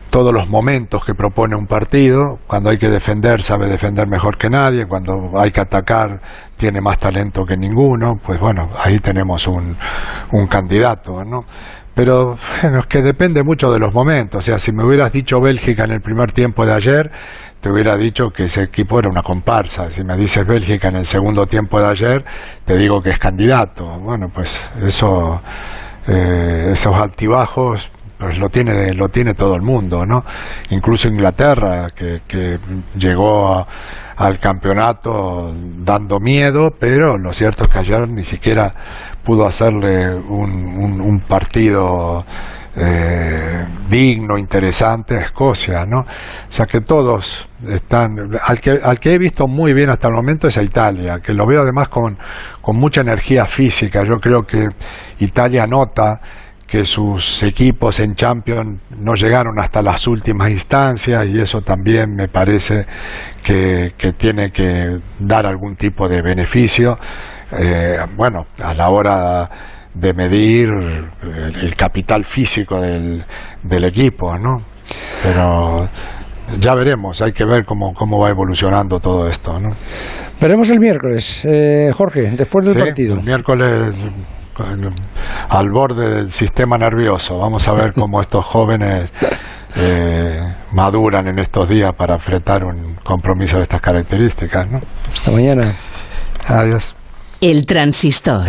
todos 0.10 0.34
los 0.34 0.50
momentos 0.50 1.06
que 1.06 1.16
propone 1.16 1.56
un 1.56 1.68
partido, 1.68 2.40
cuando 2.46 2.70
hay 2.70 2.78
que 2.78 2.90
defender 2.90 3.42
sabe 3.44 3.68
defender 3.68 4.08
mejor 4.08 4.38
que 4.38 4.50
nadie, 4.50 4.86
cuando 4.86 5.32
hay 5.36 5.52
que 5.52 5.62
atacar 5.62 6.20
tiene 6.58 6.82
más 6.82 6.98
talento 6.98 7.46
que 7.46 7.56
ninguno, 7.56 8.20
pues 8.24 8.40
bueno, 8.40 8.70
ahí 8.78 9.00
tenemos 9.00 9.48
un, 9.48 9.76
un 10.34 10.48
candidato, 10.48 11.24
¿no? 11.24 11.46
Pero 11.94 12.38
bueno, 12.62 12.80
es 12.80 12.86
que 12.88 13.02
depende 13.02 13.44
mucho 13.44 13.72
de 13.72 13.80
los 13.80 13.94
momentos. 13.94 14.40
O 14.40 14.42
sea, 14.42 14.60
si 14.60 14.72
me 14.72 14.84
hubieras 14.84 15.12
dicho 15.14 15.40
Bélgica 15.40 15.86
en 15.86 15.92
el 15.92 16.02
primer 16.02 16.32
tiempo 16.34 16.66
de 16.66 16.74
ayer, 16.74 17.12
te 17.62 17.70
hubiera 17.70 17.96
dicho 17.96 18.32
que 18.32 18.44
ese 18.44 18.64
equipo 18.64 19.00
era 19.00 19.10
una 19.10 19.24
comparsa. 19.24 19.90
Si 19.92 20.04
me 20.04 20.18
dices 20.18 20.46
Bélgica 20.46 20.90
en 20.90 20.98
el 20.98 21.06
segundo 21.06 21.48
tiempo 21.48 21.80
de 21.80 21.88
ayer, 21.88 22.26
te 22.66 22.76
digo 22.76 23.02
que 23.02 23.12
es 23.12 23.20
candidato. 23.20 23.86
Bueno, 24.00 24.30
pues 24.34 24.60
eso, 24.82 25.42
eh, 26.08 26.70
esos 26.74 26.96
altibajos 26.96 27.92
pues 28.18 28.38
lo 28.38 28.50
tiene, 28.50 28.94
lo 28.94 29.10
tiene 29.10 29.34
todo 29.34 29.56
el 29.56 29.64
mundo, 29.64 30.06
¿no? 30.06 30.24
Incluso 30.70 31.08
Inglaterra, 31.08 31.90
que, 31.90 32.22
que 32.28 32.60
llegó 32.96 33.66
al 34.16 34.40
campeonato 34.40 35.52
dando 35.80 36.20
miedo, 36.20 36.70
pero 36.80 37.18
lo 37.18 37.34
cierto 37.34 37.64
es 37.64 37.70
que 37.70 37.80
ayer 37.80 38.08
ni 38.08 38.24
siquiera 38.24 38.72
pudo 39.24 39.48
hacerle 39.48 40.14
un, 40.14 41.02
un, 41.02 41.20
partido 41.22 42.24
eh, 42.76 43.66
digno, 43.90 44.38
interesante 44.38 45.18
a 45.18 45.22
Escocia, 45.22 45.86
¿no? 45.86 46.00
O 46.00 46.06
sea 46.52 46.66
que 46.66 46.82
todos 46.82 47.48
están, 47.68 48.18
al 48.44 48.62
que, 48.62 48.80
al 48.82 49.00
que 49.00 49.14
he 49.14 49.18
visto 49.18 49.48
muy 49.48 49.74
bien 49.74 49.90
hasta 49.90 50.08
el 50.08 50.14
momento 50.14 50.48
es 50.48 50.58
a 50.58 50.64
Italia, 50.64 51.20
que 51.24 51.34
lo 51.34 51.46
veo 51.46 51.62
además 51.62 51.90
con, 51.90 52.18
con 52.62 52.78
mucha 52.78 53.02
energía 53.02 53.46
física. 53.46 54.04
Yo 54.06 54.16
creo 54.20 54.44
que 54.44 54.70
Italia 55.20 55.68
nota 55.68 56.22
que 56.72 56.86
sus 56.86 57.44
equipos 57.44 58.00
en 58.00 58.16
Champions 58.16 58.80
no 58.98 59.14
llegaron 59.16 59.60
hasta 59.60 59.82
las 59.82 60.08
últimas 60.08 60.52
instancias 60.52 61.28
y 61.28 61.42
eso 61.42 61.62
también 61.62 62.16
me 62.16 62.30
parece 62.30 62.86
que, 63.44 63.92
tiene 64.18 64.54
que 64.54 64.98
dar 65.20 65.46
algún 65.46 65.76
tipo 65.76 66.08
de 66.08 66.22
beneficio. 66.22 66.98
Eh, 67.52 67.98
bueno, 68.16 68.46
a 68.64 68.74
la 68.74 68.88
hora 68.88 69.50
de 69.94 70.14
medir 70.14 70.70
el, 70.70 71.76
capital 71.76 72.26
físico 72.26 72.80
del, 72.80 73.24
del 73.64 73.84
equipo, 73.84 74.38
¿no? 74.38 74.62
Pero 75.24 75.88
ya 76.60 76.74
veremos, 76.74 77.22
hay 77.22 77.34
que 77.34 77.46
ver 77.46 77.66
cómo, 77.66 77.94
cómo 77.94 78.20
va 78.20 78.30
evolucionando 78.30 79.00
todo 79.00 79.30
esto, 79.30 79.60
¿no? 79.60 79.70
Veremos 80.40 80.70
el 80.70 80.80
miércoles, 80.80 81.46
eh, 81.46 81.92
Jorge, 81.96 82.32
después 82.32 82.66
del 82.66 82.76
partido. 82.76 83.16
El 83.16 83.24
miércoles 83.24 83.94
al 85.50 85.72
borde 85.72 86.10
del 86.10 86.32
sistema 86.32 86.78
nervioso. 86.78 87.38
Vamos 87.38 87.68
a 87.68 87.74
ver 87.74 87.94
cómo 87.94 88.22
estos 88.22 88.46
jóvenes 88.46 89.12
eh, 89.76 90.40
maduran 90.74 91.28
en 91.28 91.40
estos 91.40 91.70
días 91.70 91.94
para 91.96 92.16
enfrentar 92.16 92.64
un 92.64 92.96
compromiso 93.04 93.58
de 93.58 93.64
estas 93.64 93.82
características. 93.82 94.70
¿no? 94.70 94.82
Hasta 95.14 95.32
mañana. 95.32 95.74
Adiós. 96.48 96.96
El 97.40 97.66
transistor. 97.66 98.46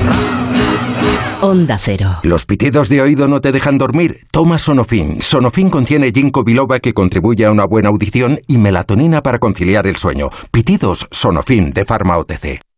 Onda 1.44 1.76
Cero. 1.76 2.20
Los 2.22 2.46
pitidos 2.46 2.88
de 2.88 3.02
oído 3.02 3.26
no 3.26 3.40
te 3.40 3.50
dejan 3.50 3.76
dormir. 3.76 4.20
Toma 4.30 4.60
Sonofin. 4.60 5.20
Sonofin 5.20 5.70
contiene 5.70 6.12
ginkgo 6.12 6.44
biloba 6.44 6.78
que 6.78 6.94
contribuye 6.94 7.44
a 7.44 7.50
una 7.50 7.64
buena 7.64 7.88
audición 7.88 8.38
y 8.46 8.58
melatonina 8.58 9.24
para 9.24 9.40
conciliar 9.40 9.88
el 9.88 9.96
sueño. 9.96 10.30
Pitidos 10.52 11.08
Sonofin 11.10 11.72
de 11.72 11.84
Pharma 11.84 12.16
OTC. 12.18 12.71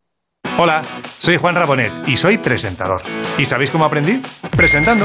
Hola, 0.57 0.83
soy 1.19 1.37
Juan 1.37 1.57
Rabonet 1.57 2.07
y 2.07 2.17
soy 2.17 2.39
presentador. 2.39 3.03
¿Y 3.37 3.45
sabéis 3.45 3.73
cómo 3.73 3.85
aprendí? 3.85 4.23
Presentando. 4.57 5.05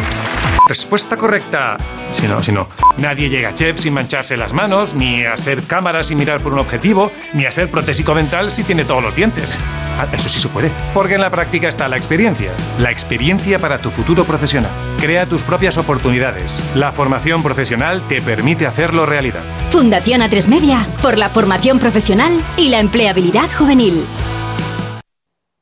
Respuesta 0.68 1.18
correcta. 1.18 1.76
Si 2.12 2.28
no, 2.28 2.44
si 2.44 2.52
no. 2.52 2.68
Nadie 2.98 3.30
llega 3.30 3.50
a 3.50 3.54
chef 3.56 3.80
sin 3.80 3.96
mancharse 3.96 4.38
las 4.38 4.54
manos, 4.54 4.94
ni 4.94 5.26
a 5.26 5.36
ser 5.36 5.64
cámara 5.64 6.04
sin 6.04 6.20
mirar 6.20 6.44
por 6.44 6.54
un 6.54 6.60
objetivo, 6.60 7.12
ni 7.34 7.48
a 7.48 7.52
ser 7.52 7.68
protésico 7.70 8.14
mental 8.14 8.52
si 8.52 8.64
tiene 8.64 8.86
todos 8.86 9.02
los 9.02 9.16
dientes. 9.16 9.60
Ah, 9.98 10.08
eso 10.12 10.30
sí 10.30 10.40
se 10.40 10.50
puede. 10.50 10.70
Porque 10.94 11.16
en 11.16 11.22
la 11.22 11.32
práctica 11.32 11.68
está 11.68 11.88
la 11.88 11.98
experiencia. 11.98 12.52
La 12.78 12.92
experiencia 12.92 13.58
para 13.58 13.80
tu 13.80 13.90
futuro 13.90 14.26
profesional. 14.26 14.72
Crea 15.00 15.26
tus 15.26 15.42
propias 15.42 15.80
oportunidades. 15.80 16.64
La 16.76 16.92
formación 16.92 17.42
profesional 17.42 18.04
te 18.08 18.22
permite 18.22 18.68
hacerlo 18.68 19.08
realidad. 19.08 19.42
Fundación 19.72 20.22
A3 20.22 20.48
Media 20.48 20.86
por 21.02 21.18
la 21.18 21.30
formación 21.30 21.80
profesional 21.80 22.40
y 22.56 22.70
la 22.70 22.80
empleabilidad 22.80 23.50
juvenil. 23.58 24.06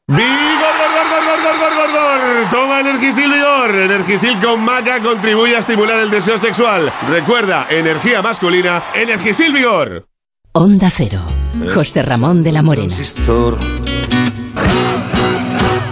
¡Vigor, 0.09 0.21
gor, 0.21 1.09
gor, 1.09 1.43
gor, 1.43 1.59
gor, 1.59 1.75
gor, 1.75 1.91
gor, 1.91 2.49
Toma 2.49 2.79
Energisil 2.79 3.29
Vigor. 3.29 3.75
Energisil 3.75 4.39
con 4.39 4.63
maca 4.63 5.01
contribuye 5.03 5.57
a 5.57 5.59
estimular 5.59 5.99
el 5.99 6.09
deseo 6.09 6.37
sexual. 6.37 6.93
Recuerda, 7.09 7.67
energía 7.69 8.21
masculina, 8.21 8.83
Energisil 8.95 9.51
Vigor. 9.51 10.07
Onda 10.53 10.89
Cero. 10.89 11.25
José 11.73 12.03
Ramón 12.03 12.41
de 12.41 12.53
la 12.53 12.61
Morena. 12.61 12.95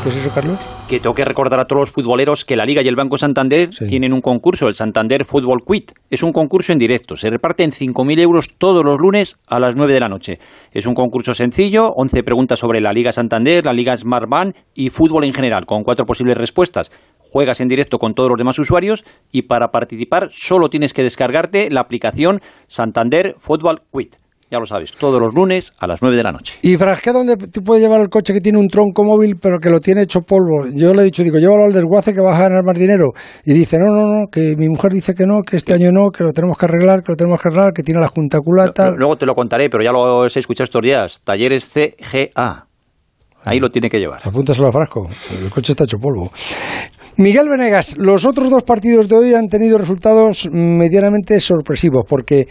¿Qué 0.06 0.10
es 0.10 0.18
eso, 0.18 0.30
Carlos? 0.36 0.60
que 0.88 1.00
tengo 1.00 1.16
que 1.16 1.26
recordar 1.26 1.60
a 1.60 1.66
todos 1.66 1.80
los 1.80 1.92
futboleros 1.92 2.46
que 2.46 2.56
la 2.56 2.64
Liga 2.64 2.84
y 2.84 2.88
el 2.88 2.96
Banco 2.96 3.18
Santander 3.18 3.72
tienen 3.72 4.14
un 4.14 4.22
concurso, 4.22 4.68
el 4.68 4.76
Santander 4.76 5.26
Football 5.26 5.64
Quit. 5.66 5.94
Es 6.12 6.22
un 6.22 6.32
concurso 6.32 6.74
en 6.74 6.78
directo. 6.78 7.16
Se 7.16 7.32
reparten 7.32 7.72
5.000 7.72 8.20
euros 8.20 8.56
todos 8.60 8.86
los 8.86 9.00
lunes 9.00 9.40
a 9.48 9.60
las 9.60 9.76
9 9.76 9.94
de 9.94 10.00
la 10.00 10.08
noche. 10.08 10.38
Es 10.72 10.86
un 10.86 10.94
concurso 10.94 11.34
sencillo, 11.34 11.92
11 11.96 12.22
preguntas 12.22 12.60
sobre 12.60 12.82
la 12.82 12.94
Liga 12.94 13.12
Santander, 13.12 13.66
la 13.66 13.74
Liga 13.74 13.98
Smart 13.98 14.30
Bank 14.30 14.56
y 14.76 14.90
fútbol 14.90 15.24
en 15.24 15.34
general, 15.34 15.66
con 15.66 15.82
cuatro 15.82 16.06
posibles 16.06 16.38
respuestas. 16.38 16.92
Juegas 17.18 17.60
en 17.62 17.68
directo 17.68 17.98
con 17.98 18.14
todos 18.14 18.30
los 18.30 18.38
demás 18.38 18.60
usuarios 18.60 19.06
y 19.32 19.42
para 19.42 19.70
participar 19.70 20.30
solo 20.32 20.70
tienes 20.70 20.94
que 20.94 21.02
descargarte 21.02 21.72
la 21.72 21.82
aplicación 21.82 22.42
Santander 22.68 23.34
Football 23.40 23.82
Quit. 23.92 24.18
Ya 24.52 24.60
lo 24.60 24.66
sabes, 24.66 24.94
todos 24.94 25.20
los 25.20 25.34
lunes 25.34 25.74
a 25.80 25.88
las 25.88 26.04
9 26.04 26.16
de 26.16 26.24
la 26.24 26.32
noche. 26.32 26.60
¿Y 26.62 26.78
Frasqué 26.78 27.12
dónde 27.12 27.36
tú 27.36 27.62
puedes 27.64 27.84
llevar 27.84 28.00
el 28.00 28.10
coche 28.10 28.32
que 28.32 28.40
tiene 28.40 28.60
un 28.60 28.68
tronco 28.68 29.04
móvil 29.04 29.38
pero 29.42 29.58
que 29.58 29.72
lo 29.72 29.80
tiene 29.80 30.04
hecho 30.04 30.22
polvo? 30.22 30.68
Yo 30.72 30.94
le 30.94 31.02
he 31.02 31.06
dicho, 31.06 31.24
digo, 31.24 31.40
llévalo 31.40 31.66
al 31.66 31.74
desguace 31.74 32.14
que 32.14 32.22
vas 32.22 32.40
a 32.40 32.44
ganar 32.44 32.64
más 32.64 32.78
dinero. 32.78 33.14
Y 33.44 33.54
dice, 33.54 33.80
no, 33.80 33.88
no, 33.88 34.06
no, 34.06 34.28
que 34.32 34.56
mi 34.56 34.70
mujer 34.70 34.92
dice 34.92 35.16
que 35.16 35.26
no, 35.26 35.42
que 35.42 35.58
este 35.58 35.74
año 35.74 35.92
no, 35.92 36.12
que 36.12 36.24
lo 36.24 36.32
tenemos 36.32 36.58
que 36.60 36.66
arreglar, 36.66 37.02
que 37.02 37.14
lo 37.14 37.16
tenemos 37.16 37.42
que 37.42 37.48
arreglar, 37.48 37.74
que 37.74 37.82
tiene 37.82 38.00
la 38.00 38.08
junta 38.08 38.40
culata. 38.40 38.92
Luego 38.92 39.16
te 39.16 39.26
lo 39.26 39.34
contaré, 39.34 39.68
pero 39.68 39.84
ya 39.84 39.92
lo 39.92 40.26
he 40.26 40.28
escuchado 40.28 40.66
estos 40.66 40.82
días. 40.82 41.22
Talleres 41.24 41.68
CGA. 41.68 42.68
Ahí 43.46 43.60
lo 43.60 43.70
tiene 43.70 43.90
que 43.90 43.98
llevar. 43.98 44.22
Apúntaselo 44.24 44.68
a 44.68 44.72
Frasco, 44.72 45.08
el 45.44 45.50
coche 45.50 45.72
está 45.72 45.86
hecho 45.86 45.98
polvo. 45.98 46.32
Miguel 47.18 47.48
Venegas, 47.50 47.98
los 47.98 48.26
otros 48.26 48.50
dos 48.50 48.64
partidos 48.64 49.08
de 49.08 49.16
hoy 49.16 49.34
han 49.34 49.48
tenido 49.48 49.78
resultados 49.78 50.50
medianamente 50.52 51.40
sorpresivos 51.40 52.04
porque 52.08 52.48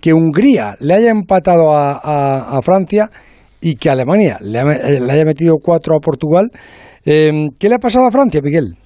que 0.00 0.12
Hungría 0.12 0.74
le 0.80 0.94
haya 0.94 1.10
empatado 1.10 1.72
a, 1.74 2.60
Francia 2.62 3.08
y 3.60 3.76
que 3.76 3.90
Alemania 3.90 4.38
le, 4.40 4.58
haya 4.58 5.24
metido 5.24 5.56
cuatro 5.62 5.96
a 5.96 6.00
Portugal. 6.00 6.50
Em, 7.04 7.50
¿Qué 7.58 7.68
le 7.68 7.76
ha 7.76 7.78
pasado 7.78 8.06
a 8.06 8.10
Francia, 8.10 8.40
Miguel? 8.42 8.76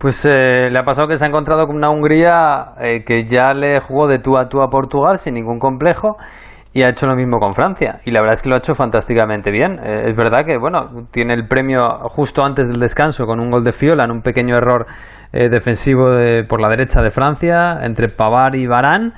Pues 0.00 0.24
eh, 0.24 0.70
le 0.70 0.78
ha 0.78 0.82
pasado 0.82 1.08
que 1.08 1.18
se 1.18 1.26
ha 1.26 1.28
encontrado 1.28 1.66
con 1.66 1.76
una 1.76 1.90
Hungría 1.90 2.72
eh, 2.80 3.04
que 3.04 3.26
ya 3.26 3.52
le 3.52 3.80
jugó 3.80 4.06
de 4.06 4.18
tú 4.18 4.38
a 4.38 4.48
tú 4.48 4.62
a 4.62 4.70
Portugal 4.70 5.18
sin 5.18 5.34
ningún 5.34 5.58
complejo 5.58 6.16
y 6.72 6.80
ha 6.82 6.88
hecho 6.88 7.06
lo 7.06 7.14
mismo 7.14 7.38
con 7.38 7.54
Francia. 7.54 8.00
Y 8.06 8.10
la 8.10 8.20
verdad 8.20 8.32
es 8.34 8.42
que 8.42 8.48
lo 8.48 8.54
ha 8.54 8.58
hecho 8.58 8.74
fantásticamente 8.74 9.50
bien. 9.50 9.78
Eh, 9.78 10.08
es 10.08 10.16
verdad 10.16 10.46
que, 10.46 10.56
bueno, 10.56 11.06
tiene 11.10 11.34
el 11.34 11.46
premio 11.46 11.98
justo 12.08 12.42
antes 12.42 12.66
del 12.66 12.80
descanso 12.80 13.26
con 13.26 13.40
un 13.40 13.50
gol 13.50 13.62
de 13.62 13.72
Fiola 13.72 14.04
en 14.04 14.10
un 14.10 14.22
pequeño 14.22 14.56
error 14.56 14.86
defensivo 15.32 16.06
por 16.48 16.60
la 16.60 16.68
derecha 16.68 17.00
de 17.02 17.12
Francia 17.12 17.78
entre 17.84 18.08
Pavard 18.08 18.56
y 18.56 18.66
Barán 18.66 19.12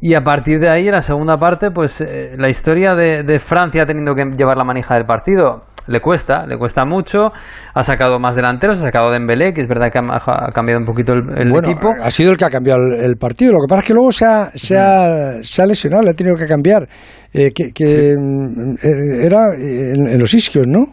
y 0.00 0.14
a 0.14 0.20
partir 0.20 0.58
de 0.58 0.70
ahí, 0.70 0.86
en 0.86 0.92
la 0.92 1.02
segunda 1.02 1.36
parte, 1.36 1.70
pues 1.70 2.00
eh, 2.00 2.34
la 2.38 2.48
historia 2.48 2.94
de, 2.94 3.38
Francia 3.38 3.84
teniendo 3.86 4.14
que 4.14 4.24
llevar 4.36 4.56
la 4.56 4.64
manija 4.64 4.94
del 4.94 5.04
partido 5.04 5.64
le 5.88 6.00
cuesta, 6.00 6.46
le 6.46 6.56
cuesta 6.58 6.84
mucho. 6.84 7.30
Ha 7.74 7.84
sacado 7.84 8.18
más 8.18 8.34
delanteros, 8.34 8.80
ha 8.80 8.82
sacado 8.82 9.12
Dembélé, 9.12 9.52
que 9.52 9.62
es 9.62 9.68
verdad 9.68 9.90
que 9.92 9.98
ha, 9.98 10.52
cambiado 10.52 10.80
un 10.80 10.86
poquito 10.86 11.12
el, 11.12 11.54
equipo. 11.56 11.92
Ha 12.02 12.10
sido 12.10 12.32
el 12.32 12.36
que 12.36 12.44
ha 12.44 12.50
cambiado 12.50 12.80
el, 13.00 13.16
partido. 13.16 13.52
Lo 13.52 13.58
que 13.60 13.68
pasa 13.68 13.80
es 13.82 13.86
que 13.86 13.94
luego 13.94 14.10
se 14.10 14.24
ha, 14.24 14.46
se 14.54 14.76
ha, 14.76 15.42
se 15.42 15.62
ha 15.62 15.66
lesionado, 15.66 16.02
le 16.02 16.10
ha 16.10 16.14
tenido 16.14 16.36
que 16.36 16.46
cambiar. 16.46 16.88
Eh, 17.32 17.50
que, 17.52 18.14
mm, 18.18 18.74
eh, 18.82 19.26
era 19.26 19.54
en, 19.54 20.18
los 20.18 20.32
isquios, 20.34 20.66
¿no? 20.66 20.86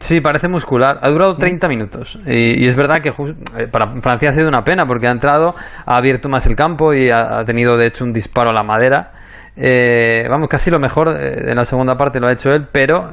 Sí, 0.00 0.20
parece 0.20 0.48
muscular. 0.48 0.98
Ha 1.02 1.10
durado 1.10 1.36
30 1.36 1.68
minutos. 1.68 2.18
Y, 2.26 2.66
es 2.66 2.74
verdad 2.74 3.00
que 3.02 3.10
eh, 3.10 3.66
para 3.70 4.00
Francia 4.00 4.30
ha 4.30 4.32
sido 4.32 4.48
una 4.48 4.62
pena 4.62 4.86
porque 4.86 5.06
ha 5.06 5.10
entrado, 5.10 5.54
ha 5.86 5.96
abierto 5.96 6.28
más 6.28 6.46
el 6.46 6.56
campo 6.56 6.94
y 6.94 7.10
ha, 7.10 7.44
tenido 7.44 7.76
de 7.76 7.88
hecho 7.88 8.04
un 8.04 8.12
disparo 8.12 8.50
a 8.50 8.52
la 8.54 8.62
madera. 8.62 9.12
Eh, 9.56 10.26
vamos, 10.30 10.48
casi 10.48 10.70
lo 10.70 10.78
mejor 10.78 11.08
eh, 11.08 11.50
en 11.50 11.56
la 11.56 11.66
segunda 11.66 11.96
parte 11.96 12.18
lo 12.18 12.28
ha 12.28 12.32
hecho 12.32 12.50
él, 12.50 12.66
pero 12.72 13.10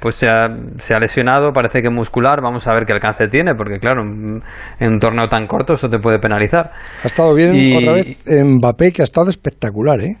pues 0.00 0.14
se 0.14 0.28
ha, 0.28 0.98
lesionado, 0.98 1.52
parece 1.52 1.82
que 1.82 1.90
muscular. 1.90 2.40
Vamos 2.40 2.66
a 2.66 2.72
ver 2.72 2.86
qué 2.86 2.94
alcance 2.94 3.26
tiene, 3.26 3.54
porque 3.54 3.78
claro, 3.78 4.00
en, 4.02 4.42
un 4.80 4.98
torneo 4.98 5.28
tan 5.28 5.46
corto 5.46 5.74
esto 5.74 5.88
te 5.90 5.98
puede 5.98 6.18
penalizar. 6.18 6.70
Ha 7.04 7.06
estado 7.06 7.34
bien 7.34 7.76
otra 7.76 7.92
vez 7.92 8.24
Mbappé, 8.26 8.92
que 8.92 9.02
ha 9.02 9.04
estado 9.04 9.28
espectacular, 9.28 10.00
¿eh? 10.00 10.16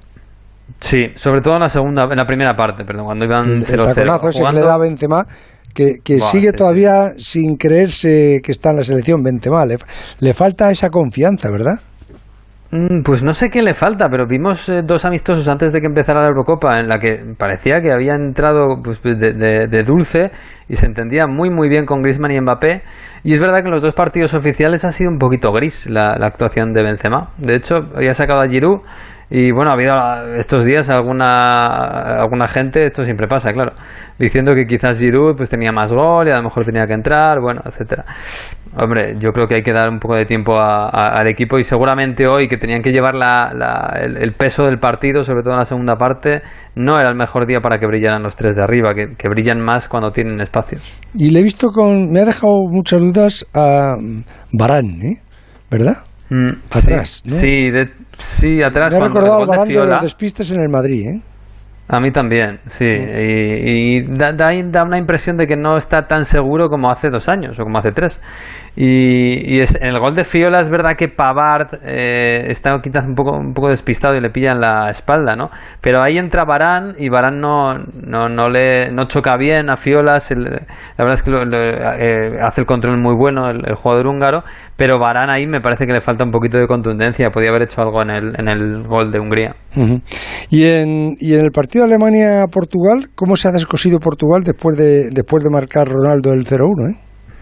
Sí, 0.80 1.06
sobre 1.16 1.40
todo 1.40 1.54
en 1.54 1.60
la 1.60 1.68
segunda, 1.68 2.04
en 2.04 2.16
la 2.16 2.26
primera 2.26 2.54
parte, 2.54 2.84
perdón, 2.84 3.06
cuando 3.06 3.24
iban 3.24 3.62
0-0. 3.62 3.72
El 3.72 3.94
taconazo 3.94 4.28
ese 4.28 4.44
que 4.44 4.52
le 4.52 4.60
da 4.60 4.78
Benzema 4.78 5.26
que, 5.74 6.20
sigue 6.20 6.52
todavía 6.52 7.10
sin 7.16 7.56
creerse 7.56 8.40
que 8.42 8.52
está 8.52 8.70
en 8.70 8.76
la 8.76 8.82
selección 8.82 9.22
Benzema. 9.22 9.64
Le, 9.66 9.76
le 10.20 10.34
falta 10.34 10.70
esa 10.70 10.90
confianza, 10.90 11.50
¿verdad? 11.50 11.80
Mm, 12.72 13.02
pues 13.02 13.24
no 13.24 13.32
sé 13.32 13.48
qué 13.48 13.62
le 13.62 13.74
falta, 13.74 14.08
pero 14.08 14.26
vimos 14.28 14.68
eh, 14.68 14.82
dos 14.84 15.04
amistosos 15.04 15.48
antes 15.48 15.72
de 15.72 15.80
que 15.80 15.88
empezara 15.88 16.20
la 16.20 16.28
Eurocopa 16.28 16.78
en 16.78 16.88
la 16.88 17.00
que 17.00 17.20
parecía 17.36 17.80
que 17.80 17.90
había 17.90 18.14
entrado 18.14 18.80
pues, 18.82 19.02
de, 19.02 19.82
dulce 19.84 20.30
y 20.68 20.76
se 20.76 20.86
entendía 20.86 21.26
muy 21.26 21.50
muy 21.50 21.68
bien 21.68 21.84
con 21.84 22.00
Griezmann 22.00 22.30
y 22.30 22.40
Mbappé. 22.40 22.82
Y 23.24 23.34
es 23.34 23.40
verdad 23.40 23.62
que 23.62 23.68
en 23.68 23.72
los 23.72 23.82
dos 23.82 23.94
partidos 23.94 24.34
oficiales 24.34 24.84
ha 24.84 24.92
sido 24.92 25.10
un 25.10 25.18
poquito 25.18 25.50
gris 25.52 25.90
la, 25.90 26.16
la 26.16 26.26
actuación 26.26 26.72
de 26.72 26.84
Benzema. 26.84 27.30
De 27.38 27.56
hecho, 27.56 27.74
había 27.96 28.14
sacado 28.14 28.40
a 28.40 28.48
Giroud 28.48 28.82
y 29.30 29.52
bueno, 29.52 29.70
ha 29.70 29.74
habido 29.74 29.94
estos 30.36 30.64
días 30.64 30.90
alguna, 30.90 32.20
alguna 32.20 32.48
gente, 32.48 32.86
esto 32.86 33.04
siempre 33.04 33.28
pasa, 33.28 33.52
claro, 33.52 33.72
diciendo 34.18 34.54
que 34.56 34.66
quizás 34.66 34.98
Giroud 34.98 35.36
pues 35.36 35.48
tenía 35.48 35.70
más 35.70 35.92
gol 35.92 36.26
y 36.26 36.32
a 36.32 36.36
lo 36.38 36.42
mejor 36.42 36.64
tenía 36.64 36.84
que 36.86 36.94
entrar, 36.94 37.40
bueno, 37.40 37.60
etcétera. 37.64 38.04
Hombre, 38.76 39.14
yo 39.18 39.30
creo 39.30 39.46
que 39.46 39.56
hay 39.56 39.62
que 39.62 39.72
dar 39.72 39.88
un 39.88 39.98
poco 39.98 40.16
de 40.16 40.24
tiempo 40.24 40.56
al 40.58 41.26
equipo 41.28 41.58
y 41.58 41.62
seguramente 41.62 42.26
hoy 42.26 42.48
que 42.48 42.56
tenían 42.56 42.82
que 42.82 42.90
llevar 42.90 43.14
el, 44.00 44.32
peso 44.32 44.64
del 44.64 44.78
partido, 44.78 45.22
sobre 45.22 45.42
todo 45.42 45.54
en 45.54 45.58
la 45.58 45.64
segunda 45.64 45.96
parte, 45.96 46.42
no 46.74 46.98
era 46.98 47.08
el 47.08 47.16
mejor 47.16 47.46
día 47.46 47.60
para 47.60 47.78
que 47.78 47.86
brillaran 47.86 48.22
los 48.22 48.34
tres 48.34 48.56
de 48.56 48.62
arriba, 48.62 48.94
que, 48.94 49.28
brillan 49.28 49.60
más 49.60 49.88
cuando 49.88 50.10
tienen 50.10 50.40
espacio. 50.40 50.78
Y 51.14 51.30
le 51.30 51.40
he 51.40 51.42
visto 51.42 51.68
con... 51.70 52.12
me 52.12 52.20
ha 52.20 52.24
dejado 52.24 52.54
muchas 52.68 53.00
dudas 53.00 53.46
a 53.54 53.94
Barán, 54.52 55.02
¿eh? 55.02 55.16
¿verdad? 55.70 55.96
Mm, 56.30 56.50
atrás, 56.70 57.22
sí, 57.26 57.70
sí, 58.18 58.62
atrás. 58.62 58.92
Me 58.92 58.98
ha 58.98 59.08
recordado 59.08 59.46
de, 59.46 59.84
los 59.84 60.02
despistes 60.02 60.50
en 60.52 60.60
el 60.60 60.68
Madrid, 60.68 61.08
¿eh? 61.08 61.20
A 61.92 61.98
mí 61.98 62.12
también, 62.12 62.60
sí. 62.66 62.86
Y, 62.86 64.02
da, 64.02 64.32
da, 64.32 64.84
una 64.84 64.98
impresión 64.98 65.36
de 65.36 65.48
que 65.48 65.56
no 65.56 65.76
está 65.76 66.06
tan 66.06 66.24
seguro 66.24 66.68
como 66.68 66.88
hace 66.88 67.10
dos 67.10 67.28
años 67.28 67.58
o 67.58 67.64
como 67.64 67.78
hace 67.78 67.90
tres. 67.90 68.22
Y, 68.76 69.56
y 69.56 69.60
es, 69.60 69.74
en 69.74 69.88
el 69.88 69.98
gol 69.98 70.14
de 70.14 70.22
Fiola 70.22 70.60
es 70.60 70.70
verdad 70.70 70.92
que 70.96 71.08
Pavard 71.08 71.80
eh, 71.84 72.44
está 72.48 72.78
quizás 72.80 73.04
un 73.06 73.14
poco, 73.14 73.36
un 73.36 73.52
poco 73.52 73.68
despistado 73.68 74.14
y 74.14 74.20
le 74.20 74.30
pilla 74.30 74.52
en 74.52 74.60
la 74.60 74.90
espalda, 74.90 75.34
¿no? 75.34 75.50
Pero 75.80 76.00
ahí 76.00 76.18
entra 76.18 76.44
Barán 76.44 76.94
y 76.96 77.08
Barán 77.08 77.40
no, 77.40 77.74
no, 77.74 78.28
no, 78.28 78.48
le, 78.48 78.92
no 78.92 79.06
choca 79.06 79.36
bien 79.36 79.70
a 79.70 79.76
Fiola. 79.76 80.18
la 80.30 81.04
verdad 81.04 81.14
es 81.14 81.22
que 81.24 81.32
eh, 81.32 82.38
hace 82.40 82.60
el 82.60 82.66
control 82.66 82.98
muy 82.98 83.16
bueno 83.16 83.50
el, 83.50 83.74
jugador 83.74 84.06
húngaro. 84.06 84.44
Pero 84.76 84.98
Barán 85.00 85.30
ahí 85.30 85.46
me 85.46 85.60
parece 85.60 85.84
que 85.84 85.92
le 85.92 86.00
falta 86.00 86.24
un 86.24 86.30
poquito 86.30 86.56
de 86.56 86.68
contundencia. 86.68 87.30
Podía 87.30 87.50
haber 87.50 87.62
hecho 87.62 87.82
algo 87.82 88.00
en 88.02 88.10
el, 88.10 88.34
en 88.38 88.48
el 88.48 88.82
gol 88.84 89.10
de 89.10 89.18
Hungría. 89.18 89.54
y, 90.50 90.64
en, 90.64 91.16
y 91.18 91.34
en 91.34 91.40
el 91.40 91.50
partido 91.50 91.79
Alemania-Portugal, 91.84 93.10
¿cómo 93.14 93.36
se 93.36 93.48
ha 93.48 93.52
descosido 93.52 93.98
Portugal 93.98 94.42
después 94.42 94.76
de, 94.76 95.10
después 95.10 95.44
de 95.44 95.50
marcar 95.50 95.88
Ronaldo 95.88 96.32
el 96.32 96.44
0-1? 96.44 96.90
¿eh? 96.90 96.98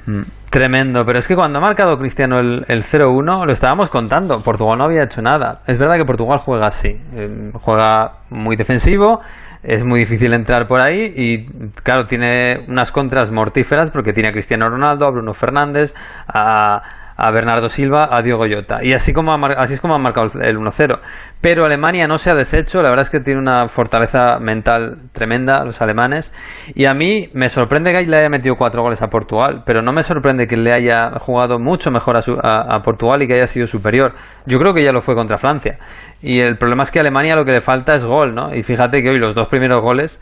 Mm, 0.07 0.23
tremendo, 0.51 1.05
pero 1.05 1.19
es 1.19 1.29
que 1.29 1.35
cuando 1.35 1.59
ha 1.59 1.63
marcado 1.63 1.99
Cristiano 1.99 2.39
el, 2.39 2.65
el 2.69 2.83
0-1, 2.83 3.45
lo 3.45 3.53
estábamos 3.53 3.91
contando, 3.91 4.39
Portugal 4.43 4.79
no 4.79 4.85
había 4.85 5.05
hecho 5.05 5.21
nada. 5.21 5.61
Es 5.67 5.79
verdad 5.79 5.97
que 5.97 6.05
Portugal 6.05 6.39
juega 6.39 6.69
así, 6.69 6.89
eh, 6.89 7.51
juega 7.61 8.13
muy 8.31 8.57
defensivo, 8.57 9.21
es 9.63 9.85
muy 9.85 10.01
difícil 10.01 10.33
entrar 10.33 10.67
por 10.67 10.81
ahí 10.81 11.13
y 11.17 11.47
claro, 11.83 12.07
tiene 12.07 12.65
unas 12.69 12.93
contras 12.93 13.33
mortíferas 13.33 13.91
porque 13.91 14.13
tiene 14.13 14.29
a 14.31 14.33
Cristiano 14.33 14.69
Ronaldo, 14.69 15.07
a 15.07 15.11
Bruno 15.11 15.35
Fernández, 15.35 15.95
a 16.27 16.81
a 17.19 17.33
Bernardo 17.33 17.69
Silva, 17.69 18.09
a 18.17 18.23
Diego 18.23 18.47
Llota. 18.47 18.79
Y 18.83 18.93
así, 18.93 19.13
como 19.13 19.35
así 19.35 19.75
es 19.75 19.81
como 19.81 19.97
han 19.97 20.03
marcado 20.03 20.41
el 20.41 20.57
1-0. 20.57 21.01
Pero 21.41 21.65
Alemania 21.65 22.07
no 22.07 22.17
se 22.17 22.31
ha 22.31 22.35
deshecho, 22.35 22.81
la 22.81 22.91
verdad 22.91 23.03
es 23.03 23.11
que 23.11 23.19
tiene 23.19 23.41
una 23.41 23.67
fortaleza 23.67 24.39
mental 24.39 24.99
tremenda 25.13 25.65
los 25.65 25.83
alemanes. 25.83 26.33
Y 26.77 26.87
a 26.87 26.95
mí 26.95 27.29
me 27.35 27.49
sorprende 27.49 27.93
que 27.93 28.07
le 28.07 28.17
haya 28.17 28.29
metido 28.29 28.55
cuatro 28.55 28.83
goles 28.83 29.03
a 29.03 29.09
Portugal, 29.09 29.65
pero 29.67 29.83
no 29.83 29.93
me 29.93 30.05
sorprende 30.05 30.47
que 30.47 30.57
le 30.57 30.73
haya 30.73 31.19
jugado 31.19 31.59
mucho 31.59 31.91
mejor 31.91 32.17
a, 32.17 32.77
a 32.77 32.83
Portugal 32.83 33.21
y 33.23 33.27
que 33.27 33.35
haya 33.35 33.49
sido 33.49 33.67
superior. 33.67 34.13
Yo 34.47 34.59
creo 34.61 34.73
que 34.73 34.85
ya 34.85 34.93
lo 34.93 35.01
fue 35.01 35.17
contra 35.17 35.39
Francia. 35.39 35.77
Y 36.23 36.39
el 36.39 36.57
problema 36.57 36.85
es 36.85 36.93
que 36.93 37.01
Alemania 37.01 37.35
lo 37.35 37.45
que 37.45 37.53
le 37.53 37.61
falta 37.61 37.97
es 37.97 38.05
gol, 38.05 38.33
¿no? 38.33 38.55
Y 38.55 38.63
fíjate 38.63 39.03
que 39.03 39.11
hoy 39.11 39.19
los 39.19 39.35
dos 39.35 39.49
primeros 39.49 39.83
goles 39.83 40.21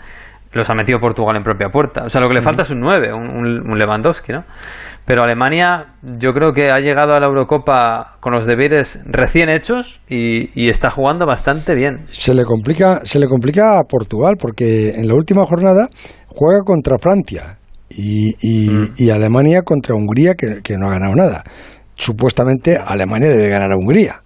los 0.57 0.69
ha 0.71 0.75
metido 0.75 0.99
Portugal 0.99 1.37
en 1.37 1.43
propia 1.43 1.69
puerta. 1.69 2.05
O 2.05 2.09
sea, 2.09 2.21
lo 2.21 2.29
que 2.29 2.35
le 2.35 2.43
falta 2.43 2.63
es 2.63 2.71
un 2.71 2.81
9, 2.81 3.13
un, 3.13 3.71
un 3.71 3.79
Lewandowski, 3.79 4.33
¿no? 4.33 4.45
Pero 5.07 5.23
Alemania 5.23 5.95
yo 6.03 6.33
creo 6.33 6.53
que 6.53 6.69
ha 6.69 6.81
llegado 6.81 7.15
a 7.15 7.21
la 7.21 7.27
Eurocopa 7.27 8.17
con 8.19 8.33
los 8.33 8.45
deberes 8.45 8.99
recién 9.07 9.49
hechos 9.49 10.01
y, 10.09 10.69
está 10.69 10.91
jugando 10.91 11.27
bastante 11.27 11.77
bien. 11.77 12.01
Se 12.09 12.35
le 12.35 12.45
complica, 12.45 13.01
se 13.05 13.21
le 13.21 13.29
complica 13.29 13.79
a 13.79 13.85
Portugal 13.85 14.35
porque 14.37 14.91
en 14.97 15.07
la 15.07 15.15
última 15.15 15.47
jornada 15.47 15.87
juega 16.27 16.63
contra 16.65 16.99
Francia 16.99 17.57
y, 17.89 18.35
y, 18.41 18.69
mm. 18.69 19.13
Alemania 19.15 19.63
contra 19.63 19.95
Hungría 19.95 20.35
que, 20.35 20.77
no 20.77 20.89
ha 20.89 20.95
ganado 20.95 21.15
nada. 21.15 21.45
Supuestamente 21.95 22.77
Alemania 22.77 23.29
debe 23.29 23.49
ganar 23.49 23.71
a 23.71 23.77
Hungría. 23.77 24.17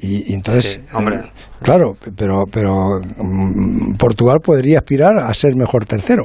Y, 0.00 0.34
entonces, 0.34 0.80
hombre. 0.92 1.20
Claro, 1.62 1.92
pero, 2.16 2.44
pero 2.52 3.00
mm, 3.00 3.96
Portugal 3.98 4.38
podría 4.42 4.78
aspirar 4.78 5.18
a 5.18 5.32
ser 5.34 5.56
mejor 5.56 5.84
tercero. 5.84 6.24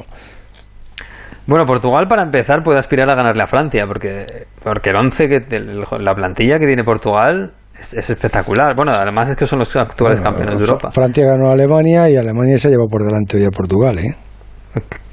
Bueno, 1.46 1.64
Portugal 1.66 2.06
para 2.08 2.22
empezar 2.22 2.62
puede 2.62 2.78
aspirar 2.78 3.10
a 3.10 3.16
ganarle 3.16 3.42
a 3.42 3.46
Francia, 3.46 3.84
porque, 3.86 4.26
porque 4.62 4.90
el 4.90 4.96
11, 4.96 5.26
que, 5.26 5.58
la 5.98 6.14
plantilla 6.14 6.58
que 6.58 6.66
tiene 6.66 6.84
Portugal 6.84 7.50
es, 7.78 8.10
espectacular. 8.10 8.76
Bueno, 8.76 8.92
además 8.92 9.30
es 9.30 9.36
que 9.36 9.46
son 9.46 9.58
los 9.58 9.74
actuales 9.76 10.20
campeones 10.20 10.56
de 10.56 10.60
Europa. 10.60 10.90
Francia 10.92 11.26
ganó 11.26 11.50
a 11.50 11.54
Alemania 11.54 12.08
y 12.08 12.16
Alemania 12.16 12.58
se 12.58 12.70
llevó 12.70 12.86
por 12.86 13.02
delante 13.02 13.38
hoy 13.38 13.44
a 13.44 13.50
Portugal, 13.50 13.98
¿eh? 13.98 14.14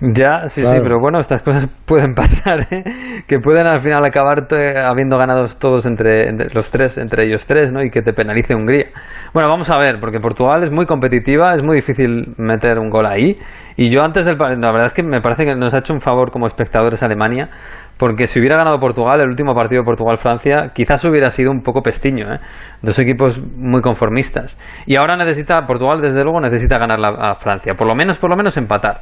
Ya, 0.01 0.47
sí, 0.47 0.63
sí, 0.63 0.77
pero 0.81 1.01
bueno, 1.01 1.19
estas 1.19 1.41
cosas 1.41 1.67
pueden 1.85 2.13
pasar, 2.13 2.61
¿eh? 2.71 2.83
que 3.27 3.39
pueden 3.39 3.67
al 3.67 3.81
final 3.81 4.05
acabar 4.05 4.47
habiendo 4.85 5.17
ganado 5.17 5.45
todos 5.59 5.85
entre, 5.85 6.31
los 6.53 6.69
tres, 6.69 6.97
entre 6.97 7.25
ellos 7.25 7.45
tres, 7.45 7.73
¿no? 7.73 7.83
Y 7.83 7.89
que 7.89 8.01
te 8.01 8.13
penalice 8.13 8.55
Hungría. 8.55 8.85
Bueno, 9.33 9.49
vamos 9.49 9.69
a 9.69 9.77
ver, 9.77 9.99
porque 9.99 10.19
Portugal 10.19 10.63
es 10.63 10.71
muy 10.71 10.85
competitiva, 10.85 11.53
es 11.53 11.65
muy 11.65 11.75
difícil 11.75 12.33
meter 12.37 12.79
un 12.79 12.89
gol 12.89 13.05
ahí. 13.07 13.37
Y 13.75 13.89
yo 13.89 14.01
antes 14.01 14.25
del 14.25 14.37
la 14.37 14.71
verdad 14.71 14.85
es 14.85 14.93
que 14.93 15.03
me 15.03 15.19
parece 15.19 15.43
que 15.43 15.53
nos 15.55 15.73
ha 15.73 15.79
hecho 15.79 15.93
un 15.93 15.99
favor 15.99 16.31
como 16.31 16.47
espectadores 16.47 17.03
Alemania, 17.03 17.49
porque 17.97 18.27
si 18.27 18.39
hubiera 18.39 18.55
ganado 18.55 18.79
Portugal, 18.79 19.19
el 19.19 19.27
último 19.27 19.53
partido 19.53 19.83
Portugal-Francia, 19.83 20.71
quizás 20.73 21.03
hubiera 21.03 21.29
sido 21.31 21.51
un 21.51 21.61
poco 21.61 21.81
pestiño, 21.81 22.33
¿eh? 22.33 22.39
Dos 22.81 22.97
equipos 22.99 23.41
muy 23.57 23.81
conformistas. 23.81 24.57
Y 24.85 24.95
ahora 24.95 25.17
necesita, 25.17 25.65
Portugal 25.67 25.99
desde 26.01 26.23
luego 26.23 26.39
necesita 26.39 26.77
ganar 26.77 26.99
a 27.03 27.35
Francia, 27.35 27.73
por 27.73 27.87
lo 27.87 27.95
menos, 27.95 28.17
por 28.17 28.29
lo 28.29 28.37
menos 28.37 28.55
empatar. 28.55 29.01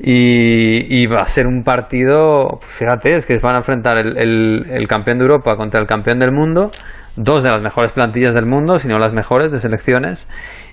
Y, 0.00 1.06
va 1.06 1.22
a 1.22 1.26
ser 1.26 1.46
un 1.46 1.64
partido, 1.64 2.60
fíjate, 2.60 3.16
es 3.16 3.26
que 3.26 3.38
van 3.38 3.54
a 3.54 3.58
enfrentar 3.58 3.98
el, 3.98 4.86
campeón 4.88 5.18
de 5.18 5.24
Europa 5.24 5.56
contra 5.56 5.80
el 5.80 5.86
campeón 5.86 6.20
del 6.20 6.30
mundo, 6.30 6.70
dos 7.16 7.42
de 7.42 7.50
las 7.50 7.60
mejores 7.60 7.90
plantillas 7.90 8.32
del 8.32 8.46
mundo, 8.46 8.78
si 8.78 8.86
no 8.86 9.00
las 9.00 9.12
mejores 9.12 9.50
de 9.50 9.58
selecciones, 9.58 10.28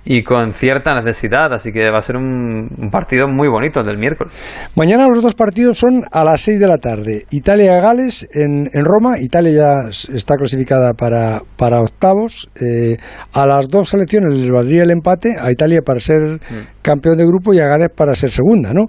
y 0.07 0.21
con 0.21 0.51
cierta 0.51 0.93
necesidad, 0.93 1.51
así 1.51 1.71
que 1.71 1.89
va 1.89 1.97
a 1.97 2.01
ser 2.03 2.17
un, 2.17 2.69
partido 2.91 3.27
muy 3.27 3.47
bonito 3.47 3.79
el 3.79 3.87
del 3.87 3.97
miércoles. 3.97 4.31
Mañana 4.75 5.07
los 5.07 5.23
dos 5.23 5.33
partidos 5.33 5.79
son 5.79 6.03
a 6.11 6.23
las 6.23 6.41
6 6.41 6.59
de 6.59 6.67
la 6.67 6.77
tarde. 6.77 7.25
Italia-Gales 7.31 8.27
en, 8.31 8.69
en, 8.71 8.85
Roma, 8.85 9.17
Italia 9.19 9.51
ya 9.51 9.89
está 10.15 10.35
clasificada 10.35 10.93
para, 10.93 11.41
para 11.57 11.81
octavos. 11.81 12.47
Eh, 12.61 12.97
a 13.33 13.47
las 13.47 13.67
dos 13.69 13.89
selecciones 13.89 14.37
les 14.37 14.51
valdría 14.51 14.83
el 14.83 14.91
empate, 14.91 15.37
a 15.41 15.51
Italia 15.51 15.79
para 15.83 15.99
ser 15.99 16.21
mm. 16.21 16.83
campeón 16.83 17.17
de 17.17 17.25
grupo 17.25 17.55
y 17.55 17.59
a 17.59 17.65
Gales 17.65 17.89
para 17.89 18.13
ser 18.13 18.29
segunda, 18.29 18.71
¿no? 18.71 18.85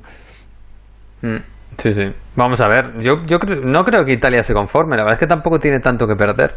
Mm, 1.22 1.36
sí, 1.78 1.92
sí. 1.92 2.02
Vamos 2.36 2.60
a 2.60 2.68
ver. 2.68 2.98
Yo, 3.00 3.24
yo 3.26 3.38
no 3.64 3.84
creo 3.84 4.04
que 4.04 4.12
Italia 4.12 4.42
se 4.42 4.52
conforme. 4.52 4.96
La 4.96 5.02
verdad 5.02 5.14
es 5.14 5.20
que 5.20 5.26
tampoco 5.26 5.58
tiene 5.58 5.78
tanto 5.80 6.06
que 6.06 6.14
perder. 6.14 6.50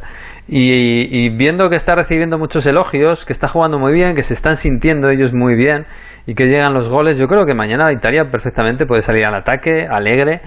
Y, 0.47 1.29
viendo 1.37 1.69
que 1.69 1.75
está 1.75 1.95
recibiendo 1.95 2.37
muchos 2.37 2.65
elogios, 2.65 3.25
que 3.25 3.33
está 3.33 3.47
jugando 3.47 3.79
muy 3.79 3.93
bien, 3.93 4.15
que 4.15 4.23
se 4.23 4.33
están 4.33 4.55
sintiendo 4.55 5.09
ellos 5.09 5.33
muy 5.33 5.55
bien 5.55 5.85
y 6.25 6.35
que 6.35 6.47
llegan 6.47 6.73
los 6.73 6.89
goles, 6.89 7.17
yo 7.17 7.27
creo 7.27 7.45
que 7.45 7.53
mañana 7.53 7.91
Italia 7.91 8.25
perfectamente 8.31 8.85
puede 8.85 9.01
salir 9.01 9.25
al 9.25 9.35
ataque, 9.35 9.87
alegre. 9.89 10.41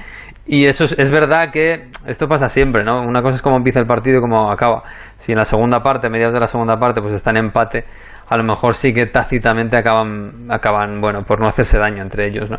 Y 0.45 0.67
eso 0.67 0.85
es, 0.85 0.99
es 0.99 1.11
verdad 1.11 1.51
que 1.53 1.89
esto 2.07 2.27
pasa 2.27 2.49
siempre, 2.49 2.83
¿no? 2.83 3.07
Una 3.07 3.23
cosa 3.23 3.37
es 3.37 3.43
cómo 3.43 3.57
empieza 3.57 3.79
el 3.79 3.87
partido 3.87 4.19
y 4.19 4.21
cómo 4.21 4.51
acaba. 4.51 4.83
Si 5.19 5.31
en 5.31 5.39
la 5.39 5.45
segunda 5.45 5.81
parte, 5.83 6.11
mediados 6.11 6.35
de 6.35 6.41
la 6.41 6.49
segunda 6.49 6.77
parte, 6.77 7.01
pues 7.01 7.15
está 7.15 7.31
en 7.31 7.37
empate, 7.37 7.85
a 8.33 8.37
lo 8.39 8.45
mejor 8.45 8.75
sí 8.75 8.95
que 8.95 9.05
tácitamente 9.05 9.77
acaban, 9.77 10.31
acaban, 10.49 11.03
bueno, 11.03 11.23
por 11.23 11.39
no 11.39 11.47
hacerse 11.47 11.77
daño 11.77 12.01
entre 12.01 12.29
ellos, 12.29 12.51
¿no? 12.51 12.57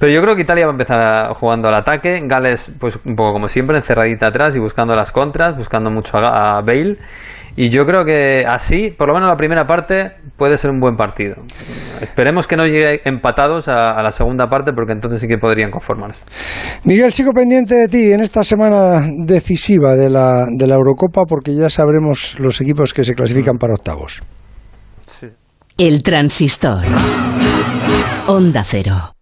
Pero 0.00 0.12
yo 0.12 0.20
creo 0.20 0.34
que 0.34 0.42
Italia 0.42 0.64
va 0.64 0.72
a 0.72 0.74
empezar 0.74 1.32
jugando 1.34 1.68
al 1.68 1.76
ataque, 1.76 2.20
Gales, 2.24 2.72
pues 2.80 2.98
un 3.04 3.14
poco 3.14 3.34
como 3.34 3.46
siempre, 3.46 3.76
encerradita 3.76 4.26
atrás 4.26 4.56
y 4.56 4.58
buscando 4.58 4.96
las 4.96 5.12
contras, 5.12 5.56
buscando 5.56 5.90
mucho 5.90 6.18
a, 6.18 6.60
Bale. 6.62 6.96
Y 7.54 7.68
yo 7.68 7.84
creo 7.84 8.04
que 8.04 8.42
así, 8.48 8.90
por 8.90 9.08
lo 9.08 9.14
menos 9.14 9.28
la 9.28 9.36
primera 9.36 9.64
parte, 9.64 10.10
puede 10.36 10.58
ser 10.58 10.70
un 10.70 10.80
buen 10.80 10.96
partido. 10.96 11.36
Esperemos 12.00 12.48
que 12.48 12.56
no 12.56 12.66
llegue 12.66 13.02
empatados 13.04 13.68
a, 13.68 14.02
la 14.02 14.10
segunda 14.10 14.48
parte, 14.48 14.72
porque 14.72 14.92
entonces 14.92 15.20
sí 15.20 15.28
que 15.28 15.36
podrían 15.36 15.70
conformarse. 15.70 16.24
Miguel, 16.84 17.12
sigo 17.12 17.30
pendiente 17.32 17.76
de 17.76 17.86
ti 17.86 18.12
en 18.12 18.22
esta 18.22 18.42
semana 18.42 19.06
decisiva 19.24 19.94
de 19.94 20.10
la, 20.10 20.46
de 20.50 20.66
la 20.66 20.74
Eurocopa, 20.74 21.26
porque 21.26 21.54
ya 21.54 21.70
sabremos 21.70 22.40
los 22.40 22.60
equipos 22.60 22.92
que 22.92 23.04
se 23.04 23.14
clasifican 23.14 23.56
para 23.56 23.74
octavos. 23.74 24.20
El 25.82 26.04
transistor. 26.04 26.84
Onda 28.28 28.62
cero. 28.62 29.16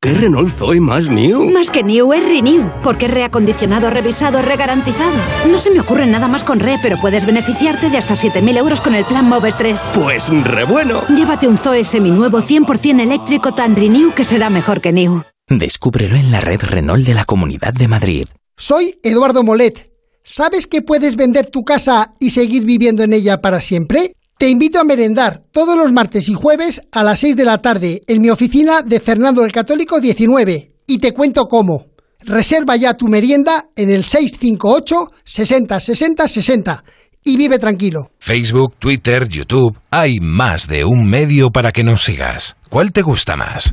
¿Qué 0.00 0.14
Renault 0.14 0.48
Zoe 0.48 0.80
más 0.80 1.10
new? 1.10 1.50
Más 1.50 1.68
que 1.68 1.82
new 1.82 2.10
es 2.14 2.24
renew, 2.24 2.72
porque 2.82 3.04
es 3.04 3.10
reacondicionado, 3.10 3.90
revisado, 3.90 4.40
regarantizado. 4.40 5.12
No 5.50 5.58
se 5.58 5.70
me 5.70 5.80
ocurre 5.80 6.06
nada 6.06 6.26
más 6.26 6.42
con 6.42 6.58
re, 6.58 6.78
pero 6.80 6.98
puedes 6.98 7.26
beneficiarte 7.26 7.90
de 7.90 7.98
hasta 7.98 8.14
7.000 8.14 8.56
euros 8.56 8.80
con 8.80 8.94
el 8.94 9.04
plan 9.04 9.28
Moves 9.28 9.58
3. 9.58 9.90
Pues 9.92 10.30
re 10.30 10.64
bueno. 10.64 11.04
Llévate 11.14 11.48
un 11.48 11.58
Zoe 11.58 11.84
seminuevo 11.84 12.40
100% 12.40 12.98
eléctrico 12.98 13.52
tan 13.52 13.76
renew 13.76 14.14
que 14.14 14.24
será 14.24 14.48
mejor 14.48 14.80
que 14.80 14.94
new. 14.94 15.22
Descúbrelo 15.50 16.16
en 16.16 16.32
la 16.32 16.40
red 16.40 16.62
Renault 16.62 17.04
de 17.04 17.12
la 17.12 17.26
Comunidad 17.26 17.74
de 17.74 17.88
Madrid. 17.88 18.28
Soy 18.56 18.98
Eduardo 19.02 19.42
Molet. 19.42 19.92
¿Sabes 20.24 20.66
que 20.66 20.80
puedes 20.80 21.14
vender 21.14 21.50
tu 21.50 21.62
casa 21.62 22.14
y 22.18 22.30
seguir 22.30 22.64
viviendo 22.64 23.02
en 23.02 23.12
ella 23.12 23.42
para 23.42 23.60
siempre? 23.60 24.14
Te 24.38 24.50
invito 24.50 24.78
a 24.78 24.84
merendar 24.84 25.44
todos 25.50 25.78
los 25.78 25.92
martes 25.94 26.28
y 26.28 26.34
jueves 26.34 26.82
a 26.92 27.02
las 27.02 27.20
6 27.20 27.36
de 27.36 27.44
la 27.46 27.62
tarde 27.62 28.02
en 28.06 28.20
mi 28.20 28.28
oficina 28.28 28.82
de 28.82 29.00
Fernando 29.00 29.42
el 29.42 29.50
Católico 29.50 29.98
19 29.98 30.72
y 30.86 30.98
te 30.98 31.12
cuento 31.12 31.46
cómo. 31.46 31.86
Reserva 32.20 32.76
ya 32.76 32.92
tu 32.92 33.06
merienda 33.06 33.70
en 33.74 33.88
el 33.88 34.04
658 34.04 34.94
60 35.24 35.80
60 35.80 36.28
60 36.28 36.84
y 37.24 37.36
vive 37.38 37.58
tranquilo. 37.58 38.10
Facebook, 38.18 38.74
Twitter, 38.78 39.26
YouTube, 39.26 39.78
hay 39.90 40.20
más 40.20 40.68
de 40.68 40.84
un 40.84 41.08
medio 41.08 41.48
para 41.50 41.72
que 41.72 41.82
nos 41.82 42.04
sigas. 42.04 42.58
¿Cuál 42.68 42.92
te 42.92 43.00
gusta 43.00 43.36
más? 43.36 43.72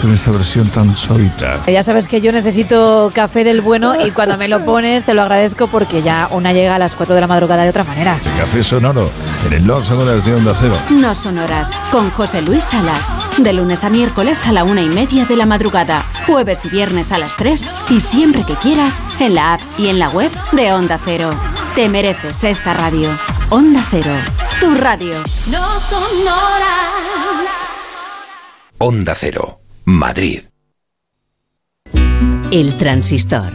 con 0.00 0.12
esta 0.12 0.30
versión 0.30 0.68
tan 0.68 0.96
suavita? 0.96 1.62
Ya 1.66 1.82
sabes 1.82 2.08
que 2.08 2.20
yo 2.20 2.32
necesito 2.32 3.10
café 3.14 3.44
del 3.44 3.60
bueno 3.60 3.94
y 4.04 4.10
cuando 4.10 4.36
me 4.36 4.48
lo 4.48 4.64
pones 4.64 5.04
te 5.04 5.14
lo 5.14 5.22
agradezco 5.22 5.66
porque 5.68 6.02
ya 6.02 6.28
una 6.30 6.52
llega 6.52 6.74
a 6.74 6.78
las 6.78 6.94
4 6.96 7.14
de 7.14 7.20
la 7.20 7.26
madrugada 7.26 7.62
de 7.64 7.70
otra 7.70 7.84
manera. 7.84 8.18
Café 8.38 8.62
sonoro 8.62 9.10
en 9.46 9.52
el 9.52 9.66
No 9.66 9.84
Sonoras 9.84 10.24
de 10.24 10.34
Onda 10.34 10.54
Cero. 10.58 10.76
No 10.90 11.14
Sonoras, 11.14 11.70
con 11.90 12.10
José 12.10 12.42
Luis 12.42 12.64
Salas. 12.64 13.16
De 13.38 13.52
lunes 13.52 13.84
a 13.84 13.90
miércoles 13.90 14.46
a 14.46 14.52
la 14.52 14.64
una 14.64 14.82
y 14.82 14.88
media 14.88 15.24
de 15.24 15.36
la 15.36 15.46
madrugada. 15.46 16.04
Jueves 16.26 16.64
y 16.64 16.68
viernes 16.70 17.12
a 17.12 17.18
las 17.18 17.36
3 17.36 17.70
y 17.90 18.00
siempre 18.00 18.44
que 18.44 18.54
quieras 18.54 19.00
en 19.20 19.34
la 19.34 19.54
app 19.54 19.60
y 19.78 19.88
en 19.88 19.98
la 19.98 20.08
web 20.08 20.30
de 20.52 20.72
Onda 20.72 20.98
Cero. 21.04 21.30
Te 21.74 21.88
mereces 21.88 22.44
esta 22.44 22.74
radio. 22.74 23.10
Onda 23.50 23.84
Cero, 23.90 24.14
tu 24.60 24.74
radio. 24.74 25.14
No 25.50 25.80
sonoras. 25.80 27.66
Onda 28.78 29.14
Cero, 29.16 29.60
Madrid. 29.86 30.40
El 32.50 32.76
transistor. 32.78 33.52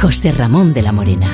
José 0.00 0.32
Ramón 0.32 0.72
de 0.72 0.80
la 0.80 0.92
Morena. 0.92 1.26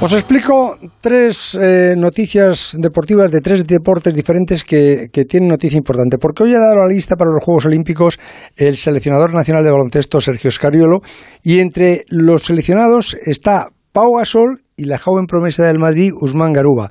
Os 0.00 0.12
explico 0.12 0.78
tres 1.00 1.58
eh, 1.60 1.94
noticias 1.96 2.76
deportivas 2.78 3.32
de 3.32 3.40
tres 3.40 3.66
deportes 3.66 4.14
diferentes 4.14 4.62
que, 4.62 5.08
que, 5.12 5.24
tienen 5.24 5.48
noticia 5.48 5.76
importante. 5.76 6.18
Porque 6.18 6.44
hoy 6.44 6.54
ha 6.54 6.60
dado 6.60 6.76
la 6.76 6.86
lista 6.86 7.16
para 7.16 7.32
los 7.32 7.42
Juegos 7.42 7.66
Olímpicos 7.66 8.16
el 8.56 8.76
seleccionador 8.76 9.34
nacional 9.34 9.64
de 9.64 9.72
baloncesto 9.72 10.20
Sergio 10.20 10.52
Scariolo 10.52 11.00
y 11.42 11.58
entre 11.58 12.04
los 12.10 12.42
seleccionados 12.42 13.16
está 13.26 13.70
Pau 13.92 14.18
Gasol 14.18 14.62
y 14.78 14.86
la 14.86 14.96
joven 14.96 15.26
promesa 15.26 15.66
del 15.66 15.78
Madrid, 15.78 16.12
Usman 16.14 16.52
Garuba. 16.52 16.86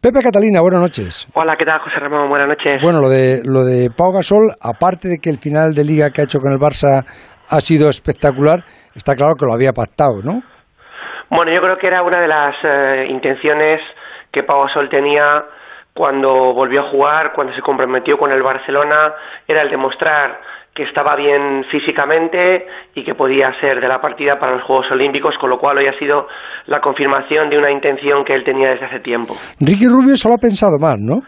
Pepe 0.00 0.20
Catalina, 0.22 0.60
buenas 0.60 0.82
noches. 0.82 1.26
Hola, 1.34 1.56
¿qué 1.56 1.64
tal, 1.64 1.80
José 1.80 1.98
Ramón? 1.98 2.28
Buenas 2.28 2.48
noches. 2.48 2.82
Bueno, 2.82 3.00
lo 3.00 3.08
de, 3.08 3.40
lo 3.44 3.64
de 3.64 3.88
Pau 3.90 4.12
Gasol, 4.12 4.52
aparte 4.60 5.08
de 5.08 5.18
que 5.18 5.30
el 5.30 5.38
final 5.38 5.72
de 5.72 5.82
liga 5.82 6.10
que 6.10 6.20
ha 6.20 6.24
hecho 6.24 6.38
con 6.38 6.52
el 6.52 6.58
Barça 6.58 7.02
ha 7.48 7.60
sido 7.60 7.88
espectacular, 7.88 8.60
está 8.94 9.16
claro 9.16 9.34
que 9.34 9.46
lo 9.46 9.54
había 9.54 9.72
pactado, 9.72 10.20
¿no? 10.22 10.42
Bueno, 11.30 11.50
yo 11.52 11.60
creo 11.62 11.78
que 11.78 11.86
era 11.86 12.02
una 12.02 12.20
de 12.20 12.28
las 12.28 12.54
eh, 12.62 13.06
intenciones 13.08 13.80
que 14.30 14.42
Pau 14.42 14.62
Gasol 14.66 14.90
tenía 14.90 15.44
cuando 15.94 16.52
volvió 16.52 16.82
a 16.82 16.90
jugar, 16.90 17.32
cuando 17.34 17.54
se 17.54 17.62
comprometió 17.62 18.18
con 18.18 18.30
el 18.32 18.42
Barcelona, 18.42 19.14
era 19.48 19.62
el 19.62 19.70
demostrar 19.70 20.40
que 20.80 20.86
estaba 20.86 21.14
bien 21.14 21.66
físicamente 21.70 22.66
y 22.94 23.04
que 23.04 23.14
podía 23.14 23.52
ser 23.60 23.82
de 23.82 23.86
la 23.86 24.00
partida 24.00 24.38
para 24.38 24.52
los 24.52 24.62
Juegos 24.62 24.90
Olímpicos, 24.90 25.36
con 25.38 25.50
lo 25.50 25.58
cual 25.58 25.76
hoy 25.76 25.86
ha 25.86 25.98
sido 25.98 26.26
la 26.68 26.80
confirmación 26.80 27.50
de 27.50 27.58
una 27.58 27.70
intención 27.70 28.24
que 28.24 28.34
él 28.34 28.44
tenía 28.44 28.70
desde 28.70 28.86
hace 28.86 29.00
tiempo. 29.00 29.34
Ricky 29.60 29.84
Rubio 29.86 30.16
solo 30.16 30.36
ha 30.36 30.40
pensado 30.40 30.78
más, 30.80 30.96
¿no? 30.98 31.20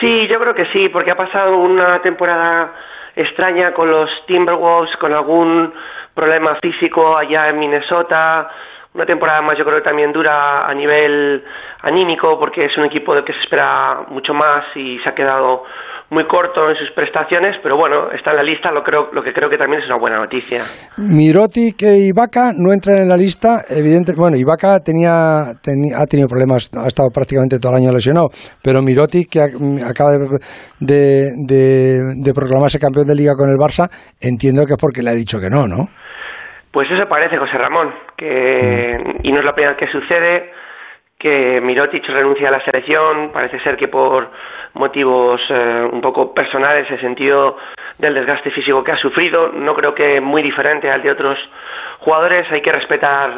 Sí, 0.00 0.26
yo 0.26 0.40
creo 0.40 0.54
que 0.56 0.66
sí, 0.72 0.88
porque 0.88 1.12
ha 1.12 1.14
pasado 1.14 1.56
una 1.56 2.02
temporada 2.02 2.72
extraña 3.14 3.72
con 3.74 3.88
los 3.88 4.10
Timberwolves, 4.26 4.96
con 4.96 5.12
algún 5.12 5.72
problema 6.12 6.56
físico 6.60 7.16
allá 7.16 7.50
en 7.50 7.60
Minnesota, 7.60 8.48
una 8.92 9.06
temporada 9.06 9.40
más 9.40 9.56
yo 9.56 9.64
creo 9.64 9.78
que 9.78 9.84
también 9.84 10.12
dura 10.12 10.66
a 10.66 10.74
nivel 10.74 11.44
anímico 11.82 12.40
porque 12.40 12.64
es 12.64 12.76
un 12.76 12.86
equipo 12.86 13.14
del 13.14 13.24
que 13.24 13.34
se 13.34 13.40
espera 13.40 14.02
mucho 14.08 14.34
más 14.34 14.64
y 14.74 14.98
se 14.98 15.08
ha 15.08 15.14
quedado 15.14 15.62
muy 16.14 16.26
corto 16.26 16.70
en 16.70 16.76
sus 16.76 16.90
prestaciones, 16.92 17.56
pero 17.62 17.76
bueno, 17.76 18.10
está 18.12 18.30
en 18.30 18.36
la 18.36 18.42
lista, 18.42 18.70
lo, 18.70 18.82
creo, 18.82 19.10
lo 19.12 19.22
que 19.22 19.32
creo 19.32 19.50
que 19.50 19.58
también 19.58 19.82
es 19.82 19.86
una 19.86 19.98
buena 19.98 20.18
noticia. 20.18 20.60
Mirotic 20.96 21.82
e 21.82 22.08
Ibaka 22.08 22.52
no 22.56 22.72
entran 22.72 22.98
en 22.98 23.08
la 23.08 23.16
lista, 23.16 23.62
evidente, 23.68 24.12
bueno, 24.16 24.36
Ibaka 24.36 24.78
tenía, 24.78 25.52
tenía, 25.60 25.98
ha 25.98 26.06
tenido 26.06 26.28
problemas, 26.28 26.70
ha 26.78 26.86
estado 26.86 27.10
prácticamente 27.12 27.58
todo 27.58 27.72
el 27.72 27.82
año 27.82 27.92
lesionado, 27.92 28.28
pero 28.62 28.80
Mirotic, 28.80 29.28
que 29.28 29.42
acaba 29.82 30.12
de, 30.78 31.34
de, 31.36 32.00
de 32.22 32.32
proclamarse 32.32 32.78
campeón 32.78 33.06
de 33.06 33.14
liga 33.14 33.34
con 33.34 33.50
el 33.50 33.58
Barça, 33.58 33.90
entiendo 34.22 34.64
que 34.64 34.74
es 34.74 34.80
porque 34.80 35.02
le 35.02 35.10
ha 35.10 35.14
dicho 35.14 35.40
que 35.40 35.50
no, 35.50 35.66
¿no? 35.66 35.90
Pues 36.72 36.90
eso 36.90 37.06
parece, 37.08 37.36
José 37.38 37.58
Ramón, 37.58 37.94
que, 38.16 38.96
y 39.22 39.32
no 39.32 39.38
es 39.38 39.44
la 39.44 39.52
primera 39.52 39.74
vez 39.74 39.78
que 39.78 39.92
sucede, 39.92 40.50
que 41.24 41.58
Mirotic 41.58 42.06
renuncia 42.06 42.48
a 42.48 42.50
la 42.50 42.60
selección, 42.66 43.30
parece 43.32 43.58
ser 43.60 43.78
que 43.78 43.88
por 43.88 44.28
motivos 44.74 45.40
eh, 45.48 45.88
un 45.90 46.02
poco 46.02 46.34
personales, 46.34 46.86
el 46.90 47.00
sentido 47.00 47.56
del 47.96 48.12
desgaste 48.12 48.50
físico 48.50 48.84
que 48.84 48.92
ha 48.92 48.98
sufrido, 48.98 49.48
no 49.48 49.74
creo 49.74 49.94
que 49.94 50.20
muy 50.20 50.42
diferente 50.42 50.90
al 50.90 51.00
de 51.00 51.10
otros 51.10 51.38
jugadores, 52.00 52.46
hay 52.52 52.60
que 52.60 52.70
respetar 52.70 53.30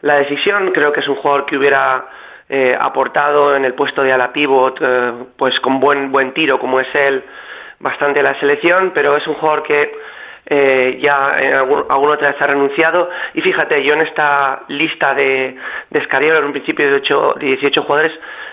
la 0.00 0.14
decisión, 0.14 0.70
creo 0.72 0.94
que 0.94 1.00
es 1.00 1.08
un 1.08 1.16
jugador 1.16 1.44
que 1.44 1.58
hubiera 1.58 2.06
eh, 2.48 2.74
aportado 2.80 3.54
en 3.54 3.66
el 3.66 3.74
puesto 3.74 4.02
de 4.02 4.14
ala 4.14 4.32
pivot, 4.32 4.78
eh, 4.80 5.12
pues 5.36 5.60
con 5.60 5.78
buen, 5.78 6.10
buen 6.10 6.32
tiro 6.32 6.58
como 6.58 6.80
es 6.80 6.88
él, 6.94 7.22
bastante 7.80 8.22
la 8.22 8.40
selección, 8.40 8.92
pero 8.94 9.14
es 9.14 9.26
un 9.26 9.34
jugador 9.34 9.62
que 9.62 9.92
eh, 10.48 10.98
ya 11.02 11.38
en 11.40 11.54
algún, 11.54 11.84
alguna 11.88 12.14
otra 12.14 12.28
vez 12.30 12.40
ha 12.40 12.46
renunciado. 12.46 13.08
Y 13.34 13.40
fíjate, 13.40 13.84
yo 13.84 13.94
en 13.94 14.02
esta 14.02 14.62
lista 14.68 15.14
de, 15.14 15.56
de 15.90 16.00
en 16.00 16.44
un 16.44 16.52
principio 16.52 16.86
de, 16.88 16.94
8, 16.96 17.34
de 17.40 17.46
18 17.46 17.82
jugadores, 17.82 18.12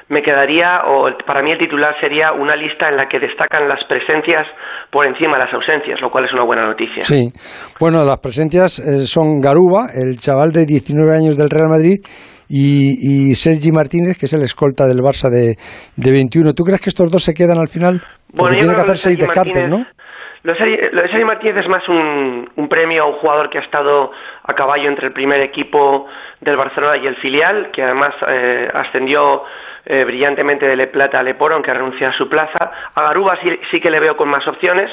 me 0.10 0.22
quedaría, 0.22 0.82
o 0.86 1.10
para 1.26 1.42
mí 1.42 1.52
el 1.52 1.58
titular 1.58 1.96
sería 2.00 2.34
una 2.34 2.56
lista 2.56 2.90
en 2.90 2.98
la 2.98 3.08
que 3.08 3.20
destacan 3.20 3.68
las 3.68 3.84
presencias 3.86 4.46
por 4.92 5.06
encima 5.06 5.38
de 5.38 5.46
las 5.46 5.54
ausencias, 5.54 6.02
lo 6.02 6.10
cual 6.12 6.26
es 6.26 6.34
una 6.34 6.44
buena 6.44 6.66
noticia. 6.66 7.02
Sí, 7.04 7.30
bueno, 7.80 8.04
las 8.04 8.20
presencias 8.20 8.80
eh, 8.80 9.06
son 9.06 9.40
Garuba, 9.40 9.86
el 9.96 10.18
chaval 10.18 10.52
de 10.52 10.66
19 10.66 11.16
años 11.16 11.38
del 11.38 11.50
Real 11.50 11.70
Madrid, 11.70 12.00
y, 12.50 13.30
y, 13.32 13.36
Sergi 13.36 13.72
Martínez, 13.72 14.18
que 14.20 14.26
es 14.26 14.34
el 14.34 14.44
escolta 14.44 14.86
del 14.86 15.00
Barça 15.00 15.30
de, 15.30 15.56
de 15.96 16.12
21. 16.12 16.54
¿Tú 16.54 16.64
crees 16.64 16.82
que 16.82 16.90
estos 16.90 17.10
dos 17.10 17.24
se 17.24 17.34
quedan 17.34 17.58
al 17.58 17.68
final? 17.68 18.02
Porque 18.36 18.56
bueno, 18.56 18.56
tiene 18.58 18.76
que 18.76 18.82
hacer 18.82 18.98
seis 18.98 19.18
descartes, 19.18 19.70
¿no? 19.70 19.86
Lo 20.44 20.54
de, 20.54 20.90
lo 20.92 21.26
Martínez 21.26 21.58
es 21.58 21.70
más 21.70 21.88
un, 21.88 22.50
un, 22.58 22.68
premio 22.68 23.04
a 23.04 23.06
un 23.06 23.14
jugador 23.14 23.50
que 23.50 23.60
ha 23.60 23.62
estado 23.62 24.12
a 24.44 24.54
caballo 24.54 24.90
entre 24.90 25.08
el 25.08 25.14
primer 25.14 25.40
equipo 25.40 26.06
del 26.42 26.58
Barcelona 26.58 26.98
y 26.98 27.08
el 27.08 27.16
filial, 27.16 27.72
que 27.72 27.82
además 27.82 28.14
eh, 28.28 28.70
ascendió 28.74 29.44
eh, 29.86 30.04
brillantemente 30.04 30.68
de 30.68 30.76
Le 30.76 30.88
Plata 30.88 31.20
a 31.20 31.24
Leporo, 31.24 31.56
aunque 31.56 31.74
renuncia 31.74 32.10
a 32.10 32.18
su 32.18 32.28
plaza. 32.28 32.72
A 32.94 33.04
Garuba 33.04 33.38
sí, 33.42 33.58
sí 33.72 33.80
que 33.80 33.90
le 33.90 34.02
veo 34.02 34.18
con 34.18 34.28
más 34.28 34.46
opciones, 34.46 34.92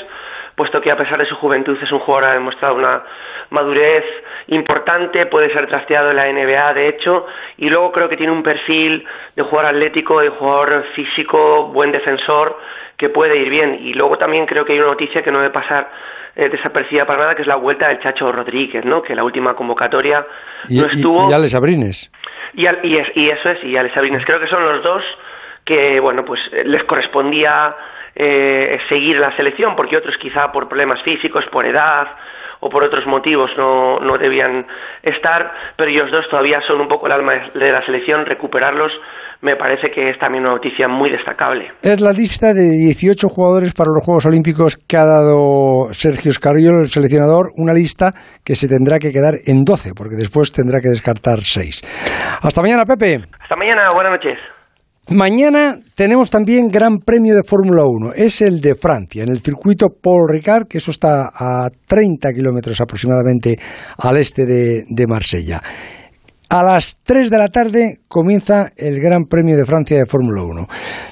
puesto 0.54 0.80
que 0.80 0.92
a 0.92 0.96
pesar 0.96 1.18
de 1.18 1.26
su 1.26 1.34
juventud 1.34 1.76
es 1.82 1.90
un 1.90 1.98
jugador 1.98 2.24
que 2.24 2.30
ha 2.30 2.34
demostrado 2.34 2.74
una 2.76 3.02
madurez 3.50 4.04
importante, 4.48 5.26
puede 5.26 5.52
ser 5.52 5.66
trasteado 5.66 6.10
en 6.10 6.16
la 6.16 6.32
NBA 6.32 6.74
de 6.74 6.88
hecho, 6.88 7.26
y 7.56 7.68
luego 7.68 7.90
creo 7.90 8.08
que 8.08 8.16
tiene 8.16 8.32
un 8.32 8.44
perfil 8.44 9.04
de 9.34 9.42
jugador 9.42 9.74
atlético, 9.74 10.20
de 10.20 10.28
jugador 10.28 10.84
físico, 10.94 11.68
buen 11.72 11.90
defensor, 11.90 12.56
que 13.00 13.08
puede 13.08 13.38
ir 13.38 13.48
bien. 13.48 13.78
Y 13.80 13.94
luego 13.94 14.18
también 14.18 14.44
creo 14.44 14.66
que 14.66 14.74
hay 14.74 14.78
una 14.78 14.88
noticia 14.88 15.22
que 15.22 15.32
no 15.32 15.38
debe 15.38 15.54
pasar 15.54 15.90
eh, 16.36 16.50
desapercibida 16.50 17.06
para 17.06 17.20
nada, 17.20 17.34
que 17.34 17.40
es 17.40 17.48
la 17.48 17.56
vuelta 17.56 17.88
del 17.88 17.98
Chacho 18.00 18.30
Rodríguez, 18.30 18.84
¿no? 18.84 19.00
que 19.00 19.14
la 19.14 19.24
última 19.24 19.54
convocatoria 19.54 20.26
y, 20.68 20.78
no 20.78 20.86
estuvo. 20.86 21.26
Y, 21.26 21.30
y 21.30 21.34
Alex 21.34 21.54
Abrines. 21.54 22.12
Y, 22.52 22.64
y, 22.64 22.98
es, 22.98 23.08
y 23.16 23.30
eso 23.30 23.48
es, 23.48 23.64
y 23.64 23.74
Alex 23.74 23.96
Abrines. 23.96 24.22
Creo 24.26 24.38
que 24.38 24.48
son 24.48 24.62
los 24.62 24.82
dos 24.84 25.02
que, 25.64 25.98
bueno, 25.98 26.26
pues 26.26 26.40
les 26.66 26.84
correspondía 26.84 27.74
eh, 28.14 28.78
seguir 28.90 29.16
la 29.16 29.30
selección, 29.30 29.74
porque 29.76 29.96
otros 29.96 30.16
quizá 30.18 30.52
por 30.52 30.68
problemas 30.68 31.02
físicos, 31.02 31.46
por 31.50 31.64
edad 31.64 32.08
o 32.60 32.68
por 32.68 32.84
otros 32.84 33.06
motivos 33.06 33.50
no, 33.56 33.98
no 34.00 34.18
debían 34.18 34.66
estar, 35.02 35.54
pero 35.76 35.90
ellos 35.90 36.10
dos 36.10 36.28
todavía 36.28 36.60
son 36.66 36.82
un 36.82 36.88
poco 36.88 37.06
el 37.06 37.12
alma 37.12 37.32
de 37.54 37.72
la 37.72 37.82
selección, 37.86 38.26
recuperarlos 38.26 38.92
me 39.42 39.56
parece 39.56 39.90
que 39.94 40.10
es 40.10 40.18
también 40.18 40.44
una 40.44 40.54
noticia 40.54 40.86
muy 40.88 41.10
destacable. 41.10 41.72
Es 41.82 42.00
la 42.00 42.12
lista 42.12 42.52
de 42.52 42.70
18 42.70 43.28
jugadores 43.28 43.72
para 43.72 43.90
los 43.94 44.04
Juegos 44.04 44.26
Olímpicos 44.26 44.76
que 44.76 44.96
ha 44.96 45.04
dado 45.04 45.92
Sergio 45.92 46.32
Scariolo, 46.32 46.80
el 46.80 46.88
seleccionador, 46.88 47.52
una 47.56 47.72
lista 47.72 48.12
que 48.44 48.54
se 48.54 48.68
tendrá 48.68 48.98
que 48.98 49.12
quedar 49.12 49.34
en 49.46 49.64
12, 49.64 49.92
porque 49.96 50.16
después 50.16 50.52
tendrá 50.52 50.80
que 50.80 50.88
descartar 50.88 51.40
6. 51.40 52.38
Hasta 52.42 52.62
mañana, 52.62 52.84
Pepe. 52.84 53.24
Hasta 53.40 53.56
mañana, 53.56 53.88
buenas 53.94 54.12
noches. 54.12 54.38
Mañana 55.08 55.74
tenemos 55.96 56.30
también 56.30 56.68
Gran 56.68 56.98
Premio 56.98 57.34
de 57.34 57.42
Fórmula 57.42 57.82
1. 57.84 58.12
Es 58.14 58.42
el 58.42 58.60
de 58.60 58.76
Francia, 58.76 59.24
en 59.24 59.30
el 59.30 59.40
circuito 59.40 59.88
Paul 59.88 60.28
Ricard, 60.30 60.68
que 60.68 60.78
eso 60.78 60.92
está 60.92 61.30
a 61.34 61.68
30 61.88 62.30
kilómetros 62.32 62.80
aproximadamente 62.80 63.56
al 63.98 64.18
este 64.18 64.46
de, 64.46 64.84
de 64.88 65.06
Marsella. 65.08 65.60
A 66.52 66.64
las 66.64 67.00
3 67.06 67.30
de 67.30 67.38
la 67.38 67.46
tarde 67.46 68.02
comienza 68.08 68.74
el 68.76 68.98
Gran 68.98 69.30
Premio 69.30 69.56
de 69.56 69.64
Francia 69.64 69.96
de 69.96 70.04
Fórmula 70.04 70.42
1. 70.42 70.66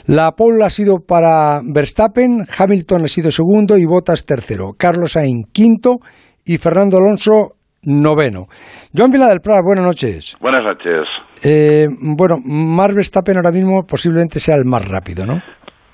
La 0.08 0.32
pole 0.32 0.64
ha 0.64 0.68
sido 0.68 0.98
para 0.98 1.60
Verstappen, 1.62 2.42
Hamilton 2.42 3.04
ha 3.04 3.06
sido 3.06 3.30
segundo 3.30 3.78
y 3.78 3.86
Bottas 3.86 4.26
tercero, 4.26 4.74
Carlos 4.76 5.12
Sainz 5.12 5.46
quinto 5.54 6.02
y 6.44 6.58
Fernando 6.58 6.98
Alonso 6.98 7.54
noveno. 7.86 8.50
Joan 8.90 9.12
Vila 9.12 9.28
del 9.28 9.38
Prat, 9.38 9.62
buenas 9.62 9.86
noches. 9.86 10.36
Buenas 10.40 10.64
noches. 10.64 11.04
Eh, 11.46 11.86
bueno, 12.18 12.42
Max 12.42 12.96
Verstappen 12.96 13.36
ahora 13.36 13.54
mismo 13.54 13.86
posiblemente 13.86 14.40
sea 14.40 14.56
el 14.56 14.66
más 14.66 14.90
rápido, 14.90 15.24
¿no? 15.24 15.38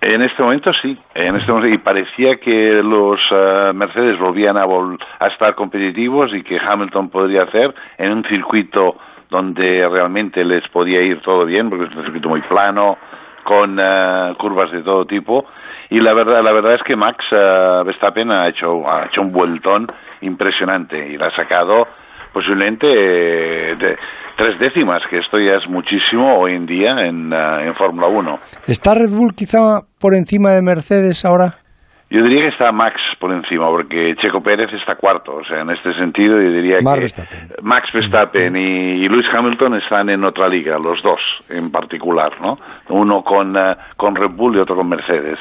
En 0.00 0.22
este 0.22 0.42
momento 0.42 0.70
sí, 0.80 0.96
en 1.14 1.36
este 1.36 1.52
momento, 1.52 1.74
y 1.74 1.78
parecía 1.84 2.36
que 2.36 2.80
los 2.82 3.20
uh, 3.30 3.74
Mercedes 3.74 4.18
volvían 4.18 4.56
a, 4.56 4.64
vol 4.64 4.98
a 5.20 5.28
estar 5.28 5.54
competitivos 5.54 6.30
y 6.34 6.42
que 6.42 6.56
Hamilton 6.56 7.10
podría 7.10 7.44
hacer 7.44 7.74
en 7.98 8.12
un 8.12 8.24
circuito 8.24 8.96
donde 9.34 9.88
realmente 9.88 10.44
les 10.44 10.62
podía 10.68 11.02
ir 11.02 11.20
todo 11.20 11.44
bien, 11.44 11.68
porque 11.68 11.86
es 11.86 11.96
un 11.96 12.04
circuito 12.04 12.28
muy 12.28 12.40
plano, 12.42 12.96
con 13.42 13.76
uh, 13.80 14.34
curvas 14.38 14.70
de 14.70 14.82
todo 14.82 15.04
tipo. 15.06 15.44
Y 15.90 15.98
la 15.98 16.14
verdad, 16.14 16.40
la 16.44 16.52
verdad 16.52 16.76
es 16.76 16.82
que 16.84 16.94
Max 16.94 17.24
uh, 17.32 17.84
Verstappen 17.84 18.30
ha 18.30 18.48
hecho, 18.48 18.88
ha 18.88 19.06
hecho 19.06 19.22
un 19.22 19.32
vueltón 19.32 19.88
impresionante 20.20 21.08
y 21.08 21.16
la 21.16 21.26
ha 21.26 21.36
sacado 21.36 21.88
posiblemente 22.32 22.86
eh, 22.86 23.76
de 23.76 23.96
tres 24.36 24.58
décimas, 24.60 25.02
que 25.10 25.18
esto 25.18 25.38
ya 25.38 25.56
es 25.56 25.68
muchísimo 25.68 26.38
hoy 26.38 26.54
en 26.54 26.66
día 26.66 27.06
en, 27.06 27.32
uh, 27.32 27.58
en 27.58 27.74
Fórmula 27.74 28.06
1. 28.06 28.38
¿Está 28.68 28.94
Red 28.94 29.10
Bull 29.10 29.34
quizá 29.36 29.80
por 30.00 30.14
encima 30.14 30.50
de 30.50 30.62
Mercedes 30.62 31.24
ahora? 31.24 31.63
Yo 32.10 32.22
diría 32.22 32.42
que 32.42 32.48
está 32.48 32.70
Max 32.70 32.96
por 33.18 33.32
encima, 33.32 33.66
porque 33.68 34.14
Checo 34.20 34.40
Pérez 34.40 34.70
está 34.72 34.94
cuarto. 34.94 35.36
O 35.36 35.44
sea, 35.44 35.62
en 35.62 35.70
este 35.70 35.92
sentido, 35.94 36.40
yo 36.40 36.50
diría 36.50 36.78
que 36.78 37.00
Verstappen. 37.00 37.48
Max 37.62 37.88
Verstappen 37.92 38.56
y, 38.56 39.04
y, 39.04 39.08
Lewis 39.08 39.26
Hamilton 39.32 39.76
están 39.76 40.10
en 40.10 40.22
otra 40.24 40.48
liga, 40.48 40.76
los 40.76 41.02
dos 41.02 41.20
en 41.50 41.70
particular, 41.72 42.30
¿no? 42.40 42.56
Uno 42.90 43.22
con, 43.22 43.56
uh, 43.56 43.74
con 43.96 44.14
Red 44.14 44.36
Bull 44.36 44.56
y 44.56 44.60
otro 44.60 44.76
con 44.76 44.88
Mercedes. 44.88 45.40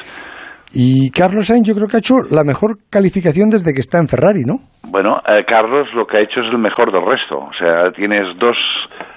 Y 0.74 1.10
Carlos 1.10 1.46
Sainz 1.46 1.68
yo 1.68 1.74
creo 1.74 1.86
que 1.86 1.96
ha 1.96 2.02
hecho 2.02 2.16
la 2.30 2.42
mejor 2.42 2.78
calificación 2.90 3.48
desde 3.48 3.72
que 3.72 3.78
está 3.78 3.98
en 3.98 4.08
Ferrari, 4.08 4.42
¿no? 4.44 4.58
Bueno, 4.90 5.20
eh, 5.28 5.44
Carlos 5.46 5.86
lo 5.94 6.06
que 6.06 6.16
ha 6.16 6.20
hecho 6.22 6.40
es 6.40 6.50
el 6.50 6.58
mejor 6.58 6.90
del 6.90 7.06
resto. 7.06 7.38
O 7.38 7.52
sea, 7.56 7.92
tienes 7.92 8.36
dos, 8.38 8.56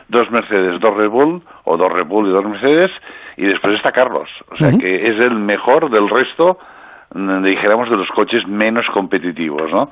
dos 0.10 0.30
Mercedes, 0.30 0.80
dos 0.80 0.95
Red 0.95 1.10
Bull, 1.10 1.41
o 1.64 1.78
dos 1.78 1.91
Red 1.91 2.06
Bull 2.06 2.30
y 2.30 2.32
dos 2.32 2.45
Mercedes, 2.45 2.91
y 3.38 3.48
después 3.48 3.74
está 3.76 3.91
Carlos. 3.91 4.30
O 4.52 4.56
sea, 4.56 4.69
uh 4.69 4.72
-huh. 4.72 4.80
que 4.80 5.10
es 5.10 5.18
el 5.19 5.36
mejor 5.40 5.90
del 5.90 6.07
resto, 6.10 6.60
dijéramos, 7.44 7.89
de 7.89 7.98
los 7.98 8.10
coches 8.10 8.48
menos 8.48 8.85
competitivos, 8.94 9.72
¿no? 9.72 9.89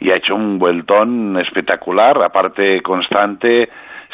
Y 0.00 0.10
ha 0.10 0.16
hecho 0.16 0.34
un 0.34 0.58
vueltón 0.58 1.38
espectacular, 1.40 2.22
aparte 2.22 2.80
constante, 2.82 3.68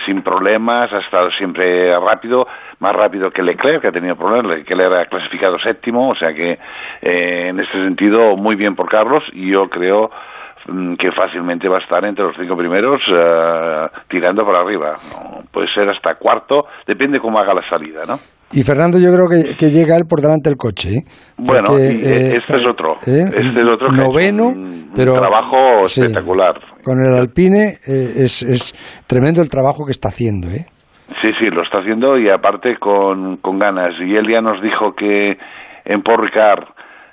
sin 0.06 0.22
problemas, 0.22 0.92
ha 0.92 0.98
estado 0.98 1.30
siempre 1.32 1.96
rápido, 1.98 2.46
más 2.80 2.94
rápido 2.94 3.30
que 3.30 3.42
Leclerc, 3.42 3.82
que 3.82 3.88
ha 3.88 3.92
tenido 3.92 4.16
problemas, 4.16 4.58
Leclerc 4.58 4.80
era 4.80 5.06
clasificado 5.06 5.58
séptimo, 5.58 6.10
o 6.10 6.14
sea 6.14 6.32
que 6.32 6.58
eh, 7.02 7.48
en 7.48 7.60
este 7.60 7.78
sentido 7.84 8.36
muy 8.36 8.56
bien 8.56 8.74
por 8.74 8.88
Carlos 8.88 9.22
y 9.32 9.50
yo 9.50 9.68
creo 9.68 10.10
que 10.98 11.12
fácilmente 11.12 11.68
va 11.68 11.78
a 11.78 11.80
estar 11.80 12.04
entre 12.04 12.24
los 12.24 12.36
cinco 12.36 12.56
primeros 12.56 13.00
uh, 13.08 13.88
tirando 14.08 14.44
para 14.44 14.60
arriba. 14.60 14.94
¿no? 15.12 15.42
Puede 15.52 15.68
ser 15.74 15.88
hasta 15.88 16.14
cuarto, 16.16 16.64
depende 16.86 17.20
cómo 17.20 17.38
haga 17.38 17.54
la 17.54 17.68
salida, 17.68 18.02
¿no? 18.06 18.14
Y 18.52 18.62
Fernando, 18.62 18.98
yo 18.98 19.10
creo 19.12 19.26
que, 19.26 19.56
que 19.56 19.70
llega 19.70 19.96
él 19.96 20.04
por 20.08 20.20
delante 20.20 20.48
del 20.48 20.56
coche. 20.56 20.98
¿eh? 20.98 21.02
Porque, 21.36 21.50
bueno, 21.50 21.78
eh, 21.78 22.36
este 22.36 22.56
es 22.56 22.66
otro. 22.66 22.92
¿eh? 23.06 23.24
Este 23.26 23.62
es 23.62 23.68
otro 23.68 23.90
noveno, 23.90 24.46
un, 24.46 24.90
pero 24.94 25.14
un 25.14 25.18
trabajo 25.18 25.86
sí, 25.86 26.02
espectacular. 26.02 26.54
Con 26.84 27.04
el 27.04 27.18
Alpine 27.18 27.72
es, 27.84 28.42
es 28.42 28.72
tremendo 29.08 29.42
el 29.42 29.50
trabajo 29.50 29.84
que 29.84 29.90
está 29.90 30.08
haciendo, 30.08 30.48
¿eh? 30.48 30.66
Sí, 31.20 31.30
sí, 31.38 31.46
lo 31.50 31.62
está 31.62 31.78
haciendo 31.78 32.16
y 32.16 32.30
aparte 32.30 32.76
con, 32.78 33.38
con 33.38 33.58
ganas. 33.58 33.94
Y 34.00 34.14
él 34.14 34.26
ya 34.30 34.40
nos 34.40 34.62
dijo 34.62 34.94
que 34.94 35.36
en 35.84 36.02
Paul 36.02 36.22
Ricard 36.22 36.64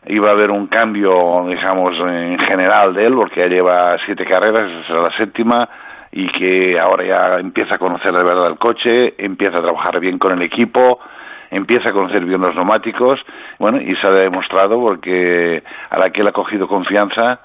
iba 0.08 0.30
a 0.30 0.32
haber 0.32 0.52
un 0.52 0.68
cambio, 0.68 1.46
digamos, 1.48 1.94
en 2.00 2.40
general 2.40 2.94
de 2.94 3.06
él, 3.06 3.14
porque 3.16 3.42
ya 3.42 3.48
lleva 3.48 3.98
siete 4.06 4.26
carreras, 4.26 4.72
esa 4.72 4.88
será 4.88 5.02
la 5.04 5.18
séptima, 5.18 5.70
y 6.12 6.28
que 6.32 6.80
ahora 6.80 7.06
ya 7.06 7.40
empieza 7.40 7.76
a 7.76 7.78
conocer 7.78 8.12
de 8.12 8.24
verdad 8.24 8.48
el 8.48 8.58
coche, 8.58 9.14
empieza 9.18 9.60
a 9.60 9.62
trabajar 9.62 10.00
bien 10.00 10.18
con 10.18 10.34
el 10.34 10.42
equipo, 10.42 11.00
empieza 11.52 11.90
a 11.90 11.94
conocer 11.94 12.26
bien 12.26 12.42
los 12.42 12.56
neumáticos, 12.56 13.20
bueno, 13.60 13.80
y 13.80 13.96
se 13.96 14.08
ha 14.08 14.12
demostrado 14.12 14.80
porque 14.80 15.62
a 15.90 16.00
la 16.00 16.10
que 16.10 16.22
él 16.22 16.28
ha 16.28 16.32
cogido 16.32 16.68
confianza, 16.68 17.40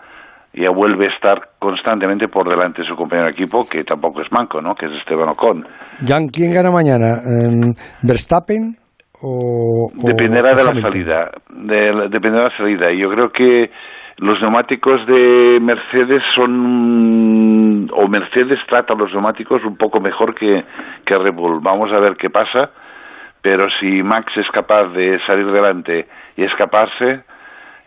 ya 0.55 0.71
vuelve 0.71 1.07
a 1.07 1.15
estar 1.15 1.51
constantemente 1.59 2.29
por 2.29 2.49
delante 2.49 2.81
de 2.81 2.89
su 2.89 2.97
compañero 2.97 3.27
de 3.27 3.33
equipo, 3.33 3.61
que 3.71 3.85
tampoco 3.85 4.23
es 4.23 4.33
manco, 4.33 4.63
¿no? 4.63 4.75
Que 4.75 4.87
es 4.87 4.93
Esteban 4.93 5.29
Ocon. 5.29 5.67
Jan, 6.07 6.29
¿quién 6.29 6.51
gana 6.51 6.71
mañana? 6.71 7.17
¿Eh, 7.17 7.75
¿Verstappen 8.03 8.86
o, 9.27 9.91
Dependerá 9.95 10.55
de 10.55 10.65
la 10.65 10.81
salida, 10.81 11.31
de, 11.51 12.09
dependerá 12.09 12.45
de 12.45 12.51
la 12.51 12.57
salida. 12.57 12.93
Yo 12.93 13.11
creo 13.11 13.31
que 13.31 13.71
los 14.19 14.41
neumáticos 14.41 15.05
de 15.07 15.59
Mercedes 15.61 16.23
son, 16.35 17.89
o 17.93 18.09
Mercedes 18.09 18.59
trata 18.69 18.95
los 18.95 19.13
neumáticos 19.13 19.65
un 19.65 19.77
poco 19.77 20.01
mejor 20.01 20.35
que, 20.35 20.65
que 21.05 21.19
Red 21.19 21.35
Bull. 21.35 21.61
Vamos 21.61 21.93
a 21.93 21.99
ver 21.99 22.17
qué 22.17 22.31
pasa, 22.31 22.71
pero 23.43 23.69
si 23.81 24.03
Max 24.03 24.33
es 24.37 24.49
capaz 24.51 24.89
de 24.89 25.19
salir 25.27 25.51
delante 25.51 26.07
y 26.37 26.45
escaparse, 26.45 27.25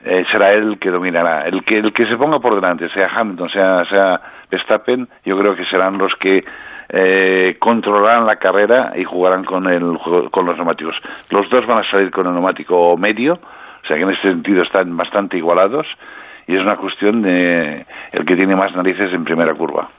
eh, 0.04 0.26
será 0.32 0.54
él 0.54 0.78
que 0.80 0.92
dominará. 0.92 1.46
El 1.48 1.64
que, 1.64 1.78
el 1.78 1.94
que 1.94 2.06
se 2.06 2.18
ponga 2.18 2.40
por 2.40 2.56
delante, 2.56 2.90
sea 2.90 3.10
Hamilton, 3.14 3.50
sea, 3.50 3.86
sea 3.86 4.22
Verstappen, 4.52 5.08
yo 5.26 5.38
creo 5.38 5.56
que 5.56 5.66
serán 5.66 5.98
los 5.98 6.14
que 6.20 6.44
eh, 6.90 7.58
controlarán 7.60 8.26
la 8.26 8.38
carrera 8.38 8.94
y 8.96 9.04
jugarán 9.04 9.44
con, 9.44 9.68
el, 9.68 9.98
con 10.32 10.46
los 10.46 10.56
neumáticos. 10.56 10.96
Los 11.30 11.50
dos 11.50 11.66
van 11.68 11.80
a 11.80 11.90
salir 11.90 12.12
con 12.12 12.26
el 12.28 12.34
neumático 12.34 12.98
medio, 12.98 13.34
o 13.34 13.88
sea 13.88 13.98
que 13.98 14.04
en 14.04 14.10
este 14.12 14.30
sentido 14.30 14.64
están 14.64 14.96
bastante 14.98 15.38
igualados 15.38 15.86
y 16.48 16.56
es 16.56 16.62
una 16.62 16.78
cuestión 16.78 17.22
de 17.22 17.86
el 18.12 18.26
que 18.26 18.36
tiene 18.36 18.56
más 18.56 18.76
narices 18.76 19.14
en 19.14 19.24
primera 19.24 19.54
curva. 19.54 19.90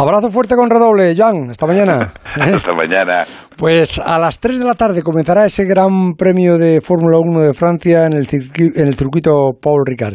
Abrazo 0.00 0.30
fuerte 0.30 0.54
con 0.54 0.70
redoble, 0.70 1.16
Jan. 1.16 1.50
Hasta 1.50 1.66
mañana. 1.66 2.12
Hasta 2.24 2.72
mañana. 2.72 3.24
Pues 3.56 3.98
a 3.98 4.16
las 4.16 4.38
3 4.38 4.60
de 4.60 4.64
la 4.64 4.74
tarde 4.74 5.02
comenzará 5.02 5.44
ese 5.44 5.64
gran 5.64 6.14
premio 6.16 6.56
de 6.56 6.80
Fórmula 6.80 7.18
1 7.20 7.40
de 7.40 7.52
Francia 7.52 8.06
en 8.06 8.12
el, 8.12 8.28
en 8.30 8.86
el 8.86 8.94
circuito 8.94 9.50
Paul 9.60 9.82
Ricard. 9.84 10.14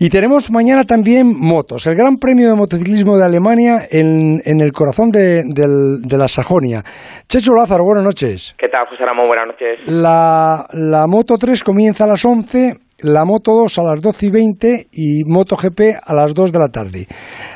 Y 0.00 0.10
tenemos 0.10 0.50
mañana 0.50 0.82
también 0.82 1.32
motos. 1.32 1.86
El 1.86 1.94
Gran 1.94 2.16
Premio 2.16 2.50
de 2.50 2.56
Motociclismo 2.56 3.16
de 3.16 3.24
Alemania 3.24 3.82
en, 3.88 4.40
en 4.44 4.60
el 4.60 4.72
corazón 4.72 5.10
de, 5.10 5.44
de, 5.44 6.00
de, 6.00 6.18
la 6.18 6.26
Sajonia. 6.26 6.82
Checho 7.28 7.52
Lázaro, 7.52 7.84
buenas 7.84 8.02
noches. 8.02 8.56
¿Qué 8.58 8.68
tal, 8.68 8.88
José 8.88 9.04
Ramón? 9.04 9.28
Buenas 9.28 9.46
noches. 9.46 9.86
La, 9.86 10.66
la 10.72 11.06
Moto 11.06 11.38
3 11.38 11.62
comienza 11.62 12.02
a 12.02 12.08
las 12.08 12.24
11 12.24 12.72
la 13.02 13.24
Moto 13.24 13.52
2 13.52 13.78
a 13.78 13.82
las 13.82 14.02
12 14.02 14.26
y 14.26 14.30
20 14.30 14.66
y 14.92 15.24
MotoGP 15.26 16.00
a 16.06 16.14
las 16.14 16.34
2 16.34 16.52
de 16.52 16.58
la 16.58 16.68
tarde. 16.68 17.06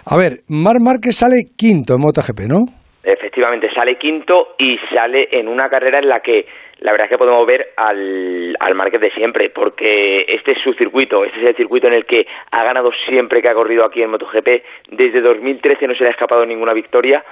A 0.07 0.17
ver, 0.17 0.45
Mar 0.49 0.77
Márquez 0.81 1.17
sale 1.17 1.53
quinto 1.57 1.95
en 1.95 2.01
MotoGP, 2.01 2.49
¿no? 2.49 2.65
Efectivamente, 3.03 3.69
sale 3.75 3.97
quinto 3.99 4.55
y 4.59 4.79
sale 4.95 5.29
en 5.33 5.49
una 5.49 5.69
carrera 5.69 5.99
en 5.99 6.09
la 6.09 6.21
que 6.21 6.47
la 6.81 6.93
verdad 6.93 7.07
es 7.07 7.11
que 7.11 7.19
podemos 7.19 7.47
ver 7.47 7.69
al, 7.77 8.57
al 8.59 8.91
de 9.01 9.11
siempre, 9.13 9.51
porque 9.51 10.25
este 10.29 10.53
es 10.53 10.59
su 10.63 10.73
circuito, 10.75 11.25
este 11.25 11.41
es 11.41 11.47
el 11.49 11.57
circuito 11.57 11.87
en 11.87 11.95
el 11.95 12.05
que 12.05 12.27
ha 12.51 12.65
ganado 12.65 12.91
siempre 13.07 13.41
que 13.41 13.49
ha 13.49 13.55
corrido 13.55 13.85
aquí 13.85 14.03
en 14.03 14.11
MotoGP. 14.11 14.49
Desde 14.91 15.21
2013 15.21 15.87
no 15.87 15.95
se 15.95 16.03
le 16.03 16.09
ha 16.09 16.13
escapado 16.13 16.45
ninguna 16.45 16.73
victoria 16.73 17.25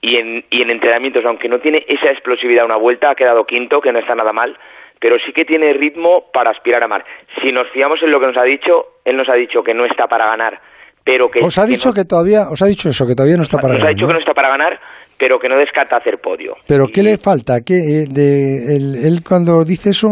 y 0.00 0.16
en, 0.16 0.44
y 0.50 0.62
en 0.62 0.70
entrenamientos, 0.70 1.24
aunque 1.24 1.48
no 1.48 1.58
tiene 1.58 1.84
esa 1.88 2.10
explosividad 2.10 2.64
una 2.64 2.76
vuelta, 2.76 3.10
ha 3.10 3.14
quedado 3.14 3.44
quinto, 3.44 3.80
que 3.80 3.92
no 3.92 3.98
está 3.98 4.14
nada 4.14 4.32
mal 4.32 4.56
pero 5.00 5.16
sí 5.24 5.32
que 5.32 5.44
tiene 5.44 5.72
ritmo 5.72 6.24
para 6.32 6.50
aspirar 6.50 6.84
a 6.84 6.88
más. 6.88 7.02
Si 7.40 7.52
nos 7.52 7.70
fiamos 7.70 8.02
en 8.02 8.10
lo 8.10 8.20
que 8.20 8.26
nos 8.26 8.36
ha 8.36 8.44
dicho, 8.44 9.00
él 9.04 9.16
nos 9.16 9.28
ha 9.28 9.34
dicho 9.34 9.62
que 9.62 9.74
no 9.74 9.84
está 9.84 10.06
para 10.06 10.26
ganar, 10.26 10.60
pero 11.04 11.28
que... 11.28 11.40
Os 11.40 11.58
ha 11.58 11.66
dicho 11.66 11.92
que, 11.92 12.00
no, 12.00 12.04
que 12.04 12.08
todavía, 12.08 12.50
os 12.50 12.60
ha 12.62 12.66
dicho 12.66 12.88
eso, 12.88 13.06
que 13.06 13.14
todavía 13.14 13.36
no 13.36 13.42
está 13.42 13.58
para 13.58 13.74
nos 13.74 13.80
ganar. 13.80 13.92
Nos 13.92 13.94
ha 13.94 13.96
dicho 13.96 14.06
¿no? 14.06 14.08
que 14.08 14.14
no 14.14 14.20
está 14.20 14.34
para 14.34 14.48
ganar, 14.48 14.80
pero 15.18 15.38
que 15.38 15.48
no 15.48 15.56
descarta 15.56 15.96
hacer 15.96 16.18
podio. 16.18 16.56
¿Pero 16.66 16.84
y... 16.88 16.92
qué 16.92 17.02
le 17.02 17.18
falta? 17.18 17.60
¿Qué, 17.64 18.06
de, 18.08 18.76
él, 18.76 18.94
él, 19.04 19.20
cuando 19.26 19.64
dice 19.64 19.90
eso, 19.90 20.08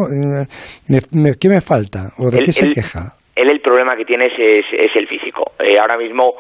me, 0.89 0.99
me, 1.13 1.35
¿qué 1.41 1.49
me 1.49 1.61
falta? 1.61 2.11
¿O 2.19 2.31
de 2.31 2.39
él, 2.39 2.45
qué 2.45 2.53
se 2.53 2.69
queja? 2.69 3.15
Él 3.35 3.51
el 3.51 3.61
problema 3.61 3.97
que 3.97 4.05
tiene 4.05 4.27
es, 4.27 4.35
es, 4.39 4.67
es 4.73 4.97
el 4.97 5.07
físico. 5.07 5.53
Eh, 5.59 5.79
ahora 5.79 5.97
mismo 5.99 6.35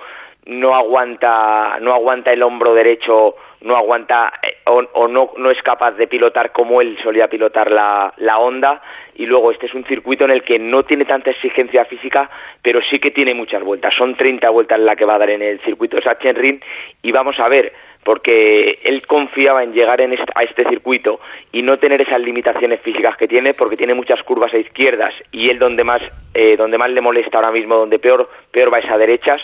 no 0.46 0.74
aguanta, 0.74 1.78
no 1.80 1.92
aguanta 1.92 2.32
el 2.32 2.42
hombro 2.42 2.72
derecho 2.74 3.34
no 3.66 3.76
aguanta 3.76 4.32
eh, 4.42 4.56
o, 4.64 5.08
no, 5.08 5.32
no 5.36 5.50
es 5.50 5.60
capaz 5.62 5.92
de 5.92 6.06
pilotar 6.06 6.52
como 6.52 6.80
él 6.80 6.96
solía 7.02 7.28
pilotar 7.28 7.70
la, 7.70 8.12
la 8.16 8.38
Honda 8.38 8.80
y 9.14 9.26
luego 9.26 9.50
este 9.50 9.66
es 9.66 9.74
un 9.74 9.84
circuito 9.84 10.24
en 10.24 10.30
el 10.30 10.42
que 10.42 10.58
no 10.58 10.84
tiene 10.84 11.04
tanta 11.04 11.30
exigencia 11.30 11.84
física 11.84 12.30
pero 12.62 12.80
sí 12.90 12.98
que 12.98 13.10
tiene 13.10 13.34
muchas 13.34 13.62
vueltas. 13.62 13.94
Son 13.96 14.16
30 14.16 14.48
vueltas 14.50 14.80
la 14.80 14.96
que 14.96 15.04
va 15.04 15.16
a 15.16 15.18
dar 15.18 15.30
en 15.30 15.42
el 15.42 15.60
circuito 15.60 16.00
Sachsenring 16.00 16.60
y 17.02 17.12
vamos 17.12 17.38
a 17.38 17.48
ver 17.48 17.72
porque 18.06 18.78
él 18.84 19.04
confiaba 19.04 19.64
en 19.64 19.72
llegar 19.72 20.00
en 20.00 20.12
a 20.12 20.44
este 20.44 20.64
circuito 20.68 21.18
y 21.50 21.62
no 21.62 21.78
tener 21.78 22.00
esas 22.00 22.20
limitaciones 22.20 22.80
físicas 22.80 23.16
que 23.16 23.26
tiene, 23.26 23.52
porque 23.52 23.76
tiene 23.76 23.94
muchas 23.94 24.22
curvas 24.22 24.54
a 24.54 24.58
izquierdas 24.58 25.12
y 25.32 25.50
él 25.50 25.58
donde 25.58 25.82
más, 25.82 26.00
eh, 26.32 26.56
donde 26.56 26.78
más 26.78 26.88
le 26.90 27.00
molesta 27.00 27.38
ahora 27.38 27.50
mismo, 27.50 27.74
donde 27.74 27.98
peor, 27.98 28.30
peor 28.52 28.72
va 28.72 28.78
es 28.78 28.88
a 28.88 28.96
derechas, 28.96 29.42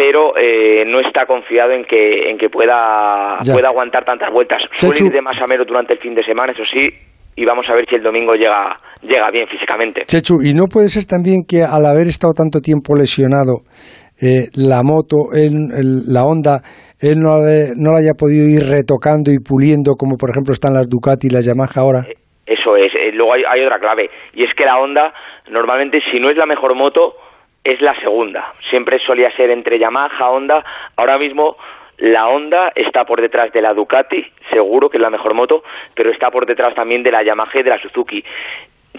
pero 0.00 0.32
eh, 0.34 0.82
no 0.86 0.98
está 1.00 1.26
confiado 1.26 1.72
en 1.72 1.84
que, 1.84 2.30
en 2.30 2.38
que 2.38 2.48
pueda, 2.48 3.36
pueda 3.44 3.68
aguantar 3.68 4.02
tantas 4.02 4.32
vueltas. 4.32 4.62
Suele 4.76 4.96
ir 5.08 5.12
de 5.12 5.20
más 5.20 5.36
a 5.36 5.44
menos 5.46 5.66
durante 5.66 5.92
el 5.92 5.98
fin 5.98 6.14
de 6.14 6.24
semana, 6.24 6.52
eso 6.52 6.64
sí, 6.64 6.88
y 7.36 7.44
vamos 7.44 7.66
a 7.68 7.74
ver 7.74 7.84
si 7.86 7.96
el 7.96 8.02
domingo 8.02 8.32
llega, 8.32 8.78
llega 9.02 9.30
bien 9.30 9.46
físicamente. 9.46 10.00
Chechu, 10.06 10.40
¿y 10.42 10.54
no 10.54 10.68
puede 10.72 10.88
ser 10.88 11.04
también 11.04 11.44
que 11.46 11.64
al 11.64 11.84
haber 11.84 12.06
estado 12.08 12.32
tanto 12.32 12.60
tiempo 12.60 12.96
lesionado, 12.96 13.60
eh, 14.16 14.48
la 14.56 14.80
moto, 14.82 15.36
en 15.36 15.68
la 16.08 16.24
Honda, 16.24 16.64
él 16.98 17.20
no, 17.20 17.36
no 17.76 17.92
la 17.92 17.98
haya 18.00 18.16
podido 18.16 18.48
ir 18.48 18.72
retocando 18.72 19.30
y 19.30 19.36
puliendo 19.36 20.00
como 20.00 20.16
por 20.16 20.30
ejemplo 20.30 20.52
están 20.52 20.72
las 20.72 20.88
Ducati 20.88 21.26
y 21.26 21.30
las 21.30 21.44
Yamaha 21.44 21.76
ahora? 21.76 22.08
Eh, 22.08 22.16
eso 22.46 22.74
es. 22.74 22.88
Eh, 22.96 23.12
luego 23.12 23.34
hay, 23.34 23.42
hay 23.44 23.60
otra 23.66 23.78
clave 23.78 24.08
y 24.32 24.44
es 24.44 24.50
que 24.56 24.64
la 24.64 24.78
Honda 24.80 25.12
normalmente 25.52 26.00
si 26.10 26.18
no 26.18 26.30
es 26.30 26.38
la 26.38 26.46
mejor 26.46 26.74
moto 26.74 27.12
es 27.64 27.80
la 27.80 27.94
segunda. 28.00 28.54
Siempre 28.70 28.98
solía 29.00 29.34
ser 29.36 29.50
entre 29.50 29.78
Yamaha, 29.78 30.30
Honda. 30.30 30.64
Ahora 30.96 31.18
mismo 31.18 31.56
la 31.98 32.28
Honda 32.28 32.72
está 32.74 33.04
por 33.04 33.20
detrás 33.20 33.52
de 33.52 33.60
la 33.60 33.74
Ducati, 33.74 34.24
seguro 34.50 34.88
que 34.88 34.96
es 34.96 35.02
la 35.02 35.10
mejor 35.10 35.34
moto, 35.34 35.62
pero 35.94 36.10
está 36.10 36.30
por 36.30 36.46
detrás 36.46 36.74
también 36.74 37.02
de 37.02 37.10
la 37.10 37.22
Yamaha 37.22 37.60
y 37.60 37.62
de 37.62 37.70
la 37.70 37.78
Suzuki. 37.78 38.24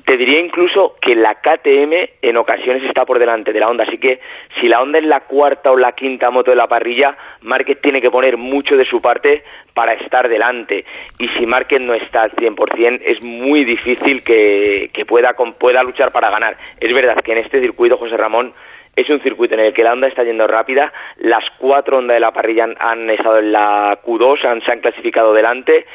Te 0.05 0.15
diría 0.15 0.39
incluso 0.39 0.95
que 1.01 1.15
la 1.15 1.35
KTM 1.35 1.93
en 2.21 2.37
ocasiones 2.37 2.83
está 2.83 3.05
por 3.05 3.19
delante 3.19 3.51
de 3.51 3.59
la 3.59 3.67
Honda, 3.67 3.83
así 3.83 3.97
que 3.97 4.21
si 4.59 4.69
la 4.69 4.81
Honda 4.81 4.99
es 4.99 5.05
la 5.05 5.21
cuarta 5.21 5.69
o 5.69 5.77
la 5.77 5.91
quinta 5.91 6.29
moto 6.29 6.51
de 6.51 6.55
la 6.55 6.67
parrilla, 6.67 7.17
Márquez 7.41 7.81
tiene 7.81 8.01
que 8.01 8.09
poner 8.09 8.37
mucho 8.37 8.77
de 8.77 8.85
su 8.85 9.01
parte 9.01 9.43
para 9.73 9.93
estar 9.93 10.29
delante. 10.29 10.85
Y 11.19 11.27
si 11.29 11.45
Márquez 11.45 11.81
no 11.81 11.93
está 11.93 12.23
al 12.23 12.31
100%, 12.31 13.01
es 13.03 13.21
muy 13.21 13.65
difícil 13.65 14.23
que, 14.23 14.89
pueda, 15.05 15.33
pueda 15.59 15.83
luchar 15.83 16.11
para 16.11 16.29
ganar. 16.29 16.55
Es 16.79 16.93
verdad 16.93 17.21
que 17.21 17.33
en 17.33 17.39
este 17.39 17.59
circuito, 17.59 17.97
José 17.97 18.15
Ramón, 18.15 18.53
es 18.95 19.09
un 19.09 19.21
circuito 19.21 19.55
en 19.55 19.61
el 19.61 19.73
que 19.73 19.83
la 19.83 19.91
Honda 19.91 20.07
está 20.07 20.23
yendo 20.23 20.47
rápida, 20.47 20.91
las 21.17 21.43
cuatro 21.57 21.97
Honda 21.97 22.13
de 22.13 22.19
la 22.21 22.31
parrilla 22.31 22.67
han, 22.79 23.09
estado 23.09 23.39
en 23.39 23.51
la 23.51 23.99
Q2, 24.05 24.45
han, 24.45 24.61
se 24.61 24.71
han 24.71 24.79
clasificado 24.79 25.33
delante 25.33 25.85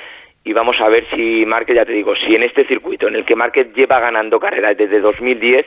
y 0.47 0.53
vamos 0.53 0.77
a 0.81 0.89
ver 0.89 1.05
si 1.11 1.45
Márquez, 1.45 1.75
ya 1.75 1.85
te 1.85 1.93
digo, 1.93 2.13
si 2.15 2.37
en 2.37 2.45
este 2.45 2.65
circuito 2.69 3.09
en 3.09 3.17
el 3.17 3.25
que 3.25 3.35
Márquez 3.35 3.75
lleva 3.75 3.99
ganando 3.99 4.39
carreras 4.39 4.77
desde 4.79 5.01
2010, 5.01 5.67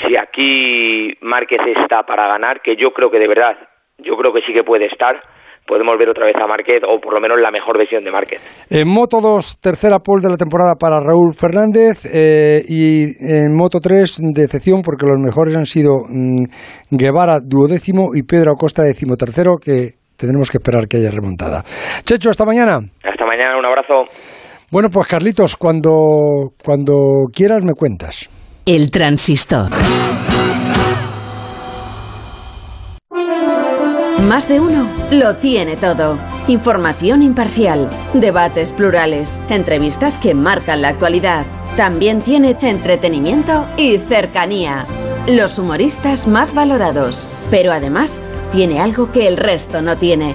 si 0.00 0.16
aquí 0.16 1.12
Márquez 1.20 1.60
está 1.76 2.02
para 2.04 2.26
ganar, 2.26 2.62
que 2.62 2.76
yo 2.76 2.92
creo 2.92 3.10
que 3.10 3.18
de 3.18 3.28
verdad, 3.28 3.58
yo 3.98 4.16
creo 4.16 4.32
que 4.32 4.40
sí 4.40 4.54
que 4.54 4.64
puede 4.64 4.86
estar, 4.86 5.20
podemos 5.66 5.98
ver 5.98 6.08
otra 6.08 6.24
vez 6.24 6.34
a 6.34 6.46
Márquez 6.46 6.80
o 6.88 6.98
por 6.98 7.12
lo 7.12 7.20
menos 7.20 7.38
la 7.38 7.50
mejor 7.50 7.76
versión 7.76 8.04
de 8.04 8.10
Márquez. 8.10 8.40
En 8.70 8.88
Moto 8.88 9.20
2, 9.20 9.60
tercera 9.60 9.98
pole 9.98 10.22
de 10.22 10.30
la 10.30 10.38
temporada 10.38 10.76
para 10.80 10.96
Raúl 10.96 11.34
Fernández 11.34 12.08
eh, 12.08 12.62
y 12.66 13.12
en 13.20 13.54
Moto 13.54 13.80
3, 13.80 14.32
decepción 14.32 14.80
porque 14.80 15.04
los 15.04 15.20
mejores 15.20 15.54
han 15.54 15.66
sido 15.66 16.08
mm, 16.08 16.96
Guevara 16.96 17.36
duodécimo 17.44 18.14
y 18.14 18.22
Pedro 18.22 18.52
Acosta 18.52 18.80
decimotercero 18.82 19.56
que 19.60 20.00
tendremos 20.16 20.50
que 20.50 20.56
esperar 20.56 20.88
que 20.88 20.96
haya 20.96 21.10
remontada. 21.10 21.62
Checho, 22.04 22.30
hasta 22.30 22.46
mañana. 22.46 22.80
Hasta 23.04 23.15
mañana, 23.36 23.58
un 23.58 23.66
abrazo. 23.66 24.02
Bueno, 24.70 24.88
pues 24.90 25.06
Carlitos, 25.06 25.56
cuando, 25.56 26.52
cuando 26.64 27.26
quieras 27.32 27.58
me 27.62 27.74
cuentas. 27.74 28.28
El 28.64 28.90
transistor. 28.90 29.70
Más 34.28 34.48
de 34.48 34.58
uno 34.58 34.88
lo 35.12 35.36
tiene 35.36 35.76
todo. 35.76 36.18
Información 36.48 37.22
imparcial, 37.22 37.88
debates 38.14 38.72
plurales, 38.72 39.38
entrevistas 39.50 40.18
que 40.18 40.34
marcan 40.34 40.82
la 40.82 40.88
actualidad. 40.88 41.44
También 41.76 42.22
tiene 42.22 42.56
entretenimiento 42.60 43.66
y 43.76 43.98
cercanía. 43.98 44.86
Los 45.28 45.58
humoristas 45.58 46.26
más 46.26 46.54
valorados. 46.54 47.26
Pero 47.50 47.72
además 47.72 48.20
tiene 48.50 48.80
algo 48.80 49.12
que 49.12 49.28
el 49.28 49.36
resto 49.36 49.82
no 49.82 49.96
tiene. 49.96 50.34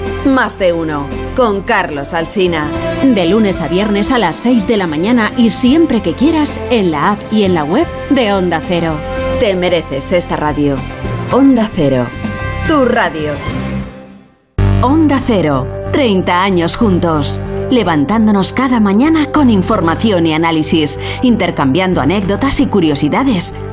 Más 0.25 0.59
de 0.59 0.71
uno, 0.71 1.07
con 1.35 1.61
Carlos 1.61 2.13
Alsina. 2.13 2.67
De 3.03 3.25
lunes 3.25 3.59
a 3.59 3.67
viernes 3.67 4.11
a 4.11 4.19
las 4.19 4.35
6 4.35 4.67
de 4.67 4.77
la 4.77 4.85
mañana 4.85 5.31
y 5.35 5.49
siempre 5.49 6.01
que 6.01 6.13
quieras 6.13 6.59
en 6.69 6.91
la 6.91 7.13
app 7.13 7.19
y 7.31 7.43
en 7.43 7.55
la 7.55 7.63
web 7.63 7.87
de 8.11 8.31
Onda 8.31 8.61
Cero. 8.67 8.93
Te 9.39 9.55
mereces 9.55 10.11
esta 10.11 10.35
radio. 10.35 10.75
Onda 11.31 11.67
Cero, 11.75 12.05
tu 12.67 12.85
radio. 12.85 13.31
Onda 14.83 15.19
Cero, 15.25 15.65
30 15.91 16.43
años 16.43 16.75
juntos 16.75 17.39
levantándonos 17.71 18.53
cada 18.53 18.79
mañana 18.79 19.31
con 19.31 19.49
información 19.49 20.27
y 20.27 20.33
análisis, 20.33 20.99
intercambiando 21.23 22.01
anécdotas 22.01 22.59
y 22.59 22.67
curiosidades, 22.67 23.55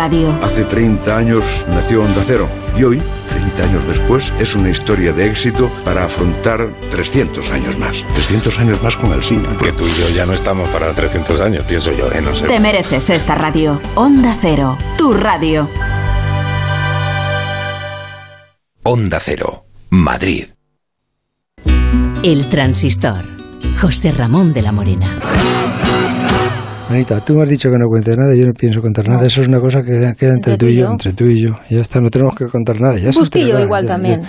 Hace 0.00 0.64
30 0.64 1.14
años 1.14 1.66
nació 1.68 2.02
Onda 2.02 2.22
Cero 2.26 2.48
y 2.74 2.84
hoy, 2.84 3.02
30 3.28 3.62
años 3.64 3.86
después, 3.86 4.32
es 4.38 4.54
una 4.54 4.70
historia 4.70 5.12
de 5.12 5.26
éxito 5.26 5.70
para 5.84 6.04
afrontar 6.04 6.68
300 6.90 7.50
años 7.50 7.76
más. 7.76 8.02
300 8.14 8.58
años 8.60 8.82
más 8.82 8.96
con 8.96 9.12
el 9.12 9.22
cine. 9.22 9.46
Que 9.62 9.72
tú 9.72 9.86
y 9.86 10.00
yo 10.00 10.08
ya 10.08 10.24
no 10.24 10.32
estamos 10.32 10.70
para 10.70 10.90
300 10.94 11.38
años, 11.42 11.64
pienso 11.66 11.92
yo, 11.92 12.10
¿eh? 12.12 12.22
No 12.22 12.34
sé. 12.34 12.46
Te 12.46 12.60
mereces 12.60 13.10
esta 13.10 13.34
radio. 13.34 13.78
Onda 13.94 14.34
Cero, 14.40 14.78
tu 14.96 15.12
radio. 15.12 15.68
Onda 18.82 19.20
Cero, 19.20 19.64
Madrid. 19.90 20.46
El 22.22 22.48
transistor 22.48 23.26
José 23.78 24.12
Ramón 24.12 24.54
de 24.54 24.62
la 24.62 24.72
Morena. 24.72 25.59
Anita, 26.90 27.20
tú 27.24 27.34
me 27.34 27.44
has 27.44 27.48
dicho 27.48 27.70
que 27.70 27.78
no 27.78 27.86
cuentes 27.88 28.16
nada, 28.16 28.34
yo 28.34 28.44
no 28.46 28.52
pienso 28.52 28.82
contar 28.82 29.08
nada. 29.08 29.24
Eso 29.24 29.42
es 29.42 29.48
una 29.48 29.60
cosa 29.60 29.80
que 29.80 30.12
queda 30.18 30.34
entre, 30.34 30.56
tú 30.56 30.66
y 30.66 30.74
yo, 30.74 30.88
entre 30.88 31.12
tú 31.12 31.24
y 31.24 31.40
yo. 31.40 31.50
Ya 31.70 31.80
está, 31.80 32.00
no 32.00 32.10
tenemos 32.10 32.34
que 32.34 32.46
contar 32.46 32.80
nada. 32.80 32.98
Ya 32.98 33.12
Bustillo 33.12 33.60
igual 33.60 33.86
también. 33.86 34.24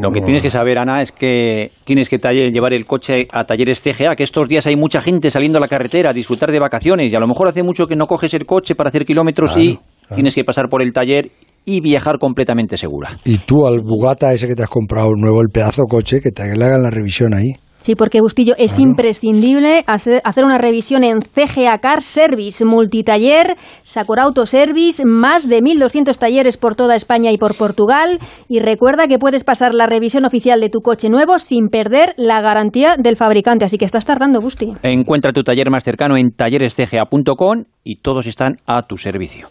Lo 0.00 0.10
que 0.10 0.22
tienes 0.22 0.40
que 0.40 0.48
saber, 0.48 0.78
Ana, 0.78 1.02
es 1.02 1.12
que 1.12 1.70
tienes 1.84 2.08
que 2.08 2.16
llevar 2.16 2.72
el 2.72 2.86
coche 2.86 3.28
a 3.30 3.44
talleres 3.44 3.82
CGA, 3.82 4.16
que 4.16 4.22
estos 4.22 4.48
días 4.48 4.66
hay 4.66 4.74
mucha 4.74 5.02
gente 5.02 5.30
saliendo 5.30 5.58
a 5.58 5.60
la 5.60 5.68
carretera 5.68 6.10
a 6.10 6.12
disfrutar 6.14 6.50
de 6.50 6.58
vacaciones 6.58 7.12
y 7.12 7.14
a 7.14 7.20
lo 7.20 7.28
mejor 7.28 7.48
hace 7.48 7.62
mucho 7.62 7.86
que 7.86 7.94
no 7.94 8.06
coges 8.06 8.32
el 8.32 8.46
coche 8.46 8.74
para 8.74 8.88
hacer 8.88 9.04
kilómetros 9.04 9.54
y 9.58 9.78
tienes 10.14 10.34
que 10.34 10.44
pasar 10.44 10.70
por 10.70 10.80
el 10.80 10.94
taller 10.94 11.30
y 11.66 11.82
viajar 11.82 12.18
completamente 12.18 12.78
segura. 12.78 13.10
Y 13.24 13.36
tú 13.38 13.66
al 13.66 13.80
Bugata 13.80 14.32
ese 14.32 14.46
que 14.46 14.54
te 14.54 14.62
has 14.62 14.70
comprado 14.70 15.10
nuevo, 15.14 15.42
el 15.42 15.48
pedazo 15.52 15.82
coche, 15.82 16.20
que 16.22 16.30
te 16.30 16.56
le 16.56 16.64
hagan 16.64 16.82
la 16.82 16.90
revisión 16.90 17.34
ahí. 17.34 17.52
Sí, 17.86 17.94
porque 17.94 18.20
Bustillo 18.20 18.54
es 18.58 18.80
imprescindible 18.80 19.84
hacer, 19.86 20.20
una 20.38 20.58
revisión 20.58 21.04
en 21.04 21.20
CGA 21.20 21.78
Car 21.78 22.02
Service, 22.02 22.64
multitaller, 22.64 23.54
Sakura 23.84 24.24
Auto 24.24 24.44
Service, 24.44 25.04
más 25.06 25.48
de 25.48 25.60
1.200 25.60 26.18
talleres 26.18 26.56
por 26.56 26.74
toda 26.74 26.96
España 26.96 27.30
y 27.30 27.38
por 27.38 27.56
Portugal. 27.56 28.18
Y 28.48 28.58
recuerda 28.58 29.06
que 29.06 29.20
puedes 29.20 29.44
pasar 29.44 29.72
la 29.72 29.86
revisión 29.86 30.24
oficial 30.24 30.60
de 30.60 30.68
tu 30.68 30.80
coche 30.80 31.08
nuevo 31.08 31.38
sin 31.38 31.68
perder 31.68 32.12
la 32.16 32.40
garantía 32.40 32.96
del 32.96 33.14
fabricante. 33.14 33.64
Así 33.64 33.78
que 33.78 33.84
estás 33.84 34.04
tardando, 34.04 34.40
Busti. 34.40 34.72
Encuentra 34.82 35.32
tu 35.32 35.44
taller 35.44 35.70
más 35.70 35.84
cercano 35.84 36.16
en 36.16 36.32
tallerescga.com 36.32 37.66
y 37.84 38.00
todos 38.00 38.26
están 38.26 38.56
a 38.66 38.82
tu 38.82 38.96
servicio. 38.96 39.46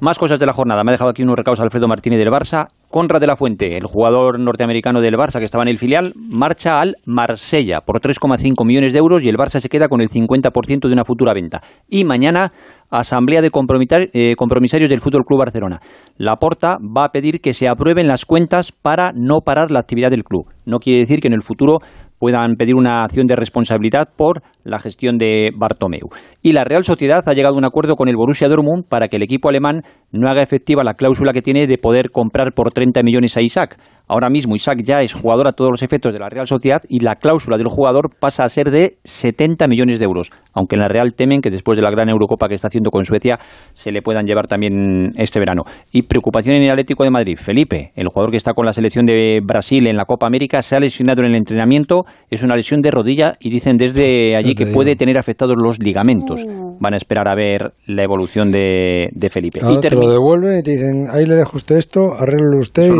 Más 0.00 0.16
cosas 0.16 0.38
de 0.38 0.46
la 0.46 0.52
jornada. 0.52 0.84
Me 0.84 0.92
ha 0.92 0.94
dejado 0.94 1.10
aquí 1.10 1.24
unos 1.24 1.34
recaos 1.34 1.58
Alfredo 1.58 1.88
Martínez 1.88 2.20
del 2.20 2.30
Barça. 2.30 2.68
Conrad 2.88 3.20
de 3.20 3.26
la 3.26 3.34
Fuente, 3.34 3.76
el 3.76 3.84
jugador 3.84 4.38
norteamericano 4.38 5.00
del 5.00 5.16
Barça 5.16 5.40
que 5.40 5.44
estaba 5.44 5.64
en 5.64 5.68
el 5.68 5.78
filial, 5.78 6.12
marcha 6.16 6.80
al 6.80 6.94
Marsella 7.04 7.80
por 7.80 8.00
3,5 8.00 8.64
millones 8.64 8.92
de 8.92 8.98
euros 8.98 9.24
y 9.24 9.28
el 9.28 9.36
Barça 9.36 9.58
se 9.58 9.68
queda 9.68 9.88
con 9.88 10.00
el 10.00 10.08
50% 10.08 10.86
de 10.86 10.92
una 10.92 11.04
futura 11.04 11.34
venta. 11.34 11.60
Y 11.88 12.04
mañana, 12.04 12.52
asamblea 12.90 13.42
de 13.42 13.50
eh, 13.50 14.34
compromisarios 14.36 14.88
del 14.88 15.00
Fútbol 15.00 15.24
Club 15.24 15.40
Barcelona. 15.40 15.80
La 16.16 16.36
Porta 16.36 16.78
va 16.78 17.04
a 17.04 17.10
pedir 17.10 17.40
que 17.40 17.52
se 17.52 17.68
aprueben 17.68 18.06
las 18.06 18.24
cuentas 18.24 18.70
para 18.70 19.12
no 19.12 19.40
parar 19.44 19.72
la 19.72 19.80
actividad 19.80 20.10
del 20.10 20.22
club. 20.22 20.46
No 20.64 20.78
quiere 20.78 21.00
decir 21.00 21.20
que 21.20 21.28
en 21.28 21.34
el 21.34 21.42
futuro 21.42 21.78
puedan 22.18 22.56
pedir 22.56 22.74
una 22.74 23.04
acción 23.04 23.26
de 23.26 23.36
responsabilidad 23.36 24.08
por 24.16 24.42
la 24.68 24.78
gestión 24.78 25.18
de 25.18 25.50
Bartomeu. 25.56 26.08
Y 26.42 26.52
la 26.52 26.64
Real 26.64 26.84
Sociedad 26.84 27.22
ha 27.26 27.32
llegado 27.32 27.54
a 27.54 27.58
un 27.58 27.64
acuerdo 27.64 27.96
con 27.96 28.08
el 28.08 28.16
Borussia 28.16 28.48
Dortmund 28.48 28.84
para 28.88 29.08
que 29.08 29.16
el 29.16 29.22
equipo 29.22 29.48
alemán 29.48 29.82
no 30.12 30.30
haga 30.30 30.42
efectiva 30.42 30.84
la 30.84 30.94
cláusula 30.94 31.32
que 31.32 31.42
tiene 31.42 31.66
de 31.66 31.78
poder 31.78 32.10
comprar 32.10 32.52
por 32.54 32.72
30 32.72 33.02
millones 33.02 33.36
a 33.36 33.42
Isaac. 33.42 33.78
Ahora 34.06 34.30
mismo 34.30 34.54
Isaac 34.54 34.80
ya 34.82 35.00
es 35.02 35.12
jugador 35.12 35.48
a 35.48 35.52
todos 35.52 35.70
los 35.70 35.82
efectos 35.82 36.14
de 36.14 36.18
la 36.18 36.30
Real 36.30 36.46
Sociedad 36.46 36.80
y 36.88 37.00
la 37.00 37.16
cláusula 37.16 37.58
del 37.58 37.68
jugador 37.68 38.10
pasa 38.18 38.44
a 38.44 38.48
ser 38.48 38.70
de 38.70 38.96
70 39.04 39.68
millones 39.68 39.98
de 39.98 40.06
euros, 40.06 40.30
aunque 40.54 40.76
en 40.76 40.80
la 40.80 40.88
Real 40.88 41.12
temen 41.14 41.42
que 41.42 41.50
después 41.50 41.76
de 41.76 41.82
la 41.82 41.90
gran 41.90 42.08
Eurocopa 42.08 42.48
que 42.48 42.54
está 42.54 42.68
haciendo 42.68 42.90
con 42.90 43.04
Suecia 43.04 43.38
se 43.74 43.92
le 43.92 44.00
puedan 44.00 44.24
llevar 44.24 44.46
también 44.46 45.08
este 45.16 45.38
verano. 45.38 45.62
Y 45.92 46.02
preocupación 46.02 46.56
en 46.56 46.62
el 46.62 46.70
Atlético 46.70 47.04
de 47.04 47.10
Madrid. 47.10 47.36
Felipe, 47.36 47.92
el 47.96 48.08
jugador 48.08 48.30
que 48.30 48.38
está 48.38 48.54
con 48.54 48.64
la 48.64 48.72
selección 48.72 49.04
de 49.04 49.40
Brasil 49.44 49.86
en 49.86 49.96
la 49.96 50.06
Copa 50.06 50.26
América, 50.26 50.62
se 50.62 50.74
ha 50.74 50.80
lesionado 50.80 51.20
en 51.20 51.28
el 51.28 51.34
entrenamiento, 51.34 52.04
es 52.30 52.42
una 52.42 52.56
lesión 52.56 52.80
de 52.80 52.90
rodilla 52.90 53.34
y 53.40 53.50
dicen 53.50 53.76
desde 53.76 54.36
allí 54.36 54.54
que 54.58 54.66
puede 54.66 54.96
tener 54.96 55.16
afectados 55.16 55.56
los 55.56 55.78
ligamentos. 55.78 56.44
Mm. 56.44 56.78
Van 56.80 56.94
a 56.94 56.96
esperar 56.96 57.28
a 57.28 57.34
ver 57.34 57.72
la 57.86 58.02
evolución 58.02 58.52
de, 58.52 59.08
Felipe. 59.30 59.60
y 59.60 59.78
te 59.78 59.90
lo 59.90 60.08
devuelven 60.08 60.58
y 60.58 60.62
te 60.62 60.72
dicen, 60.72 61.06
ahí 61.10 61.24
le 61.26 61.36
dejo 61.36 61.56
usted 61.56 61.76
esto, 61.76 62.12
usted. 62.58 62.90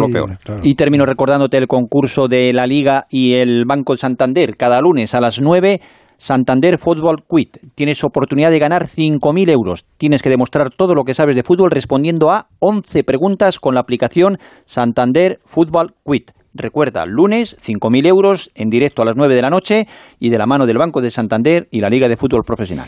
y, 0.62 0.70
y 0.70 0.98
recordándote 1.04 1.56
el 1.58 1.66
concurso 1.66 2.28
de 2.28 2.52
la 2.52 2.66
Liga 2.66 3.06
y 3.10 3.34
el 3.34 3.64
Banco 3.66 3.92
de 3.92 3.98
Santander. 3.98 4.56
Cada 4.56 4.80
lunes 4.80 5.14
a 5.14 5.20
las 5.20 5.40
9, 5.40 5.80
Santander 6.18 6.78
Football 6.78 7.24
Quit. 7.28 7.58
Tienes 7.74 8.02
oportunidad 8.02 8.50
de 8.50 8.58
ganar 8.58 8.86
5.000 8.86 9.50
euros. 9.50 9.86
Tienes 9.96 10.20
que 10.20 10.30
demostrar 10.30 10.70
todo 10.70 10.94
lo 10.94 11.04
que 11.04 11.14
sabes 11.14 11.36
de 11.36 11.44
fútbol 11.44 11.70
respondiendo 11.70 12.30
a 12.30 12.48
11 12.58 13.04
preguntas 13.04 13.60
con 13.60 13.74
la 13.74 13.80
aplicación 13.80 14.38
Santander 14.64 15.38
Football 15.44 15.94
Quit. 16.04 16.32
Recuerda, 16.58 17.06
lunes 17.06 17.56
5.000 17.62 18.06
euros 18.06 18.50
en 18.56 18.68
directo 18.68 19.02
a 19.02 19.04
las 19.04 19.16
9 19.16 19.34
de 19.34 19.42
la 19.42 19.50
noche 19.50 19.86
y 20.18 20.30
de 20.30 20.38
la 20.38 20.46
mano 20.46 20.66
del 20.66 20.76
Banco 20.76 21.00
de 21.00 21.10
Santander 21.10 21.66
y 21.70 21.80
la 21.80 21.88
Liga 21.88 22.08
de 22.08 22.16
Fútbol 22.16 22.42
Profesional. 22.44 22.86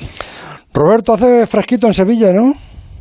Roberto, 0.74 1.12
hace 1.12 1.46
fresquito 1.46 1.86
en 1.86 1.94
Sevilla, 1.94 2.32
¿no? 2.32 2.52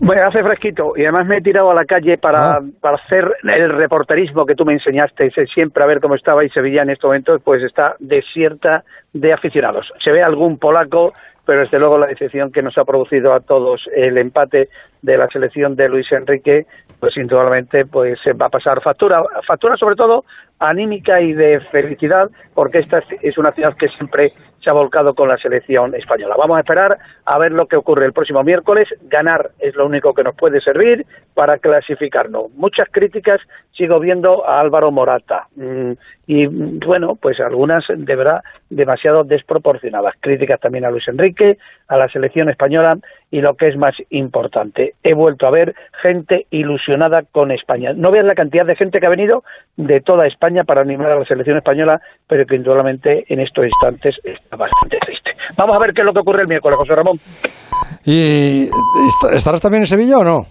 Bueno, 0.02 0.22
hace 0.26 0.42
fresquito 0.42 0.94
y 0.96 1.02
además 1.02 1.28
me 1.28 1.38
he 1.38 1.42
tirado 1.42 1.72
a 1.72 1.74
la 1.74 1.84
calle 1.84 2.18
para, 2.18 2.52
ah. 2.52 2.60
para 2.80 2.96
hacer 2.96 3.26
el 3.44 3.70
reporterismo 3.70 4.46
que 4.46 4.56
tú 4.56 4.64
me 4.64 4.74
enseñaste 4.74 5.30
siempre 5.54 5.84
a 5.84 5.88
ver 5.88 6.00
cómo 6.00 6.16
estaba 6.16 6.46
y 6.46 6.50
Sevilla 6.50 6.84
en 6.84 6.92
estos 6.92 7.10
momentos 7.10 7.42
pues 7.44 7.62
está 7.64 7.96
desierta 8.00 8.84
de 9.12 9.34
aficionados. 9.34 9.92
Se 10.02 10.12
ve 10.12 10.24
algún 10.24 10.58
polaco, 10.58 11.12
pero 11.46 11.62
desde 11.62 11.80
luego 11.80 11.98
la 11.98 12.08
decepción 12.08 12.52
que 12.52 12.62
nos 12.62 12.78
ha 12.78 12.86
producido 12.86 13.34
a 13.34 13.42
todos 13.42 13.82
el 13.94 14.18
empate 14.18 14.70
de 15.02 15.18
la 15.18 15.28
selección 15.28 15.76
de 15.76 15.90
Luis 15.90 16.10
Enrique, 16.12 16.66
pues 17.00 17.18
indudablemente 17.18 17.86
pues 17.86 18.20
va 18.40 18.46
a 18.46 18.50
pasar 18.50 18.82
factura, 18.82 19.22
factura 19.46 19.76
sobre 19.76 19.96
todo 19.96 20.24
anímica 20.60 21.22
y 21.22 21.34
de 21.34 21.60
felicidad, 21.72 22.30
porque 22.54 22.80
esta 22.80 23.02
es 23.22 23.38
una 23.38 23.52
ciudad 23.54 23.76
que 23.78 23.88
siempre 23.90 24.32
se 24.62 24.70
ha 24.70 24.74
volcado 24.74 25.16
con 25.16 25.30
la 25.30 25.38
selección 25.38 25.96
española. 25.96 26.36
Vamos 26.38 26.58
a 26.58 26.62
esperar 26.62 26.98
a 27.26 27.38
ver 27.38 27.52
lo 27.52 27.68
que 27.68 27.78
ocurre 27.78 28.06
el 28.06 28.14
próximo 28.14 28.44
miércoles. 28.44 28.88
Ganar 29.04 29.52
es 29.60 29.76
lo 29.76 29.86
único 29.86 30.14
que 30.14 30.24
nos 30.24 30.36
puede 30.36 30.60
servir 30.62 31.06
para 31.34 31.58
clasificarnos. 31.60 32.52
Muchas 32.56 32.90
críticas 32.92 33.40
sigo 33.72 34.00
viendo 34.00 34.46
a 34.46 34.60
Álvaro 34.60 34.92
Morata. 34.92 35.48
Mm, 35.56 35.94
y 36.28 36.48
bueno, 36.48 37.16
pues 37.16 37.40
algunas 37.40 37.86
de 37.88 38.16
verdad 38.16 38.44
demasiado 38.70 39.24
desproporcionadas. 39.24 40.16
Críticas 40.20 40.60
también 40.60 40.86
a 40.86 40.92
Luis 40.92 41.08
Enrique, 41.08 41.58
a 41.88 41.98
la 41.98 42.10
selección 42.10 42.50
española 42.50 42.98
y 43.32 43.42
lo 43.42 43.56
que 43.56 43.68
es 43.68 43.78
más 43.78 43.96
importante, 44.10 44.96
he 45.04 45.14
vuelto 45.14 45.46
a 45.46 45.52
ver 45.52 45.76
gente 46.02 46.48
ilusionada 46.50 47.24
con 47.32 47.52
España. 47.52 47.94
No 47.94 48.12
veas 48.12 48.26
la 48.26 48.36
cantidad 48.36 48.66
de 48.66 48.76
gente 48.76 49.00
que 49.00 49.06
ha 49.06 49.10
venido 49.10 49.44
de 49.78 50.02
toda 50.02 50.28
España 50.28 50.64
para 50.64 50.82
animar 50.82 51.12
a 51.12 51.20
la 51.20 51.26
selección 51.26 51.58
española, 51.58 52.02
pero 52.28 52.46
que 52.46 52.56
indudablemente 52.56 53.26
en 53.28 53.40
estos 53.40 53.66
instantes 53.66 54.16
está 54.24 54.56
bastante 54.56 54.98
triste. 55.06 55.32
Vamos 55.58 55.76
a 55.76 55.80
ver 55.80 55.94
qué 55.94 56.02
es 56.02 56.06
lo 56.06 56.14
que 56.14 56.20
ocurre 56.20 56.42
el 56.42 56.48
miércoles, 56.48 56.78
José 56.78 56.96
Ramón. 56.96 57.18
¿Y 58.06 58.70
estarás 59.34 59.62
también 59.62 59.84
en 59.84 59.88
Sevilla 59.88 60.20
o 60.20 60.24
no? 60.24 60.46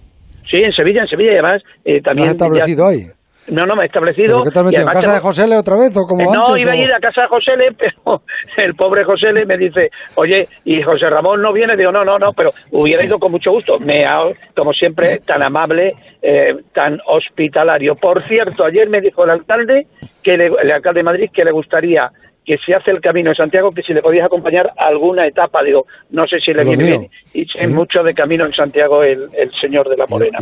Sí, 0.50 0.58
en 0.58 0.72
Sevilla, 0.72 1.02
en 1.02 1.08
Sevilla 1.08 1.32
y 1.32 1.34
además 1.34 1.62
eh, 1.84 2.00
también... 2.00 2.28
establecido 2.28 2.86
ahí? 2.86 3.06
No, 3.50 3.66
no, 3.66 3.76
me 3.76 3.84
he 3.84 3.86
establecido. 3.86 4.42
qué 4.44 4.50
te 4.50 4.58
has 4.58 4.64
metido? 4.64 4.82
¿En 4.82 4.88
casa 4.88 5.14
de 5.14 5.20
José 5.20 5.48
Le 5.48 5.56
otra 5.56 5.76
vez 5.76 5.96
o 5.96 6.06
como 6.06 6.22
no, 6.24 6.30
antes? 6.30 6.54
No, 6.54 6.56
iba 6.56 6.72
a 6.72 6.76
ir 6.76 6.92
a 6.92 7.00
casa 7.00 7.22
de 7.22 7.28
José 7.28 7.56
Le, 7.56 7.72
pero 7.78 8.22
el 8.56 8.74
pobre 8.74 9.04
José 9.04 9.32
Le 9.32 9.46
me 9.46 9.56
dice, 9.56 9.90
oye, 10.16 10.44
¿y 10.64 10.82
José 10.82 11.08
Ramón 11.10 11.42
no 11.42 11.52
viene? 11.52 11.76
Digo, 11.76 11.92
no, 11.92 12.04
no, 12.04 12.18
no, 12.18 12.32
pero 12.32 12.50
hubiera 12.72 13.04
ido 13.04 13.18
con 13.18 13.32
mucho 13.32 13.50
gusto. 13.50 13.78
Me 13.78 14.06
ha, 14.06 14.18
como 14.56 14.72
siempre, 14.72 15.18
tan 15.26 15.42
amable, 15.42 15.90
eh, 16.22 16.56
tan 16.74 16.98
hospitalario. 17.06 17.94
Por 17.96 18.26
cierto, 18.28 18.64
ayer 18.64 18.88
me 18.88 19.00
dijo 19.00 19.24
el 19.24 19.30
alcalde, 19.30 19.86
que 20.22 20.34
el 20.34 20.70
alcalde 20.70 21.00
de 21.00 21.04
Madrid, 21.04 21.30
que 21.32 21.44
le 21.44 21.52
gustaría 21.52 22.10
que 22.48 22.56
se 22.64 22.74
hace 22.74 22.92
el 22.92 23.02
camino 23.02 23.28
de 23.28 23.36
Santiago, 23.36 23.72
que 23.72 23.82
si 23.82 23.92
le 23.92 24.00
podías 24.00 24.24
acompañar 24.24 24.72
alguna 24.78 25.26
etapa, 25.26 25.62
digo, 25.62 25.84
no 26.08 26.26
sé 26.26 26.38
si 26.40 26.50
le 26.54 26.64
viene 26.64 26.82
bien. 26.82 27.08
Y 27.34 27.42
es 27.42 27.70
mucho 27.70 28.02
de 28.02 28.14
camino 28.14 28.46
en 28.46 28.54
Santiago 28.54 29.02
el, 29.02 29.28
señor 29.60 29.86
de 29.86 29.98
la 29.98 30.06
Morena. 30.08 30.38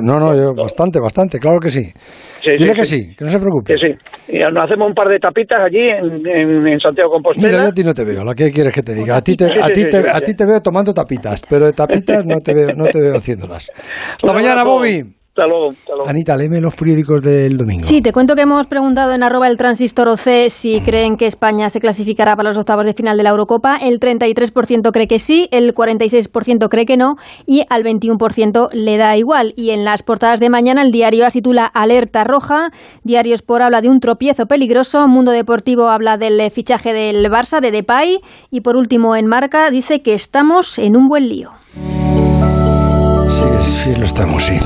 no, 0.00 0.20
no, 0.20 0.32
yo, 0.32 0.54
bastante, 0.54 1.00
bastante, 1.00 1.40
claro 1.40 1.58
que 1.58 1.70
sí. 1.70 1.90
Dile 2.56 2.72
que 2.72 2.84
sí, 2.84 3.16
que 3.16 3.24
no 3.24 3.30
se 3.30 3.40
preocupe. 3.40 3.74
Que 3.74 3.78
sí. 3.80 4.36
Y 4.36 4.38
nos 4.38 4.64
hacemos 4.64 4.90
un 4.90 4.94
par 4.94 5.08
de 5.08 5.18
tapitas 5.18 5.58
allí 5.60 5.88
en, 5.88 6.24
en, 6.24 6.78
Santiago 6.78 7.10
Compostela. 7.10 7.48
Mira, 7.48 7.62
yo 7.64 7.68
a 7.70 7.72
ti 7.72 7.82
no 7.82 7.94
te 7.94 8.04
veo, 8.04 8.22
¿la 8.22 8.34
que 8.34 8.52
quieres 8.52 8.72
que 8.72 8.82
te 8.82 8.94
diga? 8.94 9.16
A 9.16 9.20
ti 9.20 9.36
te, 9.36 9.46
a 9.46 9.66
ti 9.70 9.88
te, 9.88 10.08
a 10.08 10.20
ti 10.20 10.36
te 10.36 10.46
veo 10.46 10.60
tomando 10.60 10.94
tapitas, 10.94 11.42
pero 11.50 11.66
de 11.66 11.72
tapitas 11.72 12.24
no 12.24 12.38
te 12.38 12.54
veo, 12.54 12.68
no 12.76 12.84
te 12.84 13.00
veo 13.00 13.16
haciéndolas. 13.16 13.72
Hasta 14.14 14.32
mañana, 14.32 14.62
Bobby. 14.62 15.19
Anita, 16.06 16.36
léeme 16.36 16.60
los 16.60 16.76
periódicos 16.76 17.22
del 17.22 17.56
domingo. 17.56 17.84
Sí, 17.84 18.00
te 18.00 18.12
cuento 18.12 18.34
que 18.34 18.42
hemos 18.42 18.66
preguntado 18.66 19.12
en 19.12 19.22
arroba 19.22 19.48
el 19.48 19.56
transistor 19.56 20.08
OC 20.08 20.48
si 20.48 20.80
creen 20.80 21.16
que 21.16 21.26
España 21.26 21.68
se 21.70 21.80
clasificará 21.80 22.36
para 22.36 22.50
los 22.50 22.58
octavos 22.58 22.84
de 22.84 22.92
final 22.92 23.16
de 23.16 23.22
la 23.22 23.30
Eurocopa. 23.30 23.76
El 23.76 24.00
33% 24.00 24.92
cree 24.92 25.06
que 25.06 25.18
sí, 25.18 25.48
el 25.50 25.74
46% 25.74 26.68
cree 26.68 26.86
que 26.86 26.96
no 26.96 27.16
y 27.46 27.64
al 27.68 27.84
21% 27.84 28.68
le 28.72 28.96
da 28.96 29.16
igual. 29.16 29.54
Y 29.56 29.70
en 29.70 29.84
las 29.84 30.02
portadas 30.02 30.40
de 30.40 30.50
mañana 30.50 30.82
el 30.82 30.90
diario 30.90 31.26
A 31.26 31.30
titula 31.30 31.66
Alerta 31.66 32.24
Roja, 32.24 32.70
Diario 33.04 33.34
Sport 33.34 33.62
habla 33.62 33.80
de 33.80 33.88
un 33.88 34.00
tropiezo 34.00 34.46
peligroso, 34.46 35.06
Mundo 35.08 35.32
Deportivo 35.32 35.88
habla 35.88 36.16
del 36.16 36.50
fichaje 36.50 36.92
del 36.92 37.26
Barça, 37.30 37.60
de 37.60 37.70
Depay 37.70 38.20
y 38.50 38.60
por 38.60 38.76
último 38.76 39.16
en 39.16 39.26
Marca 39.26 39.70
dice 39.70 40.02
que 40.02 40.14
estamos 40.14 40.78
en 40.78 40.96
un 40.96 41.08
buen 41.08 41.28
lío. 41.28 41.50
Sí, 43.28 43.46
sí 43.60 43.94
lo 43.96 44.04
estamos, 44.04 44.44
sí. 44.44 44.58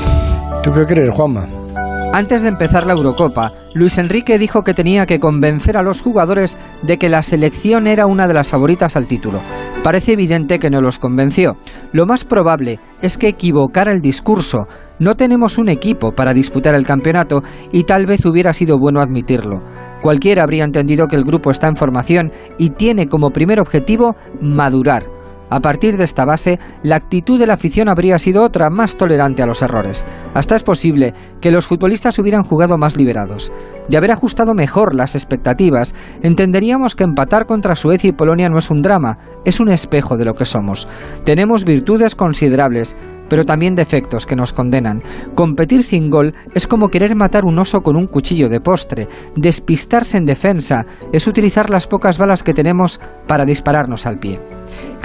Antes 2.11 2.41
de 2.41 2.49
empezar 2.49 2.87
la 2.87 2.93
Eurocopa, 2.93 3.51
Luis 3.75 3.99
Enrique 3.99 4.39
dijo 4.39 4.63
que 4.63 4.73
tenía 4.73 5.05
que 5.05 5.19
convencer 5.19 5.77
a 5.77 5.83
los 5.83 6.01
jugadores 6.01 6.57
de 6.81 6.97
que 6.97 7.07
la 7.07 7.21
selección 7.21 7.85
era 7.85 8.07
una 8.07 8.27
de 8.27 8.33
las 8.33 8.49
favoritas 8.49 8.95
al 8.95 9.05
título. 9.05 9.41
Parece 9.83 10.13
evidente 10.13 10.57
que 10.57 10.71
no 10.71 10.81
los 10.81 10.97
convenció. 10.97 11.57
Lo 11.91 12.07
más 12.07 12.25
probable 12.25 12.79
es 13.03 13.19
que 13.19 13.27
equivocara 13.27 13.91
el 13.91 14.01
discurso. 14.01 14.67
No 14.97 15.13
tenemos 15.13 15.59
un 15.59 15.69
equipo 15.69 16.13
para 16.13 16.33
disputar 16.33 16.73
el 16.73 16.87
campeonato 16.87 17.43
y 17.71 17.83
tal 17.83 18.07
vez 18.07 18.25
hubiera 18.25 18.51
sido 18.51 18.79
bueno 18.79 19.01
admitirlo. 19.01 19.61
Cualquiera 20.01 20.41
habría 20.41 20.63
entendido 20.63 21.05
que 21.05 21.15
el 21.15 21.25
grupo 21.25 21.51
está 21.51 21.67
en 21.67 21.75
formación 21.75 22.31
y 22.57 22.71
tiene 22.71 23.05
como 23.07 23.29
primer 23.29 23.59
objetivo 23.59 24.15
madurar 24.41 25.03
a 25.49 25.59
partir 25.59 25.97
de 25.97 26.03
esta 26.03 26.25
base, 26.25 26.59
la 26.83 26.95
actitud 26.95 27.39
de 27.39 27.47
la 27.47 27.53
afición 27.53 27.87
habría 27.87 28.17
sido 28.17 28.43
otra, 28.43 28.69
más 28.69 28.97
tolerante 28.97 29.43
a 29.43 29.45
los 29.45 29.61
errores. 29.61 30.05
Hasta 30.33 30.55
es 30.55 30.63
posible 30.63 31.13
que 31.39 31.51
los 31.51 31.67
futbolistas 31.67 32.17
hubieran 32.19 32.43
jugado 32.43 32.77
más 32.77 32.97
liberados. 32.97 33.51
De 33.87 33.97
haber 33.97 34.11
ajustado 34.11 34.53
mejor 34.53 34.95
las 34.95 35.13
expectativas, 35.13 35.93
entenderíamos 36.23 36.95
que 36.95 37.03
empatar 37.03 37.45
contra 37.45 37.75
Suecia 37.75 38.09
y 38.09 38.13
Polonia 38.13 38.49
no 38.49 38.57
es 38.57 38.71
un 38.71 38.81
drama, 38.81 39.17
es 39.45 39.59
un 39.59 39.69
espejo 39.71 40.17
de 40.17 40.25
lo 40.25 40.33
que 40.33 40.45
somos. 40.45 40.87
Tenemos 41.23 41.63
virtudes 41.63 42.15
considerables, 42.15 42.95
pero 43.29 43.45
también 43.45 43.75
defectos 43.75 44.25
que 44.25 44.35
nos 44.35 44.53
condenan. 44.53 45.03
Competir 45.35 45.83
sin 45.83 46.09
gol 46.09 46.33
es 46.53 46.67
como 46.67 46.89
querer 46.89 47.15
matar 47.15 47.45
un 47.45 47.59
oso 47.59 47.81
con 47.81 47.95
un 47.95 48.07
cuchillo 48.07 48.49
de 48.49 48.61
postre. 48.61 49.07
Despistarse 49.35 50.17
en 50.17 50.25
defensa 50.25 50.85
es 51.11 51.27
utilizar 51.27 51.69
las 51.69 51.87
pocas 51.87 52.17
balas 52.17 52.43
que 52.43 52.53
tenemos 52.53 52.99
para 53.27 53.45
dispararnos 53.45 54.05
al 54.05 54.19
pie. 54.19 54.39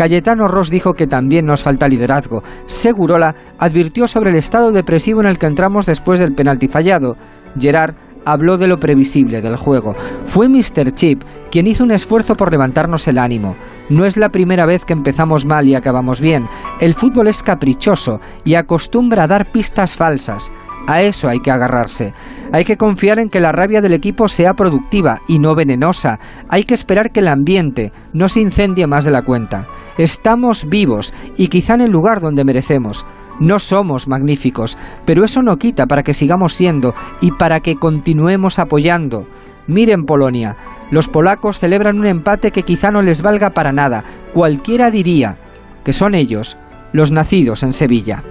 Cayetano 0.01 0.49
Ross 0.49 0.71
dijo 0.71 0.95
que 0.95 1.07
también 1.07 1.45
nos 1.45 1.63
falta 1.63 1.87
liderazgo. 1.87 2.43
Segurola 2.65 3.35
advirtió 3.59 4.09
sobre 4.09 4.31
el 4.31 4.37
estado 4.37 4.73
depresivo 4.73 5.21
en 5.21 5.27
el 5.27 5.39
que 5.39 5.45
entramos 5.45 5.85
después 5.85 6.19
del 6.19 6.33
penalti 6.33 6.69
fallado. 6.69 7.19
Gerard 7.59 7.97
habló 8.25 8.57
de 8.57 8.67
lo 8.67 8.81
previsible 8.81 9.43
del 9.43 9.57
juego. 9.57 9.95
Fue 10.25 10.49
Mr. 10.49 10.95
Chip 10.95 11.23
quien 11.51 11.67
hizo 11.67 11.85
un 11.85 11.91
esfuerzo 11.91 12.35
por 12.35 12.51
levantarnos 12.51 13.07
el 13.09 13.19
ánimo. 13.19 13.57
No 13.91 14.07
es 14.07 14.17
la 14.17 14.31
primera 14.31 14.65
vez 14.65 14.87
que 14.87 14.95
empezamos 14.95 15.45
mal 15.45 15.69
y 15.69 15.75
acabamos 15.75 16.19
bien. 16.19 16.47
El 16.81 16.95
fútbol 16.95 17.29
es 17.29 17.43
caprichoso 17.43 18.21
y 18.43 18.55
acostumbra 18.55 19.25
a 19.25 19.29
dar 19.29 19.53
pistas 19.53 19.97
falsas. 19.97 20.51
A 20.87 21.03
eso 21.03 21.29
hay 21.29 21.41
que 21.41 21.51
agarrarse. 21.51 22.15
Hay 22.53 22.65
que 22.65 22.77
confiar 22.77 23.19
en 23.19 23.29
que 23.29 23.41
la 23.41 23.53
rabia 23.53 23.81
del 23.81 23.93
equipo 23.93 24.29
sea 24.29 24.55
productiva 24.55 25.21
y 25.29 25.39
no 25.39 25.55
venenosa. 25.55 26.19
Hay 26.49 26.65
que 26.65 26.75
esperar 26.75 27.11
que 27.13 27.21
el 27.21 27.29
ambiente 27.29 27.93
no 28.13 28.29
se 28.29 28.41
incendie 28.41 28.87
más 28.87 29.05
de 29.05 29.13
la 29.13 29.23
cuenta. 29.23 29.67
Estamos 29.99 30.69
vivos 30.69 31.15
y 31.37 31.49
quizá 31.49 31.75
en 31.75 31.83
el 31.83 31.91
lugar 31.91 32.21
donde 32.21 32.45
merecemos. 32.45 33.07
No 33.39 33.59
somos 33.59 34.09
magníficos, 34.09 34.77
pero 35.07 35.25
eso 35.25 35.43
no 35.43 35.57
quita 35.57 35.87
para 35.87 36.03
que 36.03 36.13
sigamos 36.13 36.53
siendo 36.53 36.95
y 37.21 37.31
para 37.33 37.61
que 37.61 37.77
continuemos 37.77 38.59
apoyando. 38.59 39.27
Miren 39.67 40.05
Polonia, 40.05 40.57
los 40.91 41.09
polacos 41.09 41.59
celebran 41.59 41.99
un 41.99 42.07
empate 42.07 42.51
que 42.51 42.65
quizá 42.65 42.91
no 42.91 43.01
les 43.01 43.23
valga 43.23 43.51
para 43.51 43.73
nada. 43.73 44.05
Cualquiera 44.35 44.91
diría 44.91 45.37
que 45.85 45.93
son 45.93 46.15
ellos 46.15 46.57
los 46.93 47.13
nacidos 47.13 47.63
en 47.63 47.73
Sevilla. 47.73 48.23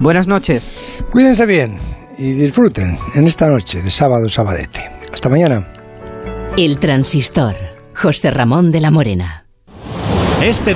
Buenas 0.00 0.26
noches. 0.26 1.02
Cuídense 1.12 1.44
bien 1.44 1.76
y 2.16 2.32
disfruten 2.32 2.96
en 3.14 3.26
esta 3.26 3.48
noche 3.48 3.82
de 3.82 3.90
sábado 3.90 4.30
sabadete. 4.30 4.80
Hasta 5.12 5.28
mañana. 5.28 5.70
El 6.56 6.78
transistor. 6.78 7.54
José 7.94 8.30
Ramón 8.30 8.72
de 8.72 8.80
la 8.80 8.90
Morena. 8.90 9.44
Este 10.42 10.68